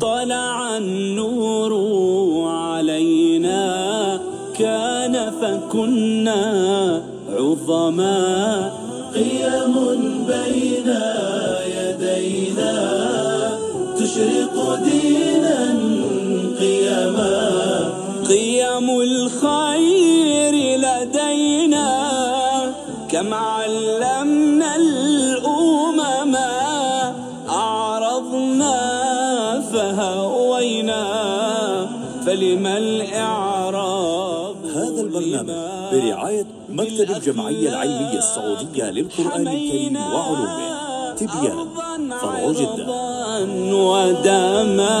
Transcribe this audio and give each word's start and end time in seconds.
طلع 0.00 0.76
النور 0.76 1.72
علينا 2.48 4.20
كان 4.58 5.32
فكنا 5.40 6.42
عظما 7.28 8.72
قيم 9.14 9.74
بين 10.26 10.88
يدينا 11.76 12.72
تشرق 13.98 14.47
فلما 32.38 32.78
الإعراب. 32.78 34.56
هذا 34.66 35.00
البرنامج 35.00 35.50
برعاية 35.92 36.46
مكتب 36.68 37.10
الجمعية 37.10 37.68
العلمية 37.68 38.18
السعودية 38.18 38.90
للقرآن 38.90 39.48
الكريم 39.48 39.96
وعلومه. 39.96 41.14
تبيان 41.14 41.68
فرع 42.20 42.52
جدة. 42.52 42.86
ودما. 43.74 44.98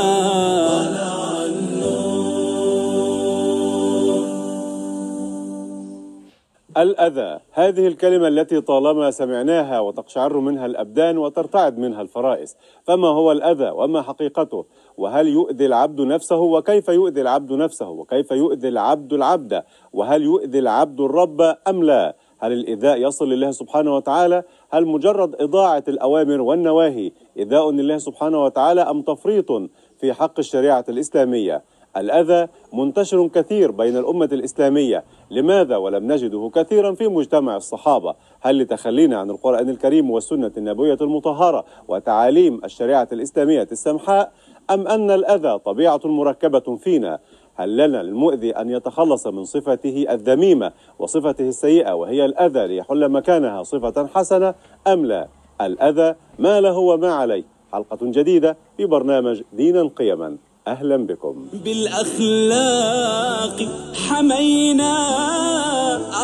الأذى. 6.76 7.38
هذه 7.58 7.86
الكلمة 7.86 8.28
التي 8.28 8.60
طالما 8.60 9.10
سمعناها 9.10 9.80
وتقشعر 9.80 10.38
منها 10.38 10.66
الأبدان 10.66 11.18
وترتعد 11.18 11.78
منها 11.78 12.02
الفرائس 12.02 12.56
فما 12.84 13.08
هو 13.08 13.32
الأذى 13.32 13.70
وما 13.70 14.02
حقيقته؟ 14.02 14.64
وهل 14.96 15.28
يؤذي 15.28 15.66
العبد 15.66 16.00
نفسه؟ 16.00 16.36
وكيف 16.36 16.88
يؤذي 16.88 17.20
العبد 17.20 17.52
نفسه؟ 17.52 17.88
وكيف 17.88 18.30
يؤذي 18.30 18.68
العبد 18.68 19.12
العبد؟ 19.12 19.62
وهل 19.92 20.22
يؤذي 20.22 20.58
العبد 20.58 21.00
الرب 21.00 21.40
أم 21.68 21.84
لا؟ 21.84 22.16
هل 22.38 22.52
الإيذاء 22.52 22.96
يصل 22.98 23.28
لله 23.28 23.50
سبحانه 23.50 23.96
وتعالى؟ 23.96 24.42
هل 24.70 24.86
مجرد 24.86 25.34
إضاعة 25.40 25.84
الأوامر 25.88 26.40
والنواهي 26.40 27.12
إيذاء 27.38 27.70
لله 27.70 27.98
سبحانه 27.98 28.44
وتعالى 28.44 28.80
أم 28.80 29.02
تفريط 29.02 29.52
في 30.00 30.12
حق 30.12 30.38
الشريعة 30.38 30.84
الإسلامية؟ 30.88 31.62
الأذى 31.96 32.48
منتشر 32.72 33.28
كثير 33.28 33.70
بين 33.70 33.96
الأمة 33.96 34.28
الإسلامية. 34.32 35.04
لماذا 35.30 35.76
ولم 35.76 36.12
نجده 36.12 36.50
كثيرا 36.54 36.92
في 36.92 37.08
مجتمع 37.08 37.56
الصحابة؟ 37.56 38.14
هل 38.40 38.58
لتخلينا 38.58 39.18
عن 39.18 39.30
القرآن 39.30 39.68
الكريم 39.68 40.10
والسنة 40.10 40.52
النبوية 40.56 40.98
المطهرة 41.00 41.64
وتعاليم 41.88 42.60
الشريعة 42.64 43.08
الإسلامية 43.12 43.68
السمحاء؟ 43.72 44.32
أم 44.70 44.88
أن 44.88 45.10
الأذى 45.10 45.58
طبيعة 45.58 46.00
مركبة 46.04 46.76
فينا؟ 46.76 47.18
هل 47.54 47.76
لنا 47.76 48.02
للمؤذي 48.02 48.50
أن 48.50 48.70
يتخلص 48.70 49.26
من 49.26 49.44
صفته 49.44 50.06
الذميمة 50.10 50.72
وصفته 50.98 51.48
السيئة 51.48 51.92
وهي 51.92 52.24
الأذى 52.24 52.66
ليحل 52.66 53.08
مكانها 53.08 53.62
صفة 53.62 54.06
حسنة؟ 54.06 54.54
أم 54.86 55.06
لا؟ 55.06 55.28
الأذى 55.60 56.14
ما 56.38 56.60
له 56.60 56.78
وما 56.78 57.12
عليه. 57.12 57.44
حلقة 57.72 57.98
جديدة 58.02 58.56
في 58.76 58.86
برنامج 58.86 59.42
دينا 59.52 59.90
قيما. 59.96 60.36
أهلا 60.68 60.96
بكم. 61.06 61.34
بالأخلاق 61.64 63.56
حمينا 63.94 64.94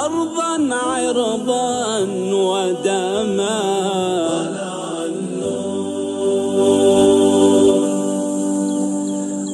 أرضا 0.05 0.75
عرضا 0.75 1.98
ودما. 2.48 3.61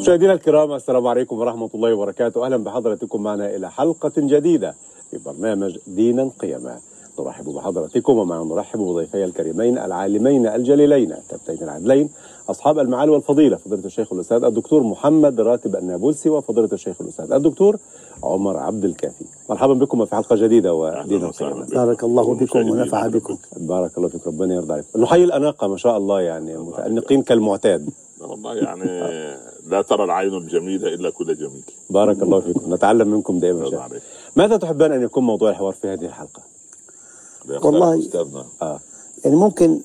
مشاهدينا 0.01 0.33
الكرام 0.33 0.73
السلام 0.73 1.07
عليكم 1.07 1.39
ورحمة 1.39 1.71
الله 1.75 1.95
وبركاته. 1.95 2.45
أهلا 2.47 2.57
بحضرتكم 2.57 3.23
معنا 3.23 3.57
إلى 3.57 3.71
حلقة 3.71 4.13
جديدة 4.17 4.75
في 5.11 5.19
برنامج 5.27 5.79
دينا 5.87 6.31
قيما 6.41 6.79
نرحب 7.23 7.45
بحضراتكم 7.45 8.19
ومع 8.19 8.43
نرحب 8.43 8.79
بضيفي 8.79 9.25
الكريمين 9.25 9.79
العالمين 9.79 10.47
الجليلين 10.47 11.15
كابتن 11.31 11.65
العدلين 11.65 12.09
أصحاب 12.51 12.79
المعالي 12.79 13.11
والفضيلة 13.11 13.57
فضيلة 13.57 13.85
الشيخ 13.85 14.13
الأستاذ 14.13 14.45
الدكتور 14.45 14.83
محمد 14.83 15.41
راتب 15.41 15.77
النابلسي 15.77 16.31
وفضيلة 16.31 16.69
الشيخ 16.73 17.01
الأستاذ 17.01 17.33
الدكتور 17.33 17.77
عمر 18.23 18.57
عبد 18.57 18.85
الكافي. 18.85 19.25
مرحبا 19.51 19.75
بكم 19.75 20.05
في 20.05 20.17
حلقة 20.17 20.37
جديدة 20.37 20.75
ودينا 20.75 21.31
قيما 21.31 21.67
بارك 21.73 22.05
الله 22.05 22.35
بكم 22.35 22.71
ونفع 22.71 23.07
بكم. 23.07 23.39
بارك 23.57 23.99
الله 23.99 24.09
فيك 24.09 24.27
ربنا 24.27 24.55
يرضى 24.55 24.73
عليك. 24.73 24.85
نحيي 24.97 25.25
الأناقة 25.25 25.69
ما 25.69 25.77
شاء 25.77 25.97
الله 25.97 26.21
يعني 26.21 26.59
متأنقين 26.59 27.23
كالمعتاد. 27.23 27.91
والله 28.21 28.55
يعني 28.55 28.85
لا 29.69 29.83
ترى 29.83 30.05
العين 30.05 30.35
الجميلة 30.35 30.89
إلا 30.89 31.11
كل 31.11 31.35
جميل. 31.35 31.65
بارك 31.91 32.23
الله 32.23 32.41
فيكم. 32.41 32.75
نتعلم 32.75 33.09
منكم 33.09 33.39
دائما. 33.39 33.89
ماذا 34.37 34.57
تحبان 34.57 34.93
أن 34.93 35.03
يكون 35.03 35.25
موضوع 35.25 35.51
الحوار 35.51 35.73
في 35.73 35.89
هذه 35.89 36.05
الحلقة؟ 36.05 36.43
والله- 37.49 37.99
أستاذنا 37.99 38.45
يعني 39.25 39.37
ممكن 39.37 39.81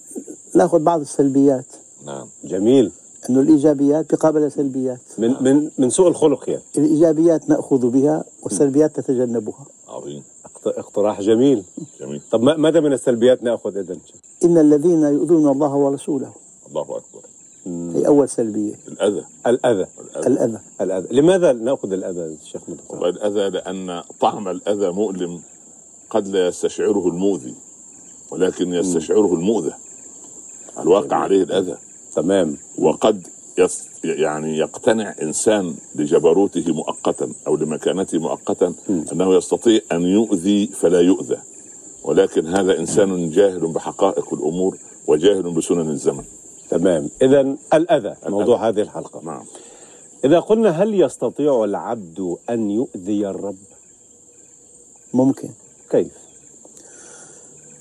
ناخذ 0.56 0.80
بعض 0.80 1.00
السلبيات. 1.02 1.66
نعم. 2.06 2.28
جميل. 2.44 2.92
إنه 3.30 3.40
الإيجابيات 3.40 4.16
بقابل 4.16 4.44
السلبيات 4.44 5.00
من 5.18 5.34
من 5.44 5.70
من 5.78 5.90
سوء 5.90 6.08
الخلق 6.08 6.50
يعني. 6.50 6.62
الإيجابيات 6.78 7.50
نأخذ 7.50 7.90
بها 7.90 8.24
والسلبيات 8.44 9.00
نتجنبها 9.00 9.66
عظيم. 9.88 10.24
اقت- 10.46 10.78
اقتراح 10.78 11.22
جميل. 11.22 11.64
جميل. 12.00 12.22
طب 12.32 12.42
ما- 12.42 12.58
ماذا 12.58 12.80
من 12.80 12.94
السلبيات 12.94 13.44
نأخذ 13.44 13.78
إذا؟ 13.78 13.98
إن 14.44 14.58
الذين 14.58 15.04
يؤذون 15.04 15.52
الله 15.52 15.76
ورسوله. 15.76 16.32
الله 16.70 16.82
أكبر. 16.82 17.22
هي 17.68 18.08
أول 18.08 18.30
سلبية. 18.30 18.74
الأذى. 18.88 19.24
الأذى. 19.48 19.86
الأذى. 20.28 20.60
الأذى. 20.82 21.08
لماذا 21.12 21.52
نأخذ 21.54 21.92
الأذى 21.94 22.38
شيخ 22.44 22.62
الأذى 22.94 23.50
لأن 23.50 24.02
طعم 24.20 24.48
الأذى 24.48 24.90
مؤلم. 24.92 25.42
قد 26.10 26.28
لا 26.28 26.48
يستشعره 26.48 27.08
المؤذي 27.08 27.56
ولكن 28.32 28.74
يستشعره 28.74 29.34
المؤذى. 29.34 29.74
الواقع 30.80 31.16
عليه 31.16 31.44
الأذى. 31.44 31.78
تمام. 32.16 32.58
وقد 32.78 33.28
يس 33.58 33.88
يعني 34.04 34.58
يقتنع 34.58 35.16
إنسان 35.22 35.76
لجبروته 35.96 36.74
مؤقتا 36.74 37.34
أو 37.48 37.56
لمكانته 37.56 38.20
مؤقتا 38.20 38.74
أنه 38.90 39.36
يستطيع 39.36 39.82
أن 39.92 40.02
يؤذي 40.02 40.68
فلا 40.68 41.02
يؤذى. 41.02 41.38
ولكن 42.04 42.48
هذا 42.48 42.80
إنسان 42.80 43.30
جاهل 43.30 43.68
بحقائق 43.68 44.34
الأمور 44.34 44.78
وجاهل 45.08 45.44
بسنن 45.44 45.90
الزمن. 45.90 46.24
تمام. 46.70 47.10
اذا 47.22 47.56
الأذى. 47.74 48.16
موضوع 48.30 48.70
هذه 48.70 48.82
الحلقة. 48.82 49.22
نعم. 49.24 49.46
إذا 50.26 50.40
قلنا 50.40 50.70
هل 50.70 51.02
يستطيع 51.02 51.64
العبد 51.64 52.36
أن 52.50 52.72
يؤذي 52.72 53.28
الرب؟ 53.28 53.56
ممكن. 55.14 55.50
كيف؟ 55.96 56.12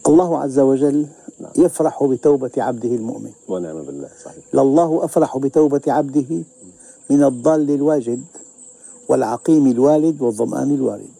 الله 0.06 0.38
عز 0.38 0.58
وجل 0.58 1.06
يفرح 1.58 2.04
بتوبة 2.04 2.50
عبده 2.58 2.88
المؤمن. 2.88 3.32
ونعم 3.48 3.82
بالله 3.82 4.08
صحيح. 4.24 4.44
لله 4.54 5.04
أفرح 5.04 5.38
بتوبة 5.38 5.82
عبده 5.88 6.42
من 7.10 7.24
الضال 7.24 7.70
الواجد 7.70 8.24
والعقيم 9.08 9.66
الوالد 9.66 10.22
والظمآن 10.22 10.74
الوارد. 10.74 11.14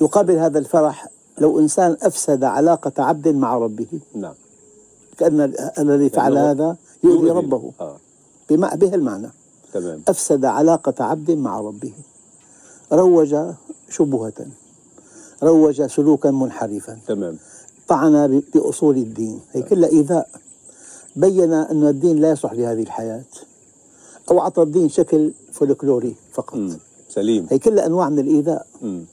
يقابل 0.00 0.36
هذا 0.36 0.58
الفرح 0.58 1.08
لو 1.38 1.60
إنسان 1.60 1.96
أفسد 2.02 2.44
علاقة 2.44 3.02
عبد 3.02 3.28
مع 3.28 3.58
ربه. 3.58 4.00
نعم. 4.14 4.34
كأن 5.18 5.54
الذي 5.78 6.08
فعل 6.08 6.38
هذا 6.38 6.76
يؤذي 7.04 7.30
ربه. 7.30 7.72
آه. 7.80 7.96
بما 8.50 8.74
به 8.74 8.94
المعنى. 8.94 9.30
تمام. 9.72 10.02
أفسد 10.08 10.44
علاقة 10.44 11.04
عبد 11.04 11.30
مع 11.30 11.60
ربه. 11.60 11.92
روج 12.92 13.36
شبهة. 13.90 14.46
روج 15.42 15.82
سلوكا 15.82 16.30
منحرفا. 16.30 16.98
تمام. 17.06 17.36
طعن 17.88 18.42
بأصول 18.54 18.96
الدين. 18.96 19.40
هي 19.52 19.62
كلها 19.62 19.90
إيذاء 19.90 20.28
بين 21.16 21.52
أن 21.52 21.86
الدين 21.86 22.16
لا 22.16 22.30
يصلح 22.30 22.52
لهذه 22.52 22.82
الحياة 22.82 23.24
أو 24.30 24.40
أعطى 24.40 24.62
الدين 24.62 24.88
شكل 24.88 25.32
فولكلوري 25.52 26.14
فقط. 26.32 26.54
مم. 26.56 26.78
سليم. 27.08 27.46
هي 27.50 27.58
كلها 27.58 27.86
أنواع 27.86 28.08
من 28.08 28.18
الإيذاء. 28.18 28.66
مم. 28.82 29.04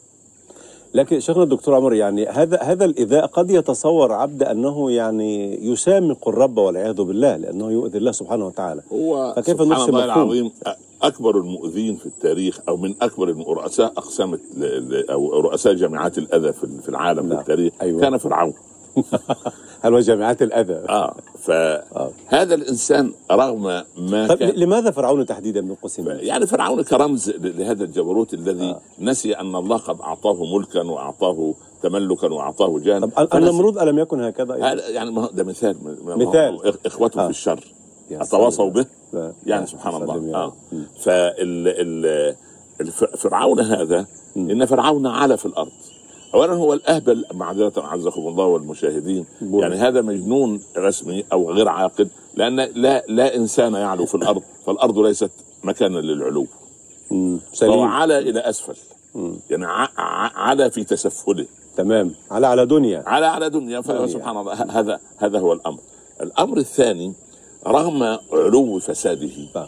لكن 0.94 1.20
شيخنا 1.20 1.44
الدكتور 1.44 1.76
عمر 1.76 1.94
يعني 1.94 2.28
هذا 2.28 2.58
هذا 2.58 2.86
الإيذاء 2.86 3.26
قد 3.26 3.50
يتصور 3.50 4.12
عبد 4.12 4.44
أنه 4.44 4.92
يعني 4.92 5.66
يسامق 5.72 6.28
الرب 6.28 6.58
والعياذ 6.58 7.02
بالله 7.02 7.38
لأنه 7.38 7.72
يؤذي 7.72 7.98
الله 7.98 8.12
سبحانه 8.12 8.48
وتعالى. 8.48 8.81
هو 8.94 9.34
فكيف 9.36 9.62
سبحان 9.62 9.90
الله؟ 9.90 10.06
العظيم 10.06 10.52
أكبر 11.01 11.38
المؤذين 11.38 11.96
في 11.96 12.06
التاريخ 12.06 12.60
أو 12.68 12.78
من 12.78 12.96
أكبر 13.01 13.28
رؤساء 13.48 13.94
أقسام 13.98 14.40
أو 15.10 15.40
رؤساء 15.40 15.74
جامعات 15.74 16.18
الأذى 16.18 16.54
في 16.54 16.90
العالم 16.90 17.28
نعم. 17.28 17.36
في 17.36 17.42
التاريخ 17.42 17.74
أيوة. 17.81 18.01
كان 18.01 18.18
فرعون 18.18 18.54
هل 19.84 19.94
هو 19.94 20.00
جامعات 20.00 20.42
الأذى 20.42 20.74
آه 20.74 21.16
فهذا 21.40 22.56
الإنسان 22.56 23.12
رغم 23.31 23.63
ما 23.98 24.28
طيب 24.28 24.38
كان 24.38 24.50
لماذا 24.50 24.92
فرعون 24.92 25.25
تحديدا 25.25 25.62
من 25.62 25.75
قسم 25.75 26.07
يعني 26.10 26.48
فرعون 26.48 26.81
كرمز 26.84 27.30
لهذا 27.30 27.84
الجبروت 27.84 28.34
الذي 28.34 28.69
آه. 28.69 28.81
نسي 29.00 29.34
أن 29.34 29.56
الله 29.56 29.78
قد 29.78 30.02
أعطاه 30.02 30.56
ملكا 30.56 30.81
وأعطاه 30.81 31.54
تملكا 31.84 32.28
وأعطاه 32.28 32.80
جاها 32.80 33.00
طب 33.00 33.38
النمرود 33.38 33.78
ألم 33.78 34.00
يكن 34.00 34.22
هكذا؟ 34.22 34.56
هذا 34.56 34.88
يعني 34.90 35.12
ما 35.12 35.30
ده 35.34 35.44
مثال 35.44 35.78
ما- 36.04 36.16
مثال. 36.16 36.74
إخوته 36.86 37.22
آه. 37.22 37.24
في 37.24 37.30
الشر 37.30 37.63
أتواصوا. 38.12 38.70
به. 38.70 38.86
يعني. 39.46 39.66
سبحان 39.68 40.04
الله. 40.04 40.54
مم. 40.72 40.86
فال 41.02 42.36
فرعون 43.18 43.60
هذا 43.60 44.06
إن 44.38 44.66
فرعون 44.66 45.08
علا 45.08 45.36
في 45.36 45.46
الأرض. 45.46 45.72
اولا 46.34 46.54
هو 46.54 46.74
الاهبل 46.74 47.26
معذره 47.34 47.82
عزكم 47.82 48.22
الله 48.28 48.46
والمشاهدين. 48.46 49.26
بوي. 49.42 49.62
يعني 49.62 49.76
هذا 49.76 50.02
مجنون 50.02 50.62
رسمي 50.78 51.24
أو 51.34 51.52
غير 51.52 51.68
عاقل 51.68 52.10
لأن 52.36 52.56
لا 52.56 53.04
لا 53.08 53.36
إنسان 53.36 53.74
يعلو 53.74 54.06
في 54.06 54.16
الأرض. 54.16 54.42
فالأرض 54.66 55.00
ليست 55.00 55.32
مكانا 55.64 55.98
للعلو. 56.00 56.48
مم. 57.12 57.40
فهو 57.60 57.84
علا 57.84 58.20
إلى 58.20 58.40
أسفل. 58.40 58.76
يعني 59.50 59.66
ع- 59.66 59.90
ع- 59.98 60.32
علا 60.50 60.70
في 60.70 60.84
تسفله. 60.84 61.46
تمام. 61.78 62.16
على 62.32 62.48
على 62.48 62.66
دنيا. 62.66 63.04
على 63.06 63.26
على 63.26 63.50
دنيا. 63.50 63.82
فسبحان 63.82 64.38
الله. 64.38 64.54
هذا 64.54 65.00
هذا 65.18 65.40
هو 65.40 65.54
الأمر. 65.54 65.80
الأمر 66.22 66.58
الثاني 66.58 67.14
رغم 67.68 68.18
علو 68.34 68.80
فساده. 68.80 69.68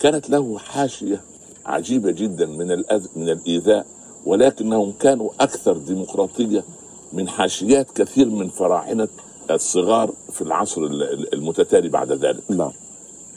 كانت 0.00 0.30
له 0.30 0.58
حاشية 0.58 1.20
عجيبة 1.66 2.10
جدا 2.10 2.46
من 2.46 2.72
الأذ 2.72 3.06
من 3.16 3.28
الإيذاء 3.28 3.86
ولكنهم 4.26 4.92
كانوا 5.00 5.30
أكثر 5.40 5.76
ديمقراطية 5.76 6.64
من 7.12 7.28
حاشيات 7.28 7.90
كثير 7.90 8.28
من 8.30 8.48
فراعنة 8.48 9.08
الصغار 9.50 10.12
في 10.32 10.42
العصر 10.42 10.80
ال- 10.84 11.02
ال- 11.02 11.34
المتتالي 11.34 11.88
بعد 11.88 12.12
ذلك. 12.12 12.50
نعم. 12.50 12.72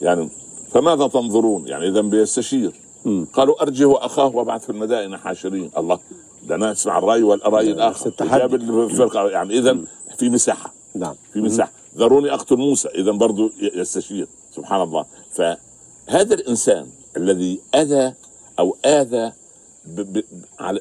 يعني 0.02 0.30
فماذا 0.72 1.08
تنظرون؟ 1.08 1.68
يعني 1.68 1.88
اذا 1.88 2.02
بيستشير. 2.02 2.72
مم. 3.06 3.28
قالوا 3.34 3.62
أرجه 3.64 4.06
أخاه 4.06 4.36
وابعث 4.36 4.64
في 4.64 4.70
المدائن 4.70 5.18
حاشرين. 5.18 5.72
الله 5.78 6.00
ده 6.48 6.56
أنا 6.56 6.72
اسمع 6.72 6.98
الرأي 6.98 7.24
والاراي 7.24 7.72
الآخر. 7.72 8.08
التحدي. 8.10 8.40
جاب 8.40 8.56
الفرقه 8.56 9.30
يعني 9.30 9.58
اذا 9.58 9.78
في 10.18 10.30
مساحة. 10.30 10.74
نعم. 10.96 11.16
في 11.34 11.42
مساحة. 11.42 11.72
ذروني 11.98 12.34
أقتل 12.34 12.58
موسى. 12.58 12.88
اذا 12.88 13.12
برضو 13.12 13.48
ي- 13.48 13.72
يستشير. 13.76 14.28
سبحان 14.56 14.82
الله. 14.82 15.06
فهذا 15.32 16.34
الإنسان 16.34 16.88
الذي 17.18 17.60
أذى 17.76 18.14
أو 18.60 18.78
آذى 18.86 19.32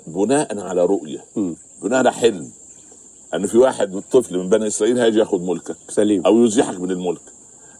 بناء 0.06 0.58
على 0.60 0.84
رؤية. 0.84 1.24
بناء 1.82 1.98
على 1.98 2.12
حلم. 2.12 2.50
أن 3.34 3.46
في 3.46 3.58
واحد 3.58 4.02
طفل 4.12 4.38
من 4.38 4.48
بني 4.48 4.66
إسرائيل 4.66 4.98
هيجي 5.00 5.18
ياخذ 5.18 5.40
ملكك 5.40 5.76
سليم. 5.88 6.26
أو 6.26 6.44
يزيحك 6.44 6.80
من 6.80 6.90
الملك. 6.90 7.20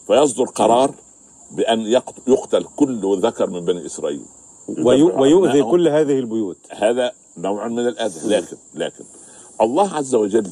فيصدر 0.06 0.44
قرار 0.44 0.94
بأن 1.50 1.80
يقت- 1.80 2.28
يقتل 2.28 2.64
كل 2.76 3.20
ذكر 3.22 3.50
من 3.50 3.60
بني 3.64 3.86
إسرائيل. 3.86 4.22
ويؤذي. 4.78 5.62
كل 5.62 5.88
هذه 5.88 6.18
البيوت. 6.18 6.58
هذا 6.70 7.12
نوع 7.36 7.68
من 7.68 7.78
الأذى. 7.88 8.28
لكن 8.28 8.56
لكن 8.74 9.04
الله 9.60 9.94
عز 9.94 10.14
وجل 10.14 10.50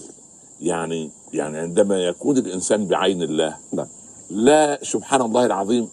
يعني 0.61 1.11
يعني 1.32 1.58
عندما 1.58 1.99
يكون 1.99 2.38
الإنسان 2.38 2.87
بعين 2.87 3.23
الله 3.23 3.56
نعم. 3.73 3.87
لا 4.31 4.79
سبحان 4.82 5.23
الله 5.23 5.47
العظيم 5.47 5.88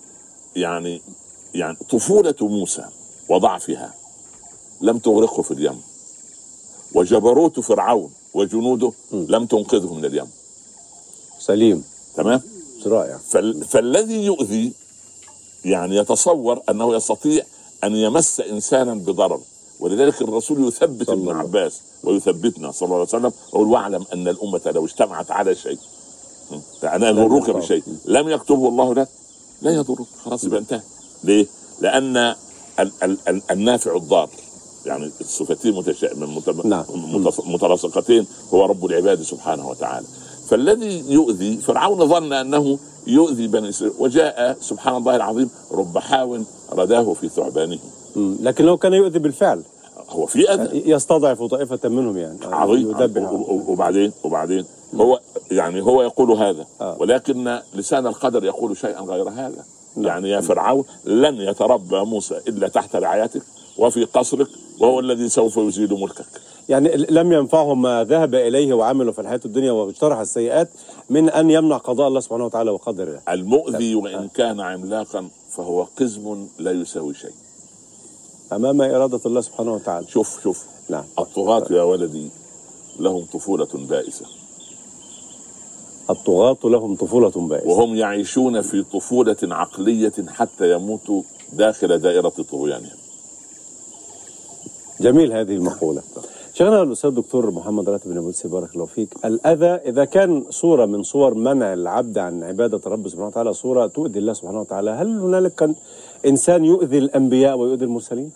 يعني 0.56 1.01
يعني 1.54 1.77
طفولة 1.89 2.36
موسى 2.42 2.86
وضعفها 3.30 3.94
لم 4.81 4.98
تغرقه 4.98 5.42
في 5.42 5.51
اليم 5.51 5.81
وجبروت 6.95 7.60
فرعون 7.60 8.12
وجنوده 8.33 8.92
لم 9.12 9.45
تنقذه 9.45 9.94
من 9.94 10.06
اليم. 10.06 10.27
سليم. 11.39 11.83
تمام؟ 12.15 12.42
رائع. 12.86 13.18
فال 13.18 13.65
فالذي 13.65 14.25
يؤذي 14.25 14.74
يعني 15.65 15.95
يتصور 15.95 16.62
أنه 16.69 16.95
يستطيع 16.95 17.44
أن 17.83 17.95
يمس 17.95 18.39
إنسانا 18.39 18.94
بضرر 18.94 19.42
ولذلك 19.80 20.21
الرسول 20.21 20.68
يثبت 20.68 21.10
ابن. 21.10 21.30
عباس 21.30 21.81
ويثبتنا 22.03 22.71
صلى 22.71 22.85
الله 22.85 22.95
عليه 22.95 23.05
وسلم 23.07 23.31
يقول 23.53 23.67
واعلم 23.67 24.05
أن 24.13 24.27
الأمة 24.27 24.61
لو 24.65 24.85
اجتمعت 24.85 25.31
على 25.31 25.55
شيء 25.55 25.77
أنا 26.83 27.09
يضروك 27.09 27.50
يضر. 27.50 27.59
بشيء 27.59 27.83
لم 28.05 28.29
يكتبه 28.29 28.67
الله 28.67 28.94
لك 28.94 29.07
لا 29.61 29.71
يضرك 29.71 30.05
خلاص 30.25 30.44
يبقى 30.44 30.59
انتهى 30.59 30.81
ليه؟ 31.23 31.45
لأن 31.81 32.17
ال 32.79 32.91
ال 33.03 33.17
ال 33.27 33.41
النافع 33.51 33.95
الضار 33.95 34.29
يعني 34.85 35.11
الصفتين 35.21 35.75
متشا... 35.75 36.15
مت... 36.15 36.65
نعم. 36.65 36.83
مت... 36.95 37.33
متلاصقتين 37.45 38.27
هو 38.53 38.65
رب 38.65 38.85
العباد 38.85 39.21
سبحانه 39.21 39.69
وتعالى 39.69 40.05
فالذي 40.47 41.11
يؤذي 41.13 41.57
فرعون 41.57 42.07
ظن 42.07 42.33
أنه 42.33 42.79
يؤذي 43.07 43.47
بني 43.47 43.69
إسرائيل 43.69 43.95
وجاء 44.00 44.57
سبحان 44.61 44.95
الله 44.95 45.15
العظيم 45.15 45.50
رب 45.71 45.97
حاو 45.97 46.39
رداه 46.71 47.13
في 47.13 47.29
ثعبانه. 47.29 47.79
لكن 48.15 48.65
لو 48.65 48.77
كان 48.77 48.94
يؤذي 48.94 49.19
بالفعل 49.19 49.63
هو 50.13 50.25
في 50.25 50.54
أذى. 50.54 50.92
يستضعف 50.92 51.44
طائفة 51.44 51.89
منهم 51.89 52.18
يعني. 52.18 52.38
عظيم. 52.44 52.89
وبعدين 53.68 54.12
وبعدين 54.24 54.65
هو 54.95 55.19
يعني 55.51 55.81
هو 55.81 56.01
يقول 56.01 56.31
هذا. 56.31 56.65
آه. 56.81 56.98
ولكن 57.00 57.60
لسان 57.74 58.07
القدر 58.07 58.44
يقول 58.44 58.77
شيئا 58.77 59.01
غير 59.01 59.30
هذا. 59.30 59.63
يعني 59.98 60.30
يا 60.30 60.42
فرعون 60.42 60.83
لن 61.06 61.36
يتربى 61.36 62.00
موسى 62.00 62.38
إلا 62.48 62.68
تحت 62.68 62.95
رعايتك 62.95 63.42
وفي 63.77 64.04
قصرك 64.04 64.48
وهو 64.80 65.00
الذي 65.00 65.30
سوف 65.30 65.57
يزيل 65.57 65.94
ملكك. 65.94 66.25
يعني 66.69 66.89
لم 66.98 67.31
ينفعهم 67.31 67.81
ما 67.81 68.04
ذهب 68.04 68.36
إليه 68.36 68.74
وعمله 68.74 69.12
في 69.12 69.21
الحياة 69.21 69.39
الدنيا 69.45 69.71
واجترح 69.71 70.19
السيئات 70.19 70.69
من 71.10 71.30
أن 71.30 71.51
يمنع 71.51 71.77
قضاء 71.77 72.07
الله 72.07 72.19
سبحانه 72.19 72.45
وتعالى 72.45 72.71
وقدر 72.71 73.04
الله 73.04 73.21
المؤذي 73.30 73.95
وإن 73.95 74.27
كان 74.27 74.60
عملاقا 74.60 75.27
فهو 75.50 75.88
قزم 76.00 76.48
لا 76.60 76.71
يساوي 76.71 77.13
شيء. 77.13 77.31
أمام 78.55 78.81
إرادة 78.81 79.19
الله 79.25 79.41
سبحانه 79.41 79.73
وتعالى. 79.73 80.07
شوف 80.07 80.44
شوف. 80.44 80.65
نعم. 80.89 81.03
الطغاة 81.19 81.65
يا 81.71 81.83
ولدي 81.83 82.29
لهم 83.00 83.25
طفولة 83.33 83.67
بائسة. 83.73 84.25
الطغاة 86.09 86.57
لهم 86.63 86.95
طفولة 86.95 87.29
بائسة. 87.29 87.67
وهم 87.67 87.95
يعيشون 87.95 88.61
في 88.61 88.83
طفولة 88.83 89.38
عقلية 89.44 90.13
حتى 90.27 90.71
يموتوا 90.73 91.21
داخل 91.53 92.00
دائرة 92.00 92.29
طغيانهم. 92.29 92.97
جميل 95.01 95.33
هذه 95.33 95.55
المقولة. 95.55 96.01
شيخنا 96.53 96.81
الأستاذ 96.81 97.09
الدكتور 97.09 97.51
محمد 97.51 97.89
راتب 97.89 98.09
بن 98.09 98.17
أبو 98.17 98.31
بارك 98.45 98.73
الله 98.73 98.85
فيك. 98.85 99.09
الأذى 99.25 99.65
إذا 99.65 100.05
كان 100.05 100.44
صورة 100.50 100.85
من 100.85 101.03
صور 101.03 101.33
منع 101.33 101.73
العبد 101.73 102.17
عن 102.17 102.44
عبادة 102.44 102.81
الرب 102.85 103.07
سبحانه 103.07 103.27
وتعالى 103.27 103.53
صورة 103.53 103.88
تؤذي 103.88 104.19
الله 104.19 104.33
سبحانه 104.33 104.61
وتعالى 104.61 104.91
هل 104.91 105.19
هنالك 105.19 105.55
كان 105.55 105.75
إنسان 106.25 106.65
يؤذي 106.65 106.97
الأنبياء 106.97 107.57
ويؤذي 107.57 107.85
المرسلين؟ 107.85 108.31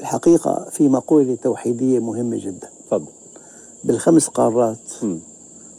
الحقيقة 0.00 0.66
في 0.70 0.88
مقولة 0.88 1.34
توحيدية 1.42 1.98
مهمة 1.98 2.36
جدا. 2.36 2.68
تفضل. 2.86 3.12
بالخمس 3.84 4.28
قارات 4.28 4.78
مم. 5.02 5.18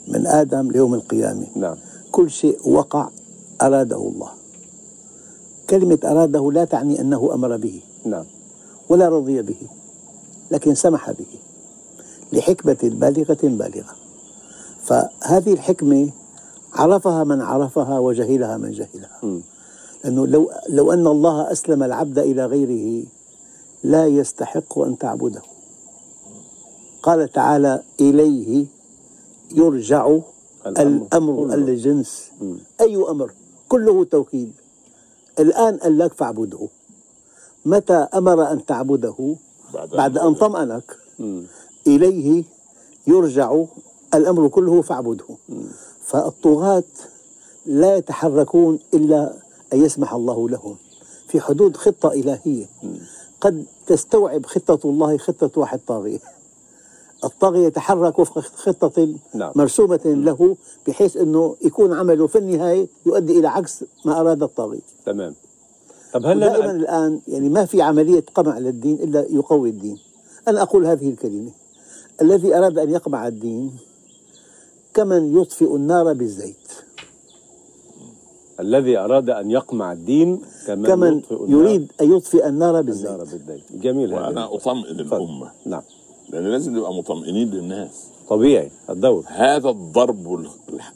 من 0.08 0.28
آدم 0.28 0.72
ليوم 0.72 0.94
القيامة. 0.94 1.48
نعم. 1.56 1.78
كل 2.12 2.30
شيء 2.32 2.70
وقع 2.70 3.10
أراده 3.62 3.98
الله. 3.98 4.30
كلمة 5.70 6.00
أراده 6.04 6.52
لا 6.52 6.66
تعني 6.66 7.02
أنه 7.02 7.34
أمر 7.34 7.58
به. 7.58 7.82
نعم. 8.06 8.26
ولا 8.90 9.10
رضي 9.10 9.42
به 9.42 9.58
لكن 10.52 10.76
سمح 10.76 11.12
به 11.12 11.40
لحكمة 12.34 12.78
بالغة 12.84 13.38
بالغة. 13.44 13.96
فهذه 14.84 15.54
الحكمة 15.54 16.10
عرفها 16.74 17.24
من 17.24 17.42
عرفها 17.42 18.00
وجهلها 18.00 18.58
من 18.58 18.72
جهلها. 18.72 19.20
مم. 19.24 19.42
لأنه 20.04 20.28
لو, 20.28 20.52
لو 20.70 20.92
أن 20.94 21.08
الله 21.08 21.52
أسلم 21.52 21.84
العبد 21.84 22.20
إلى 22.20 22.46
غيره 22.46 23.06
لا 23.88 24.06
يستحق 24.06 24.80
أن 24.80 24.98
تعبده. 24.98 25.42
قال 27.04 27.32
تعالى 27.32 27.84
إليه 28.00 28.66
يرجع 29.52 30.20
الأمر. 30.68 31.08
الأمر. 31.08 31.54
الجنس. 31.54 32.32
أي 32.82 32.96
أمر؟ 32.96 33.32
كله 33.70 34.04
توكيد. 34.04 34.52
الآن 35.40 35.78
قال 35.78 35.98
لك 35.98 36.14
فاعبده. 36.14 36.68
متى 37.66 37.94
أمر 37.94 38.52
أن 38.52 38.66
تعبده؟ 38.66 39.36
بعد 39.74 39.90
بعد 39.90 40.18
أن 40.18 40.34
طمأنك. 40.34 40.98
إليه 41.88 42.44
يرجع 43.08 43.64
الأمر 44.14 44.48
كله 44.48 44.82
فاعبده. 44.82 45.26
فالطغاة 46.06 46.84
لا 47.66 47.98
يتحركون 47.98 48.80
إلا 48.94 49.34
أن 49.74 49.84
يسمح 49.84 50.14
الله 50.14 50.50
لهم. 50.50 50.76
في 51.28 51.42
حدود 51.42 51.78
خطة 51.78 52.12
إلهية. 52.12 52.66
قد 53.42 53.66
تستوعب 53.88 54.46
خطة 54.46 54.90
الله 54.90 55.18
خطة 55.18 55.62
واحد 55.62 55.80
طاغية. 55.88 56.20
الطاغية 57.24 57.68
يتحرك 57.68 58.20
وفق 58.20 58.40
خطة 58.40 59.16
نعم. 59.34 59.52
مرسومة 59.56 60.00
له 60.06 60.58
بحيث 60.88 61.18
أنه 61.18 61.56
يكون 61.62 61.94
عمله 61.94 62.28
في 62.28 62.38
النهاية 62.38 62.88
يؤدي 63.06 63.40
إلى 63.40 63.48
عكس 63.48 63.84
ما 64.06 64.20
أراد 64.22 64.44
الطاغية 64.44 64.82
تمام. 65.06 65.36
طب 66.14 66.26
هل 66.26 66.40
دائما 66.40 66.58
لنا 66.58 66.72
الآن 66.72 67.22
يعني 67.28 67.50
ما 67.50 67.66
في 67.66 67.82
عملية 67.82 68.24
قمع 68.36 68.58
للدين 68.58 68.96
إلا 68.96 69.26
يقوي 69.30 69.70
الدين. 69.70 70.00
أنا 70.48 70.62
أقول 70.62 70.86
هذه 70.86 71.10
الكلمة. 71.10 71.52
الذي 72.22 72.58
أراد 72.58 72.80
أن 72.80 72.92
يقمع 72.92 73.28
الدين 73.28 73.78
كمن 74.94 75.42
يطفئ 75.42 75.76
النار 75.76 76.14
بالزيت. 76.14 76.87
الذي 78.60 78.98
أراد 78.98 79.30
أن 79.30 79.52
يقمع 79.52 79.92
الدين 79.92 80.42
كمن, 80.68 80.86
كمن 80.88 81.18
يطفئ 81.18 81.36
النار- 81.46 81.50
يريد 81.50 81.92
أن 82.02 82.12
يطفئ 82.18 82.48
النار 82.48 82.80
النار 82.80 82.82
بالزيت. 82.82 83.62
جميل 83.74 84.14
هذا 84.14 84.22
وأنا 84.28 84.56
أطمئن 84.56 85.00
الأمة. 85.00 85.52
نعم. 85.66 85.82
لأن 86.30 86.44
لازم 86.44 86.78
نبقى 86.78 86.94
مطمئنين 86.94 87.50
للناس. 87.50 88.08
طبيعي. 88.30 88.72
الدور. 88.90 89.24
هذا 89.28 89.70
الضرب 89.70 90.34
ال- 90.34 90.48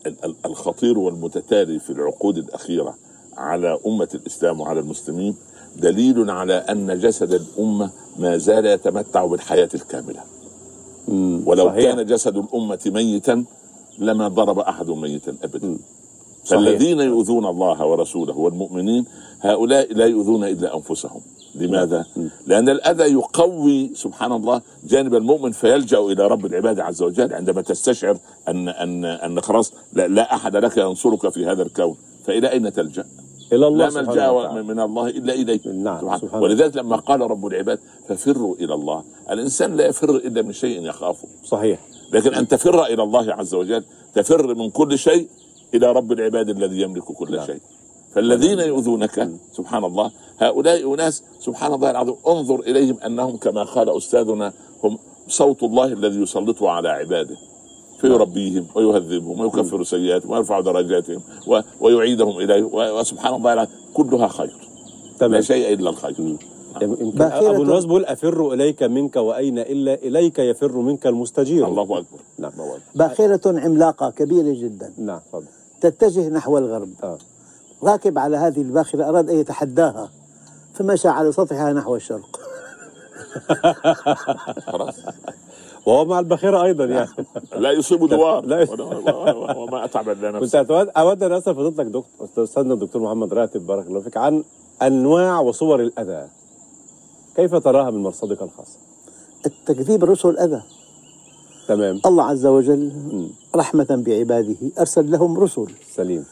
ال- 0.06 0.16
ال- 0.26 0.36
الخطير 0.46 1.00
والمتتالي 1.00 1.80
في 1.80 1.90
العقود 1.90 2.38
الأخيرة 2.38 2.96
على 3.38 3.80
أمة 3.88 4.08
الإسلام 4.16 4.60
وعلى 4.60 4.80
المسلمين 4.80 5.36
دليل 5.78 6.30
على 6.30 6.54
أن 6.54 7.00
جسد 7.00 7.34
الأمة 7.34 7.92
ما 8.20 8.38
زال 8.38 8.66
يتمتع 8.66 9.26
بالحياة 9.26 9.70
الكاملة. 9.76 10.24
ولو 11.46 11.66
صحيح. 11.68 11.84
كان 11.96 12.06
جسد 12.06 12.38
الأمة 12.38 12.80
ميتا 12.86 13.46
لما 14.00 14.28
ضرب 14.28 14.60
أحد 14.60 14.90
ميتا 14.90 15.36
ابدا. 15.44 15.78
فالذين 16.46 17.00
يؤذون 17.00 17.46
الله 17.46 17.86
ورسوله 17.86 18.38
والمؤمنين 18.38 19.06
هؤلاء 19.42 19.94
لا 19.94 20.06
يؤذون 20.06 20.44
إلا 20.44 20.76
أنفسهم 20.76 21.22
لماذا؟ 21.56 22.06
لأن 22.48 22.70
الأذى 22.70 23.04
يقوي 23.04 23.92
سبحان 23.96 24.32
الله 24.32 24.62
جانب 24.84 25.16
المؤمن 25.16 25.52
فيلجأ 25.52 26.00
إلى 26.00 26.28
رب 26.28 26.46
العباد 26.46 26.80
عز 26.80 27.04
وجل 27.04 27.34
عندما 27.34 27.62
تستشعر 27.62 28.18
ان 28.48 28.70
ان 28.70 29.06
أن 29.06 29.42
خلاص 29.42 29.74
لا, 29.94 30.08
لا 30.08 30.36
أحد 30.36 30.56
لك 30.56 30.78
ينصرك 30.78 31.30
في 31.30 31.46
هذا 31.46 31.64
الكون 31.64 31.96
فإلى 32.26 32.52
أين 32.52 32.74
تلجأ؟ 32.74 33.06
إلى 33.54 33.68
الله 33.68 33.90
لا 33.90 34.02
وتعالى. 34.02 34.64
من 34.64 34.80
الله 34.80 35.08
إلا 35.08 35.34
اليه 35.34 35.60
نعم، 35.66 36.02
سبحانه. 36.02 36.18
سبحانه. 36.18 36.44
ولذلك 36.44 36.78
لما 36.78 36.96
قال 36.96 37.22
رب 37.22 37.46
العباد 37.46 37.80
ففروا 38.08 38.56
إلى 38.56 38.74
الله 38.74 39.04
الإنسان 39.32 39.76
لا 39.78 39.86
يفر 39.86 40.16
إلا 40.16 40.42
من 40.42 40.54
شيء 40.54 40.86
يخافه 40.86 41.28
صحيح 41.44 41.80
لكن 42.14 42.34
أن 42.34 42.48
تفر 42.48 42.86
إلى 42.86 43.04
الله 43.04 43.34
عز 43.34 43.54
وجل 43.54 43.84
تفر 44.14 44.56
من 44.56 44.70
كل 44.70 44.98
شيء 44.98 45.28
إلى 45.74 45.92
رب 45.92 46.12
العباد 46.12 46.50
الذي 46.50 46.82
يملك 46.82 47.04
كل 47.04 47.36
نعم. 47.36 47.46
شيء. 47.46 47.60
فالذين 48.16 48.60
يؤذونك 48.60 49.30
سبحان 49.52 49.84
الله 49.84 50.12
هؤلاء 50.40 50.94
اناس 50.94 51.24
سبحان 51.40 51.74
الله 51.74 51.92
العظيم 51.92 52.16
انظر 52.28 52.60
إليهم 52.60 52.98
أنهم 53.06 53.38
كما 53.38 53.64
قال 53.64 53.98
أستاذنا 53.98 54.54
هم 54.84 54.98
صوت 55.28 55.64
الله 55.64 55.86
الذي 55.86 56.22
يسلطه 56.22 56.70
على 56.70 56.90
عباده. 56.90 57.36
فيربيهم 58.02 58.66
ويهذبهم 58.76 59.40
ويكفر 59.40 59.84
سيئاتهم 59.84 60.32
ويرفع 60.32 60.60
درجاتهم 60.60 61.22
و- 61.48 61.60
ويعيدهم 61.82 62.38
إليه. 62.40 62.64
و- 62.64 63.00
وسبحان 63.00 63.34
الله 63.34 63.54
العظيم 63.54 63.76
كلها 63.94 64.28
خير. 64.28 64.48
لا 64.48 65.18
تمام. 65.28 65.42
شيء 65.42 65.74
إلا 65.74 65.90
الخير. 65.90 66.16
يمكن 66.82 67.12
باخرة- 67.12 67.34
أبو 67.34 67.62
النواس 67.64 67.86
بيقول 67.86 68.06
أفر 68.06 68.54
إليك 68.54 68.84
منك 68.84 69.16
وأين 69.16 69.60
إلا 69.60 69.94
إليك 69.94 70.40
يفر 70.40 70.78
منك 70.78 71.08
المستجير. 71.08 71.68
الله 71.68 71.84
أكبر. 71.84 72.20
نعم. 72.40 72.52
الله 72.54 72.66
أكبر. 72.76 72.82
باخرة 72.96 73.60
عملاقة 73.60 74.10
كبيرة 74.10 74.54
جدا. 74.64 74.94
نعم 74.98 75.20
تفضل. 75.30 75.46
تتجه 75.82 76.30
نحو 76.30 76.58
الغرب. 76.58 76.90
آه. 77.04 77.18
راكب 77.84 78.18
على 78.18 78.38
هذه 78.38 78.62
الباخرة 78.62 79.10
أراد 79.10 79.30
أن 79.30 79.38
يتحداها 79.38 80.10
فمشى 80.74 81.08
على 81.08 81.32
سطحها 81.32 81.74
نحو 81.74 81.96
الشرق. 81.96 82.40
خلاص. 84.72 84.96
وهو 85.86 86.06
مع 86.06 86.20
البخيرة 86.20 86.64
أيضا 86.64 86.86
يعني. 86.86 87.10
لا 87.58 87.72
يصيب 87.72 88.06
دوار. 88.10 88.46
لا. 88.46 88.68
وما 89.58 89.86
أتعب 89.86 90.10
إلا 90.10 90.32
كنت 90.32 90.44
نفسه 90.44 90.64
أتود- 90.64 90.92
أود 90.98 91.24
أن 91.24 91.32
اسال 91.32 91.56
فضيلتك 91.56 91.86
دكتور 91.86 92.44
أستاذنا 92.44 92.74
الدكتور 92.74 93.02
محمد 93.02 93.34
راتب 93.34 93.68
بارك 93.68 93.88
الله 93.88 94.00
فيك 94.02 94.18
عن 94.18 94.44
أنواع 94.82 95.40
وصور 95.40 95.80
الأذى. 95.82 96.28
كيف 97.36 97.56
تراها 97.56 97.92
من 97.92 98.04
مرصدك 98.04 98.42
الخاص؟ 98.42 98.78
التكذيب 99.46 100.04
الرسل 100.04 100.38
أذى 100.38 100.62
تمام. 101.72 102.02
الله 102.06 102.24
عز 102.24 102.46
وجل 102.46 102.92
رحمة 103.56 104.04
بعباده 104.06 104.62
أرسل 104.80 105.12
لهم 105.12 105.40
رسل. 105.40 105.68
سليم. 105.96 106.26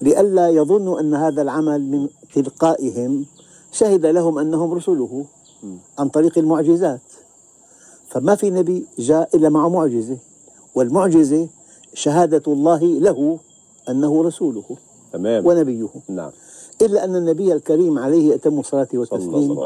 لئلا 0.00 0.48
يظنوا 0.48 1.00
أن 1.00 1.14
هذا 1.14 1.42
العمل 1.42 1.80
من 1.90 2.08
تلقائهم 2.34 3.26
شهد 3.72 4.06
لهم 4.06 4.38
أنهم 4.38 4.72
رسله 4.72 5.24
عن 5.98 6.08
طريق 6.08 6.38
المعجزات. 6.38 7.00
فما 8.08 8.34
في 8.34 8.50
نبي 8.50 8.86
جاء 8.98 9.36
إلا 9.36 9.48
مع 9.48 9.68
معجزة 9.68 10.18
والمعجزة 10.74 11.48
شهادة 11.94 12.42
الله 12.48 12.84
له 12.84 13.38
أنه 13.88 14.22
رسوله 14.22 14.64
تمام. 15.12 15.46
ونبيه. 15.46 15.88
نعم. 16.08 16.30
إلا 16.82 17.04
أن 17.04 17.16
النبي 17.16 17.52
الكريم 17.52 17.98
عليه 17.98 18.34
أتم 18.34 18.60
الصلاة 18.60 18.88
والتسليم 18.94 19.56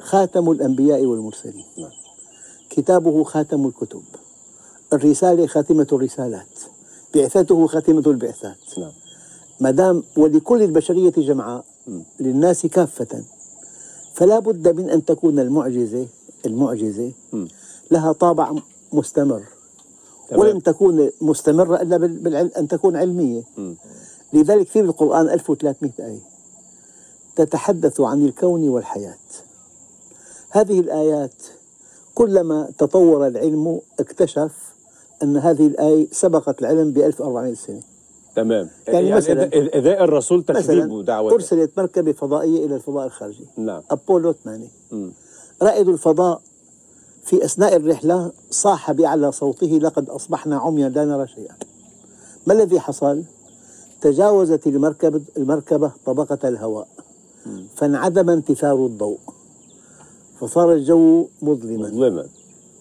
خاتم 0.00 0.50
الأنبياء 0.50 1.04
والمرسلين. 1.04 1.64
نعم. 1.78 1.90
كتابه 2.70 3.24
خاتم 3.24 3.66
الكتب. 3.66 4.02
الرسالة 4.92 5.46
خاتمة 5.46 5.86
الرسالات. 5.92 6.46
بعثته 7.14 7.66
خاتمة 7.66 8.02
البعثات. 8.06 8.56
نعم. 8.78 8.92
ما 9.60 9.70
دام 9.70 10.02
ولكل 10.16 10.62
البشرية 10.62 11.10
جمعاء 11.10 11.64
للناس 12.20 12.66
كافة. 12.66 13.24
فلا 14.14 14.38
بد 14.38 14.68
من 14.68 14.90
أن 14.90 15.04
تكون 15.04 15.38
المعجزة 15.38 16.06
المعجزة. 16.46 17.12
لها 17.90 18.12
طابع 18.12 18.52
مستمر. 18.92 19.42
تمام. 20.28 20.40
ولن 20.40 20.62
تكون 20.62 21.10
مستمرة 21.20 21.82
إلا 21.82 21.96
بال- 21.96 22.18
بالعلم 22.18 22.50
أن 22.58 22.68
تكون 22.68 22.96
علمية. 22.96 23.42
لذلك 24.32 24.68
في 24.68 24.80
القرآن 24.80 25.28
1300 25.28 25.92
آية. 26.00 26.20
تتحدث 27.36 28.00
عن 28.00 28.24
الكون 28.26 28.68
والحياة. 28.68 29.18
هذه 30.50 30.80
الآيات 30.80 31.34
كلما 32.14 32.70
تطور 32.78 33.26
العلم 33.26 33.80
اكتشف 34.00 34.65
أن 35.22 35.36
هذه 35.36 35.66
الآية 35.66 36.06
سبقت 36.12 36.60
العلم 36.60 36.92
ب 36.92 36.98
1400 36.98 37.54
سنة. 37.54 37.80
تمام. 38.36 38.68
يعني 38.88 39.08
يعني, 39.08 39.20
مثلاً- 39.20 39.50
إذا- 39.50 39.76
اذاء 39.76 40.04
الرسول 40.04 40.42
تكذيب 40.42 40.64
مثلا 40.78 40.92
ودعوته 40.92 41.34
أرسلت 41.34 41.70
مركبة 41.76 42.12
فضائية 42.12 42.66
إلى 42.66 42.74
الفضاء 42.74 43.06
الخارجي. 43.06 43.44
نعم. 43.56 43.82
أبولو 43.90 44.32
8 44.32 44.68
مم. 44.92 45.12
رائد 45.62 45.88
الفضاء 45.88 46.40
في 47.24 47.44
أثناء 47.44 47.76
الرحلة 47.76 48.32
صاح 48.50 48.92
بأعلى 48.92 49.32
صوته 49.32 49.66
لقد 49.66 50.10
أصبحنا 50.10 50.56
عميا 50.56 50.88
لا 50.88 51.04
نرى 51.04 51.26
شيئا. 51.26 51.54
ما 52.46 52.54
الذي 52.54 52.80
حصل؟ 52.80 53.22
تجاوزت 54.00 54.66
المركبة, 54.66 55.20
المركبة 55.36 55.92
طبقة 56.06 56.48
الهواء. 56.48 56.88
فانعدم 57.76 58.30
انتثار 58.30 58.86
الضوء. 58.86 59.18
فصار 60.40 60.72
الجو 60.72 61.26
مظلما. 61.42 61.88
مظلما. 61.88 62.26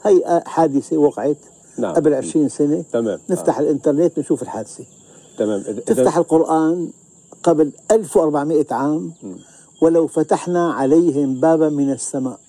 هي 0.04 0.44
حادثة 0.46 0.98
وقعت. 0.98 1.38
نعم. 1.77 1.94
قبل 1.94 2.13
20 2.13 2.50
سنة 2.50 2.84
تمام. 2.94 3.20
نفتح 3.29 3.60
الإنترنت 3.60 4.20
نشوف 4.20 4.41
الحادثة. 4.41 4.84
تمام. 5.38 5.63
إذا- 5.63 5.84
تفتح 5.84 6.17
القرآن 6.17 6.89
قبل 7.44 7.72
1400 7.91 8.65
عام 8.72 9.12
ولو 9.82 10.08
فتحنا 10.08 10.74
عليهم 10.74 11.39
بابا 11.39 11.70
من 11.70 11.91
السماء 11.91 12.39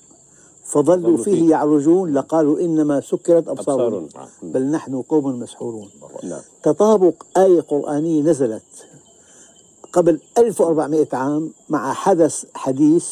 فظلوا 0.65 0.97
ظلوا 1.03 1.17
فيه 1.25 1.33
فيه. 1.33 1.51
يعرجون 1.51 2.15
لقالوا 2.15 2.61
إنما 2.61 3.01
سكرت 3.01 3.49
أبصارهم. 3.49 4.05
أبصارهم. 4.05 4.29
بل 4.43 4.63
نحن 4.71 5.03
قوم 5.03 5.41
مسحورون. 5.41 5.89
نعم. 6.23 6.41
تطابق 6.63 7.15
آية 7.37 7.61
قرآنية 7.61 8.23
نزلت 8.23 8.63
قبل 9.93 10.21
1400 10.39 11.09
عام 11.13 11.53
مع 11.69 11.93
حدث 11.93 12.45
حديث 12.55 13.09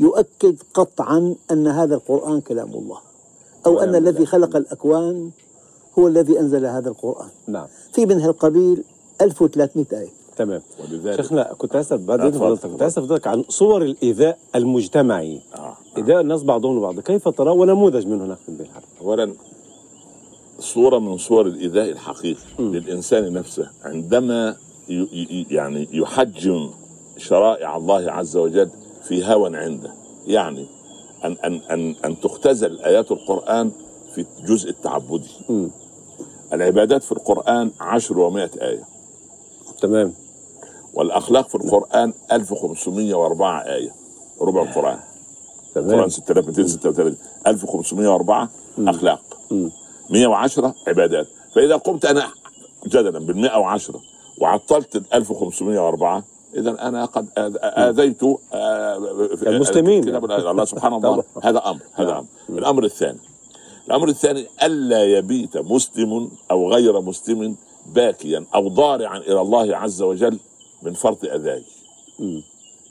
يؤكد 0.00 0.56
قطعا 0.74 1.34
أن 1.50 1.66
هذا 1.66 1.94
القرآن 1.94 2.40
كلام 2.40 2.70
الله. 2.74 2.98
أو 3.66 3.78
أن 3.78 3.90
كلام 3.90 4.08
الذي. 4.08 4.26
خلق 4.26 4.56
الأكوان 4.56 5.30
هو 5.98 6.08
الذي 6.08 6.40
أنزل 6.40 6.66
هذا 6.66 6.88
القرآن. 6.88 7.28
نعم. 7.48 7.66
في 7.92 8.06
من 8.06 8.20
هالقبيل 8.20 8.84
1300 9.20 9.86
آية. 9.92 10.08
تمام. 10.36 10.62
ولذلك 10.80 11.16
شيخنا 11.16 11.52
كنت 11.58 11.76
أسأل 11.76 11.98
بعد. 11.98 12.30
فضيلتك 12.30 12.66
كنت 12.66 12.82
أسأل 12.82 13.02
فضيلتك 13.02 13.26
عن 13.26 13.44
صور 13.48 13.82
الإيذاء 13.82 14.38
المجتمعي. 14.54 15.40
آه. 15.54 15.76
إيذاء 15.96 16.20
الناس 16.20 16.42
بعضهم 16.42 16.78
لبعض. 16.78 17.00
كيف 17.00 17.28
ترى 17.28 17.50
ونموذج 17.50 18.06
منه 18.06 18.24
ناخذ 18.24 18.52
به 18.52 18.64
الحرب؟ 18.64 18.82
اولا 19.00 19.32
صورة 20.58 20.98
من 20.98 21.18
صور 21.18 21.46
الإيذاء 21.46 21.90
الحقيقي 21.90 22.40
للإنسان 22.58 23.32
نفسه. 23.32 23.70
عندما 23.82 24.56
يعني 25.50 25.88
يحجم 25.92 26.70
شرائع 27.16 27.76
الله 27.76 28.10
عز 28.10 28.36
وجل 28.36 28.70
في 29.02 29.24
هوى 29.24 29.56
عنده. 29.56 29.92
يعني 30.26 30.66
أن 31.24 31.36
أن 31.44 31.60
أن 31.70 31.94
أن 32.04 32.20
تختزل 32.20 32.80
آيات 32.80 33.12
القرآن 33.12 33.70
في 34.14 34.26
الجزء 34.40 34.70
التعبدي 34.70 35.30
مم. 35.48 35.70
العبادات 36.52 37.02
في 37.02 37.12
القرآن 37.12 37.70
عشر 37.80 38.18
ومائة 38.18 38.50
آية. 38.62 38.84
تمام. 39.82 40.14
والأخلاق 40.94 41.48
في 41.48 41.54
القرآن 41.54 42.12
1504 42.32 43.60
آية 43.60 43.90
ربع 44.40 44.62
القرآن. 44.62 44.98
القرآن 45.76 45.88
تمام 45.94 46.08
6236 46.08 47.16
1504 47.46 48.48
أخلاق. 48.78 49.20
110 50.10 50.74
عبادات. 50.88 51.26
فإذا 51.54 51.76
قمت 51.76 52.04
أنا 52.04 52.26
جدلا 52.86 53.18
بال 53.18 53.36
110 53.36 54.00
وعطلت 54.40 54.96
ال 54.96 55.14
1504 55.14 56.24
إذا 56.56 56.88
أنا 56.88 57.04
قد 57.04 57.28
آه، 57.38 58.96
المسلمين. 59.46 60.08
الله 60.16 60.64
سبحان 60.64 60.92
الله. 60.94 61.24
هذا 61.46 61.58
أمر 61.70 61.80
هذا 61.94 62.12
أمر. 62.18 62.24
الأمر 62.50 62.84
الثاني 62.84 63.18
الأمر 63.86 64.08
الثاني 64.08 64.46
ألا 64.62 65.04
يبيت 65.04 65.56
مسلم 65.56 66.30
أو 66.50 66.72
غير 66.72 67.00
مسلم 67.00 67.56
باكيا 67.94 68.44
أو 68.54 68.68
ضارعا 68.68 69.18
إلى 69.18 69.40
الله 69.40 69.76
عز 69.76 70.02
وجل 70.02 70.38
من 70.82 70.92
فرط 70.92 71.24
أذاي. 71.24 71.62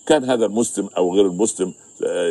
كان 0.05 0.23
هذا 0.23 0.45
المسلم 0.45 0.89
أو 0.97 1.13
غير 1.15 1.25
المسلم 1.25 1.73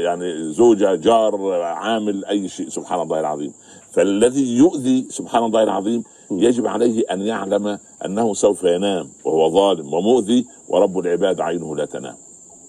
يعني 0.05 0.53
زوجة 0.53 0.95
جار 0.95 1.53
عامل 1.63 2.25
أي 2.25 2.49
شيء. 2.49 2.69
سبحان 2.69 3.01
الله 3.01 3.21
العظيم. 3.21 3.53
فالذي 3.99 4.57
يؤذي 4.57 5.07
سبحان 5.11 5.45
الله 5.45 5.63
العظيم 5.63 6.05
يجب 6.31 6.67
عليه 6.67 7.05
أن 7.11 7.21
يعلم 7.21 7.79
أنه 8.05 8.35
سوف 8.35 8.65
ينام 8.65 9.09
وهو 9.25 9.51
ظالم 9.51 9.95
ومؤذي 9.95 10.47
ورب 10.69 10.99
العباد 10.99 11.41
عينه 11.41 11.77
لا 11.77 11.85
تنام. 11.85 12.15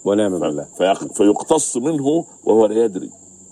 ونعم 0.05 0.39
بالله 0.39 0.67
فيق- 0.77 1.13
فيقتص 1.13 1.77
منه 1.77 2.25
وهو 2.45 2.65
لا 2.65 2.83
يدري. 2.83 3.09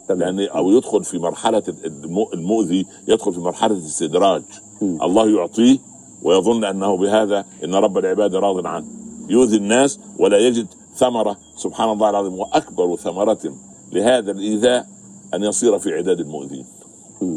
يعني 0.10 0.48
أو 0.48 0.72
يدخل 0.72 1.04
في 1.04 1.18
مرحلة 1.18 1.64
الم- 1.86 2.28
المؤذي 2.34 2.86
يدخل 3.08 3.34
في 3.34 3.40
مرحلة 3.40 3.74
الاستدراج. 3.78 4.42
الله 4.82 5.30
يعطيه 5.30 5.78
ويظن 6.24 6.64
أنه 6.64 6.98
بهذا 6.98 7.46
إن 7.64 7.76
رب 7.76 7.98
العباد 7.98 8.36
راض 8.36 8.68
عنه. 8.68 8.86
يؤذي 9.30 9.58
الناس 9.58 10.00
ولا 10.20 10.38
يجد 10.38 10.68
ثمرة. 10.96 11.38
سبحان 11.56 11.90
الله 11.90 12.10
العظيم 12.10 12.40
وأكبر 12.40 12.96
ثمرة 12.96 13.54
لهذا 13.94 14.32
الإيذاء 14.32 14.88
أن 15.34 15.44
يصير 15.44 15.80
في 15.80 15.94
عداد 15.94 16.20
المؤذين. 16.20 16.66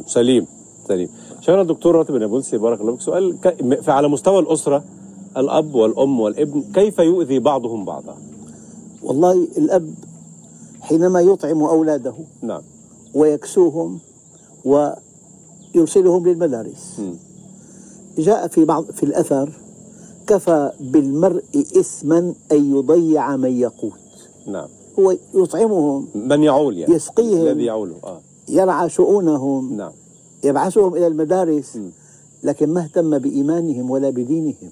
سليم 0.06 0.46
سليم. 0.88 1.08
شيخنا 1.40 1.62
الدكتور 1.62 1.94
راتب 1.94 2.14
النابلسي 2.16 2.58
بارك 2.58 2.80
الله 2.80 2.92
فيك. 2.92 3.00
سؤال 3.00 3.40
ك... 3.40 3.56
م- 3.62 3.74
فعلى 3.82 4.08
مستوى 4.08 4.38
الأسرة 4.38 4.84
الأب 5.36 5.74
والأم 5.74 6.20
والابن 6.20 6.62
كيف 6.74 6.98
يؤذي 6.98 7.38
بعضهم 7.38 7.84
بعضا؟ 7.84 8.16
والله 9.02 9.32
الأب 9.32 9.94
حينما 10.80 11.20
يطعم 11.20 11.62
أولاده 11.62 12.14
نعم. 12.42 12.62
ويكسوهم 13.14 13.98
ويرسلهم 14.64 16.26
للمدارس 16.28 16.96
مم. 16.98 17.14
جاء 18.18 18.46
في 18.48 18.64
بعض 18.64 18.84
في 18.90 19.02
الأثر 19.02 19.50
كفى 20.26 20.72
بالمرء 20.80 21.42
إثما 21.56 22.34
أن 22.52 22.76
يضيع 22.76 23.36
من 23.36 23.52
يقوت 23.60 23.92
نعم. 24.46 24.68
هو 24.98 25.16
يطعمهم 25.34 26.06
من 26.14 26.42
يعول 26.42 26.78
يعني. 26.78 26.94
يسقيهم. 26.94 27.42
الذي 27.46 27.64
يعوله 27.64 27.94
آه. 28.04 28.20
يرعى 28.50 28.88
شؤونهم 28.88 29.76
نعم 29.76 29.92
يبعثهم 30.44 30.94
إلى 30.96 31.06
المدارس 31.06 31.76
مم. 31.76 31.90
لكن 32.42 32.68
ما 32.74 32.80
اهتم 32.80 33.18
بإيمانهم 33.18 33.90
ولا 33.90 34.10
بدينهم 34.10 34.70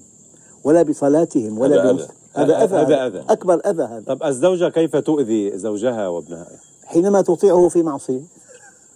ولا 0.63 0.81
بصلاتهم 0.81 1.59
ولا 1.59 1.83
هذا 1.83 1.91
بمس- 1.91 2.01
أذى. 2.01 2.53
هذا 2.53 2.63
أذى 2.63 2.75
هذا 2.75 3.07
أذى. 3.07 3.23
أكبر 3.29 3.53
أذى 3.69 3.83
هذا 3.83 4.03
طب 4.07 4.23
الزوجة 4.23 4.69
كيف 4.69 4.95
تؤذي 4.95 5.57
زوجها 5.57 6.07
وابنها؟ 6.07 6.47
حينما 6.85 7.21
تطيعه 7.21 7.67
في 7.69 7.83
معصية 7.83 8.21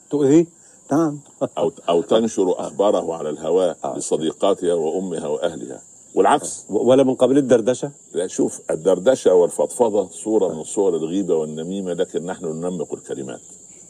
تؤذي؟ 0.09 0.47
نعم 0.91 1.19
أو 1.57 1.71
أو 1.89 2.01
تنشر 2.01 2.59
أخباره 2.59 3.13
على 3.15 3.29
الهواء 3.29 3.77
لصديقاتها 3.97 4.73
وأمها 4.73 5.27
وأهلها 5.27 5.81
والعكس 6.15 6.63
ولا 6.69 7.03
من 7.03 7.15
قبل 7.15 7.37
الدردشة؟ 7.37 7.91
لا 8.13 8.27
شوف 8.27 8.59
الدردشة 8.71 9.33
والفضفضة 9.33 10.09
صورة 10.09 10.53
من 10.53 10.63
صور 10.63 10.95
الغيبة 10.95 11.35
والنميمة 11.35 11.93
لكن 11.93 12.25
نحن 12.25 12.45
ننمق 12.45 12.93
الكلمات 12.93 13.39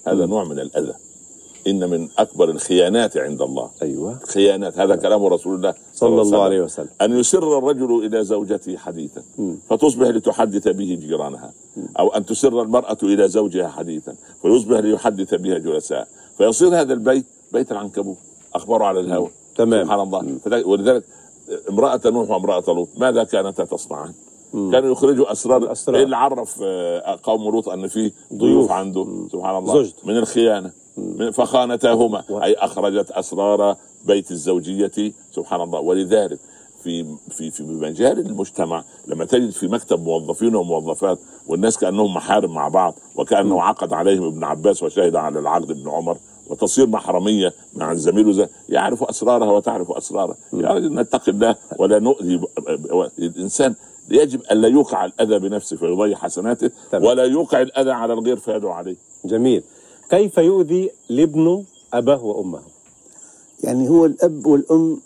هذا 0.08 0.26
نوع 0.26 0.44
من 0.44 0.60
الأذى. 0.60 0.94
إن 1.68 1.90
من 1.90 2.10
أكبر 2.18 2.50
الخيانات 2.50 3.18
عند 3.18 3.42
الله. 3.42 3.70
أيوه. 3.82 4.20
خيانات. 4.28 4.80
هذا 4.80 4.96
كلام 4.96 5.26
رسول 5.26 5.56
الله 5.56 5.74
صلى 5.94 6.22
الله 6.22 6.44
عليه 6.44 6.62
وسلم. 6.62 6.90
أن 7.02 7.20
يسر 7.20 7.58
الرجل 7.58 8.06
إلى 8.06 8.24
زوجته 8.24 8.78
حديثا. 8.78 9.24
فتصبح 9.70 10.08
لتحدث 10.08 10.68
به 10.68 10.98
جيرانها. 11.02 11.54
أو 12.00 12.10
أن 12.10 12.26
تسر 12.26 12.62
المرأة 12.62 12.98
إلى 13.04 13.28
زوجها 13.28 13.68
حديثا. 13.68 14.16
فيصبح 14.42 14.78
ليحدث 14.80 15.34
بها 15.34 15.58
جلساء. 15.58 16.08
فيصير 16.38 16.82
هذا 16.82 16.94
البيت 16.94 17.26
بيت 17.52 17.72
العنكبوت. 17.72 18.18
اخباره 18.56 18.84
على 18.84 19.00
الهوى. 19.00 19.30
تمام. 19.56 19.84
سبحان 19.84 20.00
الله. 20.00 20.40
ولذلك 20.68 21.04
امرأة 21.70 22.02
نوح 22.06 22.30
وامرأة 22.30 22.64
لوط 22.68 22.90
ماذا 22.98 23.24
كانتا 23.24 23.64
تصنعان؟ 23.66 24.14
كانوا 24.54 24.92
يخرجوا 24.92 25.32
أسرار 25.32 25.58
الأسرار. 25.64 25.98
إيه 25.98 26.04
اللي 26.04 26.16
عرف 26.18 26.60
آه، 26.64 27.20
قوم 27.24 27.44
لوط 27.52 27.70
أن 27.70 27.88
في 27.88 28.12
ضيوف. 28.34 28.72
عنده. 28.72 29.28
سبحان 29.32 29.56
الله. 29.58 29.74
زوجته. 29.74 30.08
من 30.08 30.18
الخيانة. 30.18 30.72
من- 30.98 31.32
فخانتاهما. 31.32 32.24
أي 32.44 32.54
أخرجت 32.54 33.12
أسرار 33.12 33.76
بيت 34.06 34.32
الزوجية 34.32 34.92
سبحان 35.32 35.62
الله. 35.62 35.80
ولذلك 35.80 36.40
في 36.84 37.06
في 37.32 37.52
في 37.52 37.64
مجال 37.64 38.20
المجتمع 38.20 38.84
لما 39.08 39.26
تجد 39.26 39.50
في 39.50 39.68
مكتب 39.68 40.04
موظفين 40.04 40.56
وموظفات 40.56 41.20
والناس 41.48 41.78
كأنهم 41.78 42.14
محارم 42.14 42.54
مع 42.54 42.68
بعض 42.68 42.94
وكأنه 43.16 43.62
عقد 43.62 43.94
عليهم 43.94 44.24
ابن 44.24 44.44
عباس 44.44 44.84
وشهد 44.84 45.16
على 45.16 45.40
العقد 45.40 45.72
ابن 45.72 45.90
عمر 45.90 46.18
وتصير 46.50 46.88
محرمية 46.88 47.54
مع 47.74 47.92
الزميل 47.92 48.28
وزي- 48.28 48.48
يعرف 48.70 49.04
أسرارها 49.04 49.52
وتعرف 49.52 49.92
اسرارها 49.92 50.36
يا 50.54 50.68
رجل 50.68 50.94
نتقي 50.96 51.32
الله 51.32 51.56
ولا 51.80 52.00
نؤذي 52.00 52.42
الإنسان. 53.20 53.76
يجب 54.10 54.42
الا 54.52 54.68
يوقع 54.68 55.06
الأذى 55.06 55.40
بنفسه 55.40 55.78
فيضيع 55.78 56.18
حسناته 56.18 56.72
تمام. 56.92 57.04
ولا 57.04 57.24
يوقع 57.24 57.62
الأذى 57.62 57.92
على 57.92 58.14
الغير 58.14 58.38
فيدعو 58.38 58.72
عليه. 58.72 58.96
جميل. 59.26 59.64
كيف 60.10 60.38
يؤذي 60.38 60.90
الابن 61.10 61.64
أباه 61.94 62.26
وأمه؟ 62.26 62.60
يعني 63.64 63.90
هو 63.90 64.06
الأب 64.06 64.46
والأم 64.46 65.02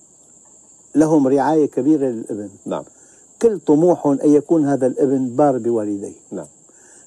لهم 0.95 1.27
رعاية 1.27 1.65
كبيرة 1.65 2.05
للابن. 2.05 2.49
نعم. 2.65 2.83
كل 3.41 3.60
طموح 3.60 4.07
أن 4.07 4.19
يكون 4.23 4.65
هذا 4.65 4.88
الابن 4.88 5.36
بار 5.36 5.57
بوالديه. 5.57 6.15
نعم. 6.31 6.47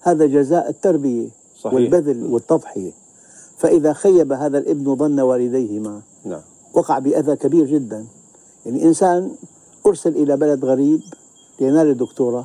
هذا 0.01 0.27
جزاء 0.27 0.69
التربية 0.69 1.29
صحيح. 1.61 1.75
والبذل 1.75 2.27
والتضحية. 2.27 2.93
فإذا 3.59 3.93
خيب 3.93 4.33
هذا 4.33 4.59
الابن 4.59 4.97
ظن 4.97 5.21
والديهما 5.21 6.01
نعم. 6.25 6.41
وقع 6.75 6.99
بأذى 6.99 7.37
كبير 7.37 7.67
جدا. 7.67 8.07
يعني 8.67 8.85
إنسان 8.85 9.31
أرسل 9.87 10.17
إلى 10.17 10.37
بلد 10.37 10.65
غريب 10.65 11.01
لينال 11.61 11.91
الدكتوراه 11.91 12.45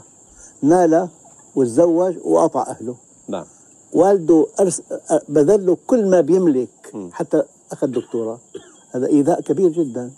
نال 0.61 1.07
وتزوج 1.55 2.15
وقطع 2.25 2.61
أهله. 2.69 2.95
نعم. 3.27 3.45
والده 3.93 4.45
أرس... 4.59 4.81
بذل 5.29 5.65
له 5.65 5.77
كل 5.87 6.05
ما 6.09 6.21
بيملك 6.21 6.69
حتى 7.11 7.43
أخذ 7.71 7.87
دكتوراه 7.87 8.39
هذا 8.91 9.07
إيذاء 9.07 9.41
كبير 9.41 9.69
جدا. 9.69 10.11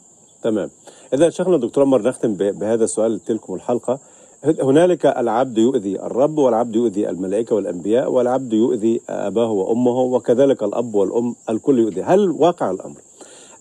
تمام. 0.44 0.70
إذا 1.14 1.30
شيخنا 1.30 1.58
دكتور 1.58 1.84
عمر 1.84 2.02
نختم 2.02 2.34
ب- 2.34 2.60
بهذا 2.60 2.84
السؤال 2.84 3.20
تلكم 3.20 3.54
الحلقة. 3.54 4.00
هنالك 4.62 5.06
العبد 5.06 5.58
يؤذي 5.58 6.00
الرب 6.02 6.38
والعبد 6.38 6.76
يؤذي 6.76 7.10
الملائكة 7.10 7.56
والأنبياء 7.56 8.12
والعبد 8.12 8.54
يؤذي 8.54 9.02
آباه 9.10 9.52
وأمه 9.52 10.00
وكذلك 10.02 10.64
الأب 10.64 10.96
والأم 10.96 11.36
الكل 11.50 11.80
يؤذي. 11.80 12.04
هل 12.04 12.32
واقع 12.32 12.72
الأمر؟ 12.72 13.02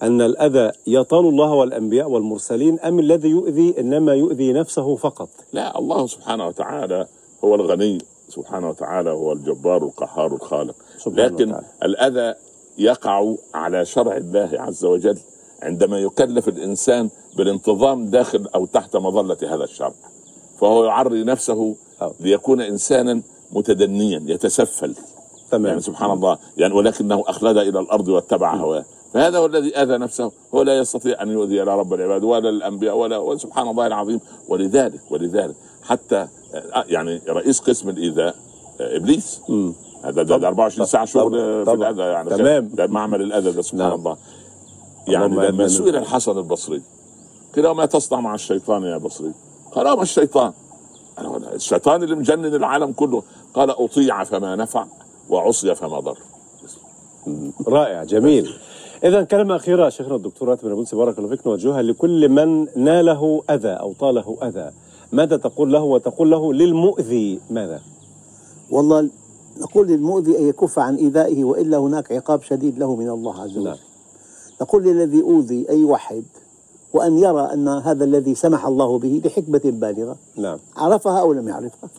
أن 0.02 0.20
الأذى 0.22 0.72
يطال 0.86 1.28
الله 1.28 1.52
والأنبياء 1.52 2.10
والمرسلين 2.10 2.80
أم 2.80 2.98
الذي 2.98 3.28
يؤذي 3.28 3.80
إنما 3.80 4.14
يؤذي 4.14 4.52
نفسه 4.52 4.96
فقط؟ 4.96 5.28
لا 5.52 5.78
الله 5.78 6.06
سبحانه 6.06 6.46
وتعالى 6.46 7.06
هو 7.44 7.54
الغني 7.54 7.98
سبحانه 8.28 8.68
وتعالى 8.68 9.10
هو 9.10 9.32
الجبار 9.32 9.82
القهار 9.82 10.34
الخالق. 10.34 10.74
لكن 11.06 11.48
وتعالى. 11.48 11.66
الأذى 11.82 12.34
يقع 12.78 13.34
على 13.54 13.84
شرع 13.84 14.16
الله 14.16 14.50
عز 14.52 14.84
وجل 14.84 15.18
عندما 15.62 15.98
يكلف 15.98 16.48
الإنسان 16.48 17.10
بالانتظام 17.36 18.06
داخل 18.06 18.48
أو 18.54 18.66
تحت 18.66 18.96
مظلة 18.96 19.36
هذا 19.42 19.64
الشرع. 19.64 19.94
فهو 20.60 20.84
يعري 20.84 21.24
نفسه. 21.24 21.76
ليكون 22.20 22.60
إنسانا 22.60 23.22
متدنيا 23.52 24.22
يتسفل. 24.26 24.94
تمام. 25.50 25.66
يعني 25.66 25.80
سبحان 25.80 26.10
الله 26.10 26.38
يعني 26.56 26.74
ولكنه 26.74 27.24
أخلد 27.26 27.56
إلى 27.56 27.80
الأرض 27.80 28.08
واتبع 28.08 28.54
هواه. 28.54 28.84
فهذا 29.16 29.38
هو 29.38 29.46
الذي 29.46 29.76
أذى 29.76 29.98
نفسه 29.98 30.32
هو 30.54 30.62
لا 30.62 30.78
يستطيع 30.78 31.22
أن 31.22 31.30
يؤذي 31.30 31.58
لا 31.58 31.74
رب 31.74 31.94
العباد 31.94 32.24
ولا 32.24 32.48
الأنبياء 32.48 32.96
ولا 32.96 33.18
وسبحان 33.18 33.68
الله 33.68 33.86
العظيم 33.86 34.20
ولذلك 34.48 35.00
ولذلك 35.10 35.54
حتى 35.82 36.28
يعني 36.74 37.22
رئيس 37.28 37.60
قسم 37.60 37.88
الإيذاء 37.88 38.34
آه، 38.80 38.96
إبليس 38.96 39.40
هذا 40.04 40.22
ده, 40.22 40.36
ده 40.36 40.48
24 40.48 40.86
ساعة 40.86 41.04
شغل 41.04 41.64
في. 41.64 41.72
الأذى 41.72 42.02
يعني 42.02 42.30
تمام. 42.30 42.68
ده 42.68 42.86
معمل 42.86 43.22
الأذى 43.22 43.52
ده 43.52 43.62
سبحان 43.62 43.88
نعم. 43.88 43.92
الله 43.92 44.16
يعني 45.08 45.36
لما. 45.36 45.68
سئل 45.68 45.96
الحسن 45.96 46.38
البصري 46.38 46.82
قيل 47.56 47.70
ما 47.70 47.86
تصنع 47.86 48.20
مع 48.20 48.34
الشيطان 48.34 48.82
يا 48.82 48.96
بصري 48.96 49.32
قال 49.72 49.96
ما 49.96 50.02
الشيطان 50.02 50.52
الشيطان 51.54 52.02
اللي 52.02 52.14
مجنن 52.14 52.54
العالم 52.54 52.92
كله 52.92 53.22
قال 53.54 53.70
أطيع 53.70 54.24
فما 54.24 54.56
نفع 54.56 54.86
وعصي 55.28 55.74
فما 55.74 56.00
ضر 56.00 56.18
رائع 57.68 58.04
جميل 58.04 58.52
اذا 59.04 59.22
كلمة 59.22 59.56
أخيرة 59.56 59.88
شيخنا 59.88 60.16
الدكتور 60.16 60.48
راتب 60.48 60.64
النابلسي 60.64 60.96
بارك 60.96 61.18
الله 61.18 61.28
فيك 61.28 61.46
نوجهها 61.46 61.82
لكل 61.82 62.28
من 62.28 62.66
ناله 62.76 63.42
أذى 63.50 63.68
أو 63.68 63.92
طاله 63.92 64.36
أذى. 64.42 64.70
ماذا 65.12 65.36
تقول 65.36 65.72
له 65.72 65.82
وتقول 65.82 66.30
له 66.30 66.52
للمؤذي 66.52 67.40
ماذا؟ 67.50 67.80
والله 68.70 69.08
نقول 69.58 69.86
للمؤذي 69.86 70.38
أن 70.38 70.48
يكف 70.48 70.78
عن 70.78 70.96
إيذائه 70.96 71.44
وإلا 71.44 71.76
هناك 71.76 72.12
عقاب 72.12 72.42
شديد 72.42 72.78
له 72.78 72.96
من 72.96 73.08
الله 73.08 73.42
عز 73.42 73.50
وجل. 73.50 73.64
نعم. 73.64 73.76
نقول 74.60 74.82
للذي 74.82 75.22
أوذي 75.22 75.70
أن 75.70 75.78
يوحد 75.78 76.24
وأن 76.92 77.18
يرى 77.18 77.40
أن 77.52 77.68
هذا 77.68 78.04
الذي 78.04 78.34
سمح 78.34 78.66
الله 78.66 78.98
به 78.98 79.22
لحكمة 79.24 79.60
بالغة 79.64 80.16
نعم. 80.36 80.58
عرفها 80.76 81.20
أو 81.20 81.32
لم 81.32 81.48
يعرفها. 81.48 81.90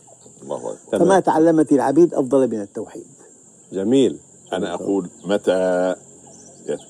الله 0.42 0.56
أكبر. 0.56 0.98
فما 0.98 1.20
تعلمت 1.20 1.72
العبيد 1.72 2.14
أفضل 2.14 2.50
من 2.50 2.60
التوحيد. 2.60 3.06
جميل. 3.72 4.18
أنا 4.52 4.74
أقول 4.74 5.08
متى 5.24 5.94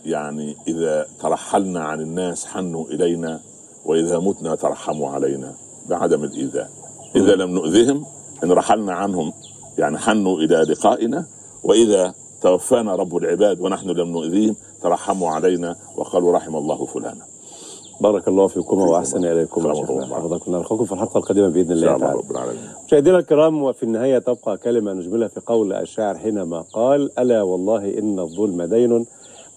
يعني 0.05 0.57
إذا 0.69 1.07
ترحلنا 1.21 1.81
عن 1.81 2.01
الناس 2.01 2.47
حنوا 2.47 2.87
إلينا 2.87 3.41
وإذا 3.85 4.19
متنا 4.19 4.55
ترحموا 4.55 5.09
علينا 5.11 5.55
بعدم 5.89 6.25
الإيذاء. 6.25 6.71
إذا 7.17 7.35
لم 7.35 7.51
نؤذهم 7.51 8.05
إن 8.45 8.53
رحلنا 8.53 8.93
عنهم 8.93 9.33
يعني 9.79 9.99
حنوا 9.99 10.39
إلى 10.39 10.57
لقائنا 10.57 11.27
وإذا 11.65 12.15
توفانا 12.43 12.95
رب 12.95 13.17
العباد 13.17 13.61
ونحن 13.61 13.89
لم 13.89 14.09
نؤذيهم 14.09 14.57
ترحموا 14.83 15.29
علينا 15.31 15.77
وقالوا 15.97 16.33
رحم 16.33 16.57
الله 16.57 16.87
فلانا. 16.87 17.25
بارك 18.01 18.29
الله 18.29 18.47
فيكم 18.47 18.79
وأحسن 18.79 19.25
إليكم. 19.25 19.69
حفظكم 20.15 20.53
نلقاكم 20.53 20.85
في 20.85 20.93
الحلقة 20.93 21.19
القادمة 21.19 21.49
بإذن 21.49 21.73
إن 21.73 21.95
الله 21.95 22.23
تعالى. 22.23 22.53
مشاهدينا 22.87 23.19
الكرام 23.19 23.63
وفي 23.63 23.83
النهاية 23.83 24.19
تبقى 24.19 24.57
كلمة 24.57 24.93
نجملها 24.93 25.29
في 25.29 25.41
قول 25.47 25.73
الشاعر 25.73 26.19
حينما 26.19 26.61
قال 26.61 27.19
ألا 27.19 27.43
والله 27.43 27.99
إن 27.99 28.19
الظلم 28.19 28.63
دين 28.63 29.07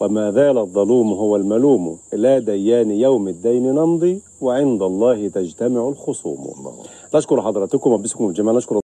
وما 0.01 0.31
زال 0.31 0.57
الظلوم 0.57 1.13
هو 1.13 1.35
الملوم. 1.35 1.97
إلى 2.13 2.39
ديان 2.39 2.91
يوم 2.91 3.27
الدين 3.27 3.75
نمضي 3.75 4.21
وعند 4.41 4.81
الله 4.81 5.27
تجتمع 5.27 5.87
الخصوم. 5.89 6.37
نشكر 7.15 7.41
حضراتكم 7.41 7.91
وبسكم 7.91 8.27
الجميع. 8.27 8.53
نشكر 8.53 8.79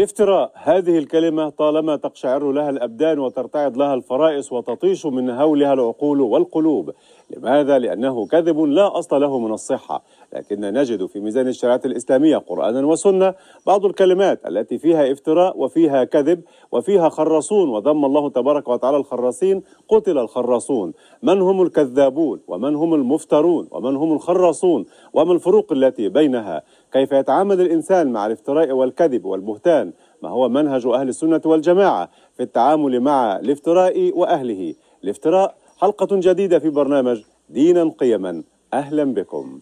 الافتراء 0.00 0.52
هذه 0.54 0.98
الكلمة 0.98 1.48
طالما 1.48 1.96
تقشعر 1.96 2.52
لها 2.52 2.70
الأبدان 2.70 3.18
وترتعد 3.18 3.76
لها 3.76 3.94
الفرائس 3.94 4.52
وتطيش 4.52 5.06
من 5.06 5.30
هولها 5.30 5.72
العقول 5.72 6.20
والقلوب. 6.20 6.90
لماذا؟ 7.30 7.78
لأنه 7.78 8.26
كذب 8.26 8.60
لا 8.60 8.98
أصل 8.98 9.20
له 9.20 9.38
من 9.38 9.52
الصحة. 9.52 10.02
لكن 10.32 10.60
نجد 10.60 11.06
في 11.06 11.20
ميزان 11.20 11.48
الشريعة 11.48 11.80
الإسلامية 11.84 12.36
قرآنا 12.36 12.86
وسنة 12.86 13.34
بعض 13.66 13.84
الكلمات 13.84 14.46
التي 14.46 14.78
فيها 14.78 15.12
افتراء 15.12 15.58
وفيها 15.58 16.04
كذب 16.04 16.42
وفيها 16.72 17.08
خراصون 17.08 17.68
وذم 17.68 18.04
الله 18.04 18.30
تبارك 18.30 18.68
وتعالى 18.68 18.96
الخراصين 18.96 19.62
قتل 19.88 20.18
الخراصون 20.18 20.92
من 21.22 21.40
هم 21.42 21.62
الكذابون؟ 21.62 22.40
ومن 22.48 22.74
هم 22.74 22.94
المفترون؟ 22.94 23.68
ومن 23.70 23.96
هم 23.96 24.12
الخراصون 24.12 24.86
وما 25.12 25.32
الفروق 25.32 25.72
التي 25.72 26.08
بينها؟ 26.08 26.62
كيف 26.92 27.12
يتعامل 27.12 27.60
الإنسان 27.60 28.12
مع 28.12 28.26
الافتراء 28.26 28.72
والكذب 28.72 29.24
والبهتان؟ 29.24 29.92
ما 30.22 30.28
هو 30.28 30.48
منهج 30.48 30.86
أهل 30.86 31.08
السنة 31.08 31.40
والجماعة 31.44 32.10
في 32.36 32.42
التعامل 32.42 33.00
مع 33.00 33.36
الافتراء 33.36 34.12
وأهله؟ 34.18 34.74
الافتراء 35.04 35.54
حلقة 35.80 36.08
جديدة 36.10 36.58
في 36.58 36.70
برنامج 36.70 37.22
دينا 37.50 37.92
قيما. 37.98 38.42
أهلا 38.74 39.04
بكم. 39.04 39.60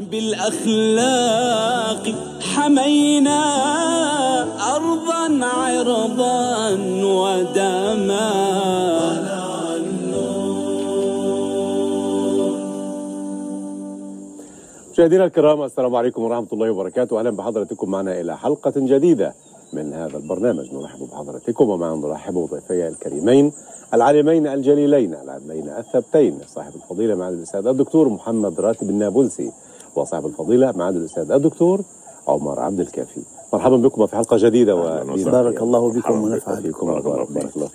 بالأخلاق 0.00 1.22
حمينا 2.54 3.40
أرضا 4.76 5.46
عرضا 5.46 6.70
ودما. 7.04 8.24
مشاهدينا 14.94 15.24
الكرام 15.24 15.62
السلام 15.62 15.96
عليكم 15.96 16.22
ورحمة 16.22 16.46
الله 16.52 16.70
وبركاته. 16.70 17.18
أهلا 17.18 17.30
بحضراتكم 17.30 17.90
معنا 17.90 18.20
إلى 18.20 18.38
حلقة 18.38 18.72
جديدة 18.76 19.34
من 19.72 19.92
هذا 19.92 20.16
البرنامج. 20.16 20.74
نرحب 20.74 21.08
بحضراتكم 21.12 21.68
ومعنا 21.68 21.96
نرحب 21.96 22.34
بضيفي 22.34 22.88
الكريمين 22.88 23.52
العالمين 23.94 24.46
الجليلين 24.46 25.14
العالمين 25.14 25.68
الثبتين 25.68 26.38
صاحب 26.46 26.72
الفضيلة 26.74 27.14
معالي 27.14 27.36
الأستاذ 27.36 27.66
الدكتور 27.66 28.08
محمد 28.08 28.60
راتب 28.60 28.90
النابلسي 28.90 29.52
وصاحب 29.96 30.26
الفضيلة 30.26 30.72
معالي 30.76 30.98
الأستاذ 30.98 31.30
الدكتور 31.30 31.80
عمر 32.28 32.60
عبد 32.60 32.80
الكافي. 32.80 33.20
مرحبا 33.52 33.76
بكم 33.76 34.06
في 34.06 34.16
حلقة 34.16 34.36
جديدة 34.40 34.72
أهلاً 34.72 35.02
ودين 35.02 35.12
وسهلاً. 35.12 35.42
بارك 35.42 35.62
الله 35.62 35.92
بكم 35.92 36.22
ونفع 36.22 36.60
فيكم 36.60 36.86
بارك 36.86 37.06
الله 37.06 37.26
بارك, 37.30 37.70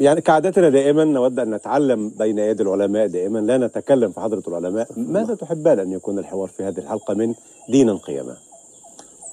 يعني 0.00 0.20
كعادتنا 0.20 0.68
دائما 0.68 1.04
نود 1.04 1.38
أن 1.38 1.54
نتعلم 1.54 2.08
بين 2.08 2.38
يدي 2.38 2.62
العلماء 2.62 3.06
دائما 3.06 3.38
لا 3.38 3.58
نتكلم 3.58 4.12
في 4.12 4.20
حضرة 4.20 4.42
العلماء. 4.48 4.88
ماذا 4.96 5.34
تحبان 5.34 5.78
أن 5.78 5.92
يكون 5.92 6.18
الحوار 6.18 6.48
في 6.48 6.64
هذه 6.64 6.78
الحلقة 6.78 7.14
من 7.14 7.34
دينا 7.68 7.94
قيما 7.94 8.36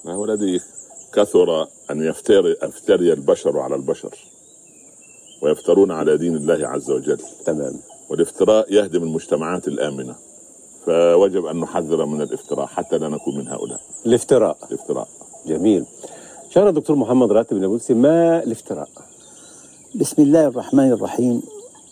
ما 0.04 0.14
هو 0.14 0.24
الذي 0.24 0.60
كثر 1.14 1.62
أن 1.90 2.02
يفتري 2.02 2.56
يفتري 2.62 3.12
البشر 3.12 3.58
على 3.58 3.74
البشر 3.74 4.14
ويفترون 5.42 5.90
على 5.90 6.16
دين 6.16 6.36
الله 6.36 6.68
عز 6.68 6.90
وجل. 6.90 7.18
تمام. 7.44 7.72
والافتراء 8.10 8.72
يهدم 8.72 9.02
المجتمعات 9.02 9.68
الآمنة 9.68 10.14
فوجب 10.86 11.44
أن 11.46 11.60
نحذر 11.60 12.06
من 12.06 12.22
الافتراء 12.22 12.66
حتى 12.66 12.98
لا 12.98 13.08
نكون 13.08 13.38
من 13.38 13.48
هؤلاء. 13.48 13.80
الافتراء. 14.06 14.56
الافتراء. 14.68 15.08
جميل. 15.46 15.84
شهر 16.50 16.68
الدكتور 16.68 16.96
محمد 16.96 17.32
راتب 17.32 17.56
النابلسي 17.56 17.94
ما 17.94 18.42
الافتراء؟ 18.42 18.88
بسم 19.96 20.22
الله 20.22 20.46
الرحمن 20.46 20.92
الرحيم. 20.92 21.42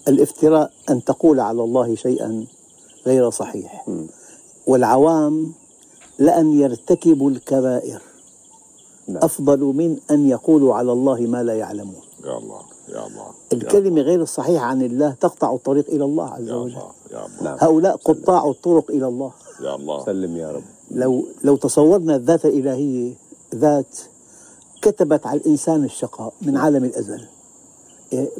الافتراء 0.08 0.70
أن 0.90 1.04
تقول 1.04 1.40
على 1.40 1.62
الله 1.64 1.94
شيئا 1.94 2.46
غير 3.06 3.30
صحيح. 3.30 3.86
والعوام 4.66 5.52
لأن 6.18 6.60
يرتكبوا 6.60 7.30
الكبائر. 7.30 8.02
نعم. 9.08 9.24
أفضل 9.24 9.58
من 9.58 9.96
أن 10.10 10.28
يقولوا 10.28 10.74
على 10.74 10.92
الله 10.92 11.20
ما 11.20 11.42
لا 11.42 11.54
يعلمون. 11.54 12.02
يا 12.24 12.38
الله 12.38 12.60
يا 12.88 13.06
الله 13.06 13.26
الكلمة 13.52 14.00
غير 14.00 14.22
الصحيحة 14.22 14.64
عن 14.64 14.82
الله 14.82 15.10
تقطع 15.20 15.54
الطريق 15.54 15.88
إلى 15.88 16.04
الله 16.04 16.28
عز 16.28 16.48
يا 16.48 16.54
وجل. 16.54 16.76
الله 16.76 16.90
يا 17.12 17.26
الله. 17.26 17.42
نعم. 17.42 17.56
هؤلاء 17.60 17.96
قطاع 17.96 18.50
الطرق 18.50 18.90
إلى 18.90 19.06
الله. 19.08 19.32
يا 19.60 19.74
الله. 19.74 20.04
سلم 20.04 20.36
يا 20.36 20.50
رب. 20.50 20.64
لو 20.90 21.26
لو 21.44 21.56
تصورنا 21.56 22.16
الذات 22.16 22.46
الإلهية 22.46 23.12
ذات 23.54 23.98
كتبت 24.82 25.26
على 25.26 25.40
الإنسان 25.40 25.84
الشقاء 25.84 26.32
من 26.42 26.56
عالم 26.56 26.84
الأزل. 26.84 27.33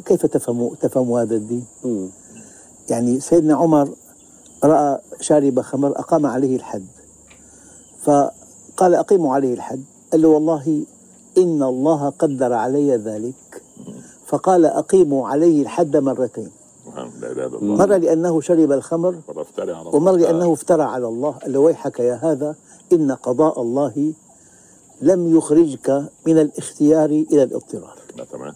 كيف 0.05 0.25
تفهموا 0.25 0.75
تفهموا 0.81 1.21
هذا 1.21 1.35
الدين؟ 1.35 1.65
يعني 2.89 3.19
سيدنا 3.19 3.55
عمر 3.55 3.89
رأى 4.63 4.99
شارب 5.21 5.61
خمر 5.61 5.99
أقام 5.99 6.25
عليه 6.25 6.55
الحد 6.55 6.85
فقال 8.03 8.95
أقيموا 8.95 9.33
عليه 9.35 9.53
الحد 9.53 9.83
قال 10.11 10.21
له 10.21 10.27
والله 10.27 10.85
إن 11.37 11.63
الله 11.63 12.09
قدر 12.09 12.53
علي 12.53 12.95
ذلك 12.95 13.61
فقال 14.25 14.65
أقيموا 14.65 15.27
عليه 15.27 15.61
الحد 15.61 15.97
مرتين 15.97 16.51
الله 17.53 17.75
مرة 17.75 17.97
لأنه 17.97 18.41
شرب 18.41 18.71
الخمر. 18.71 19.15
ومرة 19.95 20.15
لأنه 20.15 20.53
افترى 20.53 20.83
على 20.83 21.07
الله 21.07 21.31
قال 21.31 21.53
له 21.53 21.59
ويحك 21.59 21.99
يا 21.99 22.19
هذا 22.21 22.55
إن 22.93 23.11
قضاء 23.11 23.61
الله 23.61 24.13
لم 25.01 25.37
يخرجك 25.37 26.03
من 26.27 26.39
الاختيار 26.39 27.09
إلى 27.09 27.43
الاضطرار 27.43 27.97
لا 28.17 28.23
تمام 28.23 28.53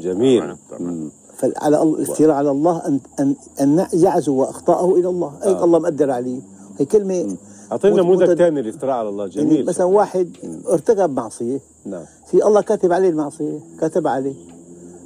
جميل. 0.00 0.40
تمام، 0.42 0.58
تمام. 0.70 1.10
فعلى 1.36 1.82
الله 1.82 1.98
الافتراء 1.98 2.30
على 2.36 2.50
الله 2.50 2.86
أن 2.86 3.00
أن 3.20 3.34
أن 3.60 3.86
يعزو 3.92 4.44
أخطاءه 4.44 4.94
إلى 4.94 5.08
الله. 5.08 5.32
أي 5.44 5.52
الله 5.52 5.78
مقدر 5.78 6.10
عليه. 6.10 6.40
هي 6.78 6.84
كلمة 6.84 7.36
أعطينا 7.72 7.96
نموذج 7.96 8.30
مت- 8.30 8.38
ثاني 8.38 8.60
الافتراء 8.60 8.94
على 8.94 9.08
الله. 9.08 9.24
يعني 9.24 9.50
جميل. 9.50 9.66
مثلا 9.66 9.86
واحد 9.86 10.28
ارتكب 10.68 11.10
معصية. 11.16 11.60
نعم. 11.86 12.04
في 12.26 12.46
الله 12.46 12.60
كاتب 12.60 12.92
عليه 12.92 13.08
المعصية 13.08 13.58
كاتب 13.80 14.06
عليه. 14.06 14.34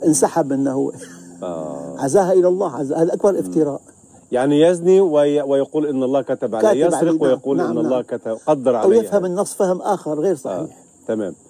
انسحب 0.06 0.52
منه. 0.52 0.92
آه. 1.42 1.94
عزاها 1.98 2.32
إلى 2.32 2.48
الله. 2.48 2.70
عزاها 2.76 3.02
هذا 3.02 3.14
أكبر 3.14 3.38
افتراء. 3.38 3.80
يعني 4.32 4.60
يزني 4.60 5.00
وي... 5.00 5.42
ويقول 5.42 5.86
إن 5.86 6.02
الله 6.02 6.22
كتب 6.22 6.54
عليه. 6.54 6.68
كاتب 6.68 6.78
يسرق 6.78 6.98
عليه، 6.98 7.10
نعم، 7.12 7.22
ويقول 7.22 7.56
نعم، 7.56 7.66
إن 7.70 7.74
نعم. 7.74 7.84
الله 7.84 8.02
كتب 8.02 8.38
قدر 8.46 8.76
عليه 8.76 8.98
يفهم 8.98 9.24
النص 9.24 9.54
فهم 9.54 9.80
آخر 9.82 10.20
غير 10.20 10.32
آه. 10.32 10.36
صحيح 10.36 10.76
تمام. 11.08 11.32
ه- 11.32 11.47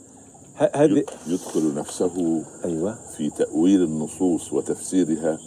هذه 0.59 1.05
يدخل 1.27 1.75
نفسه 1.75 2.43
أيوه. 2.65 2.95
في 3.17 3.31
تأويل 3.31 3.83
النصوص 3.83 4.53
وتفسيرها 4.53 5.39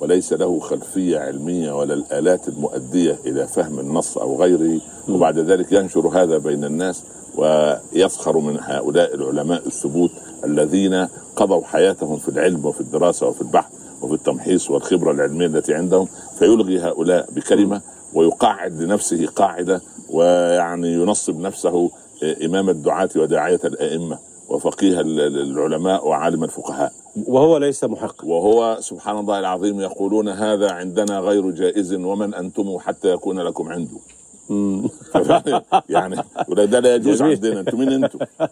وليس 0.00 0.32
له 0.32 0.60
خلفية 0.60 1.18
علمية 1.18 1.72
ولا 1.72 1.94
الآلات 1.94 2.48
المؤدية 2.48 3.18
إلى 3.26 3.46
فهم 3.46 3.78
النص 3.80 4.18
أو 4.18 4.42
غيره 4.42 4.80
وبعد 5.08 5.38
ذلك 5.38 5.72
ينشر 5.72 6.08
هذا 6.08 6.38
بين 6.38 6.64
الناس 6.64 7.02
ويسخر 7.36 8.38
من 8.38 8.58
هؤلاء 8.60 9.14
العلماء 9.14 9.66
الثبوت 9.66 10.10
الذين 10.44 11.08
قضوا 11.36 11.64
حياتهم 11.64 12.16
في 12.18 12.28
العلم 12.28 12.64
وفي 12.64 12.80
الدراسة 12.80 13.26
وفي 13.28 13.42
البحث 13.42 13.72
وفي 14.02 14.14
التمحيص 14.14 14.70
والخبرة 14.70 15.12
العلمية 15.12 15.46
التي 15.46 15.74
عندهم. 15.74 16.08
فيلغي 16.38 16.78
هؤلاء 16.80 17.30
بكلمة 17.30 17.80
ويقعد 18.14 18.82
لنفسه 18.82 19.26
قاعدة 19.26 19.80
ويعني 20.10 20.92
ينصب 20.92 21.40
نفسه 21.40 21.90
إمام 22.44 22.68
الدعاة 22.70 23.08
وداعية 23.16 23.60
الأئمة. 23.64 24.18
وفقيه 24.48 25.00
ال- 25.00 25.20
ال- 25.20 25.50
العلماء 25.50 26.08
وعالم 26.08 26.44
الفقهاء. 26.44 26.92
وهو 27.26 27.56
ليس 27.56 27.84
محق 27.84 28.24
وهو 28.24 28.76
سبحان 28.80 29.18
الله 29.18 29.38
العظيم 29.38 29.80
يقولون 29.80 30.28
هذا 30.28 30.70
عندنا 30.72 31.18
غير 31.18 31.50
جائز 31.50 31.94
ومن 31.94 32.34
أنتم 32.34 32.78
حتى 32.78 33.08
يكون 33.08 33.40
لكم 33.40 33.72
عنده. 33.72 33.98
يعني 35.88 36.16
ولا 36.48 36.64
ده 36.64 36.80
لا 36.80 36.94
يجوز. 36.94 37.22
عندنا. 37.22 37.60
أنتم 37.60 37.78
مين 37.78 38.08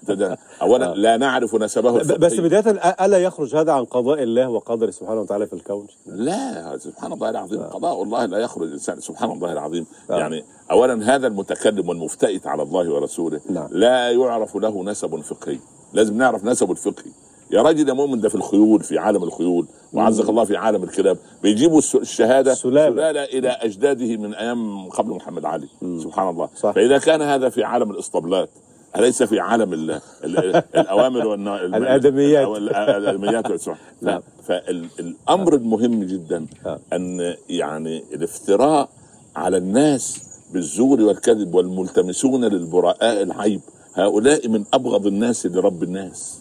ده- 0.09 0.39
اولا 0.63 0.95
لا 0.95 1.17
نعرف 1.17 1.55
نسبه 1.55 1.91
ب- 1.91 1.97
بس 1.99 2.11
الفقهي. 2.33 2.41
بداية 2.41 2.71
ألا 3.07 3.19
يخرج 3.19 3.57
هذا 3.57 3.73
عن 3.73 3.85
قضاء 3.85 4.23
الله 4.23 4.49
وقدره 4.49 4.91
سبحانه 4.91 5.21
وتعالى 5.21 5.47
في 5.47 5.53
الكون؟ 5.53 5.87
لا 6.07 6.79
سبحان 6.79 7.13
الله 7.13 7.31
العظيم. 7.31 7.63
قضاء 7.63 8.03
الله 8.03 8.25
لا 8.27 8.39
يخرج 8.39 8.67
الإنسان. 8.67 9.01
سبحان 9.01 9.31
الله 9.31 9.53
العظيم. 9.53 9.87
آه. 10.11 10.19
يعني 10.19 10.45
اولا 10.71 11.15
هذا 11.15 11.27
المتكلم 11.27 11.89
والمفتئت 11.89 12.47
على 12.47 12.63
الله 12.63 12.91
ورسوله 12.93 13.41
نعم. 13.51 13.69
لا 13.71 14.11
يعرف 14.11 14.57
له 14.57 14.85
نسب 14.85 15.21
فقهي. 15.21 15.59
لازم 15.93 16.17
نعرف 16.17 16.45
نسبه 16.45 16.73
الفقهي. 16.73 17.11
يا 17.53 17.63
راجل 17.63 17.89
يا 17.89 17.95
مؤمن 17.95 18.21
ده 18.21 18.29
في 18.29 18.35
الخيول 18.35 18.81
في 18.83 18.99
عالم 18.99 19.23
الخيول 19.23 19.67
وعزك 19.93 20.29
الله 20.29 20.45
في 20.45 20.57
عالم 20.57 20.83
الكلاب 20.85 21.19
بيجيبوا 21.43 21.79
الشهادة 21.95 22.53
السلالة. 22.53 22.95
سلالة 22.97 23.25
إلى 23.25 23.49
أجداده 23.49 24.17
من 24.17 24.35
أيام 24.35 24.89
قبل 24.89 25.11
محمد 25.11 25.45
علي 25.45 25.69
سبحان 26.03 26.29
الله 26.29 26.49
صح. 26.57 26.71
فإذا 26.71 26.99
كان 26.99 27.23
هذا 27.23 27.49
في 27.49 27.65
عالم 27.65 27.91
الإسطبلات 27.91 28.51
أليس 28.97 29.23
في 29.23 29.41
عالم 29.41 29.73
ال 29.73 29.91
ال 30.25 30.63
الأوامر 30.75 31.27
والنا... 31.27 31.65
الآدميات. 31.67 32.49
الآدميات. 32.49 33.47
نعم. 34.03 34.21
فالأمر 34.45 35.55
المهم 35.55 36.05
جدا 36.05 36.47
آه. 36.67 36.79
أن 36.93 37.35
يعني 37.49 38.05
الافتراء 38.15 38.89
على 39.37 39.57
الناس 39.57 40.23
بالزور 40.53 41.01
والكذب 41.01 41.55
والملتمسون 41.55 42.45
للبراء 42.45 43.23
العيب 43.23 43.61
هؤلاء 43.95 44.49
من 44.49 44.65
أبغض 44.75 45.07
الناس 45.07 45.47
لرب 45.47 45.83
الناس 45.83 46.39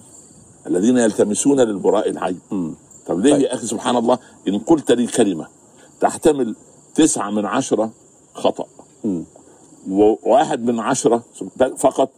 الذين 0.68 0.98
يلتمسون 0.98 1.60
للبراء 1.60 2.10
العيب 2.10 2.40
طب 3.08 3.20
ليه 3.20 3.36
يا 3.36 3.54
أخي 3.54 3.68
سبحان 3.68 3.96
الله 3.98 4.18
إن 4.48 4.60
قلت 4.60 4.92
لي 4.92 5.08
كلمة 5.08 5.48
تحتمل 6.00 6.56
تسعة 6.96 7.30
من 7.30 7.46
عشرة 7.46 7.92
خطأ. 8.34 8.66
وواحد 9.90 10.66
من 10.66 10.80
عشرة 10.80 11.24
فقط 11.78 12.10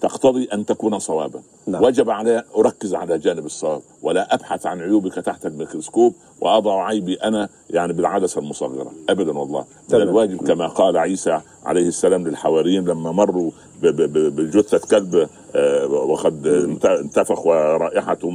تقتضي 0.00 0.44
أن 0.44 0.66
تكون 0.66 0.98
صوابا. 0.98 1.42
نعم. 1.66 1.84
وجب 1.84 2.10
علي 2.10 2.44
أركز 2.56 2.94
على 2.94 3.18
جانب 3.18 3.46
الصواب. 3.46 3.82
ولا 4.02 4.34
أبحث 4.34 4.66
عن 4.66 4.80
عيوبك 4.80 5.14
تحت 5.14 5.46
الميكروسكوب 5.46 6.14
وأضع 6.40 6.84
عيبي 6.84 7.14
أنا 7.14 7.48
يعني 7.70 7.92
بالعدسة 7.92 8.38
المصغرة. 8.38 8.92
أبدا 9.08 9.38
والله. 9.38 9.64
من. 9.88 10.02
الواجب 10.02 10.46
كما 10.46 10.66
قال 10.66 10.96
عيسى 10.96 11.40
عليه 11.64 11.88
السلام 11.88 12.28
للحواريين 12.28 12.84
لما 12.84 13.12
مروا 13.12 13.50
بجثة 13.82 14.78
كلب 14.90 15.28
آه، 15.56 15.86
وقد 15.86 16.46
انت- 16.46 16.86
انتفخ 16.86 17.46
ورائحته 17.46 18.30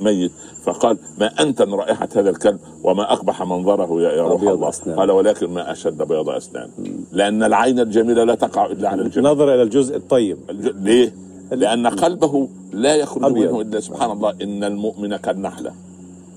ميت. 0.00 0.32
فقال 0.64 0.98
ما 1.18 1.26
أنتن 1.40 1.74
رائحة 1.74 2.08
هذا 2.16 2.30
الكلب 2.30 2.58
وما 2.82 3.12
أقبح 3.12 3.42
منظره 3.42 4.02
يا 4.02 4.22
روح 4.22 4.42
الله. 4.42 4.68
أسنان. 4.68 4.98
قال 4.98 5.10
ولكن 5.10 5.50
ما 5.50 5.72
أشد 5.72 6.02
بياض 6.02 6.28
أسنان. 6.28 6.70
لأن 7.12 7.42
العين 7.42 7.80
الجميلة 7.80 8.24
لا 8.24 8.34
تقع 8.34 8.66
إلا 8.66 8.88
على 8.88 9.02
الجميل 9.02 9.30
نظر 9.30 9.54
إلى 9.54 9.62
الجزء 9.62 9.96
الطيب. 9.96 10.36
ليه؟ 10.82 11.14
لأن 11.52 11.86
قلبه 11.86 12.48
لا 12.72 12.94
يخرج 12.94 13.24
أبيض. 13.24 13.50
منه 13.52 13.60
إلا 13.60 13.80
سبحان 13.80 14.10
الله. 14.10 14.34
إن 14.42 14.64
المؤمن 14.64 15.16
كالنحلة. 15.16 15.72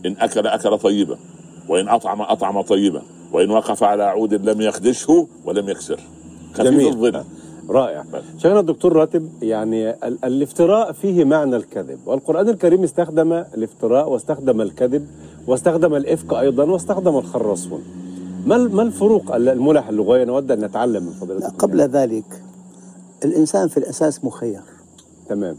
إن 0.05 0.15
أكل 0.19 0.47
أكل 0.47 0.77
طيبا 0.77 1.17
وإن 1.69 1.87
أطعم 1.89 2.21
أطعم 2.21 2.61
طيبا 2.61 3.01
وإن 3.33 3.51
وقف 3.51 3.83
على 3.83 4.03
عود 4.03 4.49
لم 4.49 4.61
يخدشه 4.61 5.27
ولم 5.45 5.69
يكسر. 5.69 5.99
خفيف 6.53 6.87
الظل. 6.87 7.23
رائع. 7.69 8.03
شيخنا 8.37 8.59
الدكتور 8.59 8.93
راتب 8.93 9.29
يعني 9.41 9.89
ال- 9.89 10.25
الافتراء 10.25 10.91
فيه 10.91 11.23
معنى 11.23 11.55
الكذب 11.55 11.99
والقرآن 12.05 12.49
الكريم 12.49 12.83
استخدم 12.83 13.33
الافتراء 13.33 14.09
واستخدم 14.09 14.61
الكذب 14.61 15.07
واستخدم 15.47 15.95
الإفك 15.95 16.33
أيضا 16.33 16.63
واستخدم 16.63 17.17
الخرصون. 17.17 17.83
ما 18.45 18.55
ال- 18.55 18.75
ما 18.75 18.81
الفروق 18.83 19.35
ال- 19.35 19.49
الملح 19.49 19.89
اللغوية 19.89 20.23
نود 20.23 20.51
أن 20.51 20.65
نتعلم 20.65 21.03
من 21.03 21.11
فضيلتكم 21.11 21.57
قبل 21.57 21.81
ذلك 21.81 22.41
الإنسان 23.25 23.67
في 23.67 23.77
الأساس 23.77 24.23
مخير. 24.25 24.61
تمام. 25.29 25.57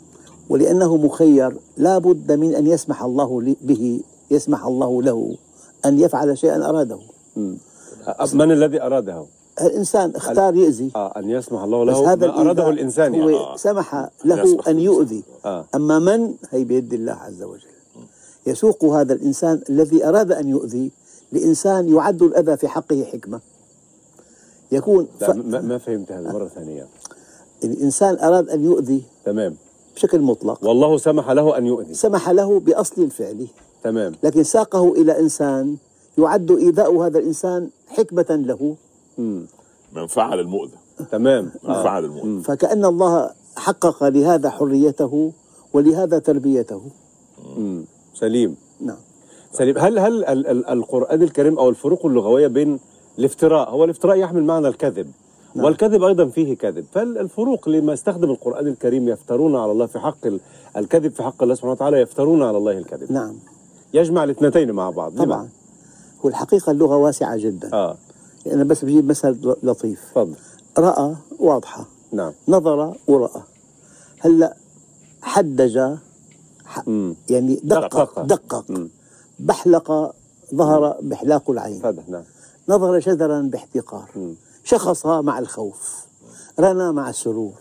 ولأنه 0.48 0.96
مخير 0.96 1.56
لا 1.76 1.98
بد 1.98 2.32
من 2.32 2.54
أن 2.54 2.66
يسمح 2.66 3.02
الله 3.02 3.54
به 3.62 4.00
يسمح 4.30 4.64
الله 4.66 5.02
له 5.02 5.36
أن 5.86 5.98
يفعل 5.98 6.38
شيئا 6.38 6.68
أراده. 6.68 6.98
أ- 8.06 8.34
من 8.34 8.52
الذي 8.52 8.82
أراده؟ 8.82 9.24
الإنسان 9.60 10.16
اختار 10.16 10.54
يؤذي. 10.54 10.90
آه 10.96 11.12
أن 11.16 11.30
يسمح 11.30 11.62
الله 11.62 11.84
له 11.84 12.12
هذا 12.12 12.26
ما 12.26 12.40
أراده 12.40 12.50
الإيذاء 12.50 12.70
الإنسان 12.70 13.14
هو 13.14 13.28
يعني 13.28 13.44
آه. 13.44 13.56
سمح 13.56 14.08
له 14.24 14.58
له. 14.66 14.80
يؤذي. 14.80 15.22
آه. 15.44 15.64
أما 15.74 15.98
من؟ 15.98 16.34
هي 16.50 16.64
بيد 16.64 16.94
الله 16.94 17.12
عز 17.12 17.42
وجل. 17.42 17.74
يسوق 18.46 18.84
هذا 18.84 19.12
الإنسان 19.12 19.62
الذي 19.70 20.08
أراد 20.08 20.32
أن 20.32 20.48
يؤذي 20.48 20.90
لإنسان 21.32 21.94
يعد 21.94 22.22
الأذى 22.22 22.56
في 22.56 22.68
حقه 22.68 23.04
حكمة. 23.04 23.40
يكون 24.72 25.08
ف... 25.20 25.24
ما, 25.30 25.60
ما 25.60 25.78
فهمت 25.78 26.12
هذا. 26.12 26.32
مرة 26.32 26.48
ثانية. 26.48 26.86
الإنسان 27.64 28.18
أراد 28.18 28.48
أن 28.48 28.64
يؤذي 28.64 29.02
تمام. 29.24 29.56
بشكل 29.96 30.20
مطلق. 30.20 30.64
والله 30.64 30.98
سمح 30.98 31.30
له 31.30 31.58
أن 31.58 31.66
يؤذي. 31.66 31.94
سمح 31.94 32.30
له 32.30 32.60
بأصل 32.60 33.02
الفعل 33.02 33.46
تمام. 33.84 34.14
لكن 34.22 34.42
ساقه 34.42 34.92
إلى 34.92 35.18
إنسان 35.20 35.76
يعد 36.18 36.50
إيذاء 36.50 36.96
هذا 36.96 37.18
الإنسان 37.18 37.68
حكمة 37.86 38.26
له. 38.30 38.76
من 39.92 40.06
فعل 40.06 40.40
المؤذى 40.40 40.76
تمام. 41.12 41.50
من 41.64 41.74
فعل 41.74 42.04
المؤذى 42.04 42.42
فكأن 42.42 42.84
الله 42.84 43.30
حقق 43.56 44.04
لهذا 44.04 44.50
حريته 44.50 45.32
ولهذا 45.72 46.18
تربيته. 46.18 46.82
مم. 47.56 47.84
سليم. 48.14 48.56
نعم. 48.80 48.96
سليم. 49.52 49.78
هل 49.78 49.98
هل 49.98 50.24
ال- 50.24 50.46
ال- 50.46 50.66
القرآن 50.68 51.22
الكريم 51.22 51.58
أو 51.58 51.68
الفروق 51.68 52.06
اللغوية 52.06 52.46
بين 52.46 52.80
الافتراء 53.18 53.70
هو 53.70 53.84
الافتراء 53.84 54.16
يحمل 54.18 54.44
معنى 54.44 54.68
الكذب 54.68 55.10
نعم. 55.54 55.64
والكذب 55.64 56.02
أيضا 56.02 56.26
فيه 56.26 56.56
كذب. 56.56 56.84
فالفروق 56.92 57.68
لما 57.68 57.92
استخدم 57.92 58.30
القرآن 58.30 58.66
الكريم 58.66 59.08
يفترون 59.08 59.56
على 59.56 59.72
الله 59.72 59.86
في 59.86 59.98
حق 59.98 60.26
ال- 60.26 60.40
الكذب 60.76 61.12
في 61.12 61.22
حق 61.22 61.42
الله 61.42 61.54
سبحانه 61.54 61.72
وتعالى 61.72 62.00
يفترون 62.00 62.42
على 62.42 62.58
الله 62.58 62.78
الكذب. 62.78 63.12
نعم. 63.12 63.34
يجمع 63.94 64.24
الاثنتين 64.24 64.72
مع 64.72 64.90
بعض؟ 64.90 65.16
طبعا. 65.18 65.48
هو 66.24 66.28
الحقيقة 66.28 66.70
اللغة 66.70 66.96
واسعة 66.96 67.36
جدا. 67.36 67.70
آه. 67.72 67.96
أنا 68.52 68.64
بس 68.64 68.84
بجيب 68.84 69.08
مثل 69.08 69.56
لطيف. 69.62 70.00
تفضل. 70.10 70.34
رأى 70.78 71.14
واضحة. 71.38 71.86
نعم. 72.12 72.32
نظر 72.48 72.96
ورأى. 73.06 73.42
هلأ 74.20 74.56
حدج. 75.22 75.76
يعني 77.30 77.60
دقق. 77.64 78.22
دقق. 78.22 78.64
بحلق 79.38 80.14
ظهر 80.54 80.96
بحلاق 81.02 81.50
العين. 81.50 81.80
فضح 81.80 82.08
نعم. 82.08 82.22
نظر 82.68 83.00
شذرا 83.00 83.40
باحتقار. 83.40 84.34
شخص 84.64 85.06
مع 85.06 85.38
الخوف. 85.38 86.06
رنى 86.60 86.92
مع 86.92 87.10
السرور. 87.10 87.52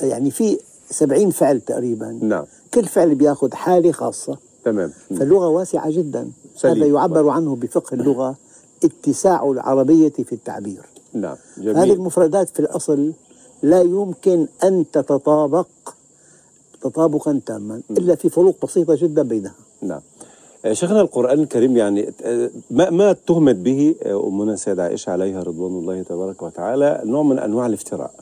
يعني 0.00 0.30
في 0.30 0.58
سبعين 0.90 1.30
فعل 1.30 1.60
تقريبا. 1.60 2.18
نعم. 2.22 2.44
كل 2.74 2.84
فعل 2.84 3.14
بياخذ 3.14 3.54
حالة 3.54 3.92
خاصة. 3.92 4.38
تمام. 4.64 4.92
فاللغة 5.08 5.48
واسعة 5.48 5.90
جدا. 5.90 6.30
سليم. 6.56 6.76
هذا 6.76 6.86
يعبر 6.86 7.28
عنه 7.28 7.56
بفقه 7.56 7.94
اللغة. 7.94 8.36
اتساع 8.84 9.50
العربية 9.50 10.08
في 10.08 10.32
التعبير. 10.32 10.82
نعم 11.12 11.36
هذه 11.58 11.64
جميل 11.64 11.92
المفردات 11.92 12.48
في 12.48 12.60
الأصل 12.60 13.12
لا 13.62 13.82
يمكن 13.82 14.46
أن 14.64 14.84
تتطابق 14.92 15.66
تطابقا 16.82 17.40
تاما 17.46 17.82
إلا 17.90 18.14
في 18.14 18.28
فروق 18.28 18.56
بسيطة 18.64 18.94
جدا 18.94 19.22
بينها. 19.22 19.54
نعم. 19.82 20.00
آه، 20.64 20.72
شيخنا 20.72 21.00
القرآن 21.00 21.40
الكريم 21.40 21.76
يعني 21.76 22.12
آه، 22.22 22.50
ما 22.70 22.90
ما 22.90 23.10
اتهمت 23.10 23.56
به 23.56 23.94
آه، 24.02 24.26
أمنا 24.28 24.52
السيدة 24.52 24.82
عائشة 24.82 25.10
عليها 25.10 25.42
رضوان 25.42 25.72
الله 25.72 26.02
تبارك 26.02 26.42
وتعالى 26.42 27.02
نوع 27.04 27.22
من 27.22 27.38
أنواع 27.38 27.66
الافتراء. 27.66 28.14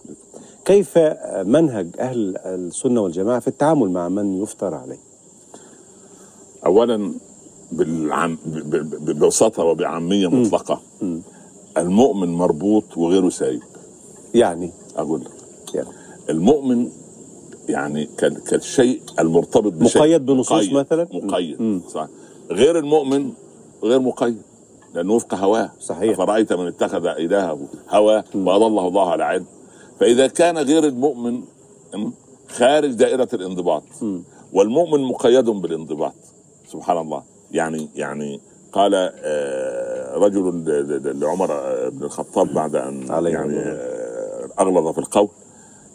كيف 0.65 0.99
منهج 1.45 1.89
أهل 1.99 2.37
السنة 2.37 3.01
والجماعة 3.01 3.41
في 3.41 3.49
التعامل 3.49 3.91
مع 3.91 4.09
من 4.09 4.43
يفترى 4.43 4.77
عليه؟ 4.77 4.99
اولا 6.67 7.13
بالعم 7.73 8.39
ببساطة 9.07 9.65
وبعامية 9.65 10.27
مطلقة. 10.27 10.81
المؤمن 11.77 12.29
مربوط 12.29 12.85
وغيره 12.97 13.29
سايب. 13.29 13.61
يعني؟ 14.35 14.73
أقول 14.97 15.21
لك. 15.21 15.31
يعني 15.75 15.89
المؤمن 16.31 16.89
يعني 17.69 18.09
كال- 18.19 18.45
كالشيء 18.45 19.01
المرتبط 19.19 19.73
بشيء. 19.73 20.03
مقيد 20.03 20.27
بنصوص 20.27 20.53
مقيد. 20.53 20.73
مثلاً؟ 20.73 21.09
مقيد. 21.13 21.63
مم. 21.63 21.81
صح. 21.89 22.09
غير 22.51 22.79
المؤمن 22.79 23.33
غير 23.85 24.01
مقيد. 24.01 24.43
لأنه 24.95 25.13
وفق 25.15 25.35
هواه. 25.35 25.73
صحيح. 25.81 26.17
فرأيت 26.17 26.53
من 26.53 26.67
اتخذ 26.67 27.07
إلهه 27.07 27.59
هواه 27.91 28.25
وأضله 28.35 28.89
الله 28.89 29.11
على 29.11 29.25
علم 29.25 29.45
فإذا 30.01 30.27
كان 30.27 30.59
غير 30.59 30.85
المؤمن 30.85 31.35
م، 31.95 32.11
خارج 32.49 32.91
دائرة 32.93 33.29
الانضباط. 33.35 33.83
والمؤمن 34.53 35.01
مقيد 35.01 35.45
بالانضباط. 35.51 36.15
سبحان 36.73 36.99
الله. 36.99 37.23
يعني 37.53 37.89
يعني 37.95 38.41
قال 38.73 38.95
آه، 38.95 40.17
رجل 40.19 40.63
لعمر 41.21 41.53
آه، 41.53 41.89
بن 41.89 42.05
الخطاب 42.05 42.55
بعد 42.55 42.77
عليه 43.11 43.31
يعني. 43.31 43.59
آه، 43.59 44.49
أغلظ 44.61 44.89
في 44.89 44.99
القول 44.99 45.29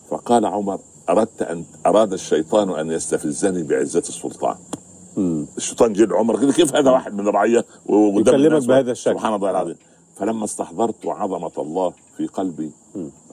فقال 0.09 0.45
عمر 0.45 0.79
أردت 1.09 1.41
أن 1.41 1.65
أراد 1.85 2.13
الشيطان 2.13 2.69
أن 2.69 2.91
يستفزني 2.91 3.63
بعزة 3.63 3.99
السلطان 3.99 4.55
مم. 5.17 5.45
الشيطان 5.57 5.93
جه 5.93 6.05
لعمر 6.05 6.51
كيف 6.51 6.75
هذا 6.75 6.91
واحد 6.91 7.13
من 7.13 7.27
وقدام 7.85 8.19
يكلمك 8.19 8.67
بهذا 8.67 8.91
الشكل. 8.91 9.15
سبحان 9.15 9.33
الله 9.33 9.49
العظيم 9.49 9.75
فلما 10.15 10.45
استحضرت 10.45 11.05
عظمة 11.05 11.51
الله 11.57 11.93
في 12.17 12.27
قلبي 12.27 12.71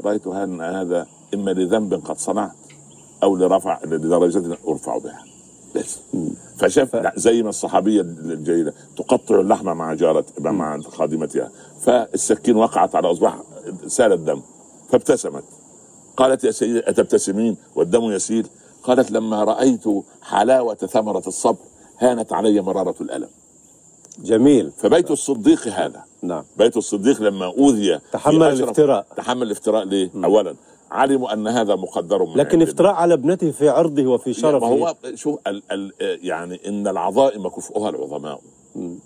رأيت 0.04 0.26
أن 0.26 0.60
هذا 0.60 1.06
إما 1.34 1.50
لذنب 1.50 1.94
قد 1.94 2.18
صنعت 2.18 2.52
أو 3.22 3.36
لرفع 3.36 3.84
لدرجة 3.84 4.56
أرفع 4.68 4.98
بها 4.98 5.24
بس 5.76 5.98
فشاف 6.58 6.96
لا، 6.96 7.12
زي 7.16 7.42
ما 7.42 7.48
الصحابية 7.48 8.00
الجيدة 8.00 8.74
تقطع 8.96 9.40
اللحم 9.40 9.64
مع 9.76 9.94
جارة 9.94 10.24
مع 10.38 10.80
خادمتها. 10.80 11.50
فالسكين 11.80 12.56
وقعت 12.56 12.94
على 12.94 13.10
أصبعها 13.10 13.44
سال 13.86 14.12
الدم 14.12 14.42
فابتسمت. 14.90 15.44
قالت 16.16 16.44
يا 16.44 16.50
سيدي 16.50 16.78
أتبتسمين؟ 16.78 17.56
والدم 17.74 18.02
يسيل. 18.02 18.46
قالت 18.82 19.10
لما 19.10 19.44
رأيت 19.44 19.84
حلاوة 20.22 20.74
ثمرة 20.74 21.22
الصبر 21.26 21.58
هانت 21.98 22.32
علي 22.32 22.60
مرارة 22.60 22.94
الألم. 23.00 23.28
جميل. 24.18 24.72
فبيت 24.76 25.10
الصديق 25.10 25.68
هذا. 25.68 26.04
نعم. 26.22 26.44
بيت 26.56 26.76
الصديق 26.76 27.22
لما 27.22 27.46
أوذي 27.46 27.98
تحمل 28.12 28.42
الافتراء. 28.42 29.06
تحمل 29.16 29.42
الافتراء 29.42 29.84
ليه؟ 29.84 30.10
اولا 30.24 30.54
علموا 30.90 31.32
أن 31.32 31.48
هذا 31.48 31.76
مقدر 31.76 32.24
من 32.24 32.34
لكن 32.36 32.62
افتراء 32.62 32.92
على 32.94 33.14
ابنته 33.14 33.50
في 33.50 33.68
عرضه 33.68 34.06
وفي 34.06 34.30
الله. 34.30 34.52
ما 34.52 34.52
شرفه. 34.52 34.66
هو 34.66 34.94
شوف 35.14 35.38
ال 35.46 35.62
ال 35.72 35.92
يعني 36.22 36.60
إن 36.68 36.88
العظائم 36.88 37.48
كفؤها 37.48 37.90
العظماء. 37.90 38.40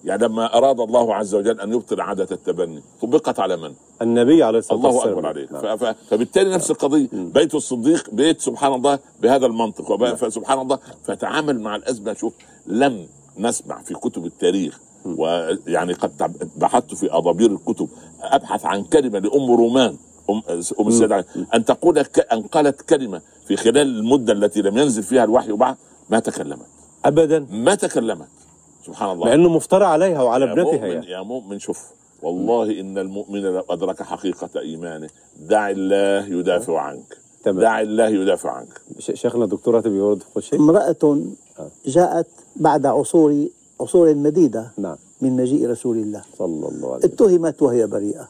يعني 0.04 0.24
لما 0.24 0.56
أراد 0.58 0.80
الله 0.80 1.14
عز 1.14 1.34
وجل 1.34 1.60
أن 1.60 1.72
يبطل 1.72 2.00
عادة 2.00 2.28
التبني 2.32 2.82
طبقت 3.02 3.40
على 3.40 3.56
من؟ 3.56 3.72
النبي 4.02 4.42
عليه 4.42 4.58
الصلاة 4.58 4.76
الله 4.78 4.90
والسلام. 4.90 5.14
أكبر 5.18 5.26
عليك. 5.28 5.52
نعم. 5.52 5.94
فبالتالي 6.10 6.54
نفس 6.54 6.70
القضية. 6.70 7.08
بيت 7.12 7.54
الصديق 7.54 8.10
بيت 8.10 8.40
سبحان 8.40 8.74
الله 8.74 8.98
بهذا 9.22 9.46
المنطق. 9.46 9.90
وب- 9.90 10.14
فسبحان 10.14 10.58
الله 10.60 10.78
فتعامل 11.04 11.60
مع 11.60 11.76
الأزمة. 11.76 12.12
شوف 12.14 12.34
لم 12.66 13.06
نسمع 13.38 13.82
في 13.82 13.94
كتب 13.94 14.26
التاريخ 14.26 14.80
ويعني 15.04 15.92
قد 15.92 16.32
بحثت 16.56 16.94
في 16.94 17.12
أضابير 17.12 17.50
الكتب 17.50 17.88
أبحث 18.22 18.64
عن 18.66 18.82
كلمة 18.84 19.18
لأم 19.18 19.50
رومان. 19.50 19.96
ام 20.30 20.42
أم 20.80 20.88
السيدة 20.88 21.24
أن 21.54 21.64
تقول 21.64 22.02
ك- 22.02 22.32
أن 22.32 22.42
قالت 22.42 22.82
كلمة 22.82 23.20
في 23.48 23.56
خلال 23.56 23.78
المدة 23.98 24.32
التي 24.32 24.62
لم 24.62 24.78
ينزل 24.78 25.02
فيها 25.02 25.24
الوحي 25.24 25.52
بعد 25.52 25.76
ما 26.10 26.18
تكلمت. 26.18 26.66
ابدا. 27.04 27.46
ما 27.50 27.74
تكلمت. 27.74 28.28
سبحان 28.86 29.10
الله. 29.10 29.28
لأنه 29.28 29.48
مفترى 29.48 29.84
عليها 29.84 30.22
وعلى 30.22 30.44
يا 30.46 30.52
ابنتها 30.52 30.72
مؤمن 30.72 30.88
يعني. 30.90 31.06
يا 31.10 31.22
مؤمن 31.22 31.58
شوف 31.58 31.84
والله 32.22 32.80
إن 32.80 32.98
المؤمن 32.98 33.40
لو 33.42 33.64
أدرك 33.70 34.02
حقيقة 34.02 34.60
إيمانه 34.60 35.08
دع 35.40 35.70
الله 35.70 36.26
يدافع 36.38 36.80
عنك. 36.80 37.16
تمام. 37.44 37.60
دع 37.60 37.80
الله 37.80 38.08
يدافع 38.08 38.50
عنك. 38.50 38.80
ش- 38.98 39.10
شيخنا 39.14 39.44
الدكتور 39.44 39.74
راتب 39.74 39.92
يريد 39.92 40.22
يقول 40.30 40.44
شيء؟ 40.44 40.58
امرأة 40.58 41.20
جاءت 41.86 42.26
بعد 42.56 42.86
عصور 42.86 43.46
عصور 43.80 44.14
مديدة 44.14 44.70
نعم. 44.78 44.96
من 45.20 45.36
مجيء 45.36 45.68
رسول 45.70 45.96
الله. 45.96 46.22
صلى 46.38 46.46
الله 46.68 46.94
عليه 46.94 47.04
وسلم. 47.06 47.12
اتهمت 47.12 47.62
وهي 47.62 47.86
بريئة. 47.86 48.28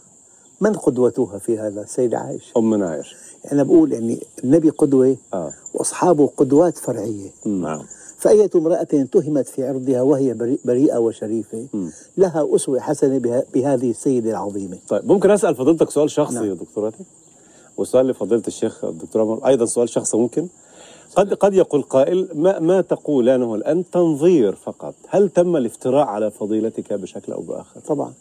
من 0.64 0.72
قدوتها 0.72 1.38
في 1.38 1.58
هذا 1.58 1.82
السيدة 1.82 2.18
عائشة 2.18 2.52
امنا 2.58 2.88
عائشه 2.88 3.16
أنا 3.52 3.62
بقول 3.62 3.92
يعني 3.92 4.18
النبي 4.44 4.70
قدوة 4.70 5.16
آه. 5.34 5.50
وأصحابه 5.74 6.26
قدوات 6.36 6.78
فرعية. 6.78 7.30
نعم. 7.46 7.82
فأية 8.18 8.50
امرأة 8.54 8.82
اتهمت 8.92 9.46
في 9.48 9.68
عرضها 9.68 10.02
وهي 10.02 10.34
بري- 10.34 10.58
بريئة 10.64 10.98
وشريفة 10.98 11.66
لها 12.16 12.48
أسوة 12.56 12.80
حسنة 12.80 13.18
بها 13.18 13.42
بهذه 13.54 13.90
السيدة 13.90 14.30
العظيمة. 14.30 14.78
طيب 14.88 15.06
ممكن 15.06 15.30
أسأل 15.30 15.54
فضيلتك 15.54 15.90
سؤال 15.90 16.10
شخصي 16.10 16.34
نعم. 16.34 16.44
يا 16.48 16.54
دكتور 16.54 16.84
راتب 16.84 17.04
وسؤال 17.76 18.06
لفضيلة 18.06 18.42
الشيخ 18.48 18.84
الدكتور 18.84 19.22
عمر 19.22 19.46
أيضا 19.46 19.64
سؤال 19.64 19.88
شخصي 19.88 20.16
ممكن. 20.16 20.48
قد 21.16 21.34
قد 21.34 21.54
يقول 21.54 21.82
قائل 21.82 22.28
ما 22.34 22.58
ما 22.58 22.80
تقولانه 22.80 23.54
الآن 23.54 23.84
تنظير 23.90 24.54
فقط 24.54 24.94
هل 25.08 25.28
تم 25.28 25.56
الافتراء 25.56 26.06
على 26.06 26.30
فضيلتك 26.30 26.92
بشكل 26.92 27.32
أو 27.32 27.40
بآخر؟ 27.40 27.80
طبعا. 27.80 28.12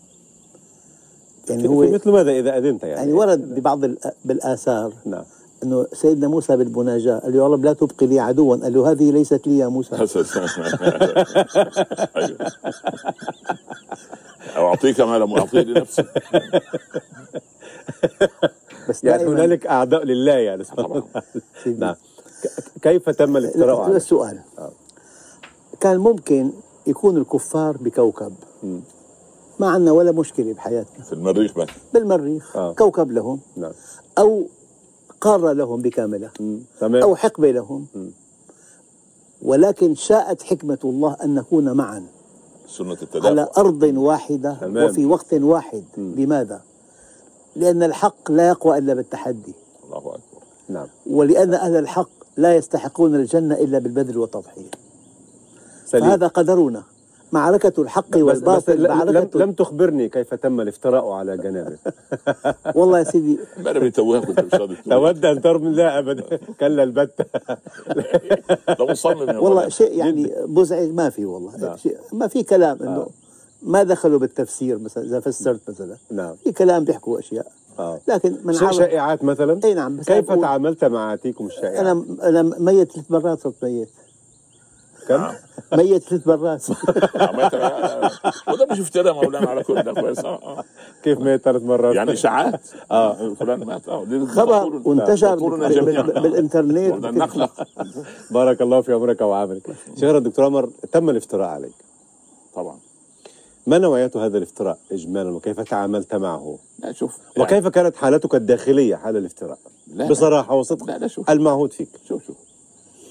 يعني 1.50 1.62
في 1.62 1.68
هو 1.68 1.92
مثل 1.92 2.12
ماذا 2.12 2.32
إذا 2.32 2.58
أذنت 2.58 2.84
يعني؟ 2.84 2.96
يعني 2.96 3.14
ورد 3.14 3.56
ببعض 3.56 3.86
الآ- 3.86 4.12
بالآثار. 4.26 4.94
نعم. 5.06 5.24
إنه 5.64 5.88
سيدنا 5.94 6.28
موسى 6.28 6.58
بالمناجاه 6.58 7.20
قال 7.20 7.32
له 7.34 7.38
يا 7.44 7.48
رب 7.48 7.66
لا 7.66 7.74
تبقي 7.74 8.08
لي 8.08 8.20
عدوا. 8.20 8.56
قال 8.58 8.74
له 8.74 8.92
هذه 8.92 9.12
ليست 9.12 9.48
لي 9.48 9.58
يا 9.58 9.68
موسى. 9.68 9.96
أيوة. 12.18 12.38
أو 14.58 14.68
أعطيك 14.68 15.02
ما 15.02 15.18
لم 15.18 15.34
أعطيه 15.38 15.60
لنفسي 15.62 16.04
بس 18.90 19.04
يعني 19.04 19.24
هنالك 19.26 19.68
اعداء 19.68 20.04
لله 20.04 20.34
يعني. 20.34 20.64
سبحان 20.64 20.86
طبعا. 20.86 21.04
الله. 21.68 21.78
نعم 21.88 21.96
كيف 22.82 23.10
تم 23.10 23.38
الافتراء؟ 23.38 23.92
السؤال 23.92 24.40
كان 25.80 25.98
ممكن 25.98 26.52
يكون 26.88 27.18
الكفار 27.18 27.78
بكوكب. 27.78 28.34
ما 29.60 29.68
عندنا 29.68 29.92
ولا 29.92 30.12
مشكلة 30.12 30.54
بحياتنا. 30.54 31.04
في 31.04 31.14
المريخ 31.14 31.58
بس. 31.58 31.68
بالمريخ 31.94 32.58
آه. 32.58 32.74
كوكب 32.74 33.12
لهم. 33.12 33.40
نعم. 33.58 33.72
أو 34.18 34.44
قارة 35.22 35.52
لهم 35.52 35.82
بكاملها. 35.82 36.32
تمام. 36.80 37.02
أو 37.02 37.16
حقبة 37.16 37.52
لهم. 37.52 37.88
ولكن 39.42 39.96
شاءت 39.96 40.42
حكمة 40.42 40.78
الله 40.84 41.18
أن 41.24 41.36
نكون 41.36 41.72
معا. 41.72 42.06
سنة 42.68 42.98
على 43.16 43.50
أرض 43.58 43.84
واحدة 43.84 44.58
تمام. 44.62 44.90
وفي 44.90 45.06
وقت 45.06 45.34
واحد. 45.34 45.84
لماذا؟ 45.98 46.62
لأن 47.56 47.84
الحق 47.84 48.32
لا 48.32 48.48
يقوى 48.48 48.78
إلا 48.78 48.94
بالتحدي. 48.94 49.54
الله 49.86 49.98
أكبر. 49.98 50.44
نعم. 50.70 50.88
ولأن 51.08 51.54
أهل 51.54 51.76
الحق 51.76 52.10
لا 52.38 52.56
يستحقون 52.56 53.16
الجنة 53.16 53.56
إلا 53.56 53.80
بالبذل 53.80 54.18
والتضحية. 54.18 54.72
سليم. 55.86 56.04
فهذا 56.04 56.28
قدرنا. 56.28 56.84
معركة 57.34 57.82
الحق 57.82 58.10
بس, 58.10 58.16
بس 58.18 58.22
والباطل 58.22 58.74
ل- 58.74 58.84
لم, 58.84 58.90
معركة 58.98 59.40
لم 59.40 59.52
تخبرني 59.52 60.10
كيف 60.10 60.34
تم 60.34 60.62
الافتراء 60.62 61.10
على 61.10 61.38
جنابه. 61.38 61.78
والله 62.76 63.00
يا 63.00 63.04
سيدي. 63.04 63.40
ما 63.64 63.72
أنا 63.72 63.80
بيتوهك 63.80 64.26
كنت 64.26 64.40
مش 64.40 64.54
راضي. 64.54 64.76
تود 64.90 65.26
أن 65.26 65.42
ترمي 65.42 65.70
لا 65.70 66.00
ابدا. 66.00 66.40
كلا 66.60 66.84
البتة 66.84 67.26
ده 68.80 68.86
مصمم 68.86 69.30
يا 69.30 69.38
والله. 69.38 69.70
شيء 69.70 69.98
يعني 69.98 70.34
مزعج 70.46 70.90
ما 70.94 71.10
في 71.10 71.26
والله. 71.26 71.58
نعم. 71.58 71.78
شيء 71.78 71.98
ما 72.14 72.28
في 72.28 72.44
كلام 72.44 72.78
إنه 72.84 73.08
ما 73.62 73.84
دخلوا 73.84 74.20
بالتفسير 74.20 74.78
مثلا 74.80 75.04
إذا 75.04 75.20
فسرت 75.20 75.70
مثلا. 75.70 75.98
نعم. 76.12 76.36
في 76.36 76.52
كلام 76.52 76.84
بيحكوا 76.84 77.20
أشياء. 77.20 77.46
آه. 77.80 78.00
لكن 78.08 78.36
من 78.44 78.56
عرف 78.58 78.76
شائعات 78.76 79.24
مثلا؟ 79.24 79.60
أي 79.64 79.74
نعم 79.74 79.98
بس 79.98 80.06
كيف 80.06 80.32
أقول- 80.32 80.42
تعاملت 80.42 80.86
مع 80.86 81.14
أتيكم 81.14 81.46
الشائعات 81.46 81.78
أنا 81.78 82.06
أنا 82.24 82.42
ميت 82.60 82.92
ثلاث 82.92 83.12
مرات 83.12 83.40
صرت 83.40 83.64
ميت. 83.64 83.90
كم؟ 85.08 85.32
ميت 85.74 86.04
ثلاث 86.04 86.28
مرات. 86.28 86.70
آه، 86.70 87.32
ما 87.32 87.44
يتبع- 87.44 88.12
وده 88.54 88.66
مش 88.72 88.80
افتراء 88.80 89.14
مولانا 89.14 89.50
على 89.50 89.64
كل 89.64 89.82
ده 89.84 89.94
كويس. 89.94 90.20
آه، 90.20 90.28
آه. 90.44 90.64
كيف 91.04 91.20
ميت 91.20 91.42
ثلاث 91.44 91.62
مرات؟ 91.64 91.96
يعني 91.96 92.12
اشاعات 92.14 92.62
آه. 92.92 93.34
فلان 93.34 93.64
مات. 93.66 93.90
آه 93.90 94.26
خبر 94.26 94.82
وانتشر 94.86 95.32
مقتولنا 95.32 95.68
بال- 95.68 95.76
جميعاً. 95.76 96.02
بال- 96.02 96.18
آه. 96.18 96.22
بالإنترنت. 96.22 96.94
وده 96.94 97.10
وكده. 97.10 97.26
نخلق 97.26 97.68
بارك 98.32 98.62
الله 98.62 98.82
في 98.82 98.94
عمرك 98.94 99.22
وعملك 99.22 99.68
شيخنا 99.96 100.18
الدكتور 100.18 100.46
عمر 100.46 100.70
تم 100.92 101.10
الافتراء 101.10 101.48
عليك. 101.50 101.74
طبعا. 102.56 102.78
ما 103.68 103.78
نوعية 103.78 104.12
هذا 104.16 104.38
الافتراء 104.38 104.78
اجمالا 104.92 105.30
وكيف 105.30 105.60
تعاملت 105.60 106.16
معه؟ 106.16 106.58
لا 106.80 106.92
شوف 106.92 107.18
يعني- 107.18 107.44
وكيف 107.44 107.68
كانت 107.68 107.96
حالتك 107.96 108.36
الداخلية 108.36 108.96
حال 108.96 109.18
الافتراء؟ 109.18 109.58
لا، 109.88 110.04
لا. 110.04 110.10
بصراحة 110.10 110.56
وصدق؟ 110.56 110.86
لا، 110.86 110.98
لا، 110.98 111.08
شوف. 111.08 111.30
المعهود 111.32 111.74
فيك. 111.74 111.90
شوف 112.08 112.26
شوف. 112.28 112.36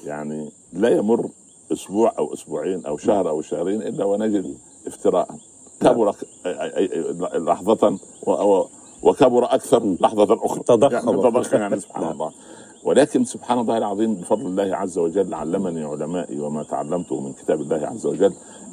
يعني 0.05 0.53
لا 0.73 0.89
يمر 0.89 1.29
أسبوع 1.73 2.13
أو 2.19 2.33
أسبوعين 2.35 2.87
أو 2.87 2.97
شهر 2.97 3.29
أو 3.29 3.43
شهرين 3.43 3.83
إلا 3.83 4.05
ونجد 4.05 4.55
افتراء. 4.87 5.29
كبر 5.81 6.15
و- 8.27 8.65
وكبر 9.03 9.45
أكثر 9.55 9.97
لحظة 10.01 10.39
أخرى. 10.47 10.63
تضخم. 10.63 10.93
يعني 10.95 11.07
تضخم 11.23 11.57
يعني 11.57 11.81
سبحان 11.81 12.13
الله. 12.13 12.31
ولكن 12.85 13.25
سبحان 13.25 13.59
الله 13.59 13.79
العظيم 13.79 14.15
بفضل 14.15 14.47
الله 14.47 14.77
عز 14.77 14.99
وجل 14.99 15.35
علمني 15.35 15.85
علمائي 15.85 16.41
وما 16.41 16.63
تعلمته 16.63 17.21
من 17.21 17.33
كتاب 17.33 17.61
الله 17.61 17.87
عز 17.87 18.07
وجل 18.07 18.33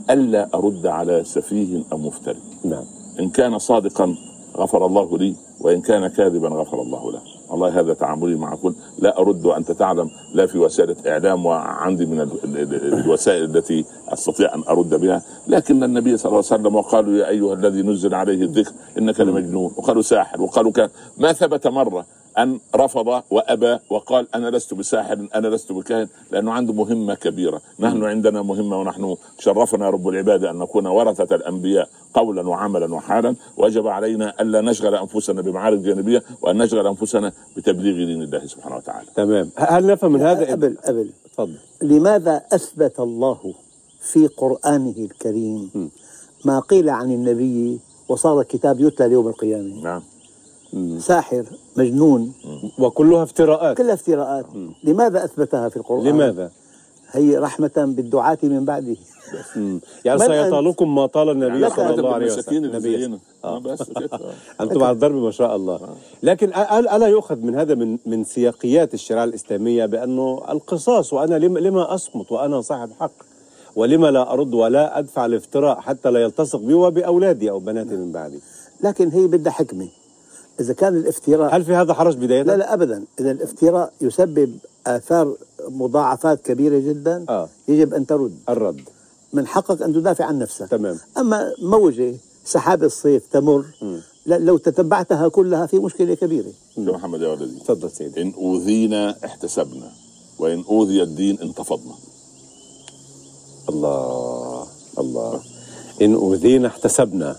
ألا 0.10 0.50
أرد 0.54 0.88
على 0.88 1.24
سفيه 1.24 1.84
أو 1.92 1.98
مفتري. 1.98 2.40
نعم. 2.64 2.84
إن 3.20 3.30
كان 3.30 3.58
صادقا 3.60 4.16
غفر 4.58 4.86
الله 4.86 5.18
لي 5.18 5.36
وإن 5.60 5.82
كان 5.82 6.08
كاذبا 6.08 6.48
غفر 6.48 6.82
الله 6.82 7.12
له. 7.12 7.22
والله 7.50 7.80
هذا 7.80 7.94
تعاملي 7.94 8.36
مع 8.36 8.56
كل 8.56 8.74
لا 9.00 9.20
أرد 9.20 9.46
وأنت 9.46 9.72
تعلم 9.72 10.10
لا 10.34 10.46
في 10.46 10.58
وسائل 10.58 10.96
إعلام 11.08 11.46
وعندي 11.46 12.06
من 12.06 12.20
ال- 12.22 12.44
ال- 12.44 12.58
ال- 12.58 12.94
الوسائل 12.94 13.44
التي 13.44 13.86
أستطيع 14.10 14.56
أن 14.56 14.64
أرد 14.70 15.02
بها. 15.02 15.22
لكن 15.48 15.84
النبي 15.84 16.18
صلى 16.18 16.30
الله 16.30 16.44
عليه 16.52 16.62
وسلم 16.62 16.76
وقالوا 16.76 17.18
يا 17.18 17.28
أيها 17.30 17.54
الذي 17.54 17.82
نزل 17.82 18.16
عليه 18.16 18.42
الذكر 18.44 18.72
إنك 18.98 19.20
لمجنون. 19.20 19.72
وقالوا 19.78 20.02
ساحر. 20.02 20.42
وقالوا 20.42 20.72
كان 20.72 20.90
ما 21.18 21.34
ثبت 21.34 21.68
مرة 21.68 22.06
أن 22.40 22.60
رفض 22.76 23.08
وأبى 23.32 23.78
وقال 23.90 24.28
أنا 24.36 24.50
لست 24.50 24.74
بساحر 24.74 25.28
أنا 25.36 25.48
لست 25.48 25.72
بكاهن 25.72 26.08
لأنه 26.32 26.52
عنده 26.52 26.74
مهمة 26.74 27.14
كبيرة. 27.14 27.62
نحن 27.80 28.04
عندنا 28.04 28.42
مهمة 28.42 28.80
ونحن 28.80 29.16
شرفنا 29.40 29.90
رب 29.90 30.08
العباد 30.08 30.44
أن 30.44 30.60
نكون 30.60 30.88
ورثة 30.88 31.36
الأنبياء 31.36 31.90
قولا 32.14 32.50
وعملا 32.50 32.96
وحالا. 32.96 33.36
وجب 33.58 33.88
علينا 33.88 34.42
ألا 34.42 34.62
نشغل 34.62 34.96
أنفسنا 34.96 35.42
بمعارك 35.42 35.80
جانبية 35.80 36.24
وأن 36.42 36.58
نشغل 36.58 36.88
أنفسنا 36.88 37.32
بتبليغ 37.58 37.96
دين 37.96 38.22
الله 38.22 38.46
سبحانه 38.46 38.76
وتعالى. 38.76 39.08
تمام. 39.16 39.50
هل 39.56 39.88
نفهم 39.88 40.12
من 40.12 40.22
هذا؟ 40.22 40.52
قبل 40.52 40.78
قبل 40.86 41.10
تفضل. 41.32 41.58
لماذا 41.82 42.42
أثبت 42.52 43.00
الله 43.00 43.54
في 44.02 44.28
قرآنه 44.28 44.96
الكريم 44.98 45.92
ما 46.46 46.60
قيل 46.60 46.90
عن 46.90 47.12
النبي 47.12 47.80
وصار 48.10 48.40
الكتاب 48.40 48.80
يتلى 48.80 49.08
ليوم 49.08 49.28
القيامة؟ 49.28 49.84
نعم. 49.84 50.02
ساحر 51.00 51.44
مجنون. 51.78 52.34
وكلها 52.80 53.24
افتراءات. 53.24 53.78
كلها 53.78 53.94
افتراءات. 53.94 54.46
لماذا 54.84 55.26
أثبتها 55.26 55.70
في 55.70 55.78
القرآن؟ 55.78 56.04
لماذا؟ 56.08 56.52
هي 57.12 57.38
رحمة 57.38 57.72
بالدعاة 57.78 58.38
من 58.44 58.66
بعده. 58.66 58.96
يعني 60.06 60.20
سيطالكم 60.20 60.96
ما 60.96 61.06
طال 61.06 61.30
النبي 61.30 61.60
لا 61.60 61.70
صلى 61.70 61.90
الله 61.94 62.14
عليه 62.14 62.26
وسلم. 62.26 63.20
آه، 63.44 63.58
آه. 63.58 63.78
أنتم 64.62 64.84
على 64.84 64.92
الضرب 64.92 65.16
ما 65.16 65.32
شاء 65.32 65.56
الله. 65.56 65.80
لكن 66.24 66.54
أ- 66.54 66.72
ألا 66.72 67.08
يؤخذ 67.08 67.36
من 67.36 67.56
هذا 67.56 67.76
من 67.76 67.98
من 68.06 68.24
سياقيات 68.24 68.94
الشريعة 68.94 69.24
الإسلامية 69.24 69.86
بأنه 69.86 70.42
القصاص 70.50 71.14
وأنا 71.14 71.36
لما, 71.36 71.60
لما 71.60 71.94
أصمت 71.94 72.32
وأنا 72.32 72.62
صاحب 72.62 72.90
حق 73.00 73.12
ولما 73.76 74.12
لا 74.12 74.34
أرد 74.34 74.54
ولا 74.54 75.00
أدفع 75.00 75.26
الافتراء 75.26 75.80
حتى 75.82 76.12
لا 76.12 76.20
يلتصق 76.24 76.60
بي 76.60 76.74
وبأولادي 76.74 77.50
أو 77.52 77.60
بناتي 77.60 77.96
من 77.96 78.12
بعدي؟ 78.12 78.40
لكن 78.84 79.10
هي 79.10 79.28
بدها 79.28 79.52
حكمة. 79.54 79.88
إذا 80.60 80.74
كان 80.74 80.98
الافتراء 80.98 81.56
هل 81.56 81.64
في 81.66 81.76
هذا 81.76 81.94
حرج 81.94 82.18
بداية؟ 82.18 82.44
لا 82.44 82.58
لا 82.58 82.74
أبدا. 82.74 83.04
إذا 83.20 83.32
الافتراء 83.32 83.94
يسبب 84.02 84.56
آثار 84.88 85.36
مضاعفات 85.70 86.42
كبيرة 86.42 86.80
جدا 86.80 87.26
آه. 87.30 87.50
يجب 87.68 87.94
أن 87.94 88.06
ترد. 88.06 88.34
الرد. 88.50 88.82
من 89.34 89.48
حقك 89.48 89.82
أن 89.82 89.94
تدافع 89.94 90.26
عن 90.26 90.40
نفسك. 90.40 90.68
تمام. 90.68 90.98
أما 91.18 91.54
موجة 91.62 92.16
سحاب 92.46 92.84
الصيف 92.84 93.24
تمر 93.32 93.66
لا 94.26 94.40
لو 94.40 94.58
تتبعتها 94.58 95.28
كلها 95.28 95.66
في 95.66 95.80
مشكلة 95.80 96.14
كبيرة. 96.14 96.52
شو 96.76 96.82
محمد 96.82 97.22
يا 97.22 97.28
ولدي؟ 97.28 97.60
تفضل 97.60 97.92
سيدي. 97.92 98.22
إن 98.22 98.34
أوذينا 98.38 99.16
احتسبنا 99.26 99.92
وإن 100.40 100.64
أوذي 100.70 101.04
الدين 101.04 101.40
انتفضنا. 101.40 101.96
الله 103.70 104.68
الله. 105.00 105.42
إن 106.02 106.14
أوذينا 106.14 106.68
احتسبنا 106.68 107.36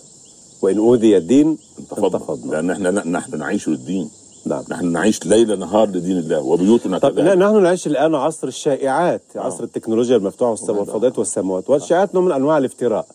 وإن 0.62 0.78
أوذي 0.78 1.16
الدين 1.16 1.58
انتفضنا 1.78 2.52
لأن 2.52 2.70
إحنا 2.70 2.90
نحن 2.90 3.38
نعيش 3.38 3.68
للدين. 3.68 4.10
نعم. 4.46 4.64
نحن 4.70 4.86
نعيش 4.92 5.26
ليل 5.26 5.58
نهار 5.58 5.88
لدين 5.88 6.18
الله 6.18 6.40
وبيوتنا 6.40 6.98
طب 6.98 7.08
لا، 7.18 7.22
كذلك 7.24 7.38
نحن 7.38 7.62
نعيش 7.62 7.86
الآن 7.86 8.14
عصر 8.14 8.48
الشائعات 8.48 9.22
عصر 9.36 9.64
التكنولوجيا 9.64 10.16
المفتوحه 10.16 10.50
والس- 10.50 10.70
والفضائيات 10.70 11.18
والسماوات 11.18 11.70
والشائعات 11.70 12.14
نوع 12.14 12.24
من 12.24 12.32
أنواع 12.32 12.58
الافتراء. 12.58 13.06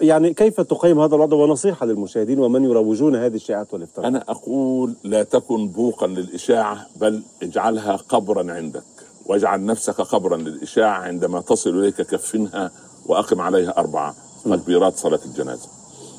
يعني 0.00 0.34
كيف 0.34 0.60
تقيم 0.60 1.00
هذا 1.00 1.14
الوضع؟ 1.14 1.36
ونصيحة 1.36 1.86
للمشاهدين 1.86 2.38
ومن 2.38 2.64
يروجون 2.64 3.16
هذه 3.16 3.34
الشائعات 3.34 3.74
والافتراء؟ 3.74 4.08
أنا 4.08 4.24
أقول 4.28 4.94
لا 5.04 5.22
تكن 5.22 5.68
بوقا 5.68 6.06
للإشاعة 6.06 6.86
بل 7.00 7.22
اجعلها 7.42 7.96
قبرا 7.96 8.52
عندك. 8.52 8.82
واجعل 9.26 9.64
نفسك 9.64 10.00
قبرا 10.00 10.36
للإشاعة 10.36 10.98
عندما 10.98 11.40
تصل 11.40 11.70
إليك 11.78 11.94
كفنها 12.02 12.70
وأقم 13.06 13.40
عليها 13.40 13.78
أربعة. 13.78 14.14
تكبيرات 14.44 14.96
صلاة 14.96 15.20
الجنازة. 15.26 15.68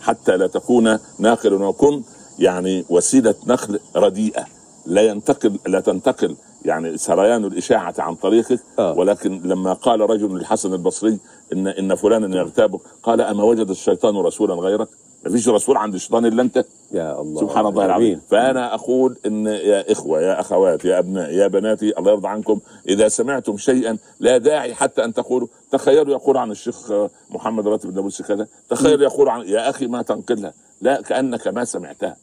حتى 0.08 0.38
لا 0.38 0.48
تكون 0.48 1.00
ناقلا 1.20 1.66
وكن 1.66 2.02
يعني 2.40 2.86
وسيلة 2.90 3.36
نقل 3.48 3.80
رديئة. 3.96 4.46
لا 4.86 5.02
ينتقل 5.02 5.60
لا 5.68 5.80
تنتقل 5.80 6.36
يعني 6.66 6.98
سريان 6.98 7.46
الإشاعة 7.46 7.94
عن 8.00 8.16
طريقك. 8.16 8.60
آه. 8.80 8.94
ولكن 8.94 9.42
لما 9.46 9.74
قال 9.74 10.00
رجل 10.02 10.38
للحسن 10.38 10.74
البصري 10.74 11.20
إن 11.54 11.68
إن 11.68 11.96
فلانا 11.96 12.38
يغتابك 12.38 12.80
قال 13.04 13.22
أما 13.22 13.44
وجد 13.44 13.70
الشيطان 13.70 14.18
رسولا 14.18 14.54
غيرك؟ 14.54 14.88
ما 15.28 15.34
فيش 15.34 15.50
رسول 15.50 15.78
عند 15.78 15.94
الشيطان 15.94 16.26
إلا 16.26 16.42
أنت. 16.42 16.66
يا 16.92 17.22
الله 17.22 17.42
سبحان 17.42 17.66
الله 17.66 17.86
العظيم. 17.86 18.06
آمين. 18.06 18.22
فأنا 18.30 18.74
أقول 18.74 19.18
إن 19.26 19.48
يا 19.48 19.92
إخوة 19.92 20.22
يا 20.22 20.40
أخوات 20.40 20.86
يا 20.86 21.00
أبناء 21.00 21.34
يا 21.34 21.48
بناتي 21.48 22.00
الله 22.00 22.12
يرضى 22.12 22.28
عنكم 22.28 22.60
إذا 22.88 23.08
سمعتم 23.08 23.58
شيئا 23.58 23.98
لا 24.20 24.38
داعي 24.38 24.74
حتى 24.74 25.04
أن 25.04 25.14
تقولوا. 25.14 25.48
تخيلوا 25.72 26.14
يقول 26.14 26.38
عن 26.38 26.52
الشيخ 26.52 26.92
محمد 27.30 27.68
راتب 27.68 27.90
النابلسي 27.90 28.24
كذا 28.24 28.48
تخيل 28.70 29.02
يقول 29.02 29.30
عن 29.30 29.48
يا 29.48 29.70
أخي 29.70 29.88
ما 29.88 30.02
تنقلها. 30.02 30.54
لا 30.82 31.02
كأنك 31.02 31.48
ما 31.48 31.66
سمعتها. 31.66 32.18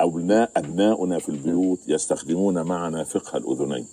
أبناء 0.00 0.50
أبناؤنا 0.56 1.18
في 1.18 1.28
البيوت 1.28 1.78
يستخدمون 1.88 2.62
معنا 2.62 3.04
فقه 3.04 3.36
الأذنين. 3.36 3.86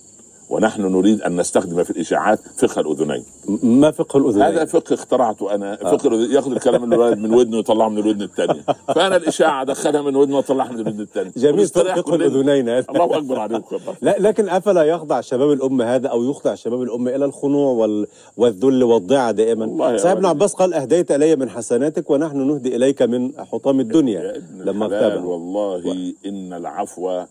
ونحن 0.52 0.82
نريد 0.82 1.22
أن 1.22 1.40
نستخدم 1.40 1.84
في 1.84 1.90
الإشاعات 1.90 2.38
فقه 2.58 2.80
الأذنين. 2.80 3.24
م- 3.48 3.80
ما 3.80 3.90
فقه 3.90 4.16
الأذنين؟ 4.18 4.42
هذا 4.42 4.64
فقه 4.64 4.94
اخترعته 4.94 5.54
أنا. 5.54 5.76
فقه 5.76 6.08
الأذن- 6.10 6.32
يأخذ 6.34 6.52
الكلام 6.52 6.82
من 6.82 6.92
الولد 6.92 7.18
من 7.18 7.34
ودنه 7.34 7.56
ويطلعه 7.56 7.88
من 7.88 7.98
الودن 7.98 8.22
الثانية 8.22 8.60
فأنا 8.94 9.16
الإشاعة 9.16 9.62
أدخلها 9.62 10.02
من 10.02 10.16
ودنه 10.16 10.36
وأطلعها 10.36 10.72
من 10.72 10.80
الودن 10.80 11.00
الثانية 11.00 11.32
جميل 11.36 11.66
فقه. 11.66 12.14
الأذنين. 12.14 12.68
هذا 12.68 12.84
الله 12.90 13.16
أكبر 13.18 13.38
عليكم. 13.38 13.76
لا 14.02 14.16
لكن 14.18 14.48
أفلا 14.48 14.82
يخضع 14.84 15.20
شباب 15.20 15.52
الأمة 15.52 15.84
هذا 15.94 16.08
أو 16.08 16.30
يخضع 16.30 16.54
شباب 16.54 16.82
الأمة 16.82 17.16
إلى 17.16 17.24
الخنوع 17.24 17.72
وال... 17.72 18.06
والذل 18.36 18.82
والضيعه 18.84 19.26
والله 19.26 19.44
دائما 19.44 19.96
صاحب 19.98 20.16
ابن. 20.16 20.26
عباس 20.26 20.54
قال 20.54 20.74
أهديت 20.74 21.10
إلي 21.12 21.36
من 21.36 21.48
حسناتك 21.50 22.10
ونحن 22.10 22.36
نهدي 22.48 22.76
إليك 22.76 23.02
من 23.02 23.32
حطام 23.52 23.76
يا 23.76 23.82
الدنيا 23.82 24.42
لما 24.54 24.84
اغتابه. 24.84 25.24
والله 25.26 26.12
إن 26.26 26.52
العفو 26.52 27.22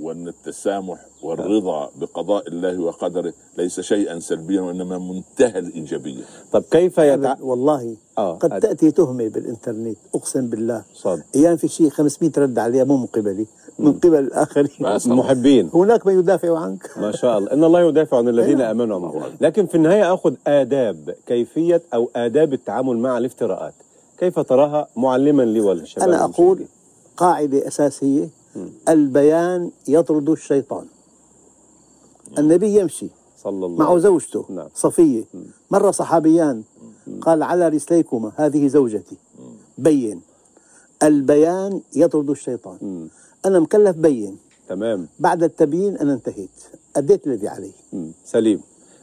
وأن 0.00 0.28
التسامح 0.28 0.98
والرضا 1.22 1.90
بقضاء 1.96 2.48
الله 2.48 2.78
وقدره 2.80 3.32
ليس 3.58 3.80
شيئا 3.80 4.18
سلبيا 4.18 4.60
وإنما 4.60 4.98
منتهى 4.98 5.58
الإيجابية. 5.58 6.22
طب 6.52 6.62
كيف 6.70 6.98
يتع... 6.98 7.34
والله 7.40 7.96
آه، 8.18 8.34
قد 8.34 8.50
أد- 8.54 8.58
تأتي 8.62 8.90
تهمة 8.90 9.28
بالإنترنت 9.28 9.96
أقسم 10.14 10.46
بالله. 10.46 10.84
صاد. 10.94 11.22
أيام 11.36 11.56
في 11.56 11.68
شيء 11.68 11.88
500 11.90 12.32
رد 12.38 12.58
عليها 12.58 12.84
مو 12.84 12.96
من 12.96 13.06
قبلي 13.06 13.46
من 13.78 13.92
قبل 13.92 14.14
الآخرين. 14.18 14.68
بس 14.80 15.06
محبين. 15.06 15.70
هناك 15.74 16.06
من 16.06 16.18
يدافع 16.18 16.58
عنك. 16.58 16.90
ما 16.96 17.12
شاء 17.12 17.38
الله. 17.38 17.52
إن 17.52 17.64
الله 17.64 17.80
يدافع 17.80 18.16
عن 18.16 18.28
الذين 18.28 18.60
أيوة. 18.60 18.70
آمنوا 18.70 18.96
وعملوا. 18.98 19.22
لكن 19.40 19.66
في 19.66 19.74
النهاية 19.74 20.14
أخذ 20.14 20.34
آداب 20.46 21.14
كيفية 21.26 21.82
أو 21.94 22.10
آداب 22.16 22.52
التعامل 22.52 22.96
مع 22.98 23.18
الافتراءات. 23.18 23.74
كيف 24.18 24.38
تراها 24.40 24.88
معلما 24.96 25.42
لي 25.42 25.60
وللشباب 25.60 26.08
أنا 26.08 26.24
أقول؟ 26.24 26.64
قاعدة 27.16 27.66
أساسية. 27.68 28.28
البيان 28.88 29.70
يطرد 29.88 30.28
الشيطان. 30.30 30.86
النبي 32.38 32.80
يمشي 32.80 33.08
صلى 33.42 33.66
الله 33.66 33.84
وسلم. 33.90 33.98
زوجته 33.98 34.44
نعم. 34.50 34.68
صفية. 34.74 35.24
مر 35.70 35.92
صحابيان 35.92 36.62
قال 37.20 37.42
على 37.42 37.68
رسليكما 37.68 38.32
هذه 38.36 38.66
زوجتي. 38.68 39.16
بين. 39.78 40.20
البيان 41.02 41.80
يطرد 41.96 42.30
الشيطان. 42.30 42.78
مم. 42.82 43.08
أنا 43.46 43.60
مكلف 43.60 43.96
بين. 43.96 44.38
تمام. 44.68 45.08
بعد 45.18 45.42
التبيين 45.42 45.96
أنا 45.96 46.12
انتهيت. 46.12 46.50
أديت 46.96 47.26
الذي 47.26 47.48
علي 47.48 47.72
مم. 47.92 48.12
سليم. 48.24 48.60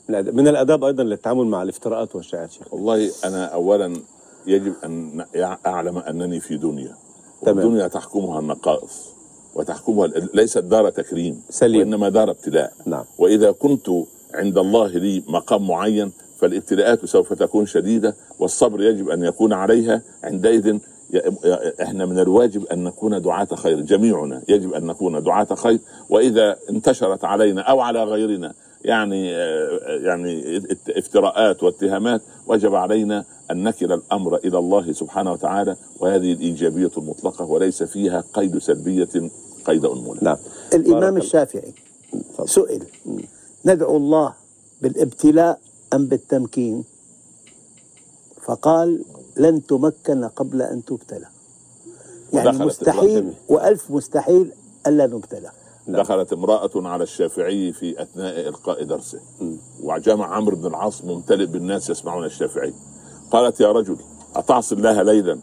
من 0.10 0.16
الأداب- 0.16 0.34
من 0.34 0.48
الأداب 0.48 0.84
أيضا 0.84 1.04
للتعامل 1.04 1.46
مع 1.48 1.64
الافتراءات 1.64 2.16
والشائعات 2.16 2.52
شيخ. 2.52 2.74
والله 2.74 3.12
أنا 3.26 3.46
اولا 3.46 3.96
يجب 4.48 4.74
أن 4.86 5.26
أعلم 5.66 5.98
أنني 5.98 6.40
في 6.40 6.58
دنيا 6.58 6.96
تمام. 7.42 7.58
والدنيا 7.58 7.88
تحكمها 7.88 8.40
النقائص 8.40 9.15
وتحكمها 9.56 10.08
ليست 10.34 10.58
دار 10.58 10.90
تكريم 10.90 11.42
سليم. 11.50 11.80
وإنما 11.80 12.10
دار 12.10 12.30
ابتلاء 12.30 12.74
نعم. 12.86 13.04
وإذا 13.18 13.52
كنت 13.52 13.90
عند 14.34 14.58
الله 14.58 14.88
لي 14.88 15.24
مقام 15.28 15.68
معين 15.68 16.12
فالابتلاءات 16.40 17.06
سوف 17.06 17.34
تكون 17.34 17.66
شديدة 17.66 18.16
والصبر 18.40 18.82
يجب 18.82 19.10
أن 19.10 19.24
يكون 19.24 19.54
عليها 19.54 20.02
عندئذ 20.24 20.78
إحنا 21.82 22.06
من 22.06 22.20
الواجب 22.20 22.66
أن 22.66 22.84
نكون 22.84 23.22
دعاة 23.22 23.48
خير 23.56 23.80
جميعنا 23.82 24.42
يجب 24.50 24.74
أن 24.74 24.86
نكون 24.86 25.24
دعاة 25.24 25.56
خير 25.56 25.80
وإذا 26.10 26.58
انتشرت 26.70 27.24
علينا 27.26 27.62
أو 27.62 27.80
على 27.82 28.04
غيرنا 28.04 28.54
يعني 28.86 29.36
آه، 29.36 29.80
يعني 30.04 30.58
ات- 30.58 30.90
افتراءات 30.90 31.64
واتهامات 31.64 32.22
وجب 32.48 32.76
علينا 32.76 33.26
أن 33.52 33.64
نكل 33.64 33.94
الأمر 33.94 34.36
إلى 34.38 34.58
الله 34.58 34.92
سبحانه 34.92 35.32
وتعالى 35.32 35.76
وهذه 36.00 36.34
الإيجابية 36.34 36.92
المطلقة 36.98 37.46
وليس 37.46 37.84
فيها 37.84 38.24
قيد 38.34 38.58
سلبية 38.58 39.10
قيد 39.66 39.86
أنملة. 39.86 40.18
نعم. 40.22 40.38
الإمام 40.74 41.00
بارك 41.00 41.24
الشافعي 41.24 41.74
تفضل. 42.34 42.50
سئل 42.50 42.84
ندعو 43.66 43.98
الله 43.98 44.34
بالابتلاء 44.82 45.60
أم 45.94 46.06
بالتمكين؟ 46.08 46.84
فقال 48.46 49.04
لن 49.38 49.66
تمكن 49.66 50.26
قبل 50.26 50.62
أن 50.62 50.86
تبتلى. 50.86 51.28
يعني 52.34 52.66
مستحيل. 52.66 53.34
وألف 53.50 53.92
مستحيل 53.92 54.52
ألا 54.88 55.08
نبتلى. 55.08 55.52
نعم. 55.88 56.02
دخلت 56.02 56.34
امرأة 56.34 56.72
على 56.76 57.04
الشافعي 57.04 57.74
في 57.74 58.02
أثناء 58.02 58.48
إلقاء 58.48 58.84
درسه. 58.84 59.20
وجمع 59.84 60.36
عمرو 60.36 60.56
بن 60.56 60.66
العاص 60.66 61.04
ممتلئ 61.04 61.46
بالناس 61.46 61.90
يسمعون 61.90 62.26
الشافعي. 62.26 62.74
قالت 63.32 63.60
يا 63.60 63.72
رجل 63.72 63.98
أتعصي 64.36 64.76
الله 64.76 65.02
ليلا 65.02 65.40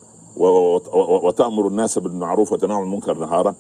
وتأمر 1.23 1.69
الناس 1.69 1.99
بالمعروف 1.99 2.53
وتنهى 2.53 2.77
عن 2.77 2.83
المنكر 2.83 3.19
نهارا؟ 3.19 3.55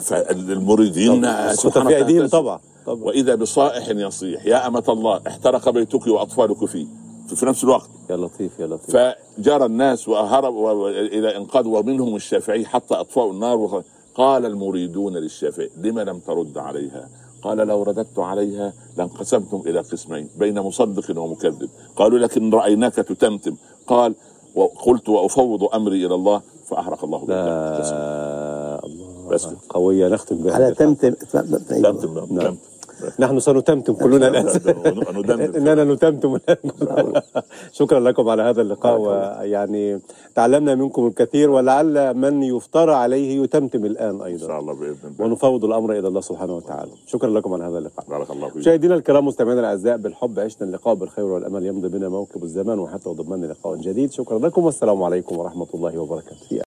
فالمريدين 0.00 1.22
في. 1.22 2.28
طبعا 2.28 2.60
طبعا. 2.86 3.04
وإذا 3.04 3.34
بصائح 3.34 3.88
يصيح 3.88 4.46
يا 4.46 4.66
أمة 4.66 4.84
الله 4.88 5.20
احترق 5.26 5.70
بيتك 5.70 6.06
وأطفالك 6.06 6.64
فيه. 6.64 6.86
في- 7.30 7.36
في 7.36 7.46
نفس 7.46 7.64
الوقت. 7.64 7.90
يا 8.10 8.16
لطيف 8.16 8.58
يا 8.58 8.66
لطيف. 8.66 8.96
فجرى 8.96 9.64
الناس 9.66 10.08
وهربوا 10.08 10.70
و- 10.70 10.88
إلى 10.88 11.36
إنقاذ 11.36 11.66
ومنهم 11.68 12.16
الشافعي 12.16 12.66
حتى 12.66 12.94
اطفاوا 12.94 13.32
النار. 13.32 13.82
قال 14.14 14.46
المريدون 14.46 15.16
للشافعي 15.16 15.70
لما 15.76 16.00
لم 16.04 16.18
ترد 16.18 16.58
عليها؟ 16.58 17.08
قال 17.42 17.58
لو 17.58 17.82
رددت 17.82 18.18
عليها 18.18 18.72
لانقسمتم 18.96 19.62
إلى 19.66 19.80
قسمين 19.80 20.28
بين 20.38 20.60
مصدق 20.60 21.20
ومكذب. 21.20 21.68
قالوا 21.96 22.18
لكن 22.18 22.50
رأيناك 22.54 22.94
تتمتم. 22.94 23.56
قال 23.86 24.14
وقلت 24.54 25.08
وأفوض 25.08 25.74
أمري 25.74 26.06
إلى 26.06 26.14
الله. 26.14 26.42
فأحرق 26.66 27.04
الله 27.04 27.24
لا 27.28 28.80
الله. 28.84 29.28
بس. 29.30 29.46
قوية 29.68 30.08
نختم 30.08 30.36
بها. 30.36 30.54
على 30.54 30.68
الحلقة. 30.68 30.94
تمتم. 30.94 31.14
تمتم. 31.32 32.34
نعم. 32.34 32.44
تمتم 32.44 32.56
نحن 33.18 33.40
سنتمتم 33.40 33.94
كلنا 33.94 34.28
الآن. 34.28 34.46
إننا 35.56 35.84
نتمتم 35.84 36.38
شكرا 37.78 38.00
لكم 38.00 38.28
على 38.28 38.42
هذا 38.42 38.62
اللقاء 38.62 39.00
ويعني 39.00 40.00
تعلمنا 40.34 40.74
منكم 40.74 41.06
الكثير 41.06 41.50
ولعل 41.50 42.14
من 42.14 42.42
يفترى 42.42 42.94
عليه 42.94 43.42
يتمتم 43.42 43.84
الآن 43.84 44.14
إن 44.14 44.22
أيضا 44.22 44.46
شاء 44.46 44.60
الله 44.60 44.74
بإذن 44.74 44.96
الله. 45.04 45.26
ونفوض 45.26 45.64
الأمر 45.64 45.98
إلى 45.98 46.08
الله 46.08 46.20
سبحانه 46.20 46.56
وتعالى. 46.56 46.90
شكرا 47.06 47.30
لكم 47.30 47.54
على 47.54 47.64
هذا 47.64 47.78
اللقاء. 47.78 48.06
بارك 48.08 48.30
الله 48.30 48.48
فيك. 48.48 48.56
مشاهدينا 48.56 48.94
الكرام 48.94 49.26
مستمعينا 49.26 49.60
الأعزاء 49.60 49.96
بالحب 49.96 50.40
عشنا 50.40 50.66
اللقاء 50.68 50.94
بالخير 50.94 51.24
والامل 51.24 51.66
يمضي 51.66 51.88
بنا 51.88 52.08
موكب 52.08 52.42
الزمان 52.42 52.78
وحتى 52.78 53.08
وضمن 53.08 53.44
لقاء 53.44 53.76
جديد. 53.76 54.12
شكرا 54.12 54.38
لكم 54.38 54.64
والسلام 54.64 55.02
عليكم 55.02 55.38
ورحمة 55.38 55.66
الله 55.74 55.98
وبركاته. 55.98 56.69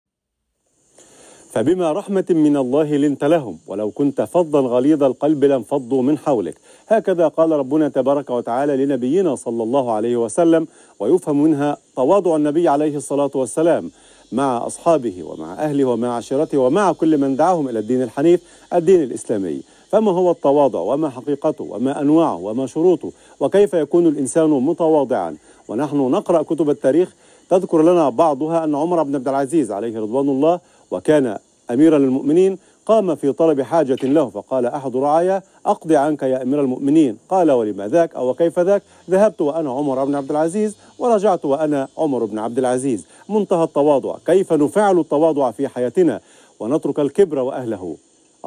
فبما 1.53 1.93
رحمة 1.93 2.25
من 2.31 2.57
الله 2.57 2.97
لنت 2.97 3.25
لهم 3.25 3.59
ولو 3.67 3.91
كنت 3.91 4.21
فظا 4.21 4.61
غليظ 4.61 5.03
القلب 5.03 5.45
لانفضوا 5.45 6.03
من 6.03 6.19
حولك. 6.19 6.55
هكذا 6.89 7.29
قال 7.29 7.51
ربنا 7.51 7.89
تبارك 7.89 8.31
وتعالى 8.31 8.85
لنبينا 8.85 9.35
صلى 9.35 9.63
الله 9.63 9.93
عليه 9.93 10.17
وسلم 10.17 10.67
ويفهم 11.01 11.43
منها 11.43 11.77
تواضع 11.97 12.37
النبي 12.37 12.69
عليه 12.69 12.97
الصلاة 12.97 13.31
والسلام 13.35 13.91
مع 14.33 14.67
أصحابه 14.67 15.23
ومع 15.23 15.53
أهله 15.55 15.85
ومع 15.85 16.17
عشيرته 16.17 16.59
ومع 16.59 16.93
كل 16.93 17.19
من 17.19 17.37
دعاهم 17.37 17.69
إلى 17.69 17.79
الدين 17.79 18.03
الحنيف 18.03 18.41
الدين 18.75 19.03
الإسلامي. 19.03 19.61
فما 19.89 20.11
هو 20.11 20.31
التواضع؟ 20.31 20.81
وما 20.81 21.09
حقيقته؟ 21.09 21.67
وما 21.71 22.01
أنواعه؟ 22.01 22.37
وما 22.37 22.67
شروطه؟ 22.67 23.13
وكيف 23.41 23.75
يكون 23.75 24.07
الإنسان 24.07 24.51
متواضعا؟ 24.51 25.37
ونحن 25.69 25.97
نقرأ 25.97 26.43
كتب 26.43 26.71
التاريخ. 26.71 27.15
تذكر 27.51 27.83
لنا 27.83 28.09
بعضها 28.09 28.65
أن 28.65 28.75
عمر 28.75 29.03
بن 29.03 29.15
عبد 29.15 29.29
العزيز 29.29 29.73
عليه 29.73 30.01
رضوان 30.01 30.29
الله 30.29 30.61
وكان 30.91 31.39
أميرا 31.71 31.99
للمؤمنين 31.99 32.59
قام 32.87 33.15
في 33.15 33.33
طلب 33.33 33.61
حاجة 33.61 33.99
له 34.03 34.29
فقال 34.29 34.67
أحد 34.67 34.97
رعايا 34.97 35.43
أقضي 35.67 35.97
عنك 35.97 36.23
يا 36.23 36.43
أمير 36.43 36.61
المؤمنين. 36.61 37.19
قال 37.29 37.51
ولما 37.51 37.89
ذاك 37.89 38.15
أو 38.15 38.35
كيف 38.35 38.59
ذاك؟ 38.59 38.83
ذهبت 39.11 39.41
وأنا 39.41 39.71
عمر 39.71 40.05
بن 40.05 40.15
عبد 40.15 40.31
العزيز 40.31 40.77
ورجعت 40.99 41.45
وأنا 41.45 41.89
عمر 41.99 42.25
بن 42.25 42.39
عبد 42.39 42.59
العزيز. 42.59 43.07
منتهى 43.29 43.65
التواضع. 43.65 44.17
كيف 44.27 44.53
نفعل 44.53 44.99
التواضع 44.99 45.51
في 45.51 45.69
حياتنا؟ 45.69 46.21
ونترك 46.61 47.01
الكبر 47.01 47.39
وأهله. 47.39 47.97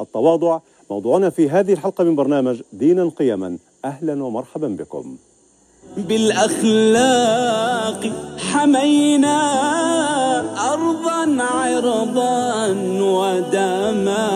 التواضع 0.00 0.58
موضوعنا 0.90 1.30
في 1.30 1.50
هذه 1.50 1.72
الحلقة 1.72 2.04
من 2.04 2.16
برنامج 2.16 2.62
دينا 2.72 3.10
قيما. 3.18 3.58
أهلا 3.84 4.24
ومرحبا 4.24 4.68
بكم. 4.68 5.16
بالأخلاق 5.96 7.32
حمينا 8.38 9.38
أرضا 10.72 11.42
عرضا 11.42 12.68
ودما. 13.00 14.28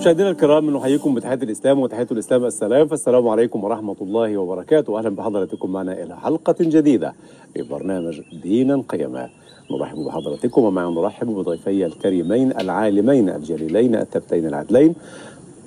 مشاهدينا 0.00 0.30
الكرام 0.30 0.76
نحييكم 0.76 1.14
بتحية 1.14 1.34
الإسلام 1.34 1.78
وتحية 1.78 2.06
الإسلام 2.12 2.44
السلام. 2.44 2.86
فالسلام 2.86 3.28
عليكم 3.28 3.64
ورحمة 3.64 3.96
الله 4.00 4.36
وبركاته. 4.36 4.98
أهلا 4.98 5.08
بحضراتكم 5.08 5.72
معنا 5.72 6.02
إلى 6.02 6.16
حلقة 6.16 6.54
جديدة 6.60 7.14
في 7.54 7.62
برنامج 7.62 8.20
دينا 8.42 8.82
قيما 8.88 9.28
نرحب 9.70 9.98
بحضراتكم 9.98 10.62
ومعنا 10.62 10.90
نرحب 10.90 11.26
بضيفي 11.26 11.86
الكريمين 11.86 12.52
العالمين 12.60 13.28
الجليلين 13.28 13.94
التبتين 13.94 14.46
العدلين 14.46 14.94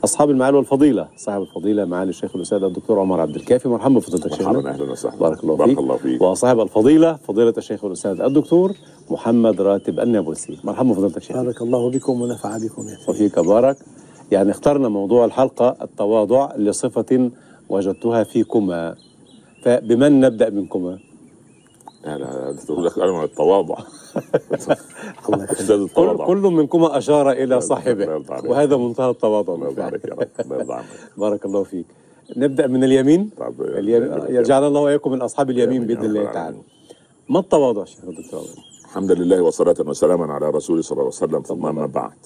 أصحاب 0.06 0.30
المعالي 0.30 0.58
والفضيلة. 0.58 1.08
صاحب 1.18 1.42
الفضيلة 1.42 1.86
معالي 1.86 2.10
الشيخ 2.10 2.36
الأستاذ 2.36 2.64
الدكتور 2.64 3.00
عمر 3.00 3.22
عبد 3.22 3.36
الكافي. 3.36 3.70
مرحبا 3.70 3.96
بفضيلتك 3.96 4.34
شيخنا 4.34 4.52
مرحبا 4.52 4.70
أهلا 4.70 4.92
وسهلا. 4.92 5.16
بارك 5.16 5.44
الله 5.44 5.56
بارك 5.56 5.70
فيك 5.70 5.80
الله 5.80 5.98
فيك. 5.98 6.22
وصاحب 6.22 6.60
الفضيلة 6.60 7.16
فضيلة 7.16 7.54
الشيخ 7.58 7.86
الأستاذ 7.86 8.22
الدكتور 8.22 8.72
محمد 9.10 9.62
راتب 9.62 10.00
النابلسي. 10.00 10.58
مرحبا 10.64 10.90
بفضيلتك 10.90 11.22
شيخ. 11.22 11.36
بارك 11.36 11.62
الله 11.62 11.90
بكم 11.90 12.22
ونفع 12.22 12.58
بكم 12.58 12.82
يا 12.82 12.96
سيدي 12.96 13.12
وفيك 13.26 13.40
بارك. 13.40 13.78
يعني 14.32 14.52
اخترنا 14.52 14.90
موضوع 14.90 15.26
الحلقة 15.26 15.76
التواضع 15.82 16.56
لصفة 16.56 17.32
وجدتها 17.70 18.24
فيكما. 18.24 18.96
فبمن 19.64 20.20
نبدأ 20.20 20.50
منكما؟ 20.50 21.00
لا 22.06 22.18
لا 22.18 22.56
تقول 22.66 22.86
لك 22.86 23.00
أنا 23.00 23.24
التواضع. 23.24 23.76
الله. 25.30 25.44
أستاذ 25.52 25.68
كل, 25.68 25.84
التواضع. 25.84 26.26
كل 26.26 26.38
منكما 26.38 26.98
إلى 27.32 27.44
الله 27.44 27.60
صاحبه. 27.60 28.24
وهذا 28.46 28.78
منتهى 28.78 29.10
التواضع. 29.10 29.54
الله 29.54 29.84
عليك 29.84 30.06
يا 30.06 30.14
رب. 30.14 30.82
بارك 31.18 31.46
الله 31.46 31.64
فيك. 31.64 31.86
نبدأ 32.38 32.68
من 32.68 32.84
اليمين. 32.84 33.30
طب 33.38 33.62
اليمين 33.62 34.12
يجعل 34.30 34.64
الله 34.64 34.82
وإياكم 34.82 35.12
من 35.12 35.22
أصحاب 35.22 35.50
اليمين 35.50 35.82
رب 35.92 36.04
الله. 36.04 36.32
تعالى. 36.32 36.58
ما 37.30 37.40
التواضع 37.40 37.84
شيخ 37.86 38.04
الدكتور؟ 38.04 38.46
الحمد 38.86 39.12
لله 39.12 39.42
وصلاة 39.42 39.76
وسلاما 39.80 40.34
على 40.34 40.50
رسول 40.50 40.84
صلى 40.84 40.92
الله 40.92 41.12
عليه 41.22 41.26
وسلم. 41.26 41.42
ثم 41.42 41.66
أما 41.66 41.86
بعد. 41.86 42.18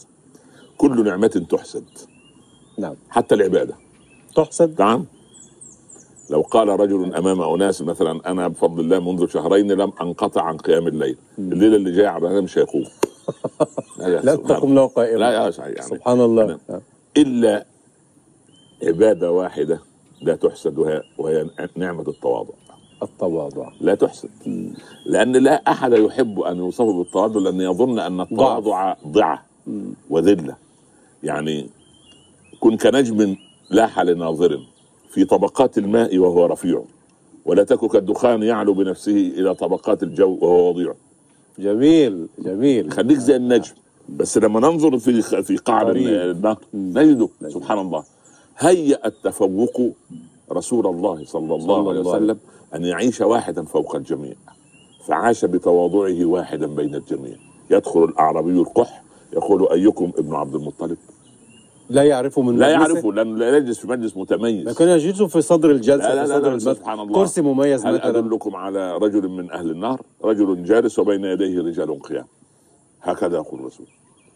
كل 0.78 1.04
نعمة 1.04 1.46
تحسد. 1.50 1.86
نعم. 2.78 2.96
حتى 3.10 3.36
العبادة. 3.36 3.76
تحسد؟ 4.36 4.82
نعم. 4.82 5.06
لو 6.30 6.42
قال 6.42 6.68
رجل 6.68 7.16
أمام 7.16 7.42
أناس 7.42 7.82
مثلا 7.82 8.32
أنا 8.32 8.48
بفضل 8.48 8.80
الله 8.80 9.00
منذ 9.00 9.28
شهرين 9.28 9.72
لم 9.72 9.92
أنقطع 10.02 10.42
عن 10.42 10.58
قيام 10.58 10.88
الليل. 10.88 11.18
الليلة 11.40 11.76
اللي 11.76 11.92
جاية 11.92 12.08
عبد 12.08 12.26
مش 12.26 12.58
هيقوم 12.58 12.86
لا, 13.98 14.36
تقوم 14.36 14.76
له 14.76 14.88
قائما. 14.88 15.18
لا 15.18 15.32
يا 15.32 15.52
يعني. 15.58 15.82
سبحان 15.82 16.22
الله. 16.22 16.60
إلا 17.18 17.66
عبادة 18.84 19.32
واحدة 19.32 19.80
لا 20.22 20.36
تحسد 20.36 20.78
وهي, 21.18 21.50
نعمة 21.76 22.06
التواضع. 22.08 22.54
التواضع. 23.04 23.72
لا 23.82 23.96
تحسد. 23.96 24.30
لأن 25.06 25.32
لا 25.32 25.72
أحد 25.72 25.94
يحب 25.94 26.40
أن 26.40 26.58
يوصف 26.58 26.86
بالتواضع 26.86 27.40
لأن 27.40 27.62
يظن 27.62 28.00
أن 28.00 28.22
التواضع 28.22 28.96
ضعة 29.08 29.46
وذلة. 30.10 30.56
يعني 31.24 31.70
كن 32.60 32.78
كنجم 32.78 33.36
لاح 33.72 34.00
لناظر. 34.00 34.60
في 35.10 35.26
طبقات 35.26 35.78
الماء 35.78 36.18
وهو 36.18 36.46
رفيع. 36.46 36.84
ولا 37.46 37.64
تك 37.64 37.86
كالدخان 37.92 38.44
يعلو 38.44 38.74
بنفسه 38.74 39.12
إلى 39.12 39.56
طبقات 39.56 40.04
الجو 40.04 40.38
وهو 40.42 40.70
وضيع. 40.70 40.94
جميل 41.60 42.28
جميل. 42.40 42.92
خليك 42.92 43.18
زي 43.18 43.36
النجم. 43.36 43.74
بس 44.10 44.38
لما 44.38 44.60
ننظر 44.60 44.98
في 44.98 45.22
في 45.22 45.58
قعر 45.58 45.98
نجده. 46.74 47.30
سبحان 47.48 47.80
الله. 47.80 48.04
هيأ 48.58 49.08
التفوق 49.08 49.92
رسول 50.52 50.88
الله 50.88 51.26
صلى 51.26 51.56
الله 51.56 51.60
صلى 51.60 51.90
عليه 51.90 52.00
الله 52.00 52.14
عليه 52.14 52.24
وسلم. 52.26 52.38
أن 52.76 52.86
يعيش 52.86 53.22
واحدا 53.22 53.64
فوق 53.64 53.96
الجميع. 53.96 54.34
فعاش 55.08 55.46
بتواضعه 55.46 56.26
واحدا 56.26 56.68
بين 56.68 56.96
الجميع. 56.96 57.36
يدخل 57.72 58.04
الأعرابي 58.04 58.52
القح. 58.52 59.04
يقول 59.34 59.68
أيكم 59.72 60.12
ابن 60.18 60.36
عبد 60.36 60.56
المطلب؟ 60.56 60.98
لا 61.90 62.04
يعرفه 62.04 62.42
من 62.42 62.58
لا 62.58 62.78
مجلسه؟ 62.78 62.94
يعرفه 62.94 63.14
لأنه 63.14 63.38
لا 63.38 63.58
يجلس 63.58 63.80
في 63.80 63.88
مجلس 63.88 64.18
متميز. 64.18 64.68
لكن 64.68 64.88
يجلس 64.88 65.22
في 65.22 65.42
صدر 65.42 65.72
الجلسة 65.72 66.10
لا 66.10 66.16
لا 66.16 66.24
في 66.24 66.30
لا, 66.30 66.36
صدر 66.36 66.48
لا 66.48 66.52
المسجد 66.52 66.74
سبحان 66.74 67.00
الله. 67.00 67.14
كرسي 67.14 67.42
مميز 67.42 67.86
هل 67.86 67.94
مثلا. 67.94 68.10
أدلكم 68.20 68.56
على 68.56 68.98
رجل 68.98 69.28
من 69.30 69.52
أهل 69.52 69.72
النار؟ 69.72 70.02
رجل 70.24 70.64
جالس 70.64 71.00
وبين 71.00 71.26
يديه 71.26 71.62
رجال 71.62 72.02
قيام. 72.02 72.26
هكذا 73.02 73.38
يقول 73.38 73.60
الرسول. 73.60 73.86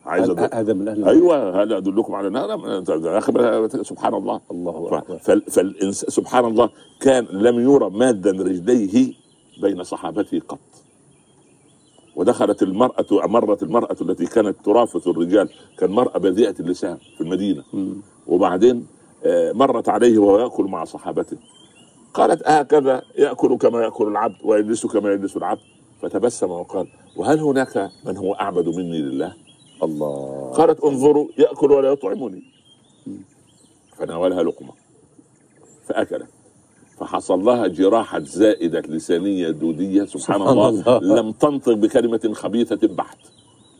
عايز 0.05 0.29
هذا 0.29 0.73
من 0.73 0.87
أهل 0.87 1.05
أيوه 1.09 1.63
هل 1.63 1.73
أدلكم 1.73 2.15
على 2.15 2.29
نار 2.29 2.49
يا 2.49 3.17
أخي 3.17 3.83
سبحان 3.83 4.13
الله. 4.13 4.41
الله 4.51 4.89
ف- 4.89 4.93
أكبر. 4.93 5.17
فال- 5.17 5.41
فالإنس 5.51 5.99
سبحان 6.05 6.45
الله 6.45 6.69
كان 7.01 7.25
لم 7.31 7.59
يرى 7.59 7.89
مادا 7.89 8.31
رجليه 8.31 9.13
بين 9.61 9.83
صحابته 9.83 10.39
قط. 10.47 10.59
ودخلت 12.15 12.63
المرأة 12.63 13.05
مرت 13.11 13.63
المرأة 13.63 13.95
التي 14.01 14.25
كانت 14.25 14.55
ترافس 14.65 15.07
الرجال 15.07 15.49
كان 15.77 15.91
مرأة 15.91 16.17
بذيئة 16.17 16.55
اللسان 16.59 16.97
في 17.17 17.21
المدينة. 17.21 17.63
وبعدين 18.27 18.87
آه، 19.25 19.51
مرت 19.51 19.89
عليه 19.89 20.17
وهو 20.17 20.39
يأكل 20.39 20.63
مع 20.63 20.83
صحابته. 20.85 21.37
قالت 22.13 22.41
هكذا 22.45 23.01
يأكل 23.17 23.57
كما 23.57 23.83
يأكل 23.83 24.07
العبد 24.07 24.35
ويجلس 24.43 24.85
كما 24.85 25.13
يجلس 25.13 25.37
العبد. 25.37 25.61
فتبسم 26.01 26.51
وقال 26.51 26.87
وهل 27.17 27.39
هناك 27.39 27.89
من 28.05 28.17
هو 28.17 28.33
أعبد 28.33 28.67
مني 28.67 29.01
لله؟ 29.01 29.33
الله. 29.83 30.51
قالت 30.51 30.83
انظروا 30.83 31.27
يأكل 31.37 31.71
ولا 31.71 31.91
يطعمني. 31.91 32.43
فناولها 33.97 34.43
لقمة 34.43 34.71
فأكلت. 35.87 36.32
فحصل 37.03 37.39
لها 37.43 37.67
جراحة 37.67 38.19
زائدة 38.19 38.79
لسانية 38.79 39.49
دودية 39.49 40.05
سبحان 40.05 40.19
سبحان 40.19 40.41
الله, 40.41 40.97
الله. 40.97 41.21
لم 41.21 41.31
تنطق 41.31 41.73
بكلمة 41.73 42.31
خبيثة 42.33 42.87
بحت. 42.87 43.17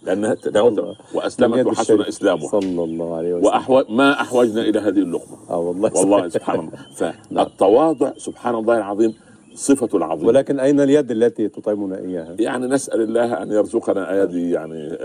لأنها 0.04 0.36
الله. 0.46 0.96
وأسلمت 1.14 1.66
وحسن. 1.66 2.02
إسلامها. 2.02 2.48
صلى 2.48 2.84
الله 2.84 3.16
عليه 3.16 3.34
وسلم. 3.34 3.46
وأحو... 3.46 3.84
ما 3.90 4.22
أحوجنا 4.22 4.62
إلى 4.62 4.80
هذه 4.80 5.00
اللقمة. 5.00 5.38
آه 5.50 5.60
والله. 5.60 5.92
والله 5.96 6.30
سبحان 6.30 6.60
الله. 6.60 6.72
فالتواضع 6.98 8.12
سبحان 8.18 8.56
الله 8.56 8.78
العظيم 8.78 9.14
صفة 9.56 9.98
العظيم. 9.98 10.28
ولكن 10.28 10.60
أين 10.60 10.80
اليد 10.80 11.12
التي 11.12 11.48
تطعمنا 11.48 11.98
إياها؟ 11.98 12.36
يعني 12.40 12.68
نسأل 12.68 13.02
الله 13.02 13.44
أن 13.44 13.52
يرزقنا 13.52 14.12
أيادي 14.12 14.52
يعني 14.52 14.98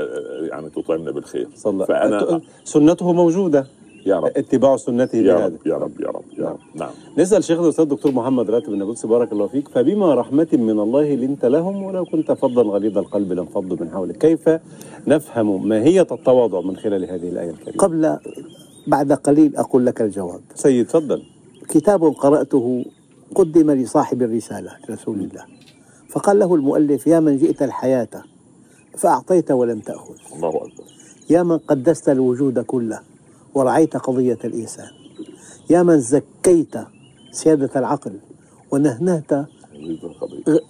يعني 0.50 0.70
تطعمنا 0.70 1.10
بالخير. 1.10 1.48
صلى 1.54 1.86
فأنا 1.86 2.40
سنته 2.64 3.12
موجودة. 3.12 3.66
يا 4.06 4.16
رب. 4.20 4.32
اتباع 4.36 4.76
سنته 4.76 5.16
يا 5.18 5.34
بهذا. 5.34 5.46
رب 5.46 5.66
يا 5.66 5.76
رب 5.76 6.00
يا 6.00 6.08
رب 6.08 6.24
يا 6.38 6.48
رب. 6.48 6.58
نعم. 6.74 6.90
نسأل 7.18 7.44
شيخنا 7.44 7.64
الأستاذ 7.64 7.84
الدكتور 7.84 8.12
محمد 8.12 8.50
راتب 8.50 8.72
النابلسي 8.72 9.08
بارك 9.08 9.32
الله 9.32 9.46
فيك. 9.46 9.68
فبما 9.68 10.14
رحمة 10.14 10.48
من 10.52 10.80
الله 10.80 11.14
لنت 11.14 11.44
لهم 11.44 11.82
ولو 11.82 12.04
كنت 12.04 12.32
فظا 12.32 12.62
غليظ 12.62 12.98
القلب 12.98 13.32
لانفضوا 13.32 13.76
من 13.80 13.90
حولك. 13.90 14.18
كيف 14.18 14.48
نفهم 15.06 15.68
ماهيه 15.68 16.06
التواضع 16.12 16.60
من 16.60 16.76
خلال 16.76 17.04
هذه 17.04 17.28
الآية 17.28 17.50
الكريمة؟ 17.50 17.78
قبل 17.78 18.18
بعد 18.86 19.12
قليل 19.12 19.56
أقول 19.56 19.86
لك 19.86 20.02
الجواب. 20.02 20.40
سيد 20.54 20.86
تفضل. 20.86 21.22
كتاب 21.68 22.04
قرأته 22.04 22.84
قدم 23.34 23.70
لصاحب 23.70 24.22
الرسالة 24.22 24.70
رسول 24.90 25.18
الله. 25.18 25.44
فقال 26.08 26.38
له 26.38 26.54
المؤلف 26.54 27.06
يا 27.06 27.20
من 27.20 27.36
جئت 27.36 27.62
الحياة 27.62 28.08
فأعطيت 28.96 29.50
ولم 29.50 29.78
تأخذ. 29.78 30.14
الله 30.36 30.48
أكبر. 30.48 30.84
يا 31.30 31.42
من 31.42 31.58
قدست 31.58 32.08
الوجود 32.08 32.58
كله 32.58 33.00
ورعيت 33.54 33.96
قضية 33.96 34.38
الإنسان. 34.44 34.90
يا 35.70 35.82
من 35.82 36.00
زكيت 36.00 36.74
سيادة 37.30 37.70
العقل 37.76 38.12
ونهنهت 38.70 39.46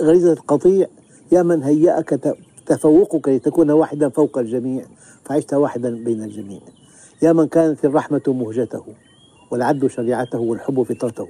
غريزة 0.02 0.32
القطيع 0.32 0.86
يا 1.32 1.42
من 1.42 1.62
هيأك 1.62 2.38
تفوقك 2.66 3.28
لتكون 3.28 3.70
واحدا 3.70 4.08
فوق 4.08 4.38
الجميع 4.38 4.84
فعشت 5.24 5.54
واحدا 5.54 6.04
بين 6.04 6.22
الجميع. 6.24 6.60
يا 7.22 7.32
من 7.32 7.48
كانت 7.48 7.84
الرحمة 7.84 8.22
مهجته 8.26 8.84
والعدل 9.50 9.90
شريعته 9.90 10.38
والحب 10.38 10.82
فطرته 10.82 11.28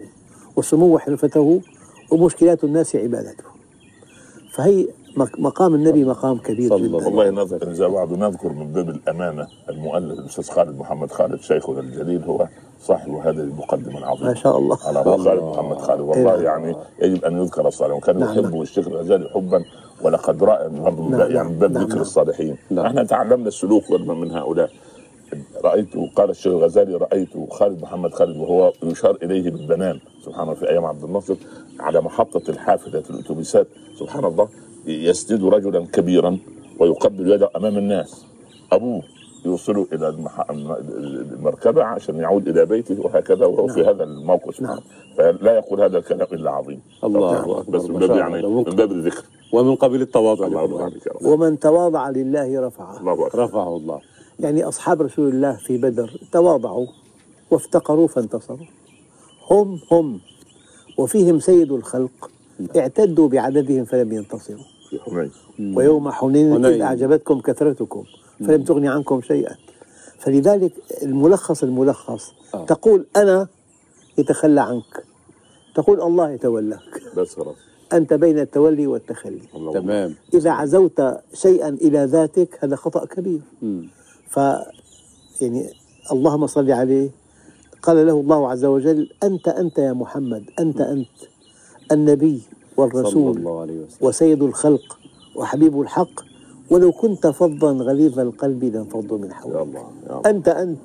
والسمو 0.57 0.99
حرفته 0.99 1.61
ومشكلات 2.11 2.65
الناس 2.65 2.97
عبادته. 2.97 3.45
فهي 4.55 4.89
مقام 5.39 5.75
النبي 5.75 6.05
مقام 6.05 6.39
كبير 6.39 6.69
صلى 6.69 6.89
جدا 6.89 6.99
الله 6.99 7.07
والله 7.07 7.31
نذكر 7.31 7.71
إذا 7.71 7.89
بعد 7.89 8.13
نذكر 8.13 8.53
من 8.53 8.73
باب 8.73 8.89
الأمانة 8.89 9.47
المؤلف 9.69 10.19
الأستاذ 10.19 10.51
خالد 10.51 10.79
محمد 10.79 11.11
خالد 11.11 11.41
شيخنا 11.41 11.81
الجليل 11.81 12.25
هو 12.25 12.49
صاحب 12.81 13.11
هذه 13.11 13.31
المقدمة 13.31 13.99
العظيمة 13.99 14.29
ما 14.29 14.35
شاء 14.35 14.59
الله 14.59 14.79
على 14.85 15.05
خالد 15.05 15.43
محمد 15.43 15.79
خالد 15.79 16.01
والله 16.01 16.35
إيه. 16.35 16.45
يعني 16.45 16.77
يجب 17.03 17.25
أن 17.25 17.43
يذكر 17.43 17.69
الصالح 17.69 17.95
وكان 17.95 18.19
نعم. 18.19 18.39
يحب 18.39 18.63
الشيخ 18.63 18.89
الغزالي 18.89 19.29
حبا 19.29 19.65
ولقد 20.03 20.45
رأى 20.45 20.69
برضه 20.69 21.03
من 21.03 21.19
نعم. 21.19 21.31
يعني 21.31 21.49
من 21.49 21.59
باب 21.59 21.73
نعم. 21.73 21.83
ذكر 21.83 21.93
نعم. 21.93 22.03
الصالحين 22.03 22.57
نعم. 22.71 22.87
إحنا 22.87 23.05
تعلمنا 23.05 23.49
السلوك 23.49 23.91
من 23.91 24.31
هؤلاء 24.31 24.71
رأيت 25.65 25.89
قال 26.17 26.31
الشيخ 26.31 26.53
الغزالي 26.53 26.97
رأيت 26.97 27.29
خالد 27.51 27.83
محمد 27.83 28.15
خالد 28.15 28.37
وهو 28.37 28.73
يشار 28.83 29.19
إليه 29.23 29.51
بالبنان 29.51 30.01
سبحان 30.25 30.43
الله 30.43 30.55
في 30.55 30.71
أيام 30.71 30.85
عبد 30.85 31.05
الناصر 31.05 31.37
على 31.81 32.01
محطة 32.01 32.51
الحافلة 32.51 33.03
الأتوبيسات 33.11 33.67
سبحان 33.99 34.25
الله 34.25 34.49
يسند 34.89 35.45
رجلا 35.45 35.87
كبيرا 35.87 36.39
ويقبل 36.79 37.33
يده 37.33 37.51
أمام 37.57 37.79
الناس. 37.79 38.25
أبوه 38.73 39.03
يوصله 39.47 39.87
إلى 39.93 40.09
المح... 40.09 40.51
المركبة 40.51 41.85
عشان 41.85 42.17
يعود 42.17 42.49
إلى 42.49 42.67
بيته 42.67 43.01
وهكذا 43.01 43.47
وهو 43.47 43.69
في 43.69 43.81
هذا 43.81 44.05
الموقف. 44.05 44.59
الله 44.61 44.81
فلا 45.17 45.53
يقول 45.55 45.81
هذا 45.81 45.99
الكلام 45.99 46.27
إلا 46.33 46.51
عظيم. 46.51 46.81
الله 47.05 47.61
أكبر. 47.61 47.79
بس 47.79 47.85
من 47.85 47.99
باب 47.99 48.17
يعني. 48.17 48.47
من. 48.47 48.63
باب 48.63 48.93
الذكر. 48.93 49.25
ومن 49.53 49.75
قبيل 49.75 50.03
التواضع 50.03 50.47
الله. 50.47 50.93
ومن 51.25 51.59
تواضع 51.59 52.11
لله 52.11 52.61
رفعه. 52.61 53.01
الله 53.01 53.27
أكبر. 53.27 53.45
رفعه 53.45 53.77
الله. 53.77 54.01
يعني 54.41 54.65
أصحاب 54.65 55.03
رسول 55.03 55.29
الله 55.29 55.57
في 55.57 55.79
بدر 55.79 56.11
تواضعوا 56.33 56.87
وافتقروا 57.51 58.09
فانتصروا. 58.09 58.67
هم 59.51 59.81
هم. 59.93 60.21
وفيهم 60.99 61.41
سيد 61.41 61.73
الخلق. 61.73 62.31
اعتدوا 62.77 63.29
بعددهم 63.29 63.85
فلم 63.85 64.13
ينتصروا. 64.13 64.78
في 64.91 65.01
حنين 65.01 65.31
ويوم 65.77 66.11
حنين 66.11 66.65
إذ. 66.65 66.81
أعجبتكم 66.81 67.41
كثرتكم 67.41 68.05
فلم 68.39 68.63
تغن 68.63 68.87
عنكم 68.87 69.21
شيئا. 69.21 69.57
فلذلك 70.19 70.73
الملخص 71.03 71.63
الملخص. 71.63 72.33
آه. 72.55 72.67
تقول 72.67 73.07
أنا 73.17 73.49
يتخلى 74.19 74.61
عنك. 74.61 75.05
تقول 75.75 76.01
الله 76.01 76.31
يتولاك. 76.31 77.03
بس 77.17 77.35
خلاص. 77.35 77.57
أنت 77.93 78.15
بين 78.15 78.39
التولي 78.39 78.87
والتخلي. 78.87 79.43
تمام. 79.75 80.15
إذا 80.35 80.51
عزوت 80.51 81.03
شيئا 81.35 81.69
إلى 81.69 82.05
ذاتك 82.05 82.59
هذا 82.61 82.77
خطأ 82.77 83.05
كبير. 83.05 83.41
مم. 83.63 83.89
ف 84.29 84.37
يعني 85.41 85.71
اللهم 86.13 86.47
صل 86.47 86.71
عليه. 86.71 87.11
قال 87.83 88.07
له 88.07 88.21
الله 88.21 88.51
عز 88.51 88.65
وجل 88.65 89.11
أنت 89.23 89.49
أنت 89.49 89.79
يا 89.79 89.93
محمد 89.93 90.45
أنت 90.59 90.81
أنت 90.81 91.09
النبي. 91.93 92.43
صلى 92.79 92.87
والرسول 92.87 93.37
الله 93.37 93.61
عليه 93.61 93.81
وسلم. 93.81 94.09
وسيد 94.09 94.43
الخلق 94.43 94.99
وحبيب 95.37 95.81
الحق 95.81 96.21
ولو 96.71 96.93
كنت 96.93 97.27
فظا 97.27 97.73
غليظ 97.73 98.19
القلب 98.19 98.65
لانفضوا 98.65 99.19
من 99.19 99.29
يا 99.29 99.35
حولك 99.35 99.57
الله 99.57 99.81
يا 99.81 100.19
الله. 100.19 100.31
أنت 100.31 100.49
أنت. 100.49 100.79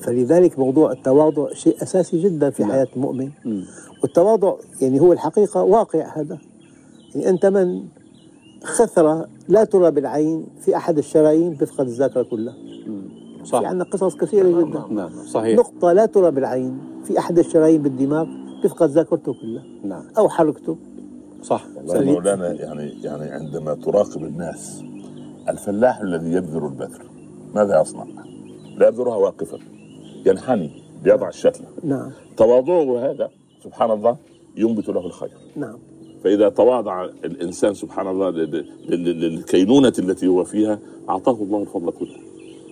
فلذلك 0.00 0.58
موضوع 0.58 0.92
التواضع 0.92 1.52
شيء 1.52 1.82
أساسي 1.82 2.22
جدا 2.22 2.50
في 2.50 2.64
حياة 2.64 2.88
المؤمن. 2.96 3.30
والتواضع 4.02 4.54
يعني 4.80 5.00
هو 5.00 5.12
الحقيقة 5.12 5.62
واقع 5.62 6.18
هذا. 6.18 6.38
يعني 7.14 7.28
أنت 7.28 7.46
من 7.46 7.82
خثرة 8.64 9.28
لا 9.48 9.64
ترى 9.64 9.90
بالعين 9.90 10.46
في 10.60 10.76
أحد 10.76 10.98
الشرايين 10.98 11.50
بيفقد 11.50 11.86
الذاكرة 11.86 12.22
كلها. 12.22 12.54
صح. 13.44 13.60
في 13.60 13.66
عندنا 13.66 13.84
قصص 13.84 14.16
كثيرة 14.16 14.48
جدا. 14.48 14.84
نعم 14.90 15.10
صحيح. 15.26 15.58
نقطة 15.58 15.92
لا 15.92 16.06
ترى 16.06 16.30
بالعين 16.30 16.78
في 17.04 17.18
أحد 17.18 17.38
الشرايين 17.38 17.82
بالدماغ. 17.82 18.26
بيفقد 18.62 18.90
ذاكرته 18.90 19.34
كلها؟ 19.34 19.64
نعم. 19.84 20.02
أو 20.18 20.28
حركته 20.28 20.76
صح. 21.42 21.64
والله 21.76 22.12
مولانا 22.12 22.52
يعني 22.52 23.02
يعني 23.02 23.30
عندما 23.30 23.74
تراقب 23.74 24.24
الناس 24.24 24.82
الفلاح 25.48 26.00
الذي 26.00 26.32
يبذر 26.32 26.66
البذر 26.66 27.02
ماذا 27.54 27.80
يصنع؟ 27.80 28.04
لا 28.76 28.88
يبذرها 28.88 29.16
واقفا. 29.16 29.58
ينحني 30.26 30.70
ليضع 31.04 31.28
الشتلة. 31.28 31.66
نعم. 31.84 32.10
تواضعه 32.36 33.10
هذا 33.10 33.30
سبحان 33.64 33.90
الله 33.90 34.16
ينبت 34.56 34.88
له 34.88 35.06
الخير. 35.06 35.30
نعم. 35.56 35.78
فإذا 36.24 36.48
تواضع 36.48 37.04
الإنسان 37.04 37.74
سبحان 37.74 38.06
الله 38.06 38.30
لل- 38.30 38.66
لل- 38.88 39.20
للكينونة 39.20 39.92
التي 39.98 40.26
هو 40.26 40.44
فيها 40.44 40.78
أعطاه 41.08 41.34
الله 41.42 41.62
الفضل 41.62 41.90
كله. 41.92 42.16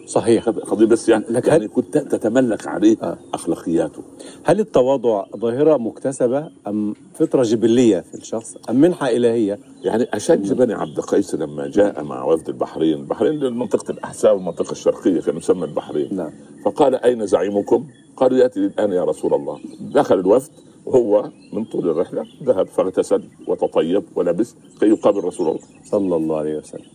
صحيح. 0.09 0.49
قضية 0.49 0.87
بس 0.87 1.09
يعني, 1.09 1.25
لك 1.29 1.49
يعني 1.49 1.69
كنت 1.69 1.99
تتملك 1.99 2.67
عليه 2.67 2.97
آه. 3.03 3.19
أخلاقياته. 3.35 4.03
هل 4.45 4.61
التواضع 4.61 5.25
ظاهرة 5.37 5.77
مكتسبة 5.77 6.51
أم 6.67 6.95
فطرة 7.15 7.43
جبلية 7.43 8.01
في 8.01 8.15
الشخص 8.15 8.57
أم 8.71 8.77
منحة 8.77 9.09
إلهية؟ 9.09 9.59
يعني 9.83 10.05
أشج 10.13 10.53
بني 10.53 10.75
عبد 10.75 11.01
قيس 11.01 11.35
لما 11.35 11.69
جاء 11.69 12.05
مع 12.05 12.25
وفد 12.25 12.49
البحرين. 12.49 12.99
البحرين 12.99 13.53
منطقة 13.53 13.91
الأحساء 13.93 14.35
والمنطقة 14.35 14.73
الشرقية 14.73 15.21
كان 15.21 15.37
يسمى 15.37 15.65
البحرين. 15.65 16.17
نعم. 16.17 16.31
فقال 16.65 16.95
أين 16.95 17.27
زعيمكم؟ 17.27 17.87
قالوا 18.17 18.39
يأتي 18.39 18.61
الآن 18.61 18.93
يا 18.93 19.05
رسول 19.05 19.35
الله. 19.35 19.59
دخل 19.81 20.19
الوفد 20.19 20.51
وهو 20.87 21.31
من 21.53 21.65
طول 21.65 21.91
الرحلة 21.91 22.27
ذهب 22.45 22.67
فاغتسل 22.67 23.23
وتطيب 23.47 24.03
ولبس 24.17 24.55
كي 24.81 24.87
يقابل 24.87 25.25
رسول 25.25 25.49
الله. 25.49 25.61
صلى 25.85 26.17
الله 26.17 26.37
عليه 26.39 26.57
وسلم. 26.57 26.87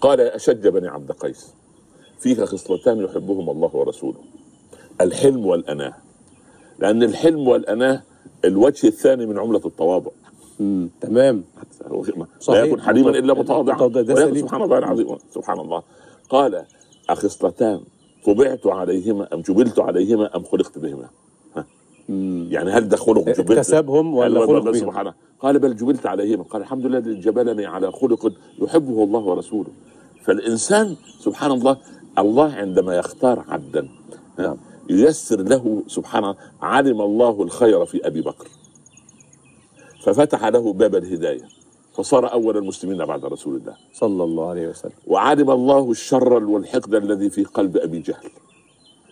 قال 0.00 0.20
يا 0.20 0.36
أشج 0.36 0.68
بني 0.68 0.88
عبد 0.88 1.12
قيس. 1.12 1.59
فيك 2.20 2.44
خصلتان 2.44 2.98
يحبهم 2.98 3.50
الله 3.50 3.70
ورسوله. 3.76 4.18
الحلم 5.00 5.46
والأناة. 5.46 5.94
لأن 6.78 7.02
الحلم 7.02 7.48
والأناة 7.48 8.02
الوجه 8.44 8.86
الثاني 8.86 9.26
من 9.26 9.38
عملة 9.38 9.60
التواضع. 9.66 10.10
مم. 10.60 10.90
تمام. 11.00 11.44
لا. 12.48 12.64
يكون 12.64 12.80
حليما 12.80 13.10
إلا 13.10 13.34
متواضعا. 13.34 13.78
سبحان 14.40 14.62
الله 14.62 14.78
العظيم. 14.78 15.16
سبحان 15.34 15.60
الله. 15.60 15.82
قال 16.30 16.64
أخصلتان؟ 17.10 17.80
طبعت 18.26 18.66
عليهما 18.66 19.34
أم 19.34 19.40
جبلت 19.40 19.78
عليهما 19.78 20.36
أم 20.36 20.42
خلقت 20.42 20.78
بهما؟ 20.78 21.08
يعني 22.50 22.70
هل 22.70 22.88
ده 22.88 22.96
خلق 22.96 23.24
جبلت؟ 23.28 23.50
اكتسبهم 23.50 24.14
ولا 24.14 24.46
خلق 24.46 24.64
بهم؟ 24.64 24.74
سبحانه 24.74 25.14
قال 25.40 25.58
بل 25.58 25.76
جبلت 25.76 26.06
عليهما. 26.06 26.42
قال 26.42 26.62
الحمد 26.62 26.86
لله 26.86 26.98
الذي 26.98 27.14
جبلني 27.20 27.66
على 27.66 27.92
خلق 27.92 28.32
يحبه 28.58 29.04
الله 29.04 29.20
ورسوله. 29.20 29.68
فالإنسان 30.24 30.96
سبحان 31.18 31.50
الله 31.50 31.76
الله 32.18 32.52
عندما 32.52 32.96
يختار 32.96 33.44
عبدا. 33.48 33.88
ييسر 34.90 35.42
له 35.42 35.82
سبحانه 35.86 36.34
علم 36.62 37.00
الله 37.00 37.42
الخير 37.42 37.86
في 37.86 38.06
أبي 38.06 38.20
بكر. 38.20 38.48
ففتح 40.04 40.44
له 40.44 40.72
باب 40.72 40.94
الهداية 40.94 41.48
فصار 41.94 42.32
أول 42.32 42.56
المسلمين 42.56 43.04
بعد 43.04 43.24
رسول 43.24 43.56
الله. 43.56 43.76
صلى 43.92 44.24
الله 44.24 44.48
عليه 44.48 44.68
وسلم. 44.68 44.92
وعلم 45.06 45.50
الله 45.50 45.90
الشر 45.90 46.44
والحقد 46.44 46.94
الذي 46.94 47.30
في 47.30 47.44
قلب 47.44 47.76
أبي 47.76 47.98
جهل 48.00 48.30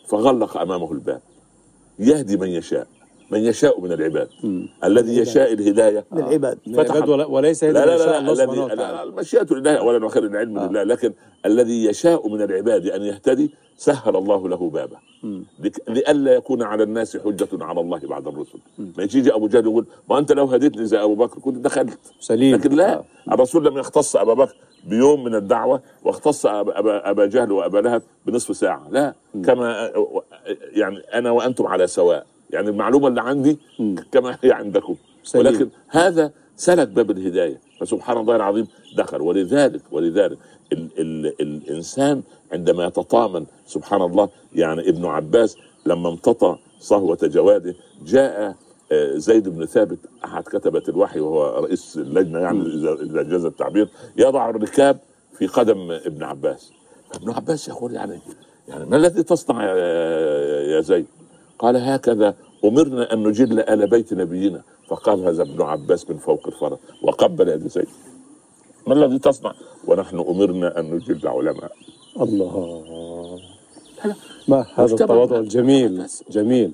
فغلق 0.08 0.56
أمامه 0.56 0.92
الباب. 0.92 1.20
يهدي 1.98 2.36
من 2.36 2.48
يشاء. 2.48 2.86
من 3.30 3.38
يشاء 3.44 3.80
من 3.80 3.92
العباد. 3.92 4.28
الذي 4.84 5.16
يشاء 5.18 5.52
الهداية. 5.52 6.04
من 6.12 6.18
العباد. 6.18 6.58
من 6.66 6.74
العباد. 6.80 7.08
ولا- 7.08 7.26
وليس 7.26 7.64
لا 7.64 7.72
لا 7.72 7.86
لا, 7.86 7.94
الله 8.18 8.20
لا, 8.20 8.34
سبحانه 8.34 8.54
لا, 8.54 8.64
وتعالى 8.64 8.82
لا 8.96 9.02
المشيئة 9.02 9.46
لله 9.50 9.74
اولا 9.78 10.04
وأخيرا 10.04 10.26
العلم 10.26 10.58
لله 10.58 10.82
لكن 10.82 11.12
الذي 11.46 11.84
يشاء 11.84 12.28
من 12.28 12.42
العباد 12.42 12.86
أن 12.86 13.02
يهتدي 13.02 13.50
سهل 13.76 14.16
الله 14.16 14.48
له 14.48 14.70
بابه. 14.70 14.96
لئلا 15.88 16.34
يكون 16.34 16.62
على 16.62 16.82
الناس 16.82 17.16
حجة 17.16 17.48
على 17.52 17.80
الله 17.80 17.98
بعد 17.98 18.28
الرسل. 18.28 18.58
ما 18.78 19.02
يجي 19.02 19.34
أبو 19.34 19.48
جهل 19.48 19.64
يقول 19.64 19.86
ما 20.10 20.18
أنت 20.18 20.32
لو 20.32 20.44
هديتني 20.44 20.86
زي 20.86 21.02
أبو 21.02 21.14
بكر 21.14 21.38
كنت 21.40 21.56
دخلت. 21.64 21.98
سليم. 22.20 22.54
لكن 22.56 22.72
لا 22.72 22.94
آه. 22.94 23.04
الرسول 23.32 23.64
لم 23.66 23.78
يختص 23.78 24.16
أبا 24.16 24.34
بكر 24.34 24.54
بيوم 24.86 25.24
من 25.24 25.34
الدعوة 25.34 25.82
واختص 26.04 26.46
أبا, 26.46 26.78
أبا, 26.78 27.10
أبا 27.10 27.26
جهل 27.26 27.52
وأبا 27.52 27.78
لهب 27.78 28.02
بنصف 28.26 28.56
ساعة. 28.56 28.86
لا. 28.90 29.14
كما 29.44 29.90
يعني 30.72 30.98
أنا 31.14 31.30
وأنتم 31.30 31.66
على 31.66 31.86
سواء. 31.86 32.26
يعني 32.50 32.68
المعلومة 32.68 33.08
اللي 33.08 33.20
عندي 33.20 33.58
كما 34.12 34.38
هي 34.42 34.52
عندكم. 34.52 34.96
سليم. 35.24 35.46
ولكن 35.46 35.68
هذا 35.88 36.32
سلك 36.56 36.88
باب 36.88 37.10
الهداية. 37.10 37.60
فسبحان 37.80 38.16
الله 38.16 38.36
العظيم 38.36 38.66
دخل. 38.96 39.20
ولذلك 39.22 39.82
ولذلك 39.92 40.38
ال 40.72 40.88
ال 40.98 41.34
الإنسان 41.40 42.22
عندما 42.52 42.84
يتطامن 42.84 43.46
سبحان 43.66 44.02
الله 44.02 44.28
يعني 44.54 44.88
ابن 44.88 45.04
عباس 45.06 45.56
لما 45.86 46.08
امتطى 46.08 46.58
صهوة 46.80 47.18
جواده 47.22 47.74
جاء 48.04 48.56
آه، 48.92 49.16
زيد 49.16 49.48
بن 49.48 49.66
ثابت 49.66 49.98
أحد 50.24 50.42
كتبة 50.42 50.82
الوحي 50.88 51.20
وهو 51.20 51.64
رئيس 51.64 51.96
اللجنة 51.96 52.38
يعني 52.38 52.66
اذا 52.66 52.92
إذا 52.92 53.22
جاز 53.22 53.44
التعبير 53.44 53.88
يضع 54.16 54.50
الركاب 54.50 54.98
في 55.38 55.46
قدم 55.46 55.90
ابن 55.90 56.22
عباس. 56.22 56.72
ابن 57.14 57.30
عباس 57.30 57.68
يقول 57.68 57.94
يعني 57.94 58.18
يعني 58.68 58.86
ما 58.86 58.96
الذي 58.96 59.22
تصنع 59.22 59.64
يا 59.64 60.80
زيد؟ 60.80 61.06
قال 61.58 61.76
هكذا 61.76 62.34
أمرنا 62.64 63.12
أن 63.12 63.28
نجل 63.28 63.60
ال 63.60 63.86
بيت 63.86 64.14
نبينا. 64.14 64.62
فقال 64.88 65.24
هذا 65.24 65.42
ابن 65.42 65.62
عباس 65.62 66.10
من 66.10 66.16
فوق 66.16 66.46
الفرس 66.46 66.78
وقبل 67.02 67.48
يد 67.48 67.66
زيد. 67.68 67.86
ما 68.86 68.94
الذي 68.94 69.18
تصنع؟ 69.18 69.52
ونحن 69.86 70.18
أمرنا 70.18 70.80
أن 70.80 70.94
نجل 70.94 71.28
علماء 71.28 71.72
الله. 72.20 72.52
ما 74.48 74.66
هذا. 74.74 74.94
التواضع 74.94 75.38
الجميل 75.38 76.06
جميل. 76.30 76.72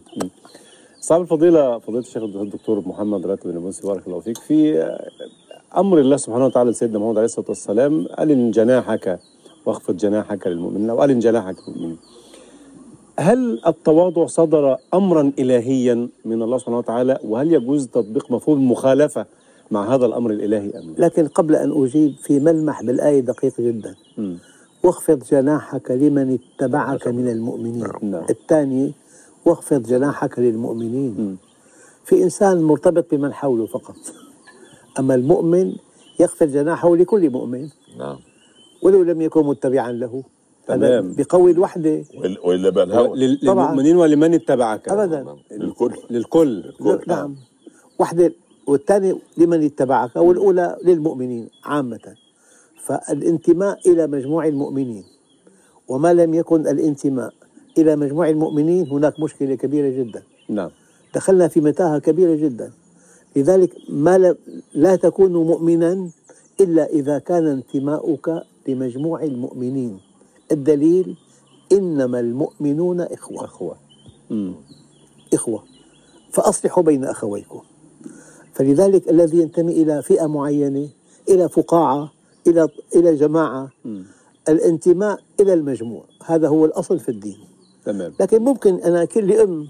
صاحب 1.01 1.22
الفضيلة 1.22 1.78
فضيلة 1.78 2.01
الشيخ 2.01 2.22
الدكتور 2.22 2.82
محمد 2.87 3.26
راتب 3.26 3.51
بن 3.51 3.72
بارك 3.85 4.07
الله 4.07 4.20
فيك. 4.20 4.39
في 4.39 4.78
أمر 5.76 5.99
الله 5.99 6.16
سبحانه 6.16 6.47
وتعالى 6.47 6.70
لسيدنا 6.70 6.99
محمد 6.99 7.16
عليه 7.16 7.24
الصلاة 7.24 7.49
والسلام 7.49 8.07
ألن 8.20 8.51
جناحك؟ 8.51 9.20
واخفض 9.66 9.97
جناحك 9.97 10.47
للمؤمنين 10.47 10.91
أو 10.91 11.05
ألن 11.05 11.18
جناحك 11.18 11.57
للمؤمنين؟ 11.68 11.99
هل 13.19 13.61
التواضع 13.67 14.27
صدر 14.27 14.77
أمرا 14.95 15.33
إلهيا 15.39 16.09
من 16.25 16.43
الله 16.43 16.59
سبحانه 16.59 16.79
وتعالى؟ 16.79 17.19
وهل 17.25 17.53
يجوز 17.53 17.87
تطبيق 17.87 18.31
مفهوم 18.31 18.59
المخالفة 18.59 19.27
مع 19.71 19.95
هذا 19.95 20.07
الأمر 20.07 20.31
الإلهي 20.31 20.71
أم 20.79 20.95
لا؟ 20.99 21.05
لكن 21.05 21.27
قبل 21.27 21.57
أن 21.57 21.83
أجيب 21.85 22.15
في 22.23 22.41
ملمح 22.41 22.83
بالآية 22.83 23.21
دقيق 23.21 23.61
جدا. 23.61 23.95
م. 24.19 24.35
واخفض 24.85 25.25
جناحك 25.31 25.91
لمن 25.91 26.39
اتبعك 26.39 27.09
من 27.09 27.29
المؤمنين. 27.29 27.87
نعم. 28.03 28.25
الثاني 28.31 28.93
واخفض 29.45 29.83
جناحك 29.83 30.39
للمؤمنين. 30.39 31.37
في 32.05 32.23
إنسان 32.23 32.62
مرتبط 32.62 33.15
بمن 33.15 33.33
حوله 33.33 33.67
فقط. 33.67 33.97
أما 34.99 35.15
المؤمن 35.15 35.77
يخفض 36.21 36.47
جناحه 36.47 36.97
لكل 36.97 37.31
مؤمن. 37.31 37.69
نعم. 37.99 38.17
ولو 38.83 39.03
لم 39.03 39.21
يكن 39.21 39.47
متبعا 39.47 39.93
له. 39.93 40.23
تمام. 40.67 41.15
بقوي 41.19 41.51
الوحدة. 41.51 42.03
وإلا- 42.05 42.47
وإلا 42.47 42.71
بقى 42.71 42.85
الهوى 42.85 43.19
لل- 43.19 43.41
طبعاً. 43.47 43.67
للمؤمنين 43.71 43.97
ولمن 43.97 44.35
اتبعك. 44.35 44.89
أبدا. 44.89 45.23
نعم. 45.23 45.37
للكل. 45.51 45.93
للكل. 46.11 46.73
كل. 46.79 46.99
نعم. 47.07 47.37
واحدة 47.99 48.33
والثاني 48.67 49.19
لمن 49.39 49.65
اتبعك. 49.65 50.17
والأولى 50.17 50.77
للمؤمنين 50.85 51.49
عامة. 51.65 52.15
فالانتماء 52.85 53.79
إلى 53.91 54.07
مجموع 54.07 54.47
المؤمنين. 54.47 55.05
وما 55.89 56.15
لم 56.15 56.35
يكن 56.35 56.61
الانتماء 56.67 57.33
إلى 57.79 57.97
مجموع 57.97 58.29
المؤمنين 58.29 58.89
هناك 58.89 59.21
مشكلة 59.21 59.55
كبيرة 59.55 59.89
جدا. 60.03 60.23
نعم. 60.49 60.71
دخلنا 61.15 61.49
في 61.49 61.61
متاهة 61.61 61.99
كبيرة 61.99 62.35
جدا. 62.35 62.73
لذلك 63.37 63.71
ما 63.89 64.19
لا, 64.19 64.35
لا 64.75 64.97
تكون 64.97 65.33
مؤمنا 65.33 66.09
إلا 66.61 66.87
إذا 66.87 67.19
كان 67.19 67.47
انتماؤك 67.47 68.43
لمجموع 68.69 69.23
المؤمنين. 69.23 69.99
الدليل 70.53 71.17
إنما 71.73 72.21
المؤمنون 72.21 73.01
إخوة. 73.01 73.45
أخوة. 73.45 73.77
إخوة. 75.35 75.65
فأصلحوا 76.33 76.83
بين 76.83 77.05
أخويكم. 77.05 77.61
فلذلك 78.55 79.11
الذي 79.11 79.39
ينتمي 79.39 79.73
إلى 79.73 80.03
فئة 80.03 80.27
معينة 80.27 80.89
إلى 81.29 81.49
فقاعة 81.49 82.13
إلى 82.47 82.69
إلى 82.97 83.15
جماعة 83.15 83.71
الانتماء 84.49 85.21
إلى 85.41 85.55
المجموع. 85.55 86.05
هذا 86.25 86.49
هو 86.49 86.65
الأصل 86.65 86.99
في 86.99 87.09
الدين. 87.09 87.39
تمام. 87.85 88.13
لكن 88.21 88.43
ممكن 88.43 88.75
أنا 88.75 89.05
كل 89.05 89.33
أم 89.33 89.69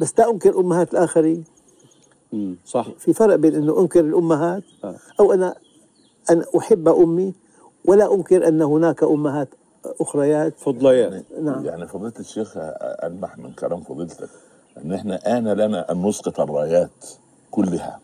بس 0.00 0.14
لا 0.18 0.30
أنكر 0.30 0.60
أمهات 0.60 0.92
الآخرين. 0.92 1.44
صح. 2.64 2.88
في 2.98 3.12
فرق 3.12 3.34
بين 3.34 3.54
أنه 3.54 3.80
أنكر 3.80 4.00
الأمهات 4.00 4.62
آه. 4.84 4.96
أو 5.20 5.32
أنا 5.32 5.54
أن 6.30 6.44
أحب 6.58 6.88
أمي 6.88 7.34
ولا 7.84 8.14
أنكر 8.14 8.48
أن 8.48 8.62
هناك 8.62 9.02
أمهات 9.02 9.48
أخريات 10.00 10.54
فضليات 10.58 11.24
نعم. 11.42 11.64
يعني 11.64 11.86
فضيلة 11.86 12.12
الشيخ 12.20 12.52
ألمح 13.04 13.38
من 13.38 13.52
كلام 13.52 13.80
فضيلتك 13.80 14.28
إن 14.84 14.92
إحنا 14.92 15.38
آن 15.38 15.48
لنا 15.48 15.92
أن 15.92 16.02
نسقط 16.02 16.40
الرايات 16.40 16.90
كلها 17.50 18.00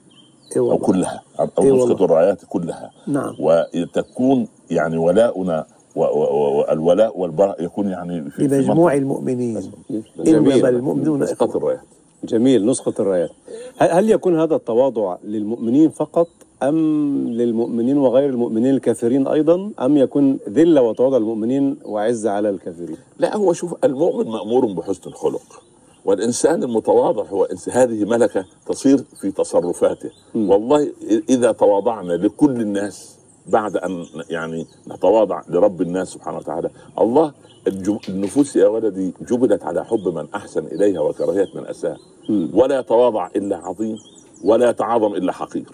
إي 0.57 0.61
أو 0.61 0.64
والله. 0.68 0.87
كلها 0.87 1.22
أو 1.41 1.49
إي 1.64 1.70
نسقط. 1.70 2.03
الرايات 2.03 2.45
كلها 2.49 2.91
نعم. 3.07 3.35
وتكون 3.41 4.49
يعني 4.70 4.97
ولاؤنا 4.97 5.66
والولاء 5.97 7.18
والبراء 7.18 7.64
يكون 7.64 7.89
يعني 7.89 8.31
في 8.31 8.43
منطقة. 8.49 8.93
المؤمنين 8.95 9.72
جميل. 10.18 10.53
إنما 10.53 10.68
المؤمنون 10.68 11.22
نسقط 11.22 11.57
الرايات 11.57 11.81
جميل 12.25 12.66
نسخة 12.66 12.95
الرايات 13.01 13.31
هل 13.79 14.11
يكون 14.11 14.41
هذا 14.41 14.57
التواضع 14.57 15.16
للمؤمنين 15.25 15.91
فقط 15.91 16.29
أم 16.63 17.29
للمؤمنين 17.29 17.99
وغير 17.99 18.29
المؤمنين 18.31 18.75
الكافرين 18.75 19.27
أيضا 19.27 19.71
أم 19.81 19.97
يكون 19.97 20.39
ذلة 20.49 20.83
وتواضع 20.83 21.17
المؤمنين 21.17 21.77
وعزة 21.85 22.31
على 22.31 22.51
الكافرين؟ 22.51 22.97
لا 23.19 23.37
هو 23.37 23.53
شوف 23.53 23.75
المؤمن 23.85 24.27
مأمور 24.31 24.67
بحسن 24.67 25.11
الخلق 25.11 25.63
والإنسان 26.05 26.63
المتواضع 26.63 27.23
هو 27.25 27.47
إنس- 27.47 27.69
هذه 27.69 28.05
ملكة 28.05 28.45
تصير 28.67 29.05
في 29.21 29.31
تصرفاته. 29.31 30.11
والله 30.35 30.87
إ- 30.87 30.93
إذا 31.29 31.53
تواضعنا 31.53 32.13
لكل 32.13 32.61
الناس 32.61 33.19
بعد 33.47 33.77
أن 33.77 34.05
يعني 34.31 34.67
نتواضع 34.89 35.43
لرب 35.49 35.83
الناس 35.83 36.09
سبحانه 36.09 36.39
وتعالى 36.39 36.71
الله 37.01 37.33
النفوس 38.09 38.57
يا 38.57 38.69
ولدي 38.69 39.13
جبلت 39.31 39.63
على 39.65 39.85
حب 39.85 40.09
من 40.09 40.27
أحسن 40.35 40.67
إليها 40.67 41.01
وكراهية 41.01 41.49
من 41.55 41.67
أساء. 41.67 41.97
ولا 42.55 42.79
يتواضع 42.79 43.27
إلا 43.37 43.57
عظيم 43.57 43.97
ولا 44.45 44.71
يتعاظم 44.71 45.15
إلا 45.15 45.33
حقير. 45.33 45.65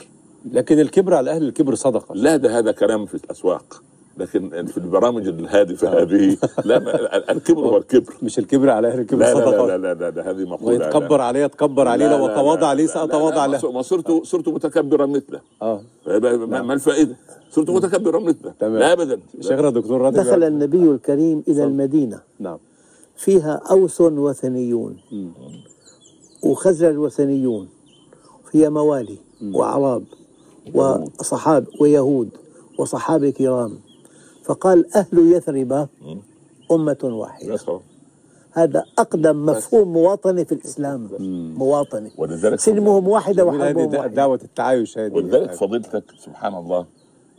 لكن 0.52 0.80
الكبر 0.80 1.14
على 1.14 1.30
أهل 1.30 1.42
الكبر 1.42 1.74
صدقة. 1.74 2.14
لا 2.14 2.36
ده 2.36 2.58
هذا 2.58 2.72
كلام 2.72 3.06
في 3.06 3.14
الأسواق. 3.14 3.82
لكن 4.18 4.66
في 4.66 4.78
البرامج 4.78 5.28
الهادفة 5.28 6.02
هذه 6.02 6.36
لا 6.64 7.32
الكبر 7.32 7.60
هو 7.60 7.76
الكبر. 7.76 8.14
مش 8.22 8.38
الكبر 8.38 8.70
على 8.70 8.88
أهل 8.88 9.00
الكبر 9.00 9.18
لا 9.18 9.34
لا 9.34 9.34
صدقة. 9.34 9.66
لا 9.66 9.78
لا 9.78 9.94
لا, 9.94 10.10
لا 10.10 10.30
هذه 10.30 10.44
مقولة 10.44 10.78
ويتكبر 10.78 11.18
لا. 11.18 11.24
عليه 11.24 11.40
يتكبر 11.40 11.88
عليه 11.88 12.16
لو 12.16 12.26
تواضع 12.26 12.66
عليه 12.66 12.86
سأتواضع 12.86 13.46
لا 13.46 13.56
له. 13.56 13.72
ما 13.72 13.82
صرت 13.82 14.24
صرت 14.24 14.48
متكبرا 14.48 15.06
مثله. 15.06 15.40
آه. 15.62 15.80
ما, 16.06 16.62
ما 16.62 16.74
الفائدة؟ 16.74 17.16
صرت 17.50 17.70
متكبرا 17.70 18.20
مثله. 18.20 18.52
تمام. 18.60 18.78
لا 18.78 18.92
أبدا. 18.92 19.20
شيخنا 19.40 19.70
دكتور 19.70 20.00
راتب 20.00 20.16
دخل 20.16 20.44
النبي 20.44 20.90
الكريم 20.90 21.42
إلى 21.48 21.64
المدينة. 21.64 22.20
نعم. 22.38 22.58
فيها 23.16 23.62
أوس 23.70 24.00
وثنيون. 24.00 24.96
وخزرج 26.42 26.98
وثنيون. 26.98 27.68
فيها 28.52 28.68
موالي 28.68 29.18
وأعراب 29.42 30.04
وصحاب 30.74 31.66
ويهود 31.80 32.28
وصحابة 32.78 33.30
كرام. 33.30 33.78
فقال 34.44 34.96
أهل 34.96 35.32
يثرب 35.32 35.88
أمة 36.72 36.98
واحدة. 37.02 37.80
هذا 38.52 38.84
أقدم 38.98 39.46
مفهوم 39.46 39.92
مواطنة 39.92 40.44
في 40.44 40.52
الإسلام. 40.52 41.08
مواطنة 41.58 42.10
ولذلك 42.18 42.60
سلمهم 42.60 43.08
واحدة 43.08 43.44
وحربهم 43.44 43.94
واحدة. 43.94 44.14
دعوة 44.14 44.40
التعايش 44.44 44.98
هذه. 44.98 45.12
ولذلك 45.12 45.52
فضيلتك 45.52 46.04
سبحان 46.18 46.54
الله 46.54 46.86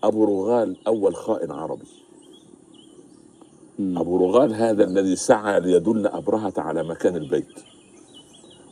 أبو 0.03 0.25
رغال 0.25 0.87
أول 0.87 1.15
خائن 1.15 1.51
عربي. 1.51 1.87
أبو 3.79 4.17
رغال 4.17 4.53
هذا 4.53 4.83
الذي 4.83 5.15
سعى 5.15 5.59
ليدل 5.59 6.07
أبرهة 6.07 6.53
على 6.57 6.83
مكان 6.83 7.15
البيت. 7.15 7.59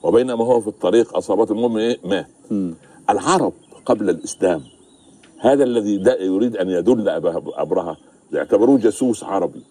وبينما 0.03 0.45
هو 0.45 0.61
في 0.61 0.67
الطريق 0.67 1.17
أصابته 1.17 1.51
المهم 1.51 1.77
إيه؟ 1.77 1.97
مات 2.03 2.27
العرب 3.09 3.53
قبل 3.89 4.09
الإسلام. 4.09 4.61
هذا 5.39 5.63
الذي 5.63 5.95
يريد 6.19 6.57
أن 6.57 6.69
يدل 6.69 7.09
أبرهة. 7.63 7.97
يعتبروه 8.31 8.77
جاسوس 8.77 9.23
عربي. 9.23 9.63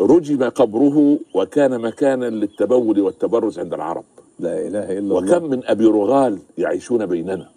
رجم 0.00 0.48
قبره 0.48 1.18
وكان 1.34 1.80
مكانا 1.80 2.30
للتبول 2.30 3.00
والتبرز 3.00 3.58
عند 3.58 3.74
العرب. 3.74 4.04
لا 4.38 4.66
إله 4.66 4.86
إلا 4.98 4.98
الله. 4.98 5.36
وكم 5.36 5.44
من 5.50 5.60
أبي 5.64 5.84
رغال 5.84 6.38
يعيشون 6.58 7.06
بيننا. 7.06 7.48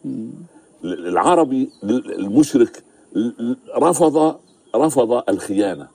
العربي 0.83 1.69
المشرك 2.19 2.83
رفض 3.77 4.35
رفض 4.75 5.23
الخيانة. 5.29 5.87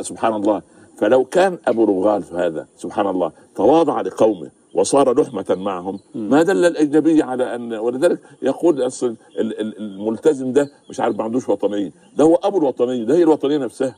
سبحان 0.00 0.34
الله. 0.34 0.62
فلو 0.98 1.24
كان 1.24 1.58
أبو 1.66 1.84
رغال 1.84 2.22
هذا 2.32 2.66
سبحان 2.76 3.06
الله 3.06 3.32
تواضع 3.56 4.00
لقومه. 4.00 4.50
وصار 4.74 5.20
لحمة 5.20 5.46
معهم. 5.50 5.98
ما 6.14 6.42
دل 6.42 6.64
الأجنبي 6.64 7.22
على 7.22 7.54
أن 7.54 7.72
ولذلك 7.74 8.18
يقول 8.42 8.86
أصل 8.86 9.06
ال- 9.38 9.60
ال- 9.60 9.78
الملتزم 9.78 10.52
ده 10.52 10.70
مش 10.90 11.00
عارف 11.00 11.16
ما 11.18 11.24
عندوش 11.24 11.48
وطنية 11.48 11.92
ده 12.16 12.24
هو 12.24 12.34
أبو 12.34 12.58
الوطنية 12.58 13.04
ده 13.04 13.14
هي 13.14 13.22
الوطنية 13.22 13.58
نفسها. 13.58 13.96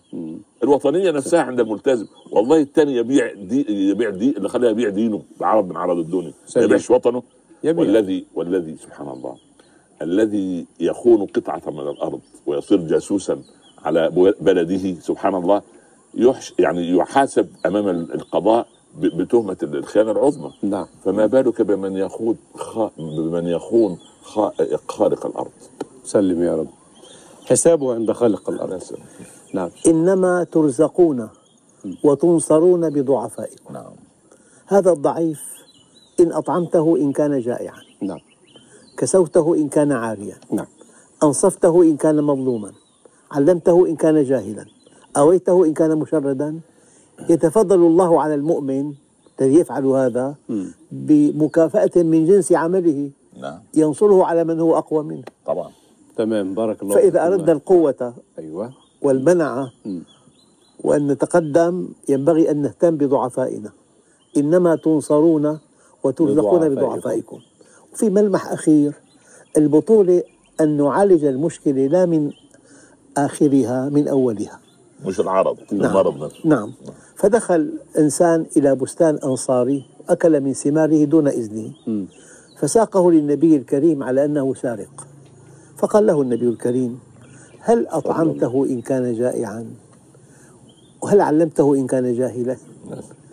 الوطنية 0.62 1.10
نفسها 1.10 1.40
عند 1.42 1.60
الملتزم. 1.60 2.06
والله 2.32 2.60
الثاني 2.60 2.96
يبيع 2.96 3.32
دي 3.34 3.88
يبيع 3.90 4.10
دي 4.10 4.36
اللي 4.36 4.48
خلاه 4.48 4.70
يبيع 4.70 4.88
دينه 4.88 5.22
بعرض 5.40 5.68
من 5.68 5.76
عرض 5.76 5.98
الدنيا. 5.98 6.32
ما. 6.56 6.62
يبيعش 6.64 6.90
وطنه. 6.90 7.22
يبيع. 7.64 7.80
والذي 7.84 8.26
والذي 8.34 8.76
سبحان 8.76 9.08
الله. 9.08 9.36
الذي 10.02 10.66
يخون 10.80 11.26
قطعة 11.26 11.62
من 11.66 11.80
الأرض 11.88 12.20
ويصير 12.46 12.78
جاسوسا 12.78 13.38
على 13.84 14.10
بلده 14.40 15.00
سبحان 15.00 15.34
الله 15.34 15.62
يحش 16.14 16.54
يعني 16.58 16.90
يحاسب 16.90 17.48
أمام 17.66 17.88
القضاء 17.88 18.66
بتهمة 19.00 19.56
الخيانه 19.62 20.10
العظمى. 20.10 20.52
نعم. 20.62 20.86
فما 21.04 21.26
بالك 21.26 21.62
بمن 21.62 21.96
يخون 21.96 22.36
خ... 22.54 22.78
بمن 22.98 23.46
يخون 23.46 23.98
خ... 24.22 24.40
خالق 24.88 25.26
الأرض؟ 25.26 25.50
سلم 26.04 26.42
يا 26.42 26.56
رب. 26.56 26.68
حسابه 27.46 27.94
عند 27.94 28.12
خالق 28.12 28.50
الأرض. 28.50 28.82
نعم. 29.54 29.70
إنما 29.86 30.44
ترزقون 30.44 31.28
وتنصرون 32.04 32.90
بضعفائكم. 32.90 33.74
نعم. 33.74 33.92
هذا 34.66 34.92
الضعيف 34.92 35.40
إن 36.20 36.32
أطعمته 36.32 36.96
إن 36.96 37.12
كان 37.12 37.40
جائعا. 37.40 37.80
نعم. 38.02 38.20
كسوته 38.98 39.54
إن 39.54 39.68
كان 39.68 39.92
عاريا. 39.92 40.36
نعم. 40.50 40.66
أنصفته 41.22 41.82
إن 41.82 41.96
كان 41.96 42.24
مظلوما. 42.24 42.72
علمته 43.30 43.86
إن 43.86 43.96
كان 43.96 44.24
جاهلا. 44.24 44.66
أويته 45.16 45.64
إن 45.64 45.74
كان 45.74 45.98
مشردا. 45.98 46.60
يتفضل 47.28 47.76
الله 47.76 48.20
على 48.22 48.34
المؤمن 48.34 48.94
الذي 49.40 49.54
يفعل 49.54 49.86
هذا 49.86 50.34
بمكافأة 50.92 52.02
من 52.02 52.26
جنس 52.26 52.52
عمله. 52.52 53.10
نعم. 53.40 53.58
ينصره 53.74 54.24
على 54.24 54.44
من 54.44 54.60
هو 54.60 54.78
أقوى 54.78 55.04
منه. 55.04 55.24
طبعا. 55.46 55.70
تمام. 56.16 56.54
بارك 56.54 56.82
الله 56.82 56.94
فإذا. 56.94 57.26
أردنا 57.26 57.52
القوة 57.52 58.14
أيوة. 58.38 58.72
والمنعة 59.02 59.72
وأن 60.84 61.06
نتقدم 61.06 61.88
ينبغي 62.08 62.50
أن 62.50 62.62
نهتم 62.62 62.96
بضعفائنا. 62.96 63.70
إنما 64.36 64.76
تنصرون 64.76 65.58
وترزقون 66.04 66.68
بضعفائكم. 66.68 66.74
بضعفائكم. 66.74 67.38
وفي 67.92 68.10
ملمح 68.10 68.52
أخير 68.52 68.92
البطولة 69.56 70.22
أن 70.60 70.76
نعالج 70.76 71.24
المشكلة 71.24 71.86
لا 71.86 72.06
من 72.06 72.30
آخرها 73.16 73.88
من 73.88 74.08
أولها. 74.08 74.60
مش 75.04 75.20
العرض 75.20 75.56
المرض 75.72 76.24
نفسه. 76.24 76.40
نعم. 76.44 76.72
فدخل 77.16 77.72
إنسان 77.98 78.46
إلى 78.56 78.74
بستان 78.74 79.18
أنصاري 79.24 79.84
أكل 80.08 80.40
من 80.40 80.52
ثماره 80.52 81.04
دون 81.04 81.28
إذنه. 81.28 81.72
فساقه 82.58 83.12
للنبي 83.12 83.56
الكريم 83.56 84.02
على 84.02 84.24
أنه 84.24 84.54
سارق. 84.54 85.06
فقال 85.76 86.06
له 86.06 86.22
النبي 86.22 86.48
الكريم 86.48 86.98
هل 87.60 87.86
أطعمته 87.86 88.66
إن 88.70 88.80
كان 88.80 89.14
جائعا؟ 89.14 89.66
وهل 91.02 91.20
علمته 91.20 91.74
إن 91.74 91.86
كان 91.86 92.14
جاهلا؟ 92.14 92.56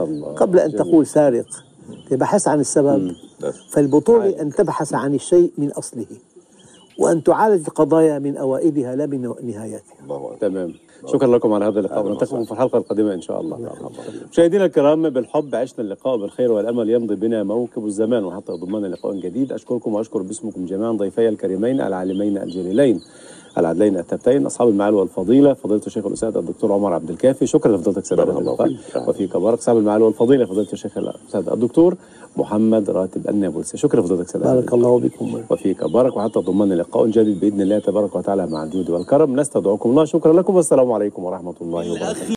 الله. 0.02 0.34
قبل 0.34 0.60
أن 0.60 0.70
جميل. 0.70 0.84
تقول 0.84 1.08
سارق 1.08 1.46
تبحث 2.10 2.48
عن 2.48 2.60
السبب. 2.60 3.12
فالبطولة 3.70 4.42
أن 4.42 4.50
تبحث 4.50 4.94
عن 4.94 5.16
الشيء 5.16 5.52
من 5.58 5.72
أصله 5.72 6.06
وأن 7.00 7.24
تعالج 7.24 7.68
القضايا 7.68 8.20
من 8.20 8.38
أوائلها 8.38 8.96
لا 8.96 9.06
من 9.06 9.22
نهايتها 9.44 9.82
أكبر. 10.00 10.38
تمام. 10.42 10.74
شكرا 11.08 11.28
لكم 11.28 11.54
على 11.54 11.66
هذا 11.66 11.80
اللقاء 11.80 12.06
ونلتقيكم 12.06 12.44
في 12.44 12.52
الحلقة 12.52 12.78
القادمة 12.78 13.14
إن 13.14 13.22
شاء 13.22 13.42
الله. 13.42 13.58
مشاهدينا 14.32 14.66
الكرام 14.66 15.10
بالحب 15.10 15.56
عشنا 15.56 15.86
اللقاء 15.86 16.18
بالخير 16.18 16.52
والأمل 16.52 16.90
يمضي 16.90 17.16
بنا 17.16 17.44
موكب 17.44 17.86
الزمان 17.86 18.24
وحتى 18.24 18.52
ضمن 18.52 18.86
لقاء 18.86 19.14
جديد. 19.14 19.52
أشكركم 19.52 19.94
وأشكر 19.94 20.22
باسمكم 20.22 20.66
جميعا 20.66 20.92
ضيفي 20.92 21.30
الكريمين 21.30 21.82
العالمين 21.82 22.38
الجليلين. 22.38 23.02
العدلين 23.58 23.98
التبتين 23.98 24.46
أصحاب 24.46 24.68
المعالي 24.70 24.96
والفضيلة 24.96 25.54
فضيلة 25.54 25.82
الشيخ 25.88 26.06
الأستاذ 26.06 26.38
الدكتور 26.38 26.72
عمر 26.72 26.94
عبد 26.94 27.10
الكافي. 27.10 27.48
شكرا 27.48 27.78
لفضيلتك 27.78 28.06
سيد 28.06 28.18
بارك 28.18 28.38
الله. 28.38 28.78
وفيك 29.08 29.38
بارك 29.38 29.58
أصحاب 29.58 29.78
المعالي 29.78 30.04
والفضيلة 30.04 30.46
فضيلة 30.46 30.68
الشيخ 30.74 30.98
الأستاذ 30.98 31.50
الدكتور 31.50 31.96
محمد 32.38 32.90
راتب 32.90 33.30
النابلسي. 33.30 33.78
شكرا 33.78 34.02
لفضيلتك 34.02 34.30
سيد 34.30 34.42
بارك 34.42 34.74
الله 34.74 35.00
بكم 35.00 35.42
وفيك 35.50 35.84
بارك 35.84 36.18
وحتى 36.18 36.40
ضمن 36.40 36.74
لقاء 36.74 37.08
جديد 37.08 37.40
بإذن 37.40 37.62
الله 37.62 37.80
تبارك 37.80 38.16
وتعالى 38.16 38.48
مع 38.48 38.64
الجود 38.64 38.90
والكرم. 38.90 39.40
نستودعكم 39.40 39.90
الله. 39.90 40.06
شكرا 40.06 40.34
لكم. 40.34 40.56
والسلام 40.56 40.92
عليكم 40.92 41.24
ورحمة 41.24 41.56
الله 41.62 41.92
وبركاته. 41.92 42.36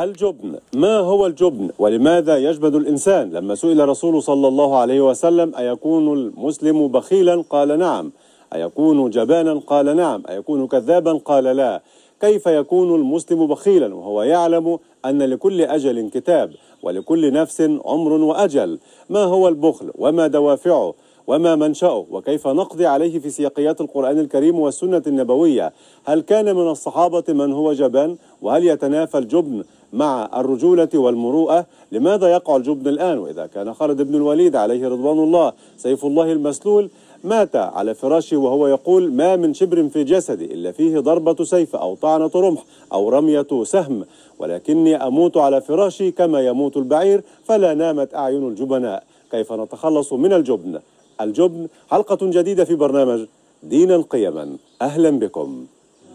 الجبن. 0.00 0.58
ما 0.74 0.98
هو 0.98 1.26
الجبن؟ 1.26 1.70
ولماذا 1.78 2.36
يجبن 2.36 2.74
الإنسان؟ 2.76 3.30
لما 3.30 3.54
سئل 3.54 3.88
رسول 3.88 4.22
صلى 4.22 4.48
الله 4.48 4.76
عليه 4.76 5.00
وسلم 5.00 5.54
أيكون 5.54 6.12
المسلم 6.12 6.88
بخيلا؟ 6.88 7.44
قال 7.50 7.78
نعم. 7.78 8.12
أيكون 8.54 9.10
جبانا؟ 9.10 9.60
قال 9.66 9.96
نعم. 9.96 10.22
أيكون 10.28 10.66
كذابا؟ 10.66 11.12
قال 11.12 11.44
لا. 11.44 11.82
كيف 12.20 12.46
يكون 12.46 12.94
المسلم 12.94 13.46
بخيلا؟ 13.46 13.94
وهو 13.94 14.22
يعلم 14.22 14.78
أن 15.04 15.22
لكل 15.22 15.60
أجل 15.60 16.10
كتاب 16.10 16.52
ولكل 16.82 17.32
نفس 17.32 17.60
عمر 17.84 18.12
وأجل. 18.12 18.78
ما 19.10 19.22
هو 19.24 19.48
البخل؟ 19.48 19.90
وما 19.98 20.26
دوافعه؟ 20.26 20.94
وما 21.26 21.56
منشأه؟ 21.56 22.06
وكيف 22.10 22.48
نقضي 22.48 22.86
عليه 22.86 23.18
في 23.18 23.30
سياقيات 23.30 23.80
القرآن 23.80 24.18
الكريم 24.18 24.60
والسنة 24.60 25.02
النبوية؟ 25.06 25.72
هل 26.04 26.20
كان 26.20 26.56
من 26.56 26.70
الصحابة 26.70 27.24
من 27.28 27.52
هو 27.52 27.72
جبان؟ 27.72 28.16
وهل 28.42 28.66
يتنافى 28.66 29.18
الجبن 29.18 29.64
مع 29.92 30.30
الرجولة 30.40 30.88
والمروءة؟ 30.94 31.66
لماذا 31.92 32.28
يقع 32.28 32.56
الجبن 32.56 32.88
الآن؟ 32.88 33.18
وإذا 33.18 33.46
كان 33.46 33.74
خالد 33.74 34.02
بن 34.02 34.14
الوليد 34.14 34.56
عليه 34.56 34.88
رضوان 34.88 35.18
الله 35.18 35.52
سيف 35.76 36.04
الله 36.04 36.32
المسلول 36.32 36.90
مات 37.24 37.56
على 37.56 37.94
فراشه 37.94 38.36
وهو 38.36 38.66
يقول 38.66 39.12
ما 39.12 39.36
من 39.36 39.54
شبر 39.54 39.88
في 39.88 40.04
جسدي 40.04 40.44
إلا 40.44 40.72
فيه 40.72 40.98
ضربة 40.98 41.44
سيف 41.44 41.76
أو 41.76 41.94
طعنة 41.94 42.30
رمح 42.34 42.64
أو 42.92 43.08
رمية 43.08 43.64
سهم 43.64 44.04
ولكني 44.38 44.96
أموت 44.96 45.36
على 45.36 45.60
فراشي 45.60 46.10
كما 46.10 46.40
يموت 46.40 46.76
البعير 46.76 47.22
فلا 47.44 47.74
نامت 47.74 48.14
أعين 48.14 48.48
الجبناء. 48.48 49.02
كيف 49.30 49.52
نتخلص 49.52 50.12
من 50.12 50.32
الجبن؟ 50.32 50.80
الجبن 51.20 51.68
حلقة 51.90 52.18
جديدة 52.22 52.64
في 52.64 52.74
برنامج 52.74 53.26
دينا 53.62 54.04
قيما. 54.10 54.56
أهلا 54.82 55.10
بكم. 55.10 55.66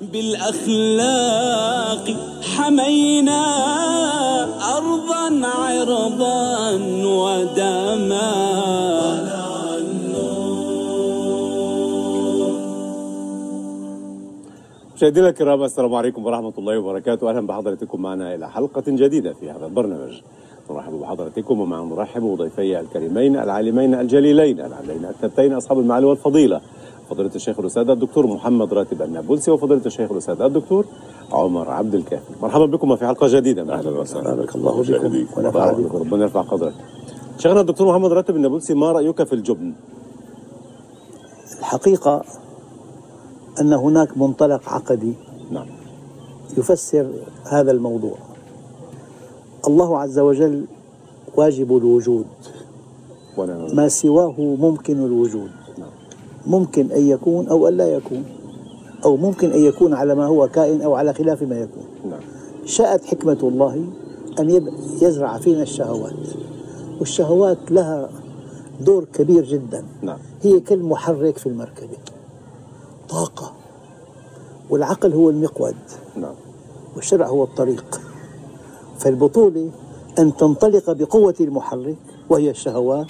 بالأخلاق 0.01 1.25
حمينا 2.41 3.41
أرضا 4.77 5.47
عرضا 5.47 6.71
ودما. 7.05 8.25
مشاهدينا 14.95 15.29
الكرام 15.29 15.63
السلام 15.63 15.95
عليكم 15.95 16.25
ورحمة 16.25 16.53
الله 16.57 16.79
وبركاته. 16.79 17.29
أهلا 17.29 17.47
بحضرتكم 17.47 18.01
معنا 18.01 18.35
إلى 18.35 18.49
حلقة 18.49 18.83
جديدة 18.87 19.33
في 19.33 19.51
هذا 19.51 19.65
البرنامج. 19.65 20.21
نرحب 20.69 20.93
بحضراتكم 20.93 21.59
ومع 21.59 21.83
نرحب 21.83 22.21
بضيفي 22.21 22.79
الكريمين 22.79 23.35
العالمين 23.35 23.93
الجليلين 23.93 24.59
العالمين 24.59 25.05
الثبتين 25.05 25.53
أصحاب 25.53 25.79
المعالي 25.79 26.05
والفضيلة. 26.05 26.61
فضيلة 27.09 27.31
الشيخ 27.35 27.59
الأستاذ 27.59 27.89
الدكتور 27.89 28.27
محمد 28.27 28.73
راتب 28.73 29.01
النابلسي 29.01 29.51
وفضيلة 29.51 29.85
الشيخ 29.85 30.11
الأستاذ 30.11 30.41
الدكتور 30.41 30.85
عمر 31.31 31.71
عبد 31.71 31.95
الكافي. 31.95 32.33
مرحبا 32.41 32.65
بكم 32.65 32.95
في 32.95 33.07
حلقة 33.07 33.27
جديدة 33.27 33.63
من 33.63 33.69
أهلا 33.69 33.99
وسهلا. 33.99 34.35
بارك 34.35 34.55
الله 34.55 34.71
بكم 34.71 34.81
مشاهديك. 34.81 35.37
ونفع 35.37 35.59
مرحبا 35.59 35.77
بكم 35.77 35.87
بكم 35.87 35.97
ربنا 35.97 36.23
يرفع 36.23 36.41
قدرك. 36.41 36.73
شيخنا 37.37 37.61
الدكتور 37.61 37.87
محمد 37.87 38.11
راتب 38.11 38.35
النابلسي 38.35 38.73
ما 38.73 38.91
رأيك 38.91 39.23
في 39.23 39.33
الجبن؟ 39.33 39.73
الحقيقة 41.59 42.23
أن 43.61 43.73
هناك 43.73 44.17
منطلق 44.17 44.69
عقدي 44.69 45.13
نعم. 45.51 45.67
يفسر 46.57 47.11
هذا 47.43 47.71
الموضوع. 47.71 48.17
الله 49.67 49.99
عز 49.99 50.19
وجل 50.19 50.65
واجب 51.35 51.77
الوجود. 51.77 52.25
ما 53.73 53.87
سواه 53.87 54.35
ممكن 54.39 55.05
الوجود. 55.05 55.51
ممكن 56.47 56.91
أن 56.91 57.07
يكون 57.07 57.47
أو 57.47 57.67
أن 57.67 57.77
لا 57.77 57.87
يكون. 57.87 58.23
أو 59.05 59.17
ممكن 59.17 59.51
أن 59.51 59.59
يكون 59.59 59.93
على 59.93 60.15
ما 60.15 60.25
هو 60.25 60.47
كائن 60.47 60.81
أو 60.81 60.95
على 60.95 61.13
خلاف 61.13 61.43
ما 61.43 61.59
يكون. 61.59 61.83
نعم. 62.09 62.19
شاءت 62.65 63.05
حكمة 63.05 63.37
الله 63.43 63.85
أن 64.39 64.71
يزرع 65.01 65.37
فينا 65.37 65.61
الشهوات. 65.63 66.13
والشهوات 66.99 67.71
لها 67.71 68.09
دور 68.81 69.05
كبير 69.13 69.45
جدا. 69.45 69.85
نعم. 70.01 70.17
هي 70.41 70.59
كالمحرك 70.59 71.37
في 71.37 71.47
المركبة. 71.47 71.97
طاقة. 73.09 73.53
والعقل 74.69 75.13
هو 75.13 75.29
المقود. 75.29 75.75
نعم. 76.15 76.35
والشرع 76.95 77.27
هو 77.27 77.43
الطريق. 77.43 78.01
فالبطولة 78.97 79.71
أن 80.19 80.35
تنطلق 80.37 80.91
بقوة 80.91 81.35
المحرك 81.39 81.97
وهي 82.29 82.49
الشهوات 82.49 83.07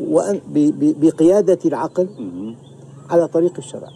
وأن 0.00 0.40
بقيادة 0.76 1.58
العقل 1.64 2.08
على 3.10 3.28
طريق 3.28 3.52
الشرع. 3.58 3.88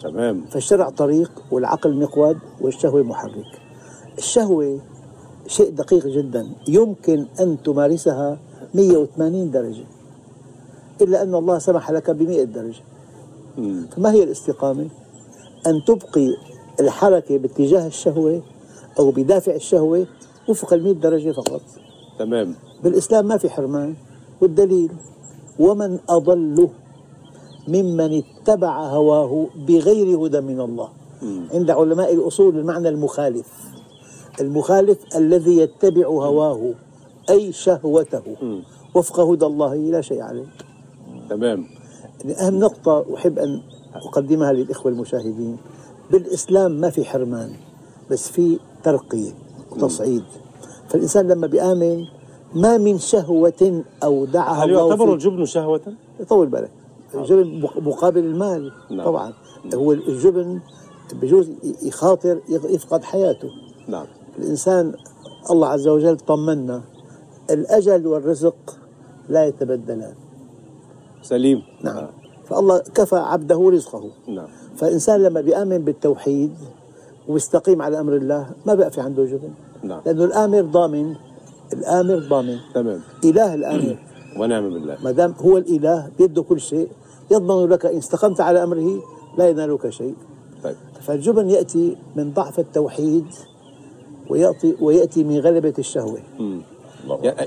تمام. 0.00 0.44
فالشرع 0.50 0.90
طريق 0.90 1.30
والعقل 1.50 1.96
مقود 1.96 2.38
والشهوة 2.60 3.02
محرك. 3.02 3.60
الشهوة 4.18 4.80
شيء 5.46 5.70
دقيق 5.70 6.06
جدا. 6.06 6.52
يمكن 6.68 7.26
أن 7.40 7.62
تمارسها 7.62 8.38
180 8.74 9.50
درجة. 9.50 9.84
إلا 11.00 11.22
أن 11.22 11.34
الله 11.34 11.58
سمح 11.58 11.90
لك 11.90 12.10
ب 12.10 12.22
100 12.22 12.44
درجة. 12.44 12.82
فما 13.90 14.12
هي 14.12 14.22
الاستقامة؟ 14.22 14.88
أن 15.66 15.84
تبقي 15.86 16.36
الحركة 16.80 17.38
باتجاه 17.38 17.86
الشهوة 17.86 18.42
أو 18.98 19.10
بدافع 19.10 19.54
الشهوة 19.54 20.06
وفق 20.48 20.72
المئة 20.72 20.92
درجة 20.92 21.30
فقط. 21.32 21.60
تمام. 22.18 22.54
بالإسلام 22.84 23.26
ما 23.26 23.36
في 23.36 23.50
حرمان. 23.50 23.94
والدليل 24.40 24.92
ومن 25.58 25.98
أضل 26.08 26.68
ممن 27.68 28.22
اتبع 28.22 28.86
هواه 28.86 29.46
بغير 29.56 30.26
هدى 30.26 30.40
من 30.40 30.60
الله. 30.60 30.88
عند 31.54 31.70
علماء 31.70 32.14
الأصول 32.14 32.58
المعنى 32.58 32.88
المخالف. 32.88 33.48
المخالف 34.40 34.98
الذي 35.16 35.56
يتبع 35.56 36.06
هواه 36.06 36.74
أي 37.30 37.52
شهوته. 37.52 38.22
وفق 38.94 39.20
هدى 39.20 39.46
الله 39.46 39.74
لا 39.74 40.00
شيء 40.00 40.22
عليه. 40.22 40.46
تمام. 41.30 41.66
أهم 42.40 42.58
نقطة 42.58 43.04
أحب 43.16 43.38
أن 43.38 43.62
أقدمها 43.94 44.52
للإخوة 44.52 44.92
المشاهدين. 44.92 45.56
بالإسلام 46.10 46.70
ما 46.72 46.90
في 46.90 47.04
حرمان 47.04 47.52
بس 48.10 48.28
في 48.28 48.58
ترقية 48.84 49.32
وتصعيد. 49.70 50.22
فالإنسان 50.88 51.28
لما 51.28 51.46
بيآمن 51.46 52.04
ما 52.54 52.78
من 52.78 52.98
شهوة 52.98 53.82
أودعها 54.04 54.64
هل 54.64 54.70
الله 54.70 54.88
يعتبر 54.88 55.12
الجبن 55.14 55.44
شهوة؟ 55.44 55.80
طول 56.28 56.46
بالك 56.46 56.70
الجبن 57.14 57.60
مق- 57.60 57.78
مقابل 57.78 58.24
المال 58.24 58.72
نعم. 58.90 59.04
طبعا. 59.06 59.32
هو 59.74 59.92
الجبن 59.92 60.60
بجوز 61.22 61.50
يخاطر 61.82 62.40
يفقد 62.48 63.04
حياته. 63.04 63.48
نعم. 63.88 64.06
الإنسان 64.38 64.94
الله 65.50 65.68
عز 65.68 65.88
وجل 65.88 66.16
طمنا 66.16 66.82
الأجل 67.50 68.06
والرزق 68.06 68.78
لا 69.28 69.46
يتبدلان. 69.46 70.14
سليم. 71.22 71.62
نعم. 71.82 72.06
فالله 72.44 72.78
كفى 72.94 73.16
عبده 73.16 73.70
رزقه. 73.70 74.10
نعم. 74.28 74.48
فالإنسان 74.76 75.22
لما 75.22 75.40
بيآمن 75.40 75.78
بالتوحيد 75.78 76.54
ويستقيم 77.28 77.82
على 77.82 78.00
أمر 78.00 78.16
الله 78.16 78.50
ما 78.66 78.74
بقى 78.74 78.90
في 78.90 79.00
عنده 79.00 79.24
جبن. 79.24 79.50
نعم. 79.82 80.00
لأنه 80.06 80.24
الآمر 80.24 80.62
ضامن. 80.62 81.14
الآمر 81.72 82.18
ضامن. 82.18 82.56
تمام. 82.74 83.00
إله 83.24 83.54
الآمر. 83.54 83.98
ونعم 84.38 84.70
بالله. 84.70 84.96
ما 85.04 85.10
دام 85.10 85.34
هو 85.40 85.58
الإله 85.58 86.10
بيده 86.18 86.42
كل 86.42 86.60
شيء 86.60 86.88
يضمن 87.30 87.68
لك 87.68 87.86
إن 87.86 87.96
استقمت 87.96 88.40
على 88.40 88.62
أمره 88.62 89.02
لا 89.38 89.48
ينالك 89.48 89.88
شيء. 89.88 90.14
طيب. 90.64 90.76
فالجبن 91.00 91.50
يأتي 91.50 91.96
من 92.16 92.32
ضعف 92.32 92.58
التوحيد 92.58 93.26
ويأتي, 94.30 94.76
ويأتي 94.80 95.24
من 95.24 95.38
غلبة 95.38 95.74
الشهوة. 95.78 96.18
يا 96.40 96.62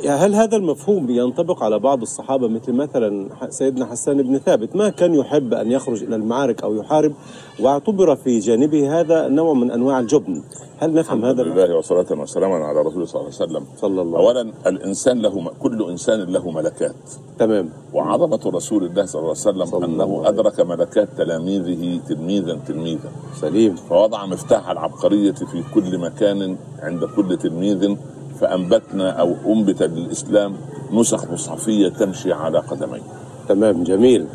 هل 0.08 0.36
هذا 0.36 0.58
المفهوم 0.58 1.10
ينطبق 1.10 1.64
على 1.64 1.80
بعض 1.80 2.02
الصحابة 2.02 2.48
مثل 2.48 2.74
مثلا 2.74 3.30
سيدنا 3.50 3.86
حسان 3.86 4.22
بن 4.22 4.38
ثابت؟ 4.38 4.76
ما 4.76 4.90
كان 4.90 5.14
يحب 5.16 5.54
أن 5.54 5.72
يخرج 5.72 6.04
إلى 6.04 6.16
المعارك 6.16 6.64
أو 6.64 6.76
يحارب 6.76 7.14
واعتبر 7.60 8.16
في 8.16 8.40
جانبه 8.40 9.00
هذا 9.00 9.28
نوع 9.28 9.54
من 9.54 9.72
أنواع 9.72 10.00
الجبن. 10.00 10.44
هل 10.80 10.94
نفهم 10.94 11.26
هذا؟ 11.26 11.42
الحمد 11.42 11.58
لله 11.58 11.78
وصلاة 11.78 12.06
وسلاما 12.12 12.56
على 12.56 12.82
رسول 12.82 13.08
صلى 13.08 13.22
الله 13.22 13.34
عليه 13.40 13.46
وسلم. 13.52 13.66
صلى 13.78 14.02
الله 14.02 14.18
عليه 14.18 14.28
أولا 14.40 14.52
الإنسان 14.68 15.22
له 15.22 15.40
م- 15.40 15.50
كل 15.50 15.90
إنسان 15.90 16.20
له 16.20 16.52
ملكات. 16.52 16.96
تمام. 17.40 17.70
وعظمة 17.94 18.40
رسول 18.46 18.84
الله 18.84 19.06
صلى 19.06 19.20
الله 19.20 19.30
عليه 19.30 19.40
وسلم 19.40 19.66
صلى 19.66 19.86
الله 19.86 20.06
أنه 20.06 20.18
عليه 20.20 20.30
أدرك 20.30 20.60
ملكات 20.60 21.10
تلاميذه 21.18 22.00
تلميذا 22.10 22.60
تلميذا. 22.68 23.12
سليم. 23.42 23.76
فوضع 23.76 24.26
مفتاح 24.26 24.70
العبقرية 24.70 25.32
في 25.32 25.64
كل 25.74 25.98
مكان 25.98 26.58
عند 26.80 27.06
كل 27.06 27.38
تلميذ 27.38 27.96
فأنبتنا 28.42 29.10
أو 29.10 29.36
أنبت 29.46 29.84
للإسلام 29.84 30.56
نسخ 30.94 31.32
مصحفية 31.32 31.90
تمشي 31.90 32.34
على 32.34 32.60
قدميه. 32.60 33.02
تمام 33.50 33.84
جميل. 33.84 34.28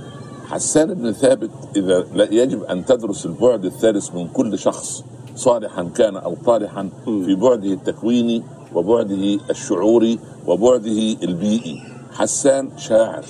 حسان 0.47 0.95
بن 0.95 1.13
ثابت 1.13 1.51
إذا 1.77 2.05
لا 2.15 2.35
يجب 2.35 2.63
أن 2.65 2.85
تدرس 2.85 3.27
البعد 3.27 3.65
الثالث 3.65 4.15
من 4.15 4.29
كل 4.29 4.59
شخص 4.59 5.05
صالحا 5.37 5.83
كان 5.95 6.17
أو 6.17 6.35
طالحا 6.47 6.89
في 7.05 7.35
بعده 7.35 7.73
التكويني 7.73 8.43
وبعده 8.75 9.39
الشعوري 9.51 10.19
وبعده 10.47 11.17
البيئي. 11.23 11.83
حسان 12.13 12.71
شاعر. 12.79 13.25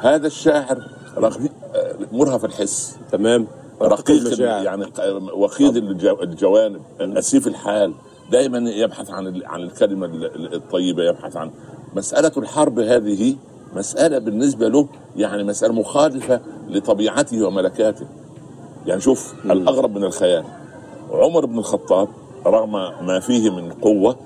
هذا 0.00 0.26
الشاعر 0.26 0.78
رغم 1.16 1.48
مرهف 2.12 2.44
الحس. 2.44 2.96
تمام. 3.12 3.46
رقيق. 3.82 4.40
يعني 4.40 4.86
وخيد 5.34 5.76
الجو- 5.76 6.22
الجوانب 6.22 6.80
اسيف 7.00 7.46
الحال. 7.46 7.94
دائما 8.30 8.70
يبحث 8.70 9.10
عن 9.10 9.42
عن 9.44 9.60
الكلمة 9.62 10.06
ال- 10.06 10.24
ال- 10.36 10.54
الطيبة 10.54 11.02
يبحث 11.04 11.36
عن 11.36 11.50
مسألة 11.96 12.32
الحرب 12.36 12.78
هذه 12.78 13.36
مسألة 13.76 14.18
بالنسبة 14.18 14.68
له 14.68 14.88
يعني 15.16 15.44
مسألة 15.44 15.72
مخالفة 15.72 16.40
لطبيعته 16.68 17.46
وملكاته. 17.46 18.06
يعني 18.86 19.00
شوف 19.00 19.34
الأغرب 19.44 19.96
من 19.98 20.04
الخيال. 20.04 20.44
عمر 21.10 21.46
بن 21.46 21.58
الخطاب 21.58 22.08
رغم 22.46 22.72
ما 23.06 23.20
فيه 23.20 23.50
من 23.50 23.72
قوة 23.72 24.16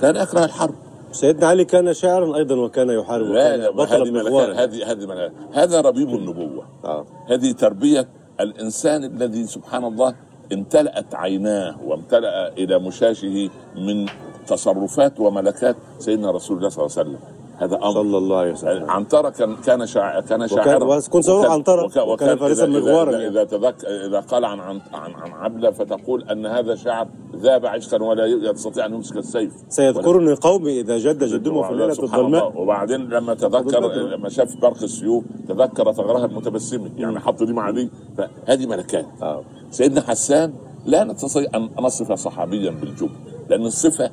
كان 0.00 0.16
يكره 0.16 0.44
الحرب. 0.44 0.74
سيدنا 1.12 1.46
علي 1.46 1.64
كان 1.64 1.94
شاعرا 1.94 2.36
أيضا 2.36 2.54
وكان 2.54 2.90
يحارب 2.90 3.26
لا 3.26 3.56
لا 3.56 3.70
بطلا 3.70 4.64
هذه 4.64 4.90
هذه 4.92 5.30
هذا 5.52 5.80
ربيب 5.80 6.08
النبوة. 6.08 6.64
آه. 6.84 7.04
هذه 7.28 7.52
تربية 7.52 8.08
الإنسان 8.40 9.04
الذي 9.04 9.46
سبحان 9.46 9.84
الله 9.84 10.14
امتلأت 10.52 11.14
عيناه 11.14 11.76
وامتلأ 11.86 12.48
إلى 12.48 12.78
مشاشه 12.78 13.50
من 13.76 14.06
تصرفات 14.46 15.20
وملكات 15.20 15.76
سيدنا 15.98 16.30
رسول 16.30 16.56
الله 16.56 16.68
صلى 16.68 16.86
الله 16.86 16.98
عليه 16.98 17.10
وسلم. 17.10 17.18
هذا 17.58 17.76
أمر. 17.76 17.92
صلى 17.92 18.18
الله 18.18 18.36
عليه 18.36 18.52
وسلم. 18.52 18.90
عنترة 18.90 19.30
كان 19.30 19.56
كان 19.56 19.86
شاعر 19.86 20.20
كان 20.20 20.48
شاعرا. 20.48 20.84
وكنت 20.84 21.24
سأقول 21.24 21.46
عنترة، 21.46 22.08
وكان 22.08 22.36
فارسا 22.36 22.66
إذا- 22.66 22.68
مغوارا 22.68 23.10
إذا, 23.10 23.18
يعني. 23.18 23.28
إذا, 23.28 23.44
تذك 23.44 23.84
إذا 23.84 24.20
قال 24.20 24.44
عن 24.44 24.60
عن 24.60 24.80
عن, 24.94 25.14
عن 25.14 25.32
عبلة 25.32 25.70
فتقول 25.70 26.22
أن 26.22 26.46
هذا 26.46 26.74
شعر 26.74 27.08
ذاب 27.36 27.66
عشقا 27.66 28.02
ولا 28.02 28.26
يستطيع 28.26 28.86
أن 28.86 28.94
يمسك 28.94 29.16
السيف. 29.16 29.52
سيذكرني 29.68 30.34
قومي 30.34 30.80
إذا 30.80 30.98
جد 30.98 31.24
جدهم 31.24 31.62
في 31.62 31.70
الليلة 31.70 31.92
سبحان 31.92 32.20
الظلماء. 32.20 32.60
وبعدين 32.60 33.08
لما 33.08 33.34
تذكر. 33.34 33.92
لما 33.92 34.28
شاف 34.28 34.56
برق 34.56 34.82
السيوف 34.82 35.24
تذكر 35.48 35.92
ثغرها 35.92 36.24
المتبسمة 36.24 36.90
يعني 36.96 37.20
حط 37.20 37.42
دي 37.42 37.52
مع 37.52 37.70
دي. 37.70 37.90
فهذه 38.18 38.66
ملكات. 38.66 39.06
آه. 39.22 39.44
سيدنا 39.72 40.00
حسان 40.00 40.52
لا 40.86 41.04
نستطيع 41.04 41.46
أن 41.54 41.68
نصف 41.80 42.12
صحابيا 42.12 42.70
بالجبن 42.70 43.16
لأن 43.50 43.66
الصفة 43.66 44.10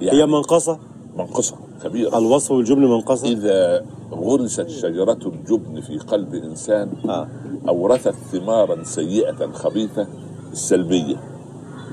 يعني 0.00 0.18
هي 0.22 0.26
منقصة؟ 0.26 0.78
منقصة 1.16 1.56
كبيرة. 1.84 2.18
الوصف 2.18 2.52
بالجبن 2.52 2.84
منقصة؟ 2.84 3.28
إذا 3.28 3.84
غرست 4.12 4.68
شجرة 4.68 5.18
الجبن 5.26 5.80
في 5.80 5.98
قلب 5.98 6.34
إنسان 6.34 6.92
آه. 7.08 7.28
اورثت 7.68 8.14
ثمارا 8.32 8.84
سيئة 8.84 9.52
خبيثة 9.52 10.06
السلبية 10.52 11.16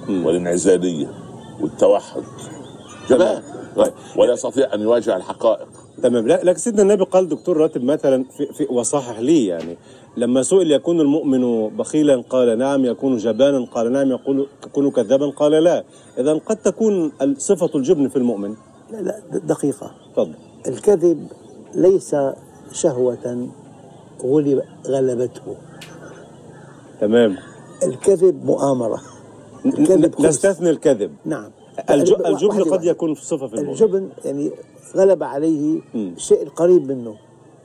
والانعزالية 0.10 1.12
والتوحد. 1.62 2.24
جبان 3.10 3.42
ولا 4.18 4.34
يستطيع 4.34 4.74
أن 4.74 4.82
يواجه 4.82 5.16
الحقائق. 5.16 5.68
تمام. 6.04 6.28
لا 6.28 6.44
لكن 6.44 6.60
سيدنا 6.60 6.82
النبي 6.82 7.04
قال 7.04 7.30
دكتور 7.30 7.58
راتب 7.58 7.84
مثلا 7.84 8.24
في, 8.38 8.54
في 8.54 8.68
وصحح 8.74 9.20
لي 9.20 9.46
يعني 9.46 9.78
لما 10.18 10.44
سئل 10.44 10.72
يكون 10.72 11.02
المؤمن 11.02 11.70
بخيلا 11.78 12.24
قال 12.30 12.58
نعم 12.58 12.86
يكون 12.86 13.18
جبانا 13.18 13.66
قال 13.66 13.92
نعم 13.92 14.10
يقول 14.10 14.48
يكون 14.66 14.92
كذابا 14.92 15.30
قال 15.30 15.52
لا. 15.52 15.84
اذا 16.18 16.34
قد 16.34 16.56
تكون 16.56 17.12
صفة 17.38 17.70
الجبن 17.76 18.10
في 18.10 18.16
المؤمن. 18.16 18.56
لا 18.92 18.98
لا 19.02 19.22
دقيقة. 19.38 19.92
تفضل. 20.14 20.34
الكذب 20.68 21.28
ليس 21.76 22.16
شهوة 22.72 23.50
غلب 24.24 24.64
غلبته. 24.88 25.56
تمام. 27.02 27.38
الكذب 27.84 28.46
مؤامرة. 28.46 29.02
الكذب. 29.66 30.22
نستثني 30.22 30.70
الكذب. 30.70 31.12
نعم. 31.26 31.52
واحدة 31.90 32.30
الجبن 32.30 32.64
قد. 32.64 32.84
يكون 32.84 33.16
صفة 33.16 33.48
في 33.48 33.54
المؤمن. 33.54 33.70
الجبن 33.70 34.10
يعني 34.26 34.52
غلب 34.96 35.24
عليه. 35.24 35.82
الشيء 35.96 36.44
القريب 36.44 36.92
منه 36.92 37.16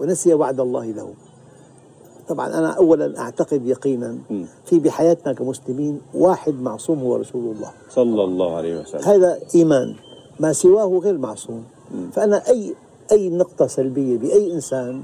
ونسي 0.01 0.35
وعد 0.35 0.61
الله 0.61 0.87
له. 0.87 1.15
طبعا 2.29 2.47
أنا 2.47 2.71
أولا 2.71 3.19
أعتقد 3.19 3.67
يقينا. 3.67 4.19
في 4.65 4.79
بحياتنا 4.79 5.33
كمسلمين 5.33 6.01
واحد 6.15 6.55
معصوم 6.55 6.99
هو 6.99 7.17
رسول 7.17 7.57
الله. 7.57 7.71
صلى 7.91 8.25
الله 8.25 8.57
عليه 8.57 8.81
وسلم. 8.81 9.03
هذا 9.03 9.39
إيمان. 9.55 9.95
ما 10.41 10.53
سواه 10.53 10.99
غير 10.99 11.19
معصوم. 11.19 11.65
فأنا 12.13 12.49
أي 12.49 12.75
أي 13.13 13.31
نقطة 13.31 13.67
سلبية 13.67 14.19
بأي 14.19 14.53
إنسان 14.53 15.03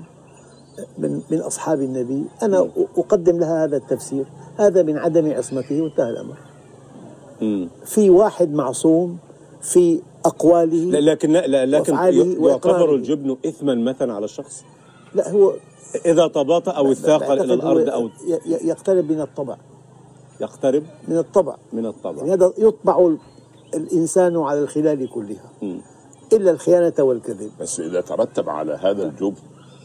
من 0.99 1.21
من 1.31 1.39
أصحاب 1.41 1.81
النبي 1.81 2.25
أنا 2.43 2.69
أقدم 2.97 3.39
لها 3.39 3.65
هذا 3.65 3.77
التفسير. 3.77 4.25
هذا 4.57 4.83
من 4.83 4.99
عدم 4.99 5.33
عصمته 5.33 5.83
وانتهى 5.83 6.11
الأمر. 6.11 6.37
في 7.85 8.11
واحد 8.11 8.53
معصوم 8.53 9.19
في 9.61 10.01
أقواله 10.25 10.77
لا 11.01 11.11
لكن 11.11 11.33
لا 11.33 11.67
لكن. 11.67 11.95
يعتبر 12.45 12.95
الجبن 12.95 13.37
اثما 13.47 13.75
مثلا 13.75 14.13
على 14.15 14.25
الشخص؟ 14.25 14.65
لا 15.15 15.31
هو 15.31 15.53
إذا 16.07 16.27
تباطأ 16.27 16.71
أو 16.73 16.85
بعتقد 16.85 17.41
إلى 17.41 17.55
الأرض 17.55 17.89
أو 17.89 18.11
يقترب 18.47 19.13
من 19.13 19.21
الطبع. 19.21 19.57
يقترب 20.41 20.83
من 21.09 21.19
الطبع. 21.19 21.57
من 21.73 21.85
يعني 21.85 21.89
الطبع 21.97 22.23
هذا 22.23 22.53
يطبع 22.59 22.99
ال- 23.07 23.19
الإنسان 23.75 24.37
على 24.37 24.61
الخلال 24.61 25.11
كلها. 25.11 25.51
مم. 25.63 25.81
إلا 26.33 26.51
الخيانة 26.51 26.95
والكذب. 26.99 27.51
بس 27.61 27.81
إذا 27.81 28.01
ترتب 28.01 28.49
على 28.49 28.73
هذا 28.83 29.03
الجبن 29.03 29.37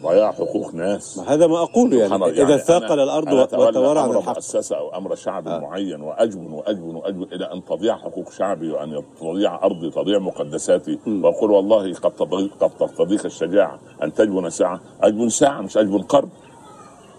ضياع 0.04 0.32
حقوق 0.32 0.74
ناس. 0.74 1.18
ما 1.18 1.34
هذا 1.34 1.48
ما 1.48 1.64
أقوله 1.64 1.98
يعني, 1.98 2.26
يعني 2.38 2.58
ثاقل 2.58 3.00
الأرض 3.00 3.28
أنا 3.28 3.44
أتولى 3.44 3.68
وتورع 3.68 4.02
عن 4.02 4.10
الحق. 4.10 4.34
مؤسسة 4.36 4.78
أو 4.78 4.98
أمر 4.98 5.16
شعب 5.16 5.48
آه. 5.48 5.60
معين 5.60 6.02
وأجبن 6.02 6.52
وأجبن 6.52 6.96
وأجبن 6.96 7.24
إلى 7.24 7.46
أن 7.54 7.66
تضيع 7.66 7.98
حقوق 7.98 8.32
شعبي 8.32 8.72
وأن 8.72 9.04
تضيع 9.22 9.64
أرضي 9.64 9.90
تضيع 9.90 10.20
مقدساتي. 10.20 11.00
وأقول 11.08 11.52
والله 11.52 11.94
قد 11.94 12.12
تضيق 12.12 12.52
قد 12.60 12.70
تقتضيك 12.70 13.26
الشجاعة 13.26 13.80
أن 14.04 14.14
تجبن 14.14 14.50
ساعة. 14.50 14.80
أجبن 15.02 15.30
ساعة 15.30 15.62
مش 15.62 15.78
أجبن 15.78 16.02
قرن 16.02 16.30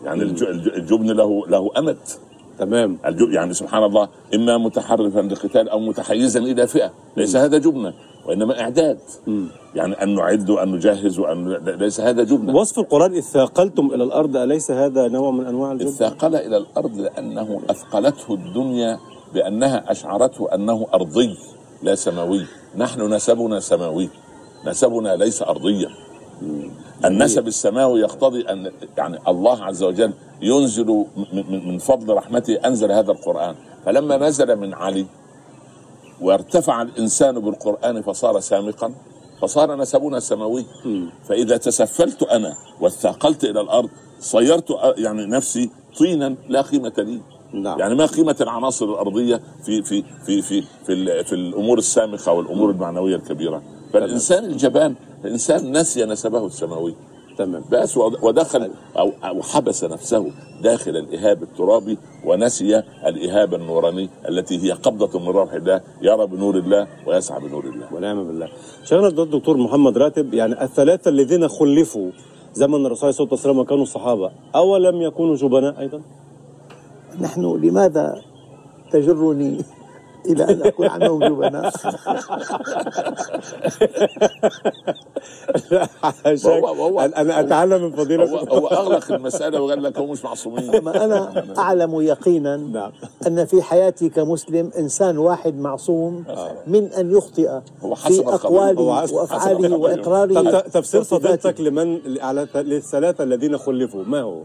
يعني 0.05 0.22
الج- 0.22 0.43
الجبن 0.77 1.07
له 1.07 1.47
له 1.49 1.70
أمد. 1.79 1.99
تمام. 2.59 2.99
يعني 3.33 3.55
سبحان 3.55 3.85
الله 3.85 4.09
إما 4.35 4.59
متحرفا 4.59 5.20
لقتال 5.20 5.68
أو 5.68 5.79
متحيزا 5.81 6.41
إلى 6.41 6.66
فئة. 6.66 6.93
ليس 7.16 7.37
هذا 7.37 7.59
جبنا. 7.59 7.95
وإنما 8.27 8.61
إعداد. 8.61 8.99
يعني 9.74 10.03
أن 10.03 10.14
نعد 10.14 10.51
وأن 10.51 10.72
نجهز 10.72 11.18
وأن 11.18 11.49
ليس 11.66 12.01
هذا 12.01 12.22
جبنا 12.24 12.53
وصف 12.55 12.79
القرآن 12.79 13.12
إذ 13.12 13.20
ثاقلتم 13.20 13.87
إلى 13.95 14.05
الأرض 14.05 14.37
أليس 14.37 14.70
هذا 14.70 15.09
نوع 15.09 15.31
من 15.31 15.47
أنواع 15.47 15.72
الجبن؟ 15.72 15.89
اثاقل 15.89 16.37
إلى 16.37 16.57
الأرض 16.57 16.97
لأنه 16.97 17.61
أثقلته 17.70 18.35
الدنيا 18.35 18.99
بأنها 19.35 19.91
أشعرته 19.93 20.55
أنه 20.55 20.87
أرضي 20.95 21.37
لا 21.83 21.95
سماوي. 21.95 22.47
نحن 22.77 23.14
نسبنا 23.14 23.61
سماوي. 23.61 24.09
نسبنا 24.66 25.16
ليس 25.16 25.43
ارضيا 25.43 25.89
النسب 27.05 27.47
السماوي 27.47 28.01
يقتضي 28.01 28.41
ان 28.41 28.70
يعني 28.99 29.18
الله 29.29 29.64
عز 29.64 29.83
وجل 29.83 30.12
ينزل 30.43 31.05
من- 31.33 31.79
فضل 31.79 32.14
رحمته 32.14 32.55
أنزل 32.55 32.93
هذا 32.93 33.12
القرآن. 33.12 33.55
فلما 33.85 34.16
نزل 34.16 34.57
من 34.57 34.74
علي 34.74 35.07
وارتفع 36.20 36.82
الإنسان 36.82 37.40
بالقرآن 37.40 38.02
فصار 38.02 38.40
سامقا 38.40 38.94
فصار 39.42 39.76
نسبنا 39.76 40.20
سماوي 40.20 40.64
فإذا 41.28 41.56
تسفلت 41.56 42.22
أنا 42.22 42.54
واثاقلت 42.80 43.44
إلى 43.44 43.60
الأرض 43.60 43.88
صيرت 44.20 44.70
يعني 44.96 45.26
نفسي 45.26 45.70
طينا 45.98 46.34
لا 46.48 46.62
قيمة 46.62 46.92
لي. 46.98 47.20
نعم. 47.52 47.78
يعني 47.78 47.94
ما 47.94 48.06
قيمة 48.06 48.36
العناصر 48.40 48.86
الأرضية 48.86 49.40
في 49.64 49.82
في 49.82 50.02
في 50.26 50.42
في 50.42 50.62
في, 50.86 51.24
في 51.24 51.32
الأمور 51.34 51.78
السامقة 51.78 52.32
والأمور 52.32 52.70
المعنوية 52.70 53.16
الكبيرة. 53.16 53.62
فالإنسان 53.92 54.44
الجبان 54.44 54.94
الإنسان 55.24 55.76
نسي 55.76 56.04
نسبه 56.04 56.46
السماوي. 56.46 56.94
تمام. 57.39 57.64
بس 57.72 57.97
ود- 57.97 58.24
ودخل 58.24 58.70
أو 58.99 59.12
أو 59.24 59.43
حبس 59.43 59.84
نفسه 59.84 60.30
داخل 60.62 60.97
الإهاب 60.97 61.43
الترابي 61.43 61.99
ونسي 62.24 62.78
الإهاب 63.07 63.55
النوراني 63.55 64.09
التي 64.28 64.62
هي 64.64 64.72
قبضة 64.72 65.18
من 65.18 65.28
روح 65.28 65.53
الله. 65.53 65.80
يرى 66.03 66.26
بنور 66.26 66.57
الله 66.59 66.87
ويسعى 67.07 67.41
بنور 67.41 67.64
الله. 67.64 67.95
ونعم 67.95 68.24
بالله. 68.26 68.49
شيخنا 68.84 69.07
الدكتور 69.09 69.57
محمد 69.57 69.99
راتب 69.99 70.34
يعني 70.34 70.62
الثلاثة 70.62 71.09
الذين 71.09 71.49
خلفوا 71.49 72.11
زمن 72.55 72.87
الرسول 72.87 73.14
صلى 73.14 73.24
الله 73.26 73.39
عليه 73.39 73.51
وسلم 73.51 73.62
كانوا 73.62 73.82
الصحابة 73.82 74.30
أولم 74.55 75.03
يكونوا 75.03 75.37
جبناء 75.37 75.80
أيضا؟ 75.80 76.01
نحن 77.20 77.41
لماذا 77.62 78.22
تجرني؟ 78.93 79.59
إلى 80.27 80.45
أن 80.45 80.62
أقول 80.66 80.87
عنهم 80.89 81.24
جبناء 81.24 81.72
هو- 86.47 86.66
هو- 86.68 87.01
أنا 87.01 87.41
أتعلم 87.41 87.83
من 87.85 87.91
هو, 87.91 88.05
فضيلة 88.05 88.24
هو 88.41 88.66
أغلق 88.66 89.12
المسألة 89.12 89.61
وقال 89.61 89.83
لك 89.83 89.99
هم 89.99 90.11
مش 90.11 90.24
معصومين 90.24 90.81
ما 90.85 91.05
أنا 91.05 91.45
أعلم 91.59 92.01
يقينا 92.01 92.57
نعم. 92.57 92.93
أن 93.27 93.45
في 93.45 93.62
حياتي 93.62 94.09
كمسلم 94.09 94.70
إنسان 94.79 95.18
واحد 95.18 95.55
معصوم 95.59 96.24
من 96.66 96.85
أن 96.93 97.11
يخطئ 97.11 97.51
هو 97.83 97.95
في 97.95 98.22
هو. 99.74 99.85
وإقراره 99.85 100.35
طب 100.43 100.61
ت- 100.61 100.74
تفسير. 100.74 101.03
فضيلتك 101.05 101.61
لمن 101.61 101.99
على 102.20 102.47
للثلاثة 102.55 103.24
الذين 103.24 103.59
خلفوا 103.59 104.05
ما 104.05 104.20
هو؟ 104.20 104.43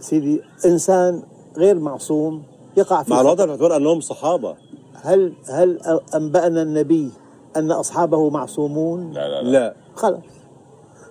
سيدي 0.00 0.40
إنسان 0.66 1.22
غير 1.56 1.74
معصوم 1.78 2.42
يقع 2.76 3.02
في 3.02 3.10
مع. 3.10 3.20
الوضع 3.20 3.44
باعتبار 3.44 3.76
أنهم 3.76 4.00
صحابة 4.00 4.54
هل 5.02 5.32
هل 5.48 5.78
أنبأنا 6.14 6.62
النبي 6.62 7.10
أن 7.56 7.70
أصحابه 7.70 8.30
معصومون؟ 8.30 9.12
لا 9.12 9.28
لا 9.28 9.42
لا. 9.42 9.50
لا. 9.50 9.74
خلاص. 9.94 10.20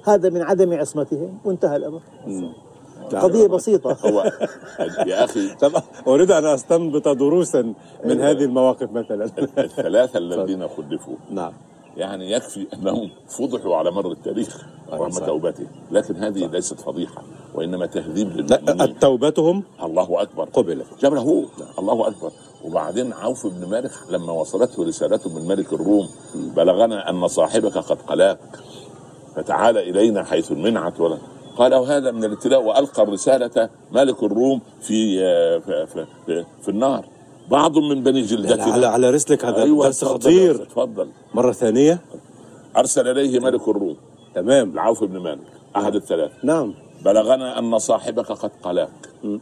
هذا 0.04 0.30
من 0.30 0.42
عدم 0.42 0.74
عصمتهم 0.74 1.38
وانتهى 1.46 1.76
الأمر. 1.76 2.02
قضية 3.16 3.48
بسيطة. 3.48 3.98
هو 4.10 4.32
يا 5.06 5.24
أخي 5.24 5.56
طب 5.56 5.72
أريد 6.08 6.32
أن 6.32 6.46
أستنبط 6.46 7.08
دروسا 7.08 7.74
من 8.06 8.22
هذه 8.22 8.44
المواقف 8.44 8.92
مثلا. 8.92 9.26
الثلاثة 9.58 10.18
الذين 10.20 10.68
خلفوا. 10.68 11.16
نعم. 11.32 11.54
يعني 11.98 12.32
يكفي 12.32 12.68
أنهم 12.74 13.10
فضحوا 13.28 13.76
على 13.76 13.92
مر 13.92 14.12
التاريخ 14.12 14.66
رغم 14.92 15.10
صحيح. 15.10 15.28
توبتهم. 15.28 15.68
لكن 15.92 16.16
هذه 16.16 16.46
ليست 16.46 16.80
فضيحة 16.80 17.24
وإنما 17.56 17.86
تهذيب 17.86 18.28
لا 18.28 18.58
للمؤمنين. 18.58 19.00
توبتهم 19.00 19.64
الله 19.84 20.22
أكبر. 20.22 20.44
قبلت. 20.44 20.86
جابنا 21.00 21.22
هو 21.22 21.44
الله 21.80 22.08
أكبر. 22.08 22.32
وبعدين 22.64 23.14
عوف 23.14 23.48
بن 23.48 23.70
مالك 23.70 23.92
لما 24.10 24.34
وصلته 24.34 24.84
رسالته 24.84 25.30
من 25.40 25.48
ملك 25.48 25.74
الروم 25.74 26.10
بلغنا 26.36 27.10
أن 27.10 27.28
صاحبك 27.28 27.78
قد 27.78 28.02
قلاك 28.02 28.40
فتعال 29.36 29.78
إلينا 29.78 30.24
حيث 30.24 30.52
المنعت 30.52 31.00
ولا. 31.00 31.18
قال 31.58 31.76
وهذا 31.76 32.12
من 32.12 32.24
الابتلاء 32.24 32.64
وألقى 32.64 33.04
الرسالة 33.04 33.70
ملك 33.92 34.24
الروم 34.24 34.62
في 34.82 35.20
في, 35.62 35.88
في, 35.88 36.06
في, 36.26 36.46
في 36.62 36.70
النار. 36.70 37.06
بعض 37.52 37.78
من 37.78 38.04
بني 38.04 38.22
جلدتنا. 38.22 38.64
على 38.64 38.86
على 38.88 39.10
رسلك 39.10 39.46
هذا 39.46 39.64
أيوة 39.64 39.86
درس 39.86 40.06
خطير. 40.06 40.64
اتفضل 40.64 41.10
مرة 41.34 41.52
ثانية. 41.52 42.02
أرسل 42.78 43.08
إليه 43.08 43.40
ملك 43.40 43.68
الروم. 43.68 43.98
تمام. 44.36 44.72
العوف 44.72 45.04
بن 45.04 45.18
مالك 45.18 45.48
أحد 45.76 45.96
الثلاث 45.96 46.32
نعم. 46.44 46.74
بلغنا 47.06 47.60
أن 47.60 47.78
صاحبك 47.78 48.32
قد 48.32 48.52
قلاك. 48.64 48.90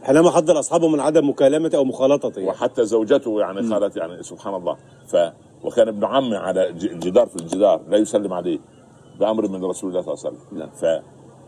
حينما 0.02 0.30
حذر 0.30 0.58
أصحابه 0.58 0.88
من 0.88 1.00
عدم 1.00 1.28
مكالمته 1.28 1.76
أو 1.78 1.84
مخالطته 1.84 2.44
وحتى 2.44 2.84
زوجته 2.84 3.40
يعني 3.40 3.74
قالت 3.74 3.96
يعني 3.96 4.22
سبحان 4.22 4.54
الله. 4.54 4.76
ف 5.08 5.16
وكان 5.64 5.88
ابن 5.88 6.04
عمي 6.04 6.36
على 6.36 6.72
ج- 6.72 6.98
جدار 6.98 7.26
في 7.26 7.36
الجدار 7.36 7.80
لا 7.88 7.96
يسلم 7.98 8.32
عليه 8.32 8.58
بأمر 9.20 9.48
من 9.48 9.64
رسول 9.64 9.90
الله 9.90 10.02
صلى 10.02 10.14
الله 10.14 10.24
عليه 10.26 10.36
وسلم. 10.36 10.58
نعم. 10.58 10.70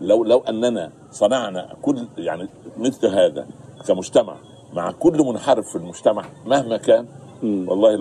فلو 0.01 0.25
لو 0.25 0.39
أننا 0.39 0.93
صنعنا 1.11 1.75
كل 1.83 2.07
يعني 2.19 2.49
مثل 2.77 3.07
هذا 3.07 3.47
كمجتمع 3.87 4.37
مع 4.73 4.91
كل 4.93 5.19
منحرف 5.27 5.69
في 5.69 5.77
المجتمع 5.77 6.25
مهما 6.47 6.77
كان 6.77 7.07
والله 7.43 7.95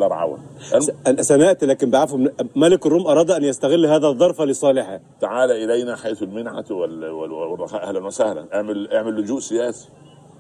الم- 0.74 0.88
أنا 1.08 1.22
سنأتي 1.22 1.66
لكن 1.66 1.90
بعفو 1.90 2.28
ملك 2.56 2.86
الروم 2.86 3.08
أراد 3.08 3.32
أن 3.32 3.44
يستغل 3.44 3.86
هذا 3.86 4.08
الظرف 4.08 4.42
لصالحه. 4.42 5.00
تعال 5.22 5.52
إلينا 5.52 5.96
حيث 5.96 6.24
وال- 6.72 7.10
والرخاء. 7.10 7.84
أهلا 7.88 8.06
وسهلا. 8.06 8.46
اعمل 8.54 8.92
اعمل 8.94 9.22
لجوء 9.22 9.40
سياسي. 9.40 9.90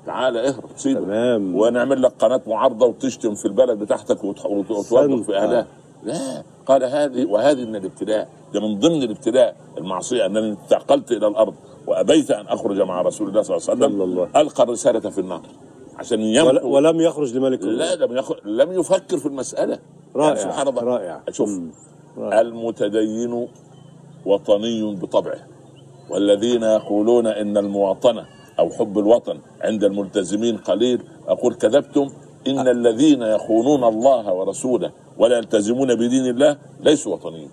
تعال 0.05 0.37
اهرب 0.37 0.69
سيبه 0.75 0.99
تمام. 0.99 1.55
ونعمل 1.55 2.01
لك 2.01 2.11
قناة 2.19 2.41
معارضة 2.47 2.85
وتشتم 2.85 3.35
في 3.35 3.45
البلد 3.45 3.79
بتاعتك 3.79 4.23
وتوظف 4.23 5.25
في 5.25 5.37
أهلها. 5.37 5.67
لا. 6.03 6.43
قال 6.65 6.83
هذه 6.83 7.25
وهذه 7.25 7.65
من 7.65 7.75
الابتلاء. 7.75 8.29
ده 8.53 8.59
من 8.59 8.79
ضمن 8.79 9.03
الابتلاء. 9.03 9.55
المعصية 9.77 10.25
أنني 10.25 10.49
انتقلت 10.51 11.11
إلى 11.11 11.27
الأرض 11.27 11.53
وأبيت 11.87 12.31
أن 12.31 12.47
أخرج 12.47 12.81
مع 12.81 13.01
رسول 13.01 13.29
الله 13.29 13.41
صلى 13.41 13.57
الله 13.57 13.69
عليه 13.69 13.85
وسلم. 13.85 14.01
الله. 14.01 14.27
ألقى 14.35 14.63
الرسالة 14.63 15.09
في 15.09 15.21
النار. 15.21 15.41
عشان 15.97 16.21
يمحو 16.21 16.69
ولم 16.69 17.01
يخرج 17.01 17.37
لملك 17.37 17.63
لا 17.63 17.95
لم 17.95 18.17
يخ... 18.17 18.31
لم 18.45 18.71
يفكر 18.79 19.17
في 19.17 19.25
المسألة. 19.25 19.79
رائع، 20.15 20.27
يعني 20.27 20.39
سبحان 20.39 20.67
الله. 20.67 20.83
رائع. 20.83 21.23
شوف. 21.31 21.49
المتدين 22.17 23.47
وطني 24.25 24.95
بطبعه. 24.95 25.39
والذين 26.09 26.63
يقولون 26.63 27.27
إن 27.27 27.57
المواطنة 27.57 28.25
أو 28.59 28.69
حب 28.69 28.99
الوطن 28.99 29.39
عند 29.61 29.83
الملتزمين 29.83 30.57
قليل 30.57 31.01
أقول 31.27 31.53
كذبتم. 31.53 32.09
إن 32.47 32.67
الذين 32.67 33.21
يخونون 33.21 33.83
الله 33.83 34.33
ورسوله 34.33 34.91
ولا 35.17 35.37
يلتزمون 35.37 35.95
بدين 35.95 36.25
الله 36.25 36.57
ليسوا 36.79 37.13
وطنيين. 37.13 37.49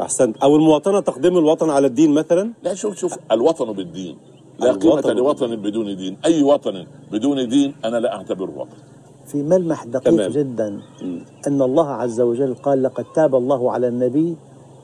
أحسنت. 0.00 0.36
أو 0.36 0.56
المواطنة 0.56 1.00
تقديم 1.00 1.38
الوطن 1.38 1.70
على 1.70 1.86
الدين 1.86 2.10
مثلا؟ 2.14 2.52
لا 2.62 2.74
شوف 2.74 2.98
شوف 2.98 3.18
الوطن 3.32 3.72
بالدين. 3.72 4.18
لا 4.60 4.72
قيمة 4.72 5.12
لوطن 5.12 5.56
بدون 5.56 5.96
دين. 5.96 6.16
أي 6.24 6.42
وطن 6.42 6.86
بدون 7.12 7.48
دين 7.48 7.74
أنا 7.84 7.96
لا 7.96 8.16
أعتبره 8.16 8.52
وطن. 8.56 8.76
في 9.26 9.42
ملمح 9.42 9.84
دقيق 9.84 10.16
تمام. 10.16 10.30
جدا 10.30 10.80
أن 11.46 11.62
الله 11.62 11.88
عز 11.88 12.20
وجل 12.20 12.54
قال 12.54 12.82
لقد 12.82 13.04
تاب 13.14 13.34
الله 13.34 13.72
على 13.72 13.88
النبي 13.88 14.36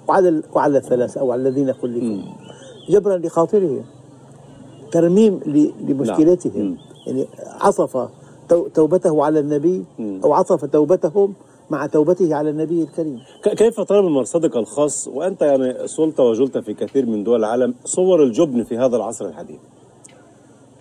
وعلى 0.09 0.43
وعلى 0.55 0.79
الثلاثة 0.79 1.21
أو 1.21 1.33
على 1.33 1.43
الذين 1.49 1.73
خلفوا. 1.73 2.19
جبرا 2.91 3.17
لخاطرهم 3.19 3.85
ترميم 4.93 5.41
لمشكلتهم. 5.89 6.63
نعم. 6.63 6.77
يعني 7.07 7.27
تو- 8.49 8.69
توبته 8.69 9.25
على 9.25 9.41
النبي 9.41 9.85
أو 10.25 10.33
عطف 10.33 10.65
توبتهم 10.65 11.35
مع 11.71 11.87
توبته 11.87 12.35
على 12.35 12.51
النبي 12.51 12.83
الكريم. 12.83 13.21
كيف 13.43 13.81
ترى 13.81 14.03
من 14.03 14.09
مرصدك 14.09 14.57
الخاص؟ 14.57 15.09
وأنت 15.09 15.43
يعني 15.43 15.87
صلت 15.87 16.21
وجلت 16.21 16.59
في 16.59 16.75
كثير 16.75 17.07
من 17.07 17.25
دول 17.25 17.41
العالم 17.41 17.75
صور 17.85 18.23
الجبن 18.23 18.65
في 18.65 18.79
هذا 18.79 18.97
العصر 18.97 19.27
الحديث. 19.27 19.59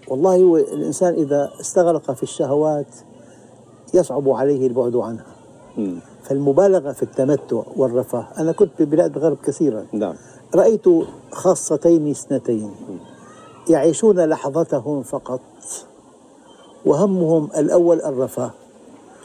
والله 0.07 0.35
هو 0.43 0.57
الإنسان 0.57 1.13
إذا 1.13 1.51
استغرق 1.61 2.11
في 2.11 2.23
الشهوات 2.23 2.95
يصعب 3.93 4.29
عليه 4.29 4.67
البعد 4.67 4.95
عنها. 4.95 5.25
مم. 5.77 5.99
فالمبالغة 6.23 6.91
في 6.91 7.03
التمتع 7.03 7.63
والرفاه 7.77 8.27
أنا 8.37 8.51
كنت 8.51 8.71
في 8.77 8.85
بلاد 8.85 9.17
الغرب 9.17 9.37
كثيرا. 9.45 9.85
نعم. 9.93 10.15
رأيت 10.55 10.85
خاصتين 11.31 12.09
اثنتين. 12.09 12.71
يعيشون 13.69 14.19
لحظتهم 14.19 15.03
فقط 15.03 15.41
وهمهم 16.85 17.49
الأول 17.57 18.01
الرفاه. 18.01 18.51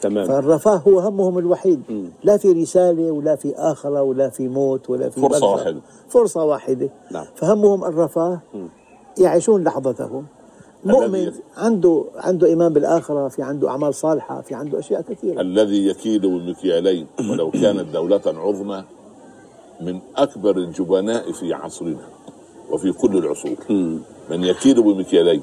تمام. 0.01 0.27
فالرفاه 0.27 0.77
هو 0.77 1.01
همهم 1.01 1.39
الوحيد. 1.39 1.82
لا 2.24 2.36
في 2.36 2.52
رسالة 2.52 3.10
ولا 3.10 3.36
في 3.36 3.55
آخرة 3.56 4.02
ولا 4.02 4.28
في 4.31 4.48
موت 4.48 4.90
ولا 4.90 5.10
في 5.10 5.20
فرصة 5.20 5.28
برزخ. 5.28 5.44
واحدة. 5.44 5.81
فرصة 6.09 6.44
واحدة. 6.44 6.90
نعم. 7.10 7.27
فهمهم 7.35 7.85
الرفاه 7.85 8.40
يعيشون 9.18 9.64
لحظتهم. 9.64 10.27
مؤمن 10.85 11.32
عنده 11.56 12.05
عنده 12.16 12.47
إيمان 12.47 12.72
بالآخرة 12.72 13.28
في 13.28 13.43
عنده 13.43 13.68
أعمال 13.68 13.94
صالحة 13.94 14.40
في 14.40 14.55
عنده 14.55 14.78
أشياء 14.78 15.02
كثيرة. 15.02 15.40
الذي 15.40 15.86
يكيد 15.86 16.27
بمكيالين 16.27 17.06
ولو 17.31 17.51
كانت 17.62 17.93
دولة 17.93 18.20
عظمى 18.27 18.85
من 19.81 20.01
أكبر 20.16 20.56
الجبناء 20.56 21.32
في 21.32 21.55
عصرنا 21.55 22.01
وفي 22.70 22.93
كل 22.93 23.16
العصور. 23.16 23.56
من 24.31 24.44
يكيد 24.44 24.81
بمكيالين 24.81 25.43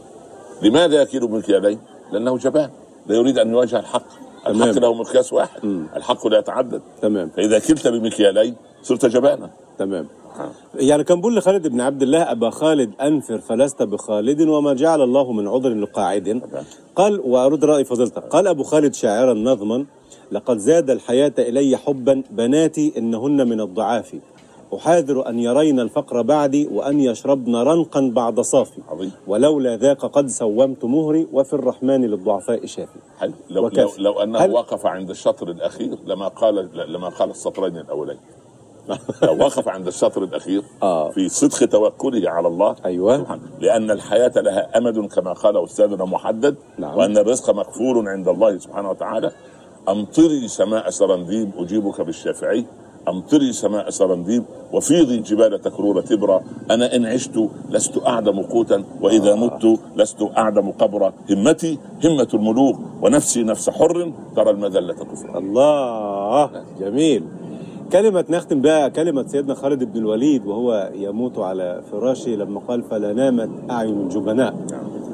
لماذا 0.61 1.01
يكيد 1.01 1.23
بمكيالين؟ 1.23 1.79
لأنه 2.11 2.37
جبان. 2.37 2.69
لا 3.07 3.15
يريد 3.15 3.37
أن 3.37 3.51
يواجه 3.51 3.79
الحق. 3.79 4.26
الحق 4.49 4.71
تمام. 4.71 4.83
له 4.83 4.93
مقياس 4.93 5.33
واحد. 5.33 5.85
الحق 5.95 6.27
لا 6.27 6.39
يتعدد. 6.39 6.81
تمام. 7.01 7.29
فإذا 7.29 7.59
كلت 7.59 7.87
بمكيالين 7.87 8.55
صرت 8.81 9.05
جبانا. 9.05 9.49
تمام. 9.79 10.07
يعني 10.75 11.03
كان 11.03 11.17
بيقول 11.17 11.35
لخالد 11.35 11.67
بن 11.67 11.81
عبد 11.81 12.01
الله 12.01 12.31
أبا 12.31 12.49
خالد 12.49 12.91
أنفر 13.01 13.37
فلست 13.37 13.83
بخالد 13.83 14.41
وما 14.41 14.73
جعل 14.73 15.01
الله 15.01 15.31
من 15.31 15.47
عذر 15.47 15.69
لقاعد. 15.69 16.41
قال 16.95 17.19
وأرد 17.19 17.65
رأي 17.65 17.83
فضيلتك 17.85 18.23
قال 18.23 18.47
أبو 18.47 18.63
خالد 18.63 18.93
شاعرا 18.93 19.33
نظما 19.33 19.85
لقد 20.31 20.57
زاد 20.57 20.89
الحياة 20.89 21.33
إلي 21.39 21.77
حبا 21.77 22.23
بناتي 22.31 22.93
إنهن 22.97 23.47
من 23.49 23.61
الضعاف. 23.61 24.15
أحاذر 24.75 25.29
أن 25.29 25.39
يرين 25.39 25.79
الفقر 25.79 26.21
بعدي 26.21 26.67
وأن 26.67 26.99
يشربن 26.99 27.55
رنقا 27.55 28.11
بعد 28.15 28.39
صافي 28.39 28.81
عظيم. 28.89 29.11
ولولا 29.27 29.77
ذاك 29.77 30.05
قد 30.05 30.27
سومت 30.27 30.85
مهري 30.85 31.27
وفي 31.33 31.53
الرحمن 31.53 32.05
للضعفاء 32.05 32.65
شافي 32.65 32.99
حلو 33.19 33.33
لو, 33.49 33.67
لو؟ 33.67 33.89
لو 33.97 34.19
أنه 34.19 34.39
هل- 34.39 34.51
وقف 34.51 34.85
عند 34.85 35.09
الشطر 35.09 35.47
الأخير 35.51 35.97
لما 36.05 36.27
قال 36.27 36.69
لما 36.93 37.09
قال 37.09 37.29
السطرين 37.29 37.77
الأولين 37.77 38.17
لو 39.23 39.37
وقف 39.37 39.67
عند 39.67 39.87
السطر 39.87 40.23
الأخير 40.23 40.63
آه. 40.83 41.09
في 41.09 41.29
صدق 41.29 41.65
توكله 41.69 42.29
على 42.29 42.47
الله 42.47 42.75
أيوة. 42.85 43.17
سبحانه. 43.17 43.41
لأن 43.59 43.91
الحياة 43.91 44.31
لها 44.35 44.77
أمد 44.77 44.99
كما 44.99 45.33
قال 45.33 45.63
أستاذنا 45.63 46.05
محدد 46.05 46.55
نعم. 46.77 46.97
وأن 46.97 47.17
الرزق 47.17 47.49
مكفول 47.55 48.07
عند 48.07 48.27
الله 48.27 48.57
سبحانه 48.57 48.89
وتعالى 48.89 49.31
أمطري 49.89 50.47
سماء 50.47 50.89
سرنديب 50.89 51.51
أجيبك 51.57 52.01
بالشافعي 52.01 52.65
أمطري 53.09 53.53
سماء 53.53 53.89
سرنديب 53.89 54.43
وفيضي 54.73 55.17
جبال 55.19 55.61
تكرور 55.61 56.01
تبرى 56.01 56.41
أنا 56.71 56.95
إن 56.95 57.05
عشت 57.05 57.39
لست 57.69 57.95
أعدم 58.07 58.41
قوتا 58.41 58.83
وإذا 59.01 59.35
مت 59.35 59.79
لست 59.95 60.21
أعدم 60.37 60.71
قبرا 60.71 61.13
همتي 61.31 61.77
همة 62.05 62.27
الملوك 62.33 62.75
ونفسي 63.01 63.43
نفس 63.43 63.69
حر 63.69 64.11
ترى 64.35 64.49
المذلة 64.49 64.93
كفرا. 64.93 65.37
الله 65.39 66.49
جميل. 66.79 67.23
كلمة 67.91 68.25
نختم 68.29 68.61
بها 68.61 68.87
كلمة 68.87 69.27
سيدنا 69.27 69.53
خالد 69.53 69.83
بن 69.83 69.99
الوليد 69.99 70.45
وهو 70.45 70.89
يموت 70.95 71.39
على 71.39 71.81
فراشه 71.91 72.29
لما 72.29 72.59
قال 72.67 72.83
فلا 72.83 73.13
نامت 73.13 73.49
أعين 73.71 74.01
الجبناء 74.01 74.53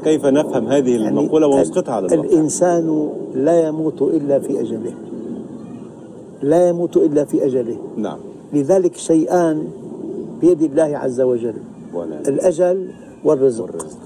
كيف 0.04 0.26
نفهم 0.26 0.68
هذه 0.68 0.96
المقولة 0.96 1.48
ونسقطها 1.48 1.94
على 1.94 2.06
الواقع؟ 2.08 2.30
الإنسان 2.30 3.10
لا 3.36 3.68
يموت 3.68 4.02
إلا 4.02 4.40
في 4.40 4.62
أجله. 4.62 4.94
لا 6.44 6.70
يموت 6.70 6.98
إلا 6.98 7.26
في 7.26 7.46
أجله. 7.46 7.78
نعم. 7.98 8.20
لذلك 8.54 8.96
شيئان 8.96 9.68
بيد 10.42 10.62
الله 10.62 10.98
عز 10.98 11.22
وجل. 11.22 11.56
ولا 11.94 12.20
الأجل 12.20 12.92
والرزق, 13.24 13.64
والرزق. 13.64 13.98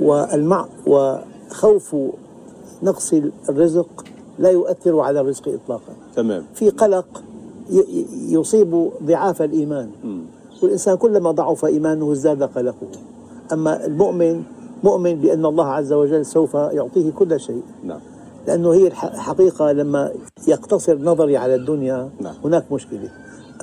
والمع 0.00 0.66
وخوف 0.86 1.96
نقص 2.82 3.14
الرزق 3.48 4.04
لا 4.38 4.50
يؤثر 4.50 5.00
على 5.00 5.20
الرزق 5.20 5.48
إطلاقا. 5.48 5.92
تمام. 6.16 6.44
في 6.54 6.70
قلق 6.70 7.22
يصيب 8.28 8.90
ضعاف 9.02 9.42
الإيمان. 9.42 9.90
والإنسان 10.62 10.96
كلما 10.96 11.30
ضعف 11.30 11.64
إيمانه 11.64 12.12
ازداد 12.12 12.42
قلقه. 12.42 12.86
أما 13.52 13.86
المؤمن 13.86 14.42
مؤمن 14.84 15.14
بأن 15.14 15.46
الله 15.46 15.66
عز 15.66 15.92
وجل 15.92 16.26
سوف 16.26 16.54
يعطيه 16.54 17.10
كل 17.10 17.40
شيء. 17.40 17.62
نعم. 17.84 18.00
لأنه 18.46 18.72
هي 18.72 18.86
الح- 18.86 19.04
الحقيقة 19.04 19.72
لما 19.72 20.12
يقتصر 20.48 20.98
نظري 20.98 21.36
على 21.36 21.54
الدنيا 21.54 22.10
نعم. 22.20 22.34
هناك 22.44 22.72
مشكلة 22.72 23.10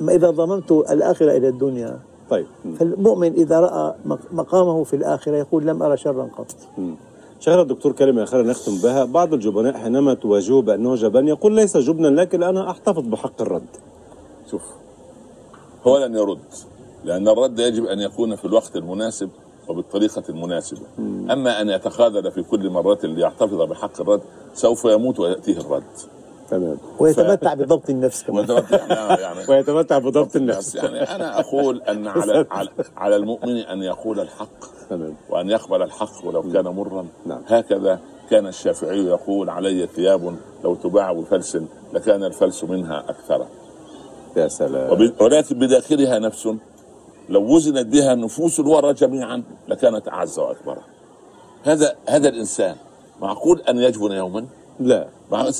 أما 0.00 0.12
إذا 0.14 0.30
ضممت 0.30 0.72
الآخرة 0.72 1.36
إلى 1.36 1.48
الدنيا 1.48 1.98
طيب. 2.30 2.46
فالمؤمن 2.80 3.32
إذا 3.32 3.60
رأى 3.60 3.94
مق- 4.04 4.32
مقامه 4.32 4.84
في 4.84 4.96
الآخرة 4.96 5.36
يقول 5.36 5.66
لم 5.66 5.82
أرى 5.82 5.96
شرا 5.96 6.28
قط. 6.38 6.54
شيخنا 7.40 7.62
الدكتور 7.62 7.92
كلمة 7.92 8.22
أخيرة 8.22 8.42
نختم 8.42 8.72
بها 8.82 9.04
بعض 9.04 9.32
الجبناء 9.34 9.72
حينما 9.72 10.14
تواجهه 10.14 10.62
بأنه 10.62 10.94
جبان 10.94 11.28
يقول 11.28 11.52
ليس 11.54 11.76
جبنا 11.76 12.08
لكن 12.08 12.42
أنا 12.42 12.70
أحتفظ 12.70 13.02
بحق 13.06 13.42
الرد 13.42 13.66
شوف 14.50 14.62
هو 15.86 15.98
لن 15.98 16.14
يرد 16.14 16.38
لأن 17.04 17.28
الرد 17.28 17.58
يجب 17.58 17.84
أن 17.84 17.98
يكون 18.00 18.36
في 18.36 18.44
الوقت 18.44 18.76
المناسب 18.76 19.30
وبالطريقة 19.68 20.22
المناسبة. 20.28 20.80
أما 21.32 21.60
أن 21.60 21.70
يتخاذل 21.70 22.30
في 22.32 22.42
كل 22.42 22.70
مرة 22.70 22.98
ليحتفظ 23.02 23.62
بحق 23.62 24.00
الرد 24.00 24.20
سوف 24.54 24.84
يموت 24.84 25.20
ويأتيه 25.20 25.58
الرد. 25.60 25.82
تمام. 26.50 26.78
ويتمتع 26.98 27.54
بضبط 27.54 27.90
النفس 27.90 28.22
كمان. 28.22 28.46
ويتمتع- 28.50 28.72
يعني 28.92 29.20
يعني 29.22 29.38
ويتمتع 29.48 29.98
بضبط 29.98 30.36
النفس. 30.36 30.74
يعني 30.74 31.00
أنا 31.02 31.40
أقول 31.40 31.82
أن 31.82 32.06
على 32.08 32.46
على, 32.96 33.16
المؤمن 33.16 33.56
أن 33.56 33.82
يقول 33.82 34.20
الحق 34.20 34.88
تمام. 34.90 35.14
وأن 35.30 35.50
يقبل 35.50 35.82
الحق 35.82 36.24
ولو 36.26 36.42
كان 36.52 36.64
مرا. 36.64 37.06
نعم. 37.26 37.42
هكذا 37.46 38.00
كان 38.30 38.46
الشافعي 38.46 38.98
يقول 39.04 39.50
علي 39.50 39.86
ثياب 39.86 40.36
لو 40.64 40.74
تباع 40.74 41.12
بفلس 41.12 41.58
لكان 41.92 42.24
الفلس 42.24 42.64
منها 42.64 43.04
أكثر. 43.08 43.46
يا 44.36 44.48
سلام. 44.48 45.12
ولكن 45.20 45.58
بداخلها 45.58 46.18
نفس. 46.18 46.48
لو 47.32 47.54
وزنت 47.54 47.86
بها 47.86 48.14
نفوس 48.14 48.60
الورى 48.60 48.92
جميعا 48.92 49.42
لكانت 49.68 50.08
أعز 50.08 50.38
وأكبر. 50.38 50.78
هذا 51.64 51.96
هذا 52.08 52.28
الإنسان 52.28 52.76
معقول 53.20 53.60
أن 53.60 53.78
يجبن 53.78 54.12
يوما؟ 54.12 54.46
لا. 54.80 55.08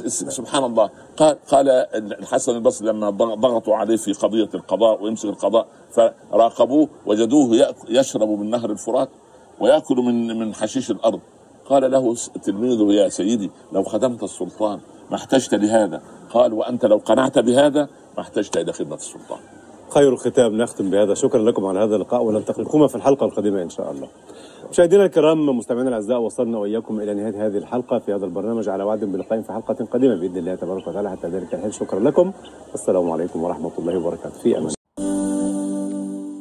سبحان 0.09 0.65
الله. 0.65 0.90
قال 1.16 1.36
قال 1.49 1.69
الحسن 2.23 2.57
البصري 2.57 2.89
لما 2.89 3.11
ضغ- 3.11 3.35
ضغطوا 3.35 3.77
عليه 3.77 3.97
في 3.97 4.12
قضية 4.12 4.49
القضاء 4.55 5.03
ويمسك 5.03 5.24
القضاء 5.24 5.66
فراقبوه 5.93 6.89
وجدوه 7.07 7.74
يشرب 7.89 8.28
من 8.28 8.51
نهر 8.51 8.70
الفرات 8.70 9.09
ويأكل 9.61 9.97
من 9.97 10.39
من 10.39 10.55
حشيش 10.55 10.90
الأرض. 10.90 11.20
قال 11.69 11.90
له 11.90 12.15
تلميذه 12.44 12.93
يا 12.93 13.09
سيدي 13.09 13.51
لو 13.73 13.82
خدمت 13.82 14.23
السلطان 14.23 14.81
ما 15.11 15.16
احتجت 15.16 15.55
لهذا. 15.55 16.03
قال 16.31 16.53
وأنت 16.53 16.85
لو 16.85 16.97
قنعت 16.97 17.39
بهذا 17.39 17.89
ما 18.16 18.20
احتجت 18.23 18.57
إلى 18.57 18.73
خدمة 18.73 18.94
السلطان. 18.94 19.39
خير 19.94 20.09
الختام 20.12 20.56
نختم 20.56 20.90
بهذا. 20.90 21.14
شكرا 21.14 21.43
لكم 21.43 21.66
على 21.66 21.78
هذا 21.78 21.97
اللقاء 21.97 22.23
ونلتقيكم 22.23 22.86
في 22.86 22.94
الحلقة 22.94 23.27
القادمة 23.27 23.62
إن 23.62 23.70
شاء 23.70 23.90
الله. 23.90 24.09
مشاهدينا 24.70 25.05
الكرام 25.05 25.47
مستمعينا 25.59 25.89
الأعزاء 25.89 26.20
وصلنا 26.20 26.59
وإياكم 26.59 27.01
إلى 27.01 27.14
نهاية 27.14 27.47
هذه 27.47 27.59
الحلقة 27.59 27.98
في 27.98 28.14
هذا 28.14 28.24
البرنامج 28.24 28.69
على 28.69 28.85
وعد 28.85 29.05
بلقاء 29.05 29.40
في 29.40 29.52
حلقة 29.52 29.85
قادمة 29.85 30.14
بإذن 30.20 30.36
الله 30.36 30.55
تبارك 30.55 30.86
وتعالى. 30.86 31.10
حتى 31.10 31.28
ذلك 31.28 31.55
الحين 31.55 31.73
شكرا 31.73 32.01
لكم. 32.01 32.32
والسلام 32.70 33.10
عليكم 33.10 33.43
ورحمة 33.43 33.70
الله 33.78 33.98
وبركاته. 33.98 34.39
في 34.43 34.59
أمان 34.59 34.73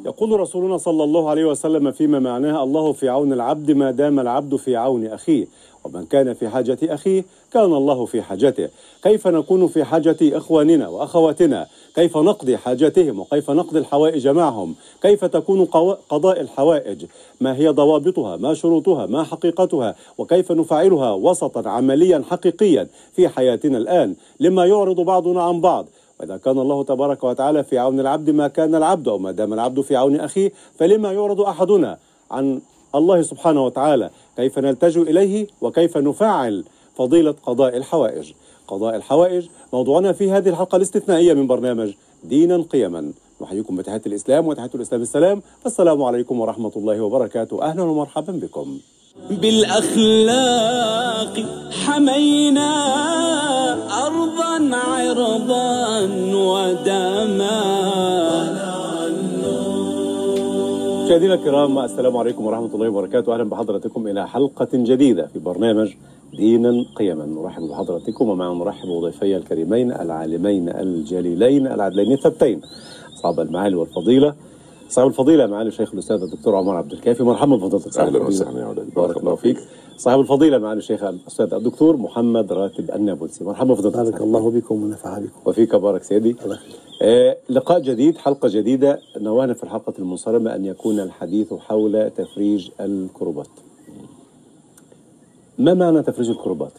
يقول 0.06 0.40
رسولنا 0.40 0.78
صلى 0.78 1.04
الله 1.04 1.30
عليه 1.30 1.46
وسلم 1.46 1.92
فيما 1.92 2.20
معناه 2.20 2.64
الله 2.64 2.92
في 2.94 3.10
عون 3.10 3.34
العبد 3.34 3.72
ما 3.72 3.92
دام 3.92 4.20
العبد 4.20 4.56
في 4.56 4.76
عون 4.76 5.06
أخيه. 5.06 5.46
ومن 5.84 6.06
كان 6.06 6.34
في 6.34 6.50
حاجة 6.50 6.78
أخيه 6.84 7.24
كان 7.54 7.74
الله 7.74 8.06
في 8.06 8.22
حاجته. 8.22 8.70
كيف 9.04 9.28
نكون 9.28 9.68
في 9.68 9.84
حاجة 9.84 10.18
إخواننا 10.22 10.88
وأخواتنا؟ 10.88 11.68
كيف 11.96 12.18
نقضي 12.18 12.58
حاجاتهم 12.58 13.20
وكيف 13.20 13.52
نقضي 13.52 13.80
الحوائج 13.80 14.28
معهم؟ 14.28 14.76
كيف 15.02 15.26
تكون 15.26 15.66
قضاء 16.10 16.42
الحوائج؟ 16.42 17.06
ما 17.42 17.56
هي 17.56 17.70
ضوابطها؟ 17.70 18.38
ما 18.38 18.54
شروطها؟ 18.54 19.06
ما 19.06 19.24
حقيقتها؟ 19.24 19.96
وكيف 20.18 20.52
نفعلها 20.52 21.12
وسطا 21.12 21.70
عمليا 21.70 22.24
حقيقيا 22.30 22.88
في 23.14 23.28
حياتنا 23.28 23.78
الآن؟ 23.78 24.16
لما 24.40 24.66
يعرض 24.66 25.02
بعضنا 25.02 25.44
عن 25.44 25.62
بعض. 25.62 25.86
وإذا 26.20 26.38
كان 26.38 26.60
الله 26.60 26.84
تبارك 26.84 27.24
وتعالى 27.24 27.64
في 27.64 27.78
عون 27.78 28.00
العبد 28.00 28.30
ما 28.30 28.48
كان 28.48 28.76
العبد 28.76 29.08
أو 29.08 29.18
ما 29.18 29.32
دام 29.32 29.54
العبد 29.54 29.82
في 29.82 29.96
عون 29.96 30.16
أخيه 30.20 30.52
فلما 30.80 31.14
يعرض 31.14 31.42
أحدنا 31.42 31.98
عن 32.32 32.62
الله 32.96 33.22
سبحانه 33.22 33.66
وتعالى 33.66 34.10
كيف 34.38 34.60
نلتجئ 34.60 35.02
إليه 35.02 35.48
وكيف 35.62 35.98
نفعل 35.98 36.64
فضيلة 36.98 37.36
قضاء 37.46 37.78
الحوائج. 37.78 38.32
قضاء 38.68 38.96
الحوائج 38.96 39.46
موضوعنا 39.74 40.12
في 40.12 40.32
هذه 40.32 40.50
الحلقة 40.50 40.76
الاستثنائية 40.76 41.34
من 41.34 41.48
برنامج 41.48 41.92
دينا 42.24 42.66
قيما. 42.72 43.12
نحييكم 43.42 43.76
بتحية 43.76 44.02
الإسلام 44.06 44.48
وتحية 44.48 44.70
الإسلام 44.76 45.02
السلام. 45.02 45.42
السلام 45.66 46.04
عليكم 46.04 46.40
ورحمة 46.40 46.72
الله 46.76 47.02
وبركاته. 47.02 47.64
أهلا 47.64 47.84
ومرحبا 47.84 48.34
بكم. 48.34 48.78
بالأخلاق 49.30 50.66
حمينا 51.72 52.72
أرضا 54.08 54.76
عرضا 54.76 56.00
ودما. 56.36 57.62
مشاهدينا 61.12 61.34
الكرام 61.34 61.80
السلام 61.80 62.18
عليكم 62.18 62.46
ورحمة 62.46 62.76
الله 62.76 62.90
وبركاته. 62.90 63.34
أهلا 63.34 63.44
بحضراتكم 63.44 64.08
إلى 64.08 64.28
حلقة 64.28 64.68
جديدة 64.74 65.28
في 65.28 65.40
برنامج 65.40 65.94
دينا 66.34 66.86
قيما. 66.96 67.26
نرحب 67.26 67.64
بحضراتكم 67.64 68.30
ومع 68.30 68.54
نرحب 68.54 68.88
بضيفي 68.88 69.38
الكريمين 69.38 69.92
العالمين 69.92 70.70
الجليلين 70.70 71.68
العدلين 71.68 72.12
الثبتين 72.12 72.62
أصحاب 73.16 73.40
المعالي 73.40 73.76
والفضيلة. 73.76 74.36
صاحب 74.90 75.08
الفضيلة 75.08 75.48
معالي 75.48 75.68
الشيخ 75.68 75.94
الأستاذ 75.94 76.22
الدكتور 76.22 76.56
عمر 76.56 76.76
عبد 76.76 76.92
الكافي. 76.92 77.24
مرحبا 77.24 77.56
بفضيلتك 77.56 77.92
صاحب 77.92 78.08
الفضيلة. 78.08 78.28
وسهلا 78.28 78.60
يا 78.60 78.68
ولد. 78.68 78.90
بارك 78.96 79.18
الله 79.18 79.36
فيك. 79.36 79.58
صاحب 80.02 80.20
الفضيلة 80.20 80.58
معالي 80.58 80.78
الشيخ 80.78 81.04
الأستاذ 81.04 81.54
الدكتور 81.54 81.98
محمد 81.98 82.54
راتب 82.54 82.92
النابلسي. 82.92 83.44
مرحبا 83.44 83.74
بفضيلتك 83.74 83.98
بارك 83.98 84.22
الله 84.22 84.52
بكم 84.52 84.84
ونفع 84.84 85.20
بكم. 85.20 85.30
وفيك 85.46 85.76
بارك 85.76 86.04
سيدي. 86.04 86.36
الله 86.44 86.56
يخليك. 86.56 86.76
آه 87.02 87.38
لقاء 87.50 87.80
جديد 87.80 88.18
حلقة 88.18 88.50
جديدة. 88.50 89.00
نوانا 89.18 89.54
في 89.54 89.64
الحلقة 89.64 89.94
المنصرمة 90.00 90.56
أن 90.56 90.66
يكون 90.66 91.00
الحديث 91.00 91.54
حول 91.54 92.10
تفريج 92.18 92.70
الكربات 92.80 93.48
ما 95.58 95.74
معنى 95.74 96.04
تفريج 96.04 96.30
الكربات؟ 96.30 96.72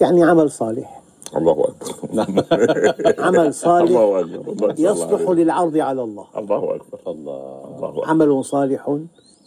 يعني 0.00 0.24
عمل 0.24 0.50
صالح. 0.50 1.02
الله 1.36 1.64
أكبر. 1.64 3.14
عمل 3.26 3.54
صالح 3.54 3.90
الله 3.90 4.20
أكبر. 4.20 4.52
الله 4.52 4.70
يجزاه 4.70 4.92
الله 4.92 5.14
يصلح. 5.14 5.30
للعرض 5.30 5.76
على 5.76 6.02
الله. 6.02 6.26
الله 6.36 6.74
أكبر. 6.74 6.98
الله. 7.06 7.64
الله 7.76 7.88
أكبر. 7.88 8.04
عمل 8.08 8.44
صالح 8.44 8.98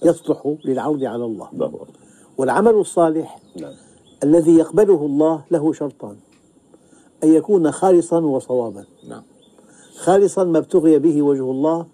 يصلح 0.06 0.56
للعرض 0.66 1.04
على 1.04 1.26
الله. 1.26 1.50
الله 1.54 1.68
أكبر. 1.68 1.88
والعمل 2.40 2.72
الصالح 2.72 3.40
نعم. 3.56 3.74
الذي 4.24 4.56
يقبله 4.56 5.06
الله 5.06 5.44
له 5.52 5.74
شرطان 5.74 6.16
أن 7.24 7.34
يكون 7.34 7.72
خالصا 7.72 8.20
وصوابا. 8.20 8.86
نعم. 9.10 9.24
خالصا 9.98 10.44
ما 10.44 10.58
ابتغي 10.58 11.00
به 11.00 11.22
وجه 11.22 11.52
الله 11.52 11.86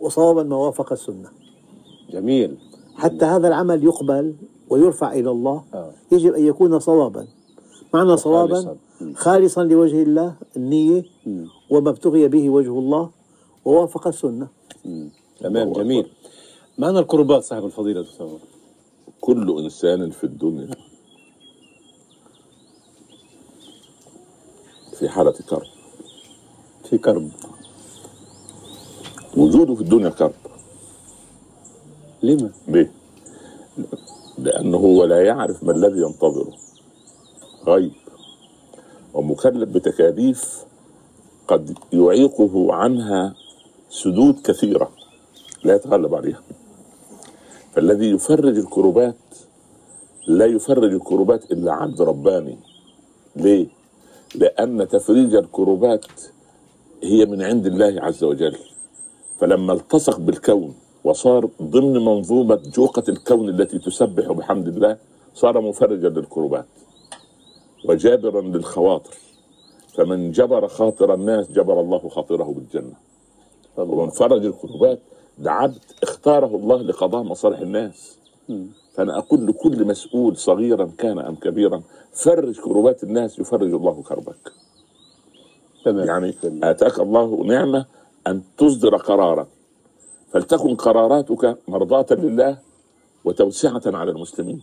وصوابا 0.00 0.42
ما 0.42 0.56
وافق 0.56 0.92
السنة. 0.92 1.28
جميل. 2.10 2.56
حتى 2.94 3.24
هذا 3.24 3.48
العمل 3.48 3.84
يقبل 3.84 4.34
ويرفع 4.68 5.12
إلى 5.12 5.30
الله 5.30 5.64
آه. 5.74 5.92
يجب 6.12 6.34
أن 6.34 6.46
يكون 6.46 6.78
صوابا. 6.78 7.26
معنى 7.94 8.16
صوابا. 8.16 8.76
خالصا 9.14 9.64
لوجه 9.64 10.02
الله 10.02 10.34
النية 10.56 11.04
مم. 11.26 11.46
وما 11.70 11.90
ابتغي 11.90 12.28
به 12.28 12.50
وجه 12.50 12.78
الله 12.78 13.10
ووافق 13.64 14.06
السنة. 14.06 14.48
مم. 14.84 15.10
تمام 15.40 15.72
جميل. 15.72 16.06
معنى 16.78 16.98
الكربات 16.98 17.42
صاحب 17.42 17.64
الفضيلة 17.64 18.02
دكتور؟ 18.02 18.49
كل 19.20 19.58
إنسان 19.58 20.10
في 20.10 20.24
الدنيا. 20.24 20.70
في 24.98 25.08
حالة 25.08 25.34
كرب. 25.50 25.66
في 26.84 26.98
كرب. 26.98 27.30
وجوده 29.36 29.74
في 29.74 29.80
الدنيا 29.80 30.08
كرب. 30.08 30.32
لما؟ 32.22 32.50
ليه؟ 32.68 32.92
لأنه 34.38 34.76
هو 34.76 35.04
لا 35.04 35.22
يعرف 35.22 35.64
ما 35.64 35.72
الذي 35.72 36.00
ينتظره. 36.00 36.52
غيب. 37.66 37.92
ومكلف 39.14 39.68
بتكاليف 39.68 40.64
قد 41.48 41.78
يعيقه 41.92 42.74
عنها 42.74 43.34
سدود 43.90 44.40
كثيرة. 44.40 44.92
لا 45.64 45.74
يتغلب 45.74 46.14
عليها. 46.14 46.42
فالذي 47.72 48.10
يفرج 48.10 48.58
الكروبات 48.58 49.16
لا 50.26 50.46
يفرج 50.46 50.92
الكروبات 50.92 51.52
إلا 51.52 51.72
عبد 51.72 52.02
رباني. 52.02 52.58
ليه؟ 53.36 53.66
لأن 54.34 54.88
تفريج 54.88 55.34
الكروبات 55.34 56.06
هي 57.02 57.26
من 57.26 57.42
عند 57.42 57.66
الله 57.66 58.02
عز 58.02 58.24
وجل. 58.24 58.56
فلما 59.38 59.72
التصق 59.72 60.18
بالكون 60.18 60.74
وصار 61.04 61.48
ضمن 61.62 62.04
منظومة 62.04 62.60
جوقة 62.74 63.04
الكون 63.08 63.48
التي 63.48 63.78
تسبح 63.78 64.32
بحمد 64.32 64.68
الله 64.68 64.96
صار 65.34 65.60
مفرجا 65.60 66.08
للكروبات 66.08 66.66
وجابرا 67.84 68.40
للخواطر. 68.40 69.14
فمن 69.94 70.32
جبر 70.32 70.68
خاطر 70.68 71.14
الناس 71.14 71.52
جبر 71.52 71.80
الله 71.80 72.08
خاطره 72.08 72.44
بالجنة. 72.44 72.94
ومن 73.76 74.10
فرج 74.10 74.44
الكروبات 74.44 74.98
ده 75.40 75.52
عبد 75.52 75.78
اختاره 76.02 76.46
الله 76.56 76.82
لقضاء 76.82 77.22
مصالح 77.22 77.58
الناس. 77.58 78.18
فأنا 78.94 79.18
أقول 79.18 79.46
لكل 79.46 79.84
مسؤول 79.84 80.36
صغيرا 80.36 80.90
كان 80.98 81.18
أم 81.18 81.34
كبيرا 81.34 81.82
فرج 82.12 82.60
كروبات 82.60 83.04
الناس 83.04 83.38
يفرج 83.38 83.72
الله 83.74 84.02
كربك. 84.02 84.52
تمام. 85.84 86.06
يعني 86.06 86.34
آتاك 86.62 87.00
الله 87.00 87.44
نعمة 87.44 87.86
أن 88.26 88.42
تصدر 88.58 88.96
قرارا. 88.96 89.46
فلتكن 90.32 90.74
قراراتك 90.74 91.58
مرضاة 91.68 92.06
لله 92.10 92.58
وتوسعة 93.24 93.82
على 93.86 94.10
المسلمين. 94.10 94.62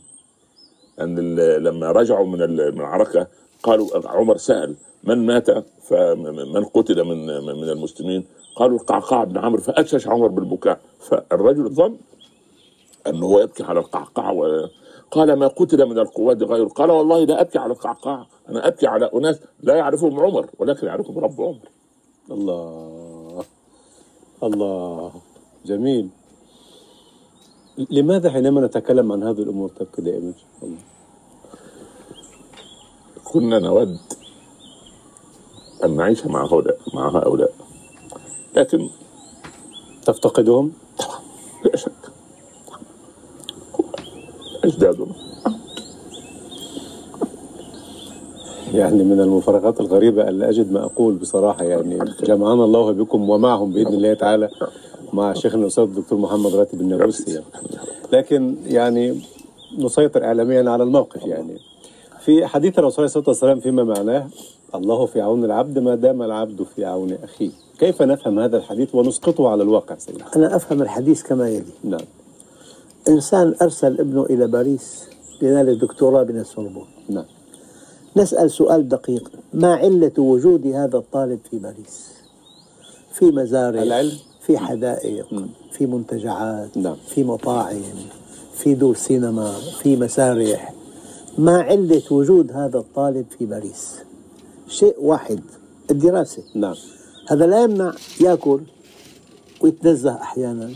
أن 1.02 1.36
لما 1.40 1.92
رجعوا 1.92 2.28
من 2.28 2.42
ال- 2.42 2.52
من 2.52 2.60
المعركة 2.60 3.28
قالوا 3.64 3.88
عمر 4.10 4.38
سأل 4.38 4.76
من 5.04 5.26
مات؟ 5.26 5.50
فمن 5.82 6.66
قتل 6.66 7.04
من 7.04 7.26
من 7.44 7.70
المسلمين؟ 7.70 8.26
قالوا 8.56 8.78
القعقاع 8.78 9.24
بن 9.24 9.38
عمرو 9.38 9.62
فأشش 9.62 10.08
عمر 10.08 10.28
بالبكاء. 10.28 10.80
فالرجل 11.00 11.70
ظن 11.70 11.98
أنه 13.08 13.26
هو 13.26 13.40
يبكي 13.40 13.64
على 13.64 13.80
القعقاع 13.80 14.32
و... 14.32 14.68
قال 15.12 15.34
ما 15.34 15.48
قتل 15.48 15.86
من 15.86 16.00
القوات 16.00 16.44
غيره؟ 16.44 16.68
قال 16.68 16.92
والله 16.92 17.24
لا 17.24 17.42
أبكي 17.42 17.60
على 17.60 17.74
القعقاع 17.74 18.28
أنا 18.50 18.68
أبكي 18.68 18.88
على 18.88 19.10
أناس 19.14 19.40
لا 19.64 19.76
يعرفهم 19.76 20.20
عمر 20.20 20.50
ولكن 20.60 20.88
يعرفهم 20.88 21.20
رب 21.20 21.42
عمر. 21.42 21.70
الله 22.32 23.44
الله 24.44 25.12
جميل. 25.66 26.10
لماذا 27.92 28.30
حينما 28.30 28.62
نتكلم 28.62 29.12
عن 29.12 29.24
هذه 29.24 29.42
الأمور 29.42 29.70
تبكي 29.70 30.02
دائما؟ 30.02 30.34
الله. 30.64 30.97
كنا 33.32 33.60
نود 33.60 33.98
أن 35.84 35.96
نعيش 35.96 36.26
مع 36.26 36.46
هؤلاء 36.46 36.78
مع 36.94 37.10
هؤلاء. 37.10 37.52
لكن 38.56 38.90
تفتقدهم؟ 40.06 40.72
لا 41.66 41.76
شك. 41.76 41.92
أجدادنا. 44.64 45.16
يعني 48.74 49.04
من 49.04 49.20
المفارقات 49.22 49.80
الغريبة 49.80 50.30
ألا 50.30 50.50
أجد 50.50 50.72
ما 50.72 50.84
أقول 50.84 51.16
بصراحة. 51.16 51.64
يعني 51.64 52.00
جمعنا 52.24 52.64
الله 52.64 52.92
بكم 52.92 53.30
ومعهم 53.30 53.74
بإذن 53.74 53.94
الله 53.94 54.14
تعالى 54.14 54.50
مع 55.14 55.34
شيخنا 55.34 55.62
الأستاذ 55.62 55.84
الدكتور 55.84 56.20
محمد 56.20 56.56
راتب 56.56 56.82
النابلسي. 56.82 57.32
يعني. 57.32 57.46
لكن 58.14 58.56
يعني 58.66 59.22
نسيطر 59.78 60.24
إعلاميا 60.24 60.70
على 60.70 60.84
الموقف 60.84 61.26
يعني. 61.26 61.58
في 62.28 62.46
حديث 62.46 62.80
الرسول 62.80 62.98
عليه 62.98 63.06
الصلاة 63.06 63.24
والسلام 63.28 63.60
فيما 63.60 63.84
معناه؟ 63.84 64.28
الله 64.76 65.06
في 65.06 65.22
عون 65.22 65.46
العبد 65.46 65.80
ما 65.80 65.96
دام 65.96 66.22
العبد 66.22 66.64
في 66.64 66.86
عون 66.86 67.18
أخيه. 67.24 67.50
كيف 67.80 68.02
نفهم 68.02 68.40
هذا 68.40 68.58
الحديث 68.58 68.96
ونسقطه 68.96 69.50
على 69.50 69.64
الواقع 69.64 69.98
سيدي 69.98 70.24
أنا 70.36 70.56
أفهم 70.56 70.82
الحديث 70.82 71.24
كما 71.24 71.50
يلي. 71.50 71.64
نعم. 71.84 72.06
إنسان 73.08 73.56
أرسل 73.62 74.00
ابنه 74.00 74.26
إلى 74.26 74.48
باريس 74.48 75.04
لينال 75.42 75.70
الدكتوراه 75.70 76.24
من 76.24 76.40
السوربون. 76.40 76.86
نعم. 77.10 77.26
نسأل 78.18 78.52
سؤال 78.52 78.90
دقيق. 78.90 79.32
ما 79.54 79.76
علة 79.76 80.14
وجود 80.18 80.68
هذا 80.68 80.98
الطالب 80.98 81.40
في 81.52 81.58
باريس؟ 81.58 82.12
في 83.14 83.26
مزارع 83.26 83.84
العلم؟ 83.84 84.18
في 84.42 84.58
حدائق 84.58 85.28
في 85.72 85.86
منتجعات 85.86 86.78
نعم. 86.78 86.96
في 87.08 87.24
مطاعم 87.24 87.82
في 88.54 88.74
دور 88.74 88.96
سينما 88.96 89.52
في 89.82 89.96
مسارح. 89.96 90.77
ما 91.38 91.62
علة 91.62 92.02
وجود 92.12 92.52
هذا 92.52 92.78
الطالب 92.78 93.26
في 93.38 93.46
باريس. 93.46 93.96
شيء 94.68 94.96
واحد 95.00 95.40
الدراسة. 95.92 96.44
نعم. 96.56 96.76
هذا 97.28 97.46
لا 97.46 97.64
يمنع 97.64 97.94
يأكل 98.22 98.60
ويتنزه 99.62 100.14
أحيانا 100.16 100.70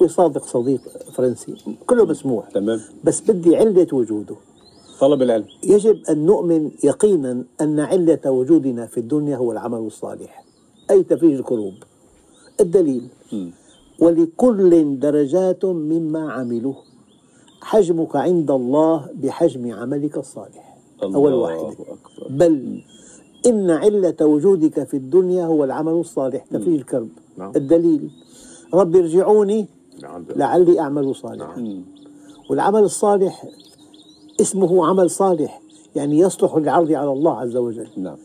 ويصادق 0.00 0.46
صديق 0.46 0.80
فرنسي 1.14 1.54
كله 1.86 2.04
مسموح 2.04 2.50
تمام. 2.50 2.80
بس 3.04 3.20
بدي 3.20 3.56
علة 3.56 3.86
وجوده. 3.92 4.36
طلب 5.00 5.22
العلم. 5.22 5.46
يجب 5.62 6.02
أن 6.10 6.26
نؤمن 6.26 6.70
يقينا 6.84 7.44
أن 7.60 7.80
علة 7.80 8.30
وجودنا 8.30 8.86
في 8.86 8.98
الدنيا 9.00 9.36
هو 9.36 9.52
العمل 9.52 9.78
الصالح. 9.78 10.44
أي 10.90 11.02
تفريج 11.02 11.34
الكروب 11.38 11.74
الدليل. 12.60 13.08
ولكل 14.00 14.98
درجات 14.98 15.64
مما 15.64 16.32
عملوا 16.32 16.74
حجمك 17.64 18.16
عند 18.16 18.50
الله 18.50 19.06
بحجم 19.14 19.72
عملك 19.72 20.16
الصالح. 20.18 20.76
أول 21.02 21.32
الله 21.32 21.56
واحدة 21.62 21.82
أكبر. 21.82 22.26
بل 22.30 22.82
إن 23.46 23.70
علة 23.70 24.14
وجودك 24.26 24.84
في 24.84 24.96
الدنيا 24.96 25.44
هو 25.44 25.64
العمل 25.64 25.92
الصالح. 25.92 26.44
تفريج 26.44 26.78
الكرب. 26.80 27.08
نعم. 27.36 27.52
الدليل. 27.56 28.10
رب 28.74 28.96
ارجعوني 28.96 29.66
لعل- 30.02 30.24
لعلي 30.36 30.80
أعمل 30.80 31.14
صالحا. 31.14 31.82
والعمل 32.50 32.80
الصالح 32.82 33.44
اسمه 34.40 34.86
عمل 34.86 35.10
صالح 35.10 35.60
يعني 35.96 36.18
يصلح 36.18 36.56
للعرض 36.56 36.92
على 36.92 37.12
الله 37.12 37.38
عز 37.38 37.56
وجل. 37.56 37.88
نعم. 37.96 38.16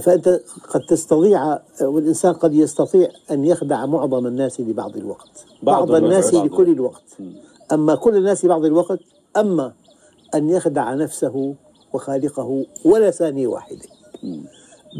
فأنت 0.00 0.40
قد 0.70 0.80
تستطيع 0.88 1.58
والإنسان 1.82 2.32
قد 2.32 2.54
يستطيع 2.54 3.08
أن 3.30 3.44
يخدع 3.44 3.86
معظم 3.86 4.26
الناس 4.26 4.60
لبعض 4.60 4.96
الوقت. 4.96 5.44
بعض 5.62 5.88
بعض 5.88 6.02
الناس 6.02 6.34
لكل 6.34 6.70
الوقت. 6.70 7.02
أما 7.72 7.94
كل 7.94 8.16
الناس 8.16 8.46
بعض 8.46 8.64
الوقت 8.64 8.98
أما 9.36 9.72
أن 10.34 10.50
يخدع 10.50 10.94
نفسه 10.94 11.54
وخالقه 11.92 12.66
ولا 12.84 13.10
ثانية 13.10 13.46
واحدة 13.46 13.86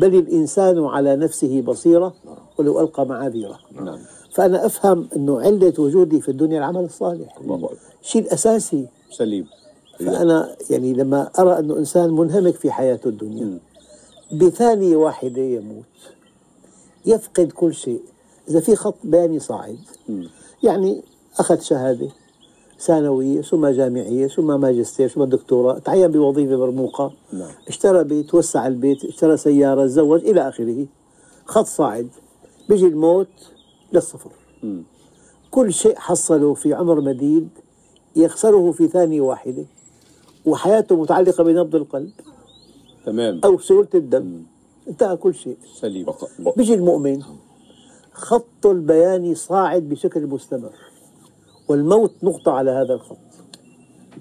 بل 0.00 0.14
الإنسان 0.14 0.84
على 0.84 1.16
نفسه 1.16 1.60
بصيرة 1.60 2.14
ولو 2.58 2.80
ألقى 2.80 3.06
معاذيره. 3.06 3.58
نعم. 3.72 3.98
فأنا 4.32 4.66
أفهم 4.66 5.08
أنه 5.16 5.40
علة 5.40 5.74
وجودي 5.78 6.20
في 6.20 6.28
الدنيا 6.28 6.58
العمل 6.58 6.84
الصالح. 6.84 7.38
شيء 8.02 8.22
الأساسي. 8.22 8.86
سليم. 9.10 9.46
فأنا 9.98 10.56
يعني 10.70 10.92
لما 10.92 11.30
أرى 11.38 11.58
أنه 11.58 11.78
إنسان 11.78 12.10
منهمك 12.10 12.54
في 12.54 12.70
حياته 12.70 13.08
الدنيا 13.08 13.58
بثانية 14.32 14.96
واحدة 14.96 15.42
يموت 15.42 15.84
يفقد 17.06 17.52
كل 17.52 17.74
شيء. 17.74 18.02
إذا 18.48 18.60
في 18.60 18.76
خط 18.76 18.96
بياني 19.04 19.38
صاعد 19.38 19.78
يعني 20.62 21.02
أخذ 21.38 21.60
شهادة 21.60 22.08
ثانوية 22.86 23.40
ثم 23.40 23.66
جامعية 23.66 24.26
ثم 24.26 24.60
ماجستير 24.60 25.08
ثم 25.08 25.24
دكتوراه. 25.24 25.78
تعين 25.78 26.10
بوظيفة 26.10 26.56
مرموقة 26.56 27.12
نعم. 27.32 27.50
اشترى 27.68 28.04
بيت 28.04 28.34
وسع 28.34 28.66
البيت 28.66 29.04
اشترى 29.04 29.36
سيارة 29.36 29.86
تزوج 29.86 30.24
إلى 30.24 30.48
آخره. 30.48 30.86
خط 31.46 31.66
صاعد. 31.66 32.08
بيجي 32.68 32.86
الموت 32.86 33.28
للصفر. 33.92 34.30
كل 35.50 35.72
شيء 35.72 35.96
حصله 35.96 36.54
في 36.54 36.74
عمر 36.74 37.00
مديد 37.00 37.48
يخسره 38.16 38.72
في 38.72 38.88
ثانية 38.88 39.20
واحدة 39.20 39.64
وحياته 40.46 40.96
متعلقة 40.96 41.44
بنبض 41.44 41.74
القلب 41.74 42.10
تمام. 43.06 43.40
أو 43.44 43.58
سيولة 43.58 43.88
الدم. 43.94 44.42
انتهى 44.88 45.16
كل 45.16 45.34
شيء. 45.34 45.56
سليم. 45.80 46.06
بيجي 46.56 46.74
المؤمن. 46.74 47.22
خط 48.12 48.66
البياني 48.66 49.34
صاعد 49.34 49.82
بشكل 49.82 50.26
مستمر. 50.26 50.72
والموت 51.68 52.12
نقطة 52.22 52.52
على 52.52 52.70
هذا 52.70 52.94
الخط. 52.94 53.18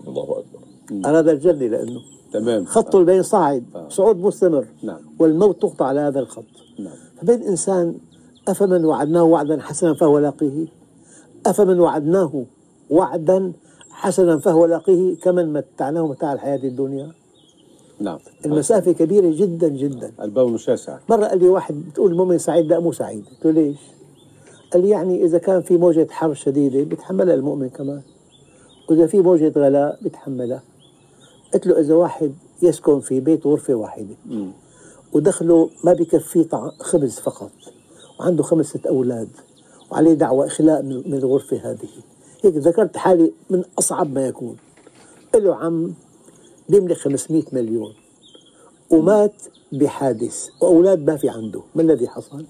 الله 0.07 0.23
أكبر. 0.23 1.09
أراد 1.09 1.27
الجنة 1.27 1.68
لأنه 1.68 2.01
تمام. 2.34 2.65
خط 2.65 2.95
البيان 2.95 3.23
صاعد 3.23 3.63
صعود 3.89 4.18
مستمر. 4.18 4.65
نعم. 4.84 4.99
والموت 5.19 5.65
نقطة 5.65 5.85
على 5.85 5.99
هذا 5.99 6.19
الخط. 6.19 6.45
نعم. 6.80 6.93
فبين 7.18 7.41
إنسان 7.41 7.95
أفمن 8.47 8.85
وعدناه 8.85 9.23
وعدا 9.23 9.61
حسنا 9.61 9.93
فهو 9.93 10.19
لاقيه 10.19 10.68
أفمن 11.45 11.80
وعدناه 11.80 12.45
وعدا 12.89 13.53
حسنا 13.89 14.38
فهو 14.38 14.65
لاقيه 14.65 15.15
كمن 15.15 15.53
متعناه 15.53 16.07
متاع 16.07 16.34
الحياة 16.34 16.63
الدنيا. 16.63 17.11
نعم. 17.99 18.19
المسافة 18.45 18.91
كبيرة 18.91 19.31
جدا 19.35 19.68
جدا. 19.68 20.11
البون 20.22 20.57
شاسع 20.57 20.99
مرة 21.09 21.26
قال 21.26 21.39
لي 21.39 21.49
واحد 21.49 21.76
بتقول 21.89 22.11
المؤمن 22.11 22.38
سعيد؟ 22.38 22.65
لا 22.65 22.80
مو 22.80 22.91
سعيد. 22.91 23.26
قلت 23.26 23.45
له 23.45 23.51
ليش؟ 23.51 23.77
قال 24.73 24.85
يعني 24.85 25.23
إذا 25.26 25.38
كان 25.38 25.61
في 25.61 25.77
موجة 25.77 26.07
حر 26.11 26.34
شديدة 26.34 26.84
بيتحملها 26.84 27.34
المؤمن 27.35 27.69
كمان؟ 27.69 28.02
وإذا 28.89 29.07
في 29.07 29.19
موجة 29.22 29.53
غلاء 29.56 29.99
بيتحملها. 30.02 30.64
قلت 31.53 31.68
له 31.68 31.80
إذا 31.80 31.93
واحد 31.95 32.34
يسكن 32.61 32.99
في 32.99 33.19
بيت 33.19 33.48
غرفة 33.48 33.73
واحدة. 33.73 34.15
ودخله 35.14 35.69
ما 35.84 35.93
بكفيه 35.93 36.43
طع- 36.43 36.72
خبز 36.80 37.19
فقط. 37.19 37.52
وعنده 38.19 38.43
خمسة 38.43 38.80
أولاد. 38.88 39.27
وعليه 39.91 40.14
دعوة 40.14 40.45
إخلاء 40.48 40.81
من 40.81 41.14
الغرفة 41.14 41.57
هذه. 41.72 41.89
هيك 42.43 42.56
ذكرت 42.56 42.98
حالي 42.98 43.31
من 43.49 43.64
أصعب 43.80 44.14
ما 44.14 44.27
يكون. 44.27 44.56
له 45.35 45.56
عم 45.56 45.93
بيملك 46.69 46.98
500 46.98 47.43
مليون. 47.53 47.93
ومات 48.89 49.34
بحادث. 49.72 50.48
وأولاد 50.61 51.06
ما 51.10 51.18
في 51.18 51.30
عنده. 51.30 51.61
ما 51.76 51.81
الذي 51.81 52.07
حصل؟ 52.07 52.45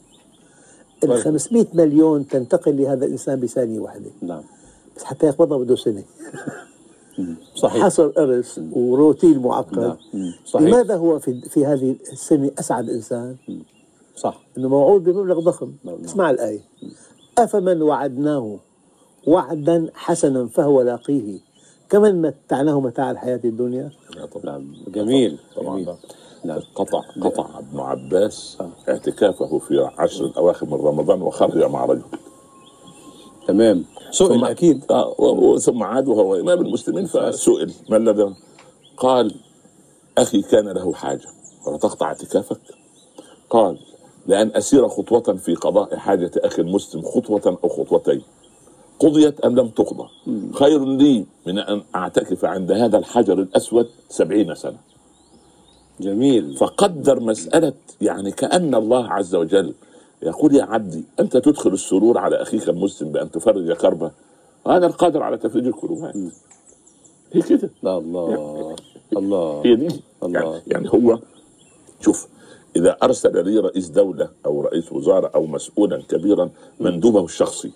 ال 1.03 1.18
500 1.18 1.65
مليون 1.73 2.28
تنتقل 2.28 2.78
لهذا 2.78 3.06
الإنسان 3.06 3.40
بثانية 3.40 3.80
واحدة. 3.80 4.11
نعم. 4.22 4.44
بس 4.98 5.03
حتى 5.03 5.26
يقبضها 5.26 5.57
بده 5.57 5.76
سنة. 5.76 6.03
صحيح. 7.56 7.84
حصر 7.84 8.11
إرث 8.18 8.60
وروتين 8.72 9.40
معقد. 9.40 9.80
نعم. 9.80 9.98
صحيح. 10.45 10.68
لماذا 10.68 10.95
هو 10.95 11.19
في 11.19 11.41
في 11.41 11.65
هذه 11.65 11.95
السنة 12.11 12.52
أسعد 12.60 12.90
إنسان؟ 12.90 13.36
صح. 14.15 14.41
إنه 14.57 14.69
موعود 14.69 15.03
بمبلغ 15.03 15.40
ضخم. 15.40 15.73
نعم. 15.84 16.03
اسمع 16.03 16.30
الآية. 16.30 16.61
أفمن 17.38 17.82
وعدناه 17.82 18.60
وعدا 19.28 19.90
حسنا 19.94 20.48
فهو 20.48 20.82
لاقيه. 20.82 21.40
كمن 21.90 22.22
متعناه 22.22 22.80
متاع 22.80 23.11
الحياة 23.11 23.40
الدنيا؟ 23.45 23.91
نعم 24.44 24.73
جميل 24.88 25.40
طبعا. 25.56 25.76
جميل. 25.76 25.95
نعم 26.43 26.59
قطع 26.76 27.01
قطع. 27.22 27.59
ابن 27.59 27.80
عباس 27.80 28.57
اعتكافه 28.89 29.59
في 29.59 29.89
عشر 29.97 30.26
الأواخر 30.26 30.65
من 30.65 30.73
رمضان 30.73 31.22
وخرج 31.22 31.63
مع 31.63 31.85
رجل. 31.85 32.01
تمام. 33.47 33.85
سئل 34.11 34.45
أكيد. 34.45 34.91
آه، 34.91 35.57
ثم 35.57 35.84
عاد 35.84 36.07
وهو 36.07 36.35
إمام 36.35 36.61
المسلمين 36.61 37.05
فسئل 37.05 37.73
ما 37.89 37.97
الذي 37.97 38.34
قال 38.97 39.35
أخي 40.18 40.41
كان 40.41 40.69
له 40.69 40.93
حاجة 40.93 41.27
قال 41.65 41.80
تقطع 41.80 42.07
اعتكافك؟ 42.07 42.61
قال 43.49 43.77
لأن 44.27 44.51
أسير 44.55 44.88
خطوة 44.88 45.22
في 45.22 45.55
قضاء 45.55 45.95
حاجة 45.95 46.31
أخي 46.38 46.61
المسلم 46.61 47.01
خطوة 47.01 47.59
أو 47.63 47.69
خطوتين. 47.69 48.22
قضيت 48.99 49.39
أم 49.39 49.55
لم 49.59 49.68
تقضى. 49.68 50.07
خير 50.53 50.85
لي 50.85 51.26
من 51.47 51.59
أن 51.59 51.84
أعتكف 51.95 52.45
عند 52.45 52.72
هذا 52.72 52.97
الحجر 52.97 53.34
الأسود 53.34 53.89
سبعين 54.09 54.55
سنة. 54.55 54.77
جميل. 56.02 56.57
فقدر 56.57 57.19
مسألة 57.19 57.73
يعني 58.02 58.32
كأن 58.32 58.76
الله 58.76 59.07
عز 59.07 59.36
وجل 59.36 59.73
يقول 60.23 60.56
يا 60.56 60.64
عبدي 60.64 61.03
أنت 61.19 61.38
تدخل 61.38 61.73
السرور 61.73 62.18
على 62.18 62.41
أخيك 62.41 62.69
المسلم 62.69 63.11
بأن 63.11 63.32
تفرج 63.32 63.72
كربه. 63.72 64.11
أنا 64.68 64.86
القادر 64.86 65.23
على 65.23 65.38
تفريج 65.38 65.68
الكروبات 65.68 66.15
هي 67.34 67.41
كده. 67.41 67.69
لا 67.84 67.98
الله 67.98 68.76
الله 69.18 69.61
هي 69.65 69.76
دي. 69.76 70.02
الله. 70.23 70.40
يعني, 70.40 70.61
يعني 70.68 70.90
هو 70.90 71.19
شوف 72.02 72.28
إذا 72.76 72.98
أرسل 73.03 73.45
لي 73.45 73.60
رئيس 73.60 73.90
دولة 73.90 74.30
أو 74.45 74.61
رئيس 74.61 74.91
وزارة 74.91 75.32
أو 75.36 75.45
مسؤولا 75.45 76.02
كبيرا 76.10 76.49
مندوبه 76.80 77.26
الشخصي 77.26 77.72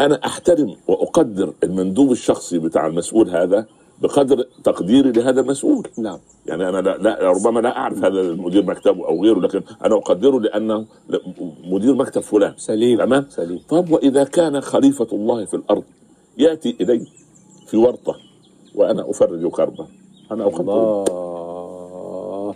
أنا 0.00 0.26
أحترم 0.26 0.76
وأقدر 0.88 1.54
المندوب 1.64 2.12
الشخصي 2.12 2.58
بتاع 2.58 2.86
المسؤول 2.86 3.30
هذا 3.30 3.66
بقدر 4.02 4.46
تقديري 4.64 5.12
لهذا 5.12 5.40
المسؤول 5.40 5.88
نعم. 5.98 6.18
يعني 6.46 6.68
أنا 6.68 6.80
لا, 6.80 6.96
لا 6.96 7.30
ربما 7.30 7.60
لا 7.60 7.76
أعرف 7.76 7.98
هذا 7.98 8.20
المدير 8.20 8.64
مكتبه 8.64 9.08
أو 9.08 9.22
غيره 9.22 9.40
لكن 9.40 9.62
أنا 9.84 9.94
أقدره 9.94 10.40
لأنه 10.40 10.86
مدير 11.64 11.94
مكتب 11.94 12.20
فلان. 12.20 12.54
سليم 12.56 12.98
تمام؟ 12.98 13.26
سليم. 13.28 13.60
طب 13.68 13.90
وإذا 13.90 14.24
كان 14.24 14.60
خليفة 14.60 15.06
الله 15.12 15.44
في 15.44 15.54
الأرض 15.54 15.84
يأتي 16.38 16.76
إلي 16.80 17.06
في 17.66 17.76
ورطة 17.76 18.16
وأنا 18.74 19.10
أفرج 19.10 19.50
كربة. 19.50 19.86
أنا 20.32 20.44
أقدره. 20.44 21.04
الله. 21.04 22.54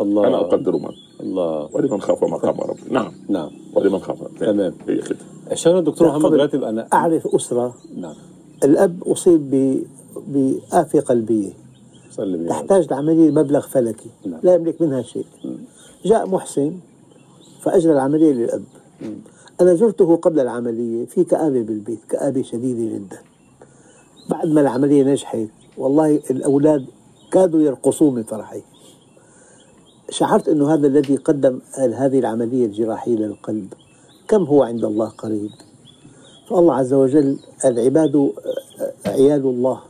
الله. 0.00 0.26
أنا 0.26 0.40
أقدر 0.40 0.76
من؟ 0.76 0.90
الله. 1.20 1.68
ولمن 1.72 2.00
خاف 2.00 2.24
مقام 2.24 2.60
ربه 2.60 2.80
نعم. 2.90 3.12
نعم. 3.28 3.50
ولمن 3.74 3.98
خاف. 3.98 4.18
تمام. 4.40 4.74
هي 4.88 4.96
كده 4.96 5.18
شغل 5.54 5.78
الدكتور 5.78 6.08
محمد 6.08 6.34
راتب 6.34 6.64
أنا 6.64 6.88
أعرف 6.92 7.26
أسرة. 7.26 7.74
نعم. 7.96 8.14
الأب 8.64 9.02
أصيب 9.06 9.50
ب 9.50 9.82
بآفة 10.26 11.00
قلبية 11.00 11.52
يا 12.18 12.24
رب. 12.24 12.48
تحتاج 12.48 12.90
لعملية 12.90 13.30
مبلغ 13.30 13.60
فلكي. 13.60 14.10
نعم. 14.26 14.40
لا 14.42 14.54
يملك 14.54 14.82
منها 14.82 15.02
شيء. 15.02 15.26
جاء 16.04 16.26
محسن 16.28 16.72
فأجرى 17.60 17.92
العملية 17.92 18.32
للأب. 18.32 18.64
أنا 19.60 19.74
زرته 19.74 20.16
قبل 20.16 20.40
العملية 20.40 21.06
في 21.06 21.24
كآبة 21.24 21.62
بالبيت 21.62 21.98
كآبة 22.08 22.42
شديدة 22.42 22.96
جدا. 22.96 23.18
بعد 24.30 24.48
ما 24.48 24.60
العملية 24.60 25.04
نجحت 25.04 25.48
والله 25.78 26.20
الأولاد 26.30 26.86
كادوا 27.32 27.60
يرقصون 27.60 28.14
من 28.14 28.22
فرحي. 28.22 28.62
شعرت 30.10 30.48
أنه 30.48 30.74
هذا 30.74 30.86
الذي 30.86 31.16
قدم 31.16 31.60
هذه 31.76 32.18
العملية 32.18 32.66
الجراحية 32.66 33.16
للقلب. 33.16 33.72
كم 34.28 34.42
هو 34.42 34.62
عند 34.62 34.84
الله 34.84 35.08
قريب؟ 35.08 35.50
فالله 36.48 36.74
عز 36.74 36.92
وجل 36.92 37.38
العباد 37.64 38.32
عيال 39.06 39.46
الله. 39.46 39.80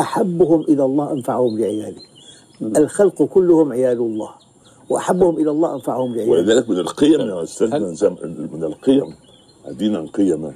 أحبهم 0.00 0.60
إلى 0.60 0.84
الله 0.84 1.12
أنفعهم 1.12 1.58
لعياله 1.58 2.02
الخلق 2.62 3.22
كلهم 3.22 3.72
عيال 3.72 3.98
الله. 3.98 4.30
وأحبهم 4.90 5.36
إلى 5.38 5.50
الله 5.50 5.74
أنفعهم 5.74 6.14
لعياله 6.14 6.32
ولذلك 6.32 6.70
من 6.70 6.78
القيم 6.78 7.20
يا 7.20 7.42
أستاذ 7.42 7.94
زم- 7.94 8.16
من 8.52 8.64
القيم. 8.64 9.14
دينا 9.70 10.06
قيما 10.14 10.52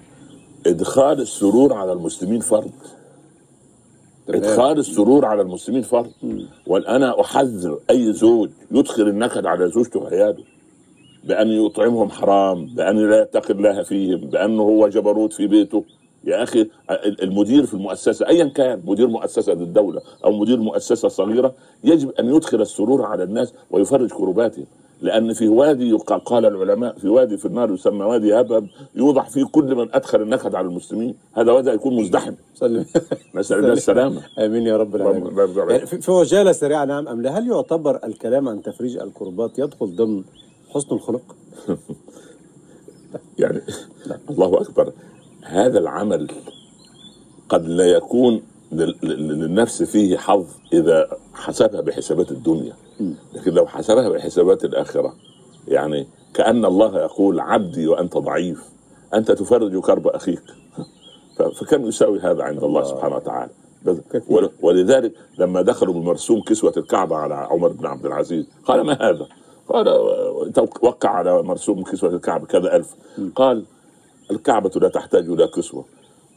إدخال 0.67 1.21
السرور 1.21 1.73
على 1.73 1.93
المسلمين 1.93 2.41
فرض. 2.41 2.71
إدخال 4.29 4.79
السرور 4.79 5.25
على 5.25 5.43
المسلمين 5.43 5.83
فرض. 5.83 6.11
وأنا 6.67 7.21
أحذر 7.21 7.79
أي 7.91 8.13
زوج 8.13 8.51
يدخل 8.71 9.09
النكد 9.09 9.47
على 9.47 9.69
زوجته 9.69 10.01
وعياله 10.01 10.45
بأن 11.25 11.49
يطعمهم 11.49 12.11
حرام 12.11 12.67
بأن 12.75 13.11
لا 13.11 13.23
يتقي 13.23 13.55
الله 13.55 13.83
فيهم 13.83 14.21
بأنه 14.31 14.63
هو 14.63 14.89
جبروت 14.89 15.33
في 15.33 15.47
بيته. 15.47 15.85
يا 16.27 16.43
أخي 16.43 16.69
المدير 17.23 17.67
في 17.67 17.75
المؤسسة 17.75 18.27
ايا 18.27 18.45
كان 18.45 18.81
مدير 18.85 19.07
مؤسسة 19.07 19.53
للدولة 19.53 20.01
أو 20.25 20.33
مدير 20.33 20.59
مؤسسة 20.59 21.09
صغيرة 21.09 21.55
يجب 21.85 22.11
أن 22.11 22.35
يدخل 22.35 22.61
السرور 22.61 23.03
على 23.03 23.23
الناس 23.23 23.53
ويفرج 23.71 24.11
كرباتهم. 24.11 24.67
لأن 25.03 25.33
في 25.33 25.49
وادي 25.49 25.93
قال 25.93 26.47
العلماء 26.47 26.99
في 26.99 27.09
وادي 27.09 27.37
في 27.37 27.47
النار 27.47 27.73
يسمى 27.73 28.05
وادي 28.05 28.41
هبهب 28.41 28.67
يوضع 28.95 29.23
فيه 29.23 29.45
كل 29.45 29.75
من 29.75 29.95
أدخل 29.95 30.23
النكد 30.23 30.55
على 30.55 30.67
المسلمين. 30.67 31.15
هذا 31.33 31.53
وادي 31.53 31.71
يكون 31.71 31.97
مزدحم. 31.97 32.35
نسال 33.35 33.59
الله 33.59 33.73
السلامه 33.73 34.23
آمين 34.39 34.63
يا 34.67 34.77
رب 34.77 34.97
العالمين. 34.97 35.39
يعني 35.71 35.87
في 35.87 36.01
في 36.01 36.11
وجاله 36.11 36.53
سريعة 36.53 36.85
نعم 36.85 37.09
أم 37.09 37.23
لا؟ 37.23 37.39
هل 37.39 37.49
يعتبر 37.49 38.01
الكلام 38.05 38.49
عن 38.49 38.63
تفريج 38.63 38.97
الكربات 38.97 39.59
يدخل 39.59 39.97
ضمن 39.97 40.25
حسن 40.71 40.95
الخلق؟ 40.95 41.37
يعني 43.39 43.61
الله 44.31 44.61
أكبر. 44.61 44.93
هذا 45.45 45.79
العمل 45.79 46.29
قد 47.49 47.67
لا 47.69 47.85
يكون 47.87 48.43
لل- 48.73 48.97
لل- 49.03 49.29
للنفس 49.41 49.83
فيه 49.83 50.17
حظ 50.17 50.47
إذا 50.73 51.09
حسبها 51.35 51.81
بحسابات 51.81 52.31
الدنيا. 52.33 52.73
لكن 53.35 53.53
لو 53.53 53.67
حسبها 53.67 54.09
بحسابات 54.09 54.65
الآخرة 54.65 55.15
يعني 55.69 56.07
كأن 56.35 56.65
الله 56.65 56.99
يقول 57.03 57.41
عبدي 57.41 57.87
وأنت 57.89 58.17
ضعيف 58.17 58.63
أنت 59.15 59.33
تفرج 59.33 59.81
كرب 59.81 60.07
أخيك. 60.09 60.43
فكم 61.61 61.87
يساوي 61.87 62.21
هذا 62.21 62.43
عند 62.43 62.65
الله 62.65 62.85
سبحانه 62.85 63.17
وتعالى؟ 63.17 63.51
ولذلك 64.63 65.13
لما 65.39 65.63
دخلوا 65.63 65.95
بمرسوم 65.95 66.41
كسوة 66.41 66.73
الكعبة 66.77 67.17
على 67.17 67.35
عمر 67.35 67.69
بن 67.69 67.87
عبد 67.87 68.07
العزيز 68.07 68.47
قال 68.67 68.81
ما 68.81 68.93
هذا؟ 68.93 69.27
قال 69.69 69.89
وقع 70.83 71.09
على 71.11 71.43
مرسوم 71.43 71.83
كسوة 71.83 72.11
الكعبة 72.15 72.47
كذا 72.47 72.77
ألف. 72.77 72.95
قال 73.37 73.65
الكعبة 74.31 74.71
لا 74.81 74.89
تحتاج 74.89 75.29
إلى 75.29 75.47
كسوة. 75.47 75.85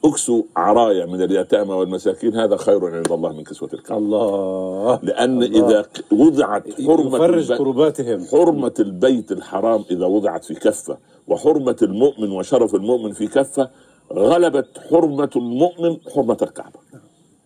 اكسوا 0.05 0.43
عرايا 0.55 1.05
من 1.05 1.21
اليتامى 1.21 1.73
والمساكين 1.73 2.35
هذا 2.35 2.57
خير 2.57 2.95
عند 2.95 3.11
الله 3.11 3.33
من 3.33 3.43
كسوة 3.43 3.69
الكعبة. 3.73 3.99
الله. 3.99 4.99
لأن 5.03 5.43
الله. 5.43 5.67
إذا 5.69 5.85
وضعت 6.11 6.73
حرمة 6.81 7.17
يفرج 7.17 7.53
كرباتهم. 7.53 8.25
حرمة 8.31 8.73
البيت 8.79 9.31
الحرام 9.31 9.83
إذا 9.91 10.05
وضعت 10.05 10.45
في 10.45 10.53
كفة 10.53 10.97
وحرمة 11.27 11.77
المؤمن 11.81 12.31
وشرف 12.31 12.75
المؤمن 12.75 13.13
في 13.13 13.27
كفة 13.27 13.69
غلبت 14.13 14.67
حرمة 14.89 15.29
المؤمن 15.35 15.97
حرمة 16.15 16.37
الكعبة. 16.41 16.79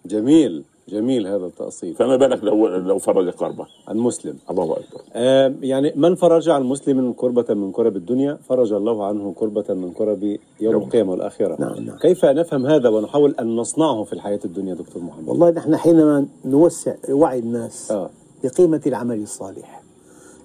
جميل. 0.05 0.63
جميل 0.89 1.27
هذا 1.27 1.45
التأصيل. 1.45 1.95
فما 1.95 2.15
بالك 2.15 2.43
لو 2.43 2.67
لو 2.67 2.97
فرج 2.97 3.29
كربة. 3.29 3.65
المسلم. 3.89 4.37
الله 4.49 4.63
أكبر. 4.63 5.01
آه، 5.13 5.53
يعني 5.61 5.93
من 5.95 6.15
فرج 6.15 6.49
عن 6.49 6.63
مسلم 6.63 7.13
كربة 7.13 7.53
من 7.53 7.71
كرب 7.71 7.95
الدنيا 7.95 8.37
فرج 8.49 8.73
الله 8.73 9.05
عنه 9.05 9.33
كربة 9.35 9.73
من 9.73 9.91
كرب 9.91 10.23
يوم 10.23 10.39
يوم. 10.59 10.83
القيامة 10.83 11.11
والآخرة. 11.11 11.55
نعم، 11.59 11.79
نعم. 11.85 11.97
كيف 11.97 12.25
نفهم 12.25 12.65
هذا 12.65 12.89
ونحاول 12.89 13.35
أن 13.39 13.55
نصنعه 13.55 14.03
في 14.03 14.13
الحياة 14.13 14.39
الدنيا 14.45 14.73
دكتور 14.73 15.03
محمد؟ 15.03 15.27
والله 15.27 15.49
نحن 15.49 15.75
حينما 15.77 16.25
نوسع 16.45 16.95
وعي 17.09 17.39
الناس 17.39 17.91
آه. 17.91 18.09
بقيمة 18.43 18.81
العمل 18.87 19.21
الصالح. 19.21 19.83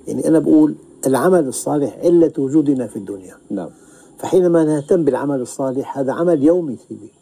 يعني 0.07 0.29
أنا 0.29 0.39
بقول 0.39 0.75
العمل 1.07 1.49
الصالح 1.49 1.99
علة 2.05 2.33
وجودنا 2.39 2.87
في 2.87 2.97
الدنيا. 2.97 3.35
نعم. 3.51 3.71
فحينما 4.19 4.65
نهتم 4.65 5.05
بالعمل 5.05 5.41
الصالح 5.41 5.99
هذا 5.99 6.13
عمل 6.13 6.45
يومي 6.45 6.77
سيدي. 6.89 7.13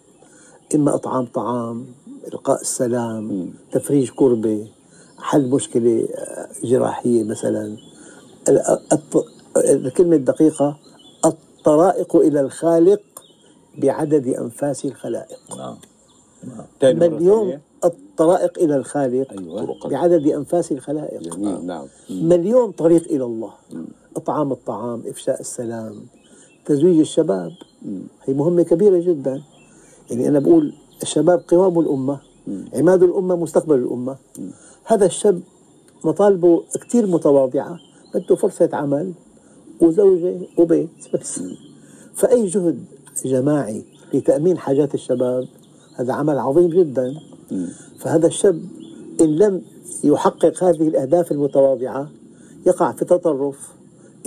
إما 0.75 0.95
إطعام 0.95 1.27
طعام 1.27 1.87
إلقاء 2.33 2.61
السلام 2.61 3.53
تفريج 3.73 4.11
كربة 4.11 4.69
حل 5.19 5.49
مشكلة 5.51 6.09
آه، 6.15 6.49
جراحية 6.65 7.25
مثلا. 7.25 7.77
الكلمة 9.57 10.17
الدقيقة 10.17 10.77
الطرائق 11.25 12.17
إلى 12.17 12.41
الخالق 12.41 13.01
بعدد 13.79 14.29
أنفاس 14.29 14.85
الخلائق. 14.85 15.39
نعم. 15.57 15.77
مليون 16.83 17.41
ثانية. 17.41 17.61
الطرائق 17.85 18.59
إلى 18.59 18.77
الخالق 18.77 19.33
أيوة. 19.33 19.89
بعدد 19.89 20.27
أنفاس 20.27 20.73
الخلائق. 20.73 21.23
جميل. 21.23 21.67
نعم. 21.67 21.87
مليون 22.11 22.71
طريق 22.73 23.05
إلى 23.05 23.25
الله؟ 23.25 23.53
إطعام 24.17 24.53
الطعام 24.53 25.03
إفشاء 25.07 25.41
السلام 25.41 26.07
تزويج 26.65 26.99
الشباب. 26.99 27.53
هي 28.25 28.35
مهمة 28.35 28.63
كبيرة 28.63 28.99
جدا. 28.99 29.43
يعني 30.11 30.29
أنا 30.29 30.39
بقول 30.39 30.73
الشباب 31.03 31.43
قوام 31.49 31.79
الأمة 31.79 32.19
عماد 32.75 33.03
الأمة 33.03 33.37
مستقبل 33.37 33.75
الأمة. 33.75 34.17
هذا 34.85 35.07
الشاب 35.07 35.41
مطالبه 36.05 36.63
كتير 36.81 37.07
متواضعة 37.07 37.79
بده 38.15 38.37
فرصة 38.37 38.69
عمل 38.73 39.13
وزوجة 39.81 40.41
وبيت 40.59 40.89
بس. 41.15 41.41
فأي 42.15 42.47
جهد 42.47 42.85
جماعي 43.25 43.85
لتأمين 44.15 44.59
حاجات 44.59 44.95
الشباب 44.95 45.49
هذا 45.97 46.13
عمل 46.13 46.39
عظيم 46.39 46.69
جدا. 46.69 47.15
فهذا 47.99 48.27
الشاب 48.27 48.61
إن 49.21 49.37
لم 49.37 49.63
يحقق 50.05 50.65
هذه 50.65 50.89
الأهداف 50.89 51.33
المتواضعة 51.33 52.09
يقع 52.67 52.93
في 52.93 53.05
تطرف 53.05 53.69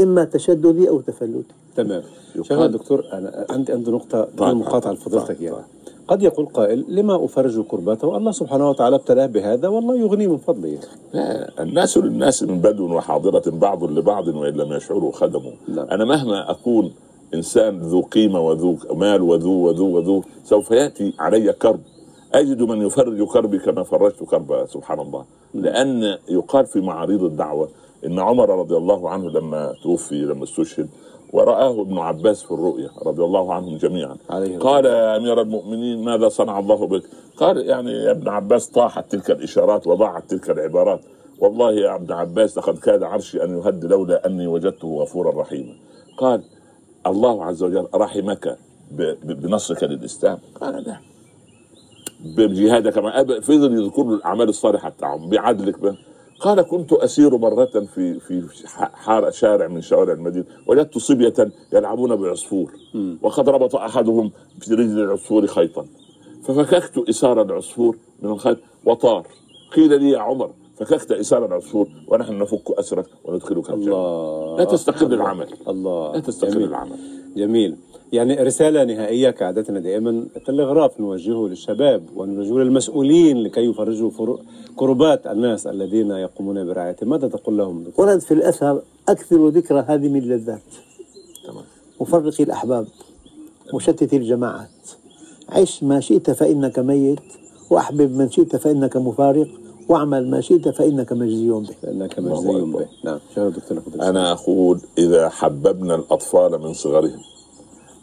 إما 0.01 0.23
تشددي 0.23 0.89
أو 0.89 1.01
تفلتي. 1.01 1.53
تمام. 1.75 2.03
يقال- 2.35 2.45
شغل 2.47 2.71
دكتور 2.71 3.03
أنا 3.13 3.45
عندي 3.49 3.71
عندي 3.73 3.91
نقطة 3.91 4.27
طيب، 4.37 4.55
مقاطعة 4.57 4.79
طيب، 4.93 4.93
لفضيلتك 4.93 5.27
طيب، 5.27 5.41
يعني. 5.41 5.63
قد 6.07 6.23
يقول 6.23 6.45
قائل 6.45 6.85
لما 6.87 7.25
أفرج 7.25 7.61
كربته؟ 7.61 8.17
الله 8.17 8.31
سبحانه 8.31 8.69
وتعالى 8.69 8.95
ابتلاه 8.95 9.25
بهذا 9.25 9.67
والله 9.67 9.95
يغني 9.95 10.27
من 10.27 10.37
فضله. 10.37 10.77
لا، 11.13 11.63
الناس 11.63 11.97
للناس 11.97 12.43
من 12.43 12.59
بدو 12.59 12.95
وحاضرة 12.95 13.43
بعض 13.47 13.83
لبعض 13.83 14.27
وإن 14.27 14.53
لم 14.53 14.73
يشعروا 14.73 15.11
خدموا 15.11 15.51
نعم. 15.67 15.87
أنا 15.89 16.05
مهما 16.05 16.51
أكون 16.51 16.91
إنسان 17.33 17.79
ذو 17.79 18.01
قيمة 18.01 18.39
وذو 18.41 18.77
مال 18.93 19.21
وذو 19.21 19.51
وذو 19.51 19.95
وذو 19.95 20.23
سوف 20.43 20.71
يأتي 20.71 21.13
علي 21.19 21.53
كرب. 21.53 21.79
أجد 22.33 22.61
من 22.61 22.81
يفرج 22.81 23.23
كربي 23.23 23.59
كما 23.59 23.83
فرجت 23.83 24.23
كرب 24.23 24.65
سبحان 24.67 24.99
الله. 24.99 25.25
لأن 25.53 26.17
يقال 26.29 26.65
في 26.65 26.81
معارض 26.81 27.23
الدعوة 27.23 27.69
إن 28.05 28.19
عمر 28.19 28.59
رضي 28.59 28.77
الله 28.77 29.09
عنه 29.09 29.29
لما 29.29 29.73
توفي 29.83 30.21
لما 30.21 30.43
استشهد 30.43 30.87
ورآه 31.33 31.81
ابن 31.81 31.97
عباس 31.97 32.43
في 32.43 32.51
الرؤيا 32.51 32.89
رضي 33.05 33.23
الله 33.23 33.53
عنهم 33.53 33.77
جميعا. 33.77 34.17
عليه 34.29 34.59
قال 34.59 34.85
يا 34.85 35.17
أمير 35.17 35.41
المؤمنين 35.41 36.03
ماذا 36.03 36.29
صنع 36.29 36.59
الله 36.59 36.87
بك؟ 36.87 37.03
قال 37.37 37.69
يعني 37.69 37.91
يا 37.91 38.11
ابن 38.11 38.27
عباس 38.27 38.67
طاحت 38.67 39.11
تلك 39.11 39.31
الإشارات 39.31 39.87
وضاعت 39.87 40.29
تلك 40.29 40.49
العبارات. 40.49 40.99
والله 41.39 41.71
يا 41.71 41.95
ابن 41.95 42.13
عباس 42.13 42.57
لقد 42.57 42.77
كاد 42.77 43.03
عرشي 43.03 43.43
أن 43.43 43.57
يهد 43.57 43.85
لولا 43.85 44.25
أني 44.25 44.47
وجدته 44.47 44.87
غفورا 45.01 45.41
رحيما. 45.41 45.73
قال 46.17 46.43
الله 47.07 47.45
عز 47.45 47.63
وجل 47.63 47.87
رحمك 47.95 48.57
بنصرك 49.23 49.83
للإسلام. 49.83 50.37
قال 50.61 50.83
لا. 50.83 50.97
بجهادك 52.37 52.97
مع 52.97 53.23
فضل 53.23 53.83
يذكر 53.83 54.03
له 54.03 54.13
الأعمال 54.15 54.49
الصالحة 54.49 54.89
بتاعهم 54.89 55.29
بعدلك 55.29 55.79
به 55.79 55.97
قال 56.39 56.61
كنت 56.61 56.93
أسير 56.93 57.37
مرة 57.37 57.65
في 57.65 58.19
في 58.19 58.43
ح- 58.67 58.91
حار 58.95 59.31
شارع 59.31 59.67
من 59.67 59.81
شوارع 59.81 60.13
المدينة 60.13 60.45
وجدت 60.67 60.97
صبية 60.97 61.33
يلعبون 61.73 62.15
بعصفور 62.15 62.71
وقد 63.21 63.49
ربط 63.49 63.75
أحدهم 63.75 64.31
في 64.61 64.73
رجل 64.73 64.99
العصفور 64.99 65.47
خيطا. 65.47 65.85
ففككت 66.43 67.09
إسار 67.09 67.41
العصفور 67.41 67.97
من 68.21 68.29
الخيط 68.31 68.57
وطار. 68.85 69.27
قيل 69.75 70.01
لي 70.03 70.09
يا 70.09 70.19
عمر 70.19 70.51
فككت 70.77 71.11
إسار 71.11 71.45
العصفور 71.45 71.87
ونحن 72.07 72.37
نفك 72.39 72.71
أسرك 72.71 73.05
وندخلك 73.25 73.69
الله. 73.69 74.57
لا 74.57 74.63
تستقل 74.63 75.13
العمل. 75.13 75.47
الله. 75.67 76.13
لا 76.13 76.19
تستقل. 76.19 76.63
العمل. 76.63 76.97
جميل. 77.37 77.75
يعني 78.13 78.35
رسالة 78.35 78.83
نهائية 78.83 79.29
كعادتنا 79.29 79.79
دائما 79.79 80.09
التلغراف 80.35 80.99
نوجهه 80.99 81.47
للشباب 81.47 82.03
ونوجهه 82.15 82.53
للمسؤولين 82.57 83.37
لكي 83.43 83.61
يفرجوا 83.61 84.09
فر- 84.09 84.39
كربات 84.75 85.27
الناس 85.27 85.67
الذين 85.67 86.11
يقومون 86.11 86.65
برعايتهم 86.65 87.09
ماذا 87.09 87.27
تقول 87.27 87.57
لهم؟ 87.57 87.83
دكتور؟ 87.83 88.05
ورد 88.05 88.19
في 88.19 88.33
الأثر 88.33 88.81
أكثر 89.09 89.47
ذكر 89.47 89.79
هادم 89.79 90.15
اللذات 90.15 90.61
تمام 91.47 91.63
مفرق 92.01 92.33
الأحباب 92.41 92.87
مشتت 93.73 94.13
الجماعات. 94.13 94.69
عش 95.49 95.83
ما 95.83 95.99
شئت 95.99 96.31
فإنك 96.31 96.79
ميت 96.79 97.19
وأحبب 97.69 98.11
من 98.17 98.29
شئت 98.31 98.55
فإنك 98.55 98.97
مفارق 98.97 99.47
واعمل 99.89 100.29
ما 100.29 100.41
شئت 100.41 100.69
فإنك 100.69 101.13
مجزي 101.13 101.49
به. 101.49 101.69
الله 101.83 102.07
مجزي. 102.17 102.71
به. 102.73 102.85
نعم. 103.03 103.19
دكتور 103.37 103.81
أنا 104.01 104.31
أقول 104.31 104.79
إذا 104.97 105.29
حببنا 105.29 105.95
الأطفال 105.95 106.51
من 106.61 106.73
صغرهم 106.73 107.19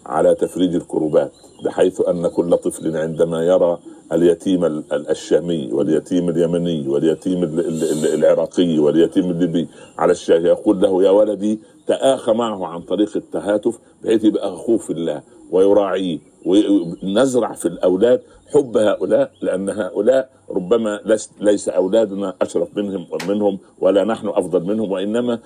على 0.07 0.35
تفريج 0.35 0.75
الكروبات 0.75 1.33
بحيث 1.65 2.01
أن 2.09 2.29
كل 2.29 2.57
طفل 2.57 2.97
عندما 2.97 3.43
يرى 3.45 3.79
اليتيم 4.13 4.65
ال- 4.65 4.85
ال- 4.93 5.11
الشامي 5.11 5.69
واليتيم 5.73 6.29
اليمني 6.29 6.89
واليتيم 6.89 7.43
ال- 7.43 7.61
ال- 7.61 7.85
ال- 7.85 8.15
العراقي 8.15 8.79
واليتيم 8.79 9.31
الليبي 9.31 9.69
على 9.99 10.13
الشاشة 10.13 10.47
يقول 10.47 10.81
له 10.81 11.03
يا 11.05 11.11
ولدي 11.11 11.59
تآخى 11.87 12.33
معه 12.33 12.67
عن 12.67 12.81
طريق 12.81 13.17
التهاتف 13.17 13.79
بحيث 14.05 14.25
يبقى 14.25 14.49
أخوه 14.49 14.79
في 14.79 14.91
الله 14.93 15.23
ويراعيه. 15.51 16.19
ونزرع 16.45 17.53
في 17.53 17.67
الأولاد 17.67 18.21
حب 18.55 18.77
هؤلاء 18.77 19.31
لأن 19.43 19.71
هؤلاء 19.71 20.31
ربما 20.51 21.01
ليس 21.41 21.69
أولادنا 21.69 22.35
أشرف 22.43 22.77
منهم 22.77 23.07
منهم 23.29 23.59
ولا 23.81 24.05
نحن 24.05 24.29
أفضل 24.29 24.65
منهم 24.65 24.91
وإنما 24.93 25.39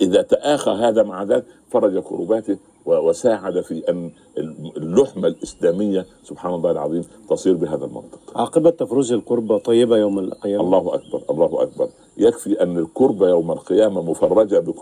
إذا 0.00 0.22
تآخى 0.22 0.70
هذا 0.70 1.02
مع 1.02 1.22
ذاك 1.22 1.44
فرج 1.70 1.98
كرباته 1.98 2.56
وساعد 2.86 3.60
في 3.60 3.82
أن 3.88 4.10
اللحمة 4.76 5.28
الإسلامية 5.28 6.06
سبحان 6.24 6.54
الله 6.54 6.70
العظيم 6.70 7.02
تصير 7.30 7.54
بهذا 7.54 7.84
المنطق. 7.84 8.18
عاقبة 8.34 8.70
تفرج 8.70 9.12
القربة 9.12 9.58
طيبة 9.58 9.96
يوم 9.96 10.18
القيامة. 10.18 10.64
الله 10.64 10.94
أكبر 10.94 11.20
الله 11.30 11.62
أكبر. 11.62 11.88
يكفي 12.18 12.62
أن 12.62 12.78
الكربة 12.78 13.28
يوم 13.28 13.54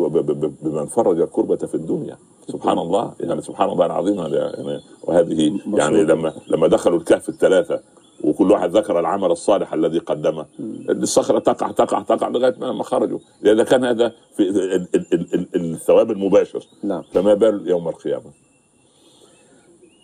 ب- 0.09 0.17
ب- 0.31 0.55
بمن 0.63 0.87
فرج 0.87 1.21
الكربة 1.21 1.57
في 1.57 1.75
الدنيا. 1.75 2.17
سبحان 2.49 2.79
الله 2.79 3.13
يعني 3.21 3.43
سبحان 3.43 3.71
الله 3.71 3.87
العظيم 3.87 4.19
يعني 4.19 4.81
وهذه 5.05 5.54
يعني 5.67 6.05
لما 6.05 6.33
لما 6.49 6.67
دخلوا 6.69 6.99
الكهف 6.99 7.29
الثلاثة 7.29 7.81
وكل 8.25 8.51
واحد 8.51 8.77
ذكر 8.77 9.01
العمل 9.01 9.31
الصالح 9.31 9.73
الذي 9.75 9.99
قدمه. 9.99 10.47
الصخرة 10.91 11.39
تقع 11.39 11.71
تقع 11.71 12.03
تقع 12.03 12.29
لغاية 12.29 12.55
ما 12.59 12.73
ما 12.73 12.85
خرجوا. 12.85 13.19
لأن 13.43 13.63
كان 13.63 13.85
هذا 13.85 14.13
في 14.37 14.43
ال- 14.43 14.73
ال- 14.75 14.89
ال- 14.95 15.35
ال- 15.35 15.73
الثواب 15.73 16.11
المباشر. 16.11 16.67
نعم. 16.83 17.03
فما 17.03 17.35
بال 17.35 17.69
يوم 17.69 17.89
القيامة. 17.89 18.31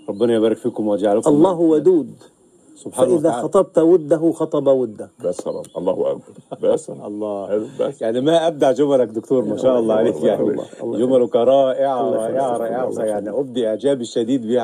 ربنا 0.08 0.34
يبارك 0.34 0.56
فيكم 0.56 0.88
ويجعلكم 0.88 1.30
الله 1.30 1.52
ودود. 1.60 2.14
سبحانه 2.84 3.08
فإذا 3.08 3.18
وتعالى 3.28 3.42
خطبت 3.42 3.78
وده 3.78 4.32
خطب 4.32 4.66
وده. 4.66 5.10
بس 5.24 5.40
خلاص 5.40 5.66
الله 5.76 6.10
أكبر. 6.10 6.22
بس 6.62 6.90
الله. 6.90 7.66
بس 7.80 8.02
يعني 8.02 8.20
ما 8.20 8.46
أبدع 8.46 8.72
جملك 8.72 9.08
دكتور 9.08 9.44
ما 9.44 9.56
شاء 9.56 9.78
الله 9.78 9.94
عليك 9.94 10.22
يعني. 10.22 10.56
جملك 10.82 11.34
يخليك. 11.34 11.36
رائعة 11.36 12.88
الله 12.88 13.04
يعني 13.04 13.30
أبدي 13.30 13.68
إعجابي 13.68 14.02
الشديد 14.02 14.46
بها 14.46 14.62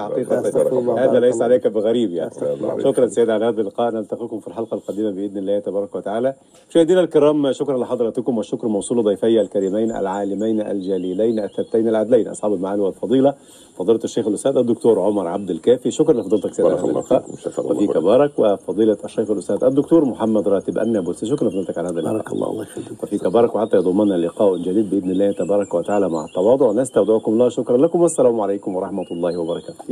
الله. 0.79 1.05
هذا 1.05 1.21
ليس. 1.21 1.43
عليك 1.43 1.67
بغريب 1.67 2.11
يعني. 2.11 2.31
شكرا 2.79 3.07
سيدي 3.07 3.33
على 3.33 3.45
هذا 3.45 3.61
اللقاء. 3.61 3.95
نلتقيكم 3.95 4.41
في 4.41 4.49
الحلقة 4.49 4.75
القادمة 4.75 5.11
بإذن 5.11 5.39
الله 5.39 5.59
تبارك 5.59 5.95
وتعالى. 5.95 6.35
مشاهدينا 6.71 7.01
الكرام 7.01 7.53
شكرا 7.53 7.79
لحضراتكم 7.79 8.39
والشكر 8.39 8.69
موصول 8.69 9.05
ضيفي 9.05 9.41
الكريمين 9.41 9.91
العالمين 9.91 10.61
الجليلين 10.61 11.39
الثبتين 11.39 11.89
العدلين 11.89 12.29
أصحاب 12.29 12.55
المعالي 12.55 12.83
والفضيلة. 12.83 13.35
فضيلة 13.77 14.01
الشيخ 14.05 14.27
الأستاذ 14.27 14.57
الدكتور 14.57 15.01
عمر 15.01 15.27
عبد 15.27 15.51
الكافي. 15.51 15.91
شكرا 15.91 16.21
لفضيلتك 16.21 16.55
سيدي 16.55 16.69
بارك 16.69 16.85
الله 16.85 16.91
اللقاء 16.91 17.21
فيكم. 17.21 17.37
شكرا 17.37 17.65
الله 17.65 17.77
وفيك 17.77 17.91
لكم. 17.91 18.01
بارك 18.01 18.33
وفضيلة 18.39 18.97
الشيخ 19.05 19.31
الأستاذ 19.31 19.65
الدكتور 19.65 20.05
محمد 20.05 20.49
راتب 20.49 20.79
النابلسي. 20.79 21.27
شكرا 21.27 21.49
لفضيلتك 21.49 21.79
على 21.79 21.89
هذا 21.89 22.01
اللقاء. 22.01 22.13
بارك 22.13 22.33
الله 22.33 22.51
الله 22.51 22.63
يخليك 22.63 23.03
وفيك 23.03 23.27
بارك 23.27 23.55
وحتى 23.55 23.77
يضمنا 23.77 24.15
لقاء 24.15 24.57
جديد 24.57 24.91
بإذن 24.91 25.11
الله 25.11 25.33
تبارك 25.33 25.75
وتعالى 25.75 26.09
مع 26.09 26.25
التواضع. 26.25 26.73
نستودعكم 26.73 27.33
الله. 27.33 27.49
شكرا 27.49 27.77
لكم. 27.77 28.01
والسلام 28.01 28.41
عليكم 28.41 28.77
ورحمة 28.77 29.07
الله 29.11 29.37
وبركاته. 29.37 29.85